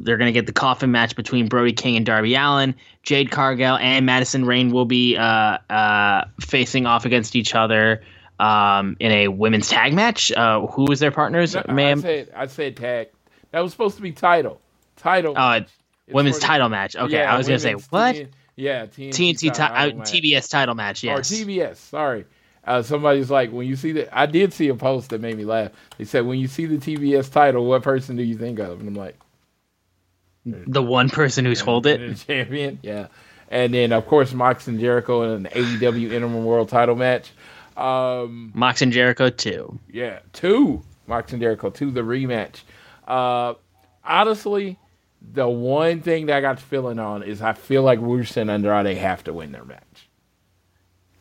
They're 0.00 0.16
going 0.16 0.28
to 0.28 0.32
get 0.32 0.46
the 0.46 0.52
coffin 0.52 0.92
match 0.92 1.16
between 1.16 1.48
Brody 1.48 1.72
King 1.72 1.96
and 1.96 2.06
Darby 2.06 2.36
Allin. 2.36 2.72
Jade 3.02 3.32
Cargill 3.32 3.76
and 3.78 4.06
Madison 4.06 4.44
Rayne 4.44 4.70
will 4.70 4.84
be 4.84 5.16
uh, 5.16 5.58
uh, 5.68 6.24
facing 6.40 6.86
off 6.86 7.04
against 7.04 7.34
each 7.34 7.56
other 7.56 8.00
um, 8.38 8.96
in 9.00 9.12
a 9.12 9.28
women's 9.28 9.68
tag 9.68 9.94
match. 9.94 10.32
Uh, 10.32 10.66
was 10.76 11.00
their 11.00 11.10
partners, 11.10 11.54
no, 11.54 11.62
ma'am? 11.68 11.98
I 11.98 12.02
said, 12.02 12.30
I 12.34 12.46
said 12.46 12.76
tag. 12.76 13.08
That 13.50 13.60
was 13.60 13.72
supposed 13.72 13.96
to 13.96 14.02
be 14.02 14.12
title. 14.12 14.60
Title. 14.96 15.34
Uh, 15.36 15.60
women's 16.08 16.38
title 16.38 16.68
match. 16.68 16.96
Okay, 16.96 17.18
yeah, 17.18 17.32
I 17.32 17.38
was 17.38 17.46
going 17.46 17.58
to 17.58 17.62
say 17.62 17.74
what? 17.90 18.12
T- 18.12 18.26
yeah, 18.56 18.86
TNT, 18.86 19.10
TNT 19.10 19.54
title, 19.54 20.00
TBS 20.00 20.50
title 20.50 20.74
match. 20.74 21.04
Yes. 21.04 21.30
Or 21.30 21.34
TBS. 21.34 21.76
Sorry. 21.76 22.24
Uh, 22.64 22.82
somebody's 22.82 23.30
like, 23.30 23.50
when 23.50 23.66
you 23.66 23.76
see 23.76 23.92
the, 23.92 24.18
I 24.18 24.26
did 24.26 24.52
see 24.52 24.68
a 24.68 24.74
post 24.74 25.10
that 25.10 25.20
made 25.20 25.36
me 25.36 25.44
laugh. 25.44 25.70
They 25.96 26.04
said, 26.04 26.26
when 26.26 26.38
you 26.38 26.48
see 26.48 26.66
the 26.66 26.76
TBS 26.76 27.32
title, 27.32 27.64
what 27.64 27.82
person 27.82 28.16
do 28.16 28.22
you 28.22 28.36
think 28.36 28.58
of? 28.58 28.80
And 28.80 28.88
I'm 28.88 28.94
like, 28.94 29.16
the 30.44 30.82
one 30.82 31.08
person 31.08 31.44
who's 31.44 31.60
hold 31.60 31.86
it. 31.86 32.16
Champion, 32.26 32.78
yeah. 32.82 33.08
And 33.50 33.72
then 33.72 33.92
of 33.92 34.06
course 34.06 34.32
Mox 34.32 34.68
and 34.68 34.78
Jericho 34.78 35.22
in 35.22 35.46
an 35.46 35.52
AEW 35.52 36.12
Interim 36.12 36.44
World 36.44 36.68
Title 36.68 36.96
match. 36.96 37.32
Um, 37.78 38.50
Mox 38.54 38.82
and 38.82 38.92
Jericho 38.92 39.30
two. 39.30 39.78
Yeah, 39.90 40.18
two. 40.32 40.82
Mox 41.06 41.32
and 41.32 41.40
Jericho 41.40 41.70
two. 41.70 41.90
The 41.90 42.00
rematch. 42.00 42.62
Uh, 43.06 43.54
honestly, 44.04 44.78
the 45.32 45.48
one 45.48 46.00
thing 46.02 46.26
that 46.26 46.36
I 46.36 46.40
got 46.40 46.58
feeling 46.58 46.98
on 46.98 47.22
is 47.22 47.40
I 47.42 47.52
feel 47.52 47.82
like 47.82 47.98
Rush 48.02 48.36
and 48.36 48.50
Andrade 48.50 48.96
have 48.96 49.24
to 49.24 49.32
win 49.32 49.52
their 49.52 49.64
match. 49.64 50.08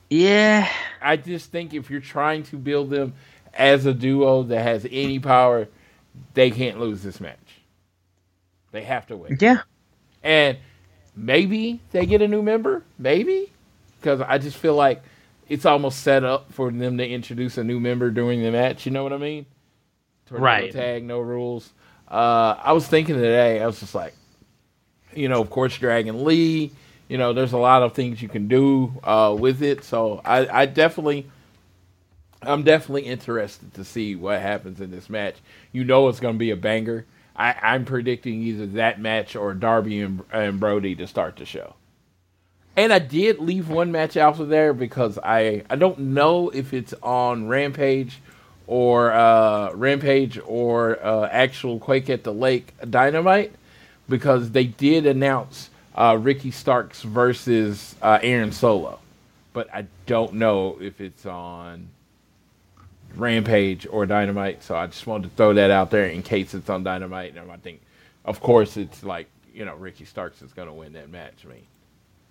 Yeah. 0.10 0.70
I 1.02 1.18
just 1.18 1.52
think 1.52 1.74
if 1.74 1.90
you're 1.90 2.00
trying 2.00 2.44
to 2.44 2.58
build 2.58 2.90
them 2.90 3.14
as 3.54 3.86
a 3.86 3.94
duo 3.94 4.44
that 4.44 4.62
has 4.62 4.86
any 4.90 5.20
power, 5.20 5.68
they 6.34 6.52
can't 6.52 6.80
lose 6.80 7.04
this 7.04 7.20
match. 7.20 7.38
They 8.72 8.84
have 8.84 9.08
to 9.08 9.18
win. 9.18 9.38
Yeah. 9.40 9.62
And 10.24 10.58
maybe 11.16 11.80
they 11.92 12.06
get 12.06 12.22
a 12.22 12.28
new 12.28 12.42
member. 12.42 12.84
Maybe. 12.98 13.52
Because 14.00 14.22
I 14.22 14.38
just 14.38 14.58
feel 14.58 14.76
like 14.76 15.04
it's 15.50 15.66
almost 15.66 16.02
set 16.02 16.24
up 16.24 16.52
for 16.52 16.72
them 16.72 16.98
to 16.98 17.08
introduce 17.08 17.58
a 17.58 17.64
new 17.64 17.80
member 17.80 18.10
during 18.10 18.44
the 18.44 18.52
match. 18.52 18.86
You 18.86 18.92
know 18.92 19.04
what 19.04 19.14
I 19.14 19.18
mean? 19.18 19.46
Tornado 20.26 20.46
right. 20.46 20.72
Tag, 20.72 21.04
no 21.04 21.20
rules. 21.20 21.72
Uh, 22.08 22.56
I 22.62 22.74
was 22.74 22.88
thinking 22.88 23.16
today, 23.16 23.62
I 23.62 23.66
was 23.66 23.80
just 23.80 23.96
like, 23.96 24.14
you 25.14 25.30
know, 25.30 25.42
of 25.42 25.50
course, 25.50 25.78
Dragon 25.78 26.24
Lee. 26.24 26.72
You 27.08 27.18
know, 27.18 27.34
there's 27.34 27.54
a 27.54 27.58
lot 27.58 27.84
of 27.84 27.94
things 27.94 28.22
you 28.22 28.28
can 28.28 28.48
do 28.48 28.94
uh, 29.04 29.36
with 29.38 29.62
it. 29.62 29.84
So 29.84 30.22
I, 30.26 30.62
I 30.62 30.66
definitely, 30.66 31.30
I'm 32.42 32.64
definitely 32.64 33.04
interested 33.04 33.74
to 33.76 33.86
see 33.86 34.16
what 34.16 34.42
happens 34.42 34.82
in 34.82 34.92
this 34.92 35.10
match. 35.10 35.36
You 35.72 35.86
know, 35.86 36.10
it's 36.10 36.20
going 36.20 36.36
to 36.36 36.40
be 36.40 36.52
a 36.52 36.58
banger. 36.58 37.06
I, 37.36 37.76
am 37.76 37.86
predicting 37.86 38.42
either 38.42 38.66
that 38.68 39.00
match 39.00 39.36
or 39.36 39.54
Darby 39.54 40.02
and, 40.02 40.24
and 40.34 40.60
Brody 40.60 40.96
to 40.96 41.08
start 41.08 41.38
the 41.38 41.46
show. 41.46 41.76
And 42.78 42.94
I 42.94 43.00
did 43.00 43.40
leave 43.40 43.70
one 43.70 43.92
match 43.92 44.16
out 44.18 44.40
of 44.40 44.50
there 44.50 44.72
because 44.72 45.18
I 45.18 45.64
I 45.68 45.76
don't 45.76 45.98
know 46.00 46.50
if 46.50 46.76
it's 46.76 46.94
on 47.02 47.48
Rampage 47.48 48.20
or 48.68 49.12
uh, 49.12 49.74
Rampage 49.74 50.40
or 50.46 51.04
uh, 51.04 51.28
actual 51.32 51.80
Quake 51.80 52.10
at 52.12 52.24
the 52.24 52.32
Lake 52.32 52.74
Dynamite 52.88 53.52
because 54.08 54.52
they 54.52 54.66
did 54.66 55.08
announce 55.08 55.72
uh, 55.96 56.20
Ricky 56.22 56.52
Starks 56.52 57.02
versus 57.02 57.96
uh, 58.04 58.20
Aaron 58.22 58.52
Solo, 58.52 59.00
but 59.54 59.74
I 59.74 59.88
don't 60.06 60.36
know 60.36 60.78
if 60.80 61.02
it's 61.02 61.26
on 61.26 61.90
Rampage 63.16 63.88
or 63.90 64.06
Dynamite. 64.06 64.62
So 64.62 64.76
I 64.76 64.86
just 64.86 65.08
wanted 65.08 65.30
to 65.32 65.36
throw 65.36 65.56
that 65.56 65.72
out 65.72 65.90
there 65.90 66.06
in 66.06 66.22
case 66.22 66.54
it's 66.54 66.70
on 66.70 66.84
Dynamite. 66.84 67.36
And 67.36 67.52
I 67.52 67.58
think, 67.58 67.82
of 68.24 68.40
course, 68.40 68.78
it's 68.78 69.04
like 69.04 69.28
you 69.52 69.66
know 69.66 69.74
Ricky 69.76 70.06
Starks 70.06 70.44
is 70.44 70.54
going 70.54 70.68
to 70.68 70.74
win 70.76 70.94
that 70.94 71.10
match. 71.10 71.44
I 71.44 71.48
mean, 71.54 71.64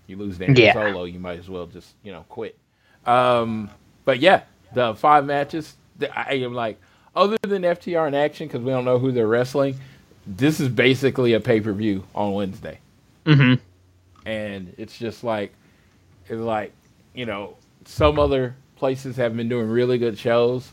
you 0.06 0.16
lose 0.16 0.38
that 0.38 0.56
yeah. 0.56 0.72
solo, 0.72 1.04
you 1.04 1.18
might 1.18 1.38
as 1.38 1.48
well 1.48 1.66
just 1.66 1.94
you 2.02 2.12
know 2.12 2.24
quit. 2.28 2.58
Um, 3.06 3.70
but 4.04 4.20
yeah, 4.20 4.42
the 4.74 4.94
five 4.94 5.24
matches. 5.24 5.74
I 6.14 6.34
am 6.34 6.52
like, 6.52 6.78
other 7.14 7.38
than 7.42 7.62
FTR 7.62 8.08
in 8.08 8.14
action 8.14 8.46
because 8.46 8.60
we 8.60 8.70
don't 8.70 8.84
know 8.84 8.98
who 8.98 9.12
they're 9.12 9.26
wrestling. 9.26 9.78
This 10.26 10.60
is 10.60 10.68
basically 10.68 11.32
a 11.32 11.40
pay 11.40 11.60
per 11.60 11.72
view 11.72 12.04
on 12.14 12.32
Wednesday. 12.32 12.80
Mm-hmm. 13.24 13.54
And 14.28 14.74
it's 14.76 14.98
just 14.98 15.24
like, 15.24 15.52
it's 16.28 16.40
like 16.40 16.72
you 17.14 17.26
know 17.26 17.56
some 17.86 18.18
other 18.18 18.54
places 18.76 19.16
have 19.16 19.36
been 19.36 19.48
doing 19.48 19.68
really 19.68 19.98
good 19.98 20.18
shows, 20.18 20.70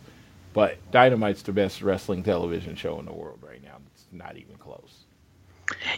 but 0.53 0.77
Dynamite's 0.91 1.43
the 1.43 1.53
best 1.53 1.81
wrestling 1.81 2.23
television 2.23 2.75
show 2.75 2.99
in 2.99 3.05
the 3.05 3.13
world 3.13 3.39
right 3.41 3.63
now. 3.63 3.77
It's 3.93 4.05
not 4.11 4.35
even 4.37 4.55
close. 4.55 5.02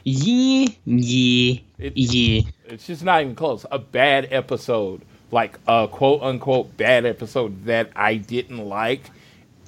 Yeah, 0.03 0.68
yeah, 0.85 1.60
it's, 1.77 2.14
yeah. 2.14 2.41
It's 2.65 2.88
just 2.88 3.03
not 3.03 3.22
even 3.22 3.35
close. 3.35 3.65
A 3.72 3.80
bad 3.80 4.27
episode, 4.31 5.02
like 5.31 5.60
a 5.68 5.88
quote 5.91 6.22
unquote 6.22 6.76
bad 6.77 7.06
episode 7.06 7.65
that 7.65 7.91
I 7.95 8.15
didn't 8.18 8.65
like, 8.65 9.10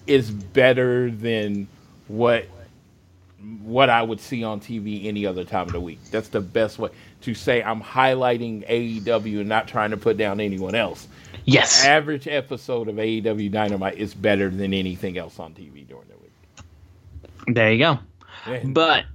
is 0.06 0.32
better 0.32 1.12
than 1.12 1.68
what 2.08 2.46
what 3.64 3.90
I 3.90 4.02
would 4.02 4.20
see 4.20 4.44
on 4.44 4.60
TV 4.60 5.06
any 5.06 5.26
other 5.26 5.44
time 5.44 5.68
of 5.68 5.74
the 5.74 5.80
week. 5.80 6.00
That's 6.12 6.30
the 6.30 6.42
best 6.42 6.80
way 6.80 6.90
to 7.22 7.34
say 7.34 7.62
I'm 7.64 7.82
highlighting 7.82 8.68
AEW 8.68 9.40
and 9.40 9.50
not 9.50 9.68
trying 9.68 9.92
to 9.92 9.98
put 9.98 10.18
down 10.18 10.40
anyone 10.40 10.76
else. 10.76 11.08
Yes. 11.46 11.84
The 11.84 11.90
average 11.90 12.28
episode 12.28 12.90
of 12.90 12.96
AEW 12.96 13.52
Dynamite 13.52 13.98
is 13.98 14.14
better 14.14 14.50
than 14.50 14.74
anything 14.74 15.18
else 15.18 15.40
on 15.40 15.54
TV 15.54 15.88
during 15.88 16.08
the 16.10 16.18
week. 16.18 17.56
There 17.56 17.72
you 17.72 17.80
go. 17.80 18.00
But 18.66 19.06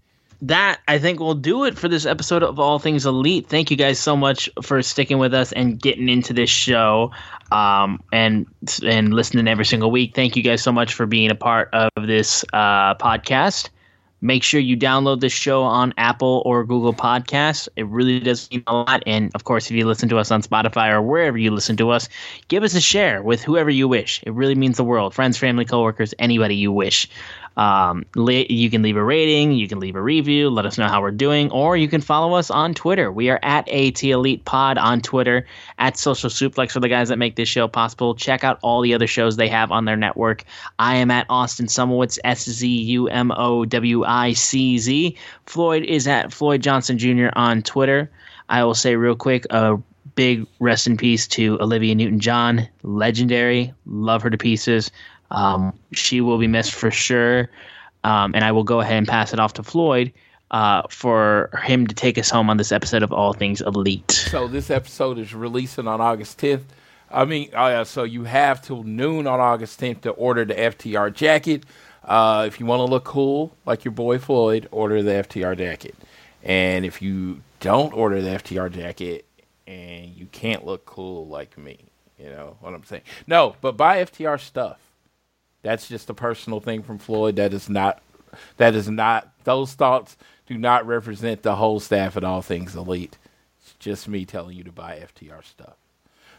that 0.43 0.81
I 0.89 0.99
think 0.99 1.21
will 1.21 1.37
do 1.37 1.65
it 1.65 1.79
for 1.79 1.89
this 1.89 2.05
episode 2.05 2.43
of 2.43 2.59
All 2.59 2.81
Things 2.81 3.07
Elite. 3.07 3.47
Thank 3.47 3.71
you 3.71 3.77
guys 3.77 3.99
so 3.99 4.17
much 4.17 4.51
for 4.61 4.83
sticking 4.83 5.19
with 5.19 5.33
us 5.33 5.53
and 5.53 5.81
getting 5.81 6.09
into 6.09 6.33
this 6.33 6.51
show, 6.51 7.13
um, 7.53 8.03
and 8.13 8.47
and 8.85 9.15
listening 9.15 9.47
every 9.47 9.65
single 9.65 9.91
week. 9.91 10.15
Thank 10.15 10.37
you 10.37 10.43
guys 10.43 10.61
so 10.61 10.73
much 10.73 10.95
for 10.95 11.07
being 11.07 11.31
a 11.31 11.37
part 11.37 11.71
of 11.73 11.91
this 12.07 12.45
uh, 12.53 12.97
podcast. 12.97 13.71
Make 14.25 14.45
sure 14.45 14.61
you 14.61 14.77
download 14.77 15.19
this 15.19 15.33
show 15.33 15.65
on 15.65 15.93
Apple 15.97 16.45
or 16.47 16.65
Google 16.65 16.95
Podcasts. 16.95 17.69
It 17.75 17.89
really 17.89 18.21
does 18.21 18.49
mean 18.53 18.63
a 18.69 18.73
lot. 18.73 19.03
And 19.05 19.33
of 19.35 19.43
course, 19.43 19.69
if 19.69 19.73
you 19.73 19.85
listen 19.85 20.09
to 20.11 20.19
us 20.19 20.31
on 20.31 20.43
Spotify 20.43 20.91
or 20.91 21.03
wherever 21.03 21.37
you 21.37 21.51
listen 21.51 21.77
to 21.79 21.91
us, 21.91 22.09
give 22.47 22.63
us 22.63 22.75
a 22.77 22.81
share 22.81 23.21
with 23.25 23.43
whoever 23.43 23.69
you 23.69 23.89
wish. 23.89 24.23
It 24.25 24.33
really 24.33 24.55
means 24.55 24.77
the 24.77 24.85
world. 24.85 25.13
Friends, 25.13 25.39
family, 25.39 25.65
coworkers, 25.65 26.15
anybody 26.21 26.55
you 26.55 26.71
wish. 26.71 27.09
Um, 27.57 28.07
you 28.17 28.71
can 28.71 28.83
leave 28.83 28.97
a 28.97 29.05
rating, 29.05 29.53
you 29.53 29.69
can 29.69 29.79
leave 29.79 29.97
a 29.97 30.03
review, 30.03 30.49
let 30.49 30.67
us 30.67 30.79
know 30.79 30.89
how 30.89 31.03
we're 31.03 31.11
doing, 31.11 31.51
or 31.51 31.77
you 31.77 31.89
can 31.89 32.01
follow 32.01 32.35
us 32.35 32.51
on 32.51 32.75
Twitter. 32.75 33.13
We 33.13 33.31
are 33.31 33.39
at 33.43 33.69
AT 33.69 34.03
Elite 34.03 34.45
Pod 34.45 34.79
on 34.79 35.01
Twitter, 35.01 35.47
at 35.79 35.99
Social 35.99 36.31
Suplex 36.31 36.73
for 36.73 36.81
the 36.81 36.89
guys 36.89 37.09
that 37.09 37.19
make 37.19 37.37
this 37.37 37.49
show 37.49 37.69
possible. 37.69 38.15
Check 38.15 38.45
out 38.45 38.59
all 38.63 38.81
the 38.81 38.95
other 38.95 39.07
shows 39.07 39.37
they 39.37 39.49
have 39.49 39.71
on 39.71 39.85
their 39.85 39.97
network. 39.97 40.45
I 40.79 40.97
am 40.97 41.11
at 41.11 41.27
Austin 41.29 41.67
Szumowicz, 41.67 42.19
S 42.25 42.49
Z 42.49 42.67
U 42.67 43.09
M 43.09 43.33
O 43.33 43.65
W 43.65 44.05
I 44.05 44.33
C 44.33 44.79
Z. 44.79 45.17
Floyd 45.47 45.85
is 45.85 46.07
at 46.07 46.33
Floyd 46.33 46.63
Johnson 46.63 46.99
Jr. 46.99 47.29
on 47.35 47.63
Twitter. 47.63 48.11
I 48.49 48.65
will 48.65 48.75
say 48.75 48.97
real 48.97 49.17
quick, 49.17 49.47
a 49.51 49.79
big 50.15 50.47
rest 50.61 50.87
in 50.87 50.97
peace 50.97 51.27
to 51.27 51.59
Olivia 51.61 51.95
Newton 51.95 52.21
John, 52.21 52.69
legendary. 52.83 53.73
Love 53.87 54.23
her 54.23 54.31
to 54.31 54.39
pieces. 54.39 54.91
Um, 55.33 55.73
she 55.93 56.21
will 56.21 56.39
be 56.39 56.47
missed 56.47 56.73
for 56.75 56.91
sure. 56.93 57.51
Um, 58.05 58.35
and 58.35 58.45
I 58.45 58.53
will 58.53 58.65
go 58.65 58.81
ahead 58.81 58.99
and 58.99 59.09
pass 59.09 59.33
it 59.33 59.41
off 59.41 59.55
to 59.55 59.63
Floyd. 59.65 60.13
uh, 60.53 60.83
for 60.91 61.51
him 61.65 61.87
to 61.87 61.95
take 61.95 62.19
us 62.19 62.29
home 62.31 62.51
on 62.51 62.59
this 62.59 62.73
episode 62.73 63.03
of 63.03 63.11
All 63.13 63.33
Things 63.33 63.63
Elite. 63.63 64.11
So 64.11 64.47
this 64.47 64.71
episode 64.71 65.19
is 65.19 65.35
releasing 65.35 65.89
on 65.89 66.01
August 66.01 66.39
10th. 66.39 66.65
I 67.11 67.25
mean, 67.25 67.51
uh, 67.55 67.85
so 67.85 68.05
you 68.05 68.25
have 68.25 68.61
till 68.63 68.83
noon 68.83 69.27
on 69.27 69.41
August 69.41 69.81
10th 69.81 70.03
to 70.03 70.11
order 70.11 70.45
the 70.45 70.55
FTR 70.55 71.13
jacket. 71.15 71.65
Uh, 72.05 72.45
if 72.47 72.61
you 72.61 72.67
want 72.67 72.81
to 72.81 72.85
look 72.85 73.05
cool 73.05 73.57
like 73.65 73.85
your 73.85 73.93
boy 73.93 74.19
Floyd, 74.19 74.69
order 74.71 75.03
the 75.03 75.13
FTR 75.13 75.57
jacket. 75.57 75.95
And 76.43 76.85
if 76.85 77.01
you 77.01 77.41
don't 77.61 77.95
order 77.95 78.21
the 78.21 78.31
FTR 78.31 78.71
jacket 78.73 79.25
and 79.67 80.15
you 80.15 80.27
can't 80.33 80.67
look 80.67 80.85
cool 80.85 81.27
like 81.29 81.57
me, 81.57 81.79
you 82.19 82.27
know 82.29 82.57
what 82.61 82.75
I'm 82.75 82.85
saying? 82.85 83.03
No, 83.27 83.57
but 83.63 83.77
buy 83.79 84.05
FTR 84.05 84.39
stuff. 84.39 84.79
That's 85.63 85.89
just 85.89 86.11
a 86.11 86.15
personal 86.15 86.61
thing 86.61 86.83
from 86.83 86.99
Floyd. 86.99 87.37
That 87.37 87.55
is 87.55 87.69
not. 87.69 88.03
That 88.57 88.75
is 88.75 88.89
not. 88.89 89.33
Those 89.45 89.75
thoughts 89.75 90.17
do 90.47 90.59
not 90.59 90.87
represent 90.87 91.43
the 91.43 91.57
whole 91.57 91.81
staff 91.81 92.17
at 92.17 92.25
All 92.25 92.43
Things 92.43 92.75
Elite. 92.75 93.19
It's 93.61 93.75
just 93.79 94.09
me 94.09 94.25
telling 94.25 94.57
you 94.57 94.65
to 94.65 94.73
buy 94.73 94.97
FTR 94.99 95.45
stuff. 95.45 95.75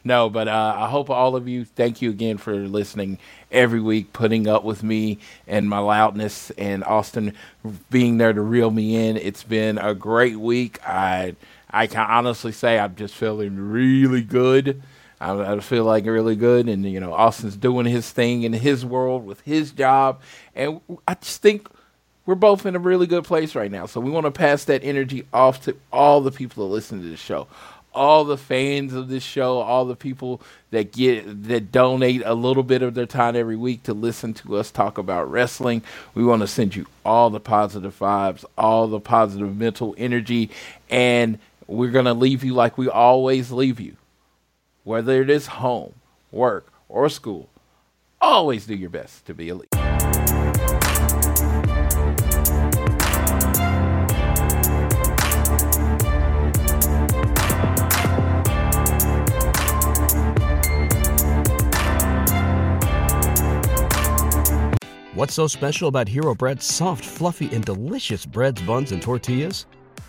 No, 0.05 0.29
but 0.29 0.49
uh, 0.49 0.75
I 0.77 0.89
hope 0.89 1.09
all 1.09 1.35
of 1.35 1.47
you. 1.47 1.63
Thank 1.63 2.01
you 2.01 2.09
again 2.09 2.37
for 2.37 2.53
listening 2.55 3.19
every 3.51 3.79
week, 3.79 4.11
putting 4.11 4.47
up 4.47 4.65
with 4.65 4.83
me 4.83 5.19
and 5.47 5.69
my 5.69 5.79
loudness, 5.79 6.51
and 6.51 6.83
Austin 6.83 7.33
being 7.89 8.17
there 8.17 8.33
to 8.33 8.41
reel 8.41 8.69
me 8.69 9.07
in. 9.07 9.15
It's 9.15 9.43
been 9.43 9.77
a 9.77 9.95
great 9.95 10.37
week. 10.37 10.85
I 10.85 11.35
I 11.69 11.87
can 11.87 12.05
honestly 12.09 12.51
say 12.51 12.77
I'm 12.77 12.95
just 12.95 13.15
feeling 13.15 13.57
really 13.57 14.21
good. 14.21 14.83
I, 15.23 15.53
I 15.53 15.59
feel 15.61 15.85
like 15.85 16.05
really 16.05 16.35
good, 16.35 16.67
and 16.67 16.83
you 16.83 16.99
know 16.99 17.13
Austin's 17.13 17.55
doing 17.55 17.85
his 17.85 18.11
thing 18.11 18.43
in 18.43 18.51
his 18.51 18.85
world 18.85 19.25
with 19.25 19.39
his 19.41 19.71
job, 19.71 20.21
and 20.53 20.81
I 21.07 21.15
just 21.15 21.41
think 21.41 21.67
we're 22.25 22.35
both 22.35 22.65
in 22.65 22.75
a 22.75 22.79
really 22.79 23.07
good 23.07 23.23
place 23.23 23.55
right 23.55 23.71
now. 23.71 23.85
So 23.85 24.01
we 24.01 24.11
want 24.11 24.25
to 24.25 24.31
pass 24.31 24.65
that 24.65 24.83
energy 24.83 25.25
off 25.33 25.63
to 25.65 25.75
all 25.91 26.21
the 26.21 26.31
people 26.31 26.67
that 26.67 26.73
listen 26.73 27.01
to 27.01 27.07
the 27.07 27.17
show, 27.17 27.47
all 27.93 28.25
the 28.25 28.37
fans 28.37 28.93
of 28.93 29.07
this 29.07 29.23
show, 29.23 29.59
all 29.59 29.85
the 29.85 29.95
people 29.95 30.41
that 30.71 30.91
get 30.91 31.47
that 31.47 31.71
donate 31.71 32.21
a 32.25 32.33
little 32.33 32.63
bit 32.63 32.81
of 32.81 32.93
their 32.93 33.05
time 33.05 33.37
every 33.37 33.55
week 33.55 33.83
to 33.83 33.93
listen 33.93 34.33
to 34.33 34.57
us 34.57 34.71
talk 34.71 34.97
about 34.97 35.31
wrestling. 35.31 35.83
We 36.15 36.25
want 36.25 36.41
to 36.41 36.47
send 36.47 36.75
you 36.75 36.85
all 37.05 37.29
the 37.29 37.39
positive 37.39 37.97
vibes, 37.97 38.43
all 38.57 38.87
the 38.87 38.99
positive 38.99 39.55
mental 39.55 39.95
energy, 39.97 40.49
and 40.89 41.39
we're 41.67 41.91
going 41.91 42.05
to 42.05 42.13
leave 42.13 42.43
you 42.43 42.53
like 42.53 42.77
we 42.77 42.89
always 42.89 43.49
leave 43.49 43.79
you. 43.79 43.95
Whether 44.85 45.21
it 45.21 45.29
is 45.29 45.47
home, 45.47 45.93
work, 46.29 46.67
or 46.89 47.07
school, 47.07 47.47
always 48.19 48.65
do 48.65 48.75
your 48.75 48.89
best 48.89 49.25
to 49.27 49.33
be 49.33 49.47
elite. 49.47 49.69
What's 65.13 65.33
so 65.33 65.47
special 65.47 65.87
about 65.87 66.09
Hero 66.09 66.35
Bread's 66.35 66.65
soft, 66.65 67.05
fluffy, 67.05 67.49
and 67.55 67.63
delicious 67.63 68.25
breads, 68.25 68.61
buns, 68.63 68.91
and 68.91 69.01
tortillas? 69.01 69.65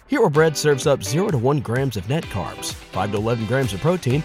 Hero 0.09 0.29
Bread 0.29 0.57
serves 0.57 0.89
up 0.89 1.05
0 1.05 1.29
to 1.29 1.39
1 1.39 1.61
grams 1.61 1.97
of 1.97 2.09
net 2.09 2.25
carbs, 2.25 2.75
5 2.75 3.13
to 3.13 3.17
11 3.19 3.47
grams 3.47 3.73
of 3.73 3.81
protein, 3.81 4.25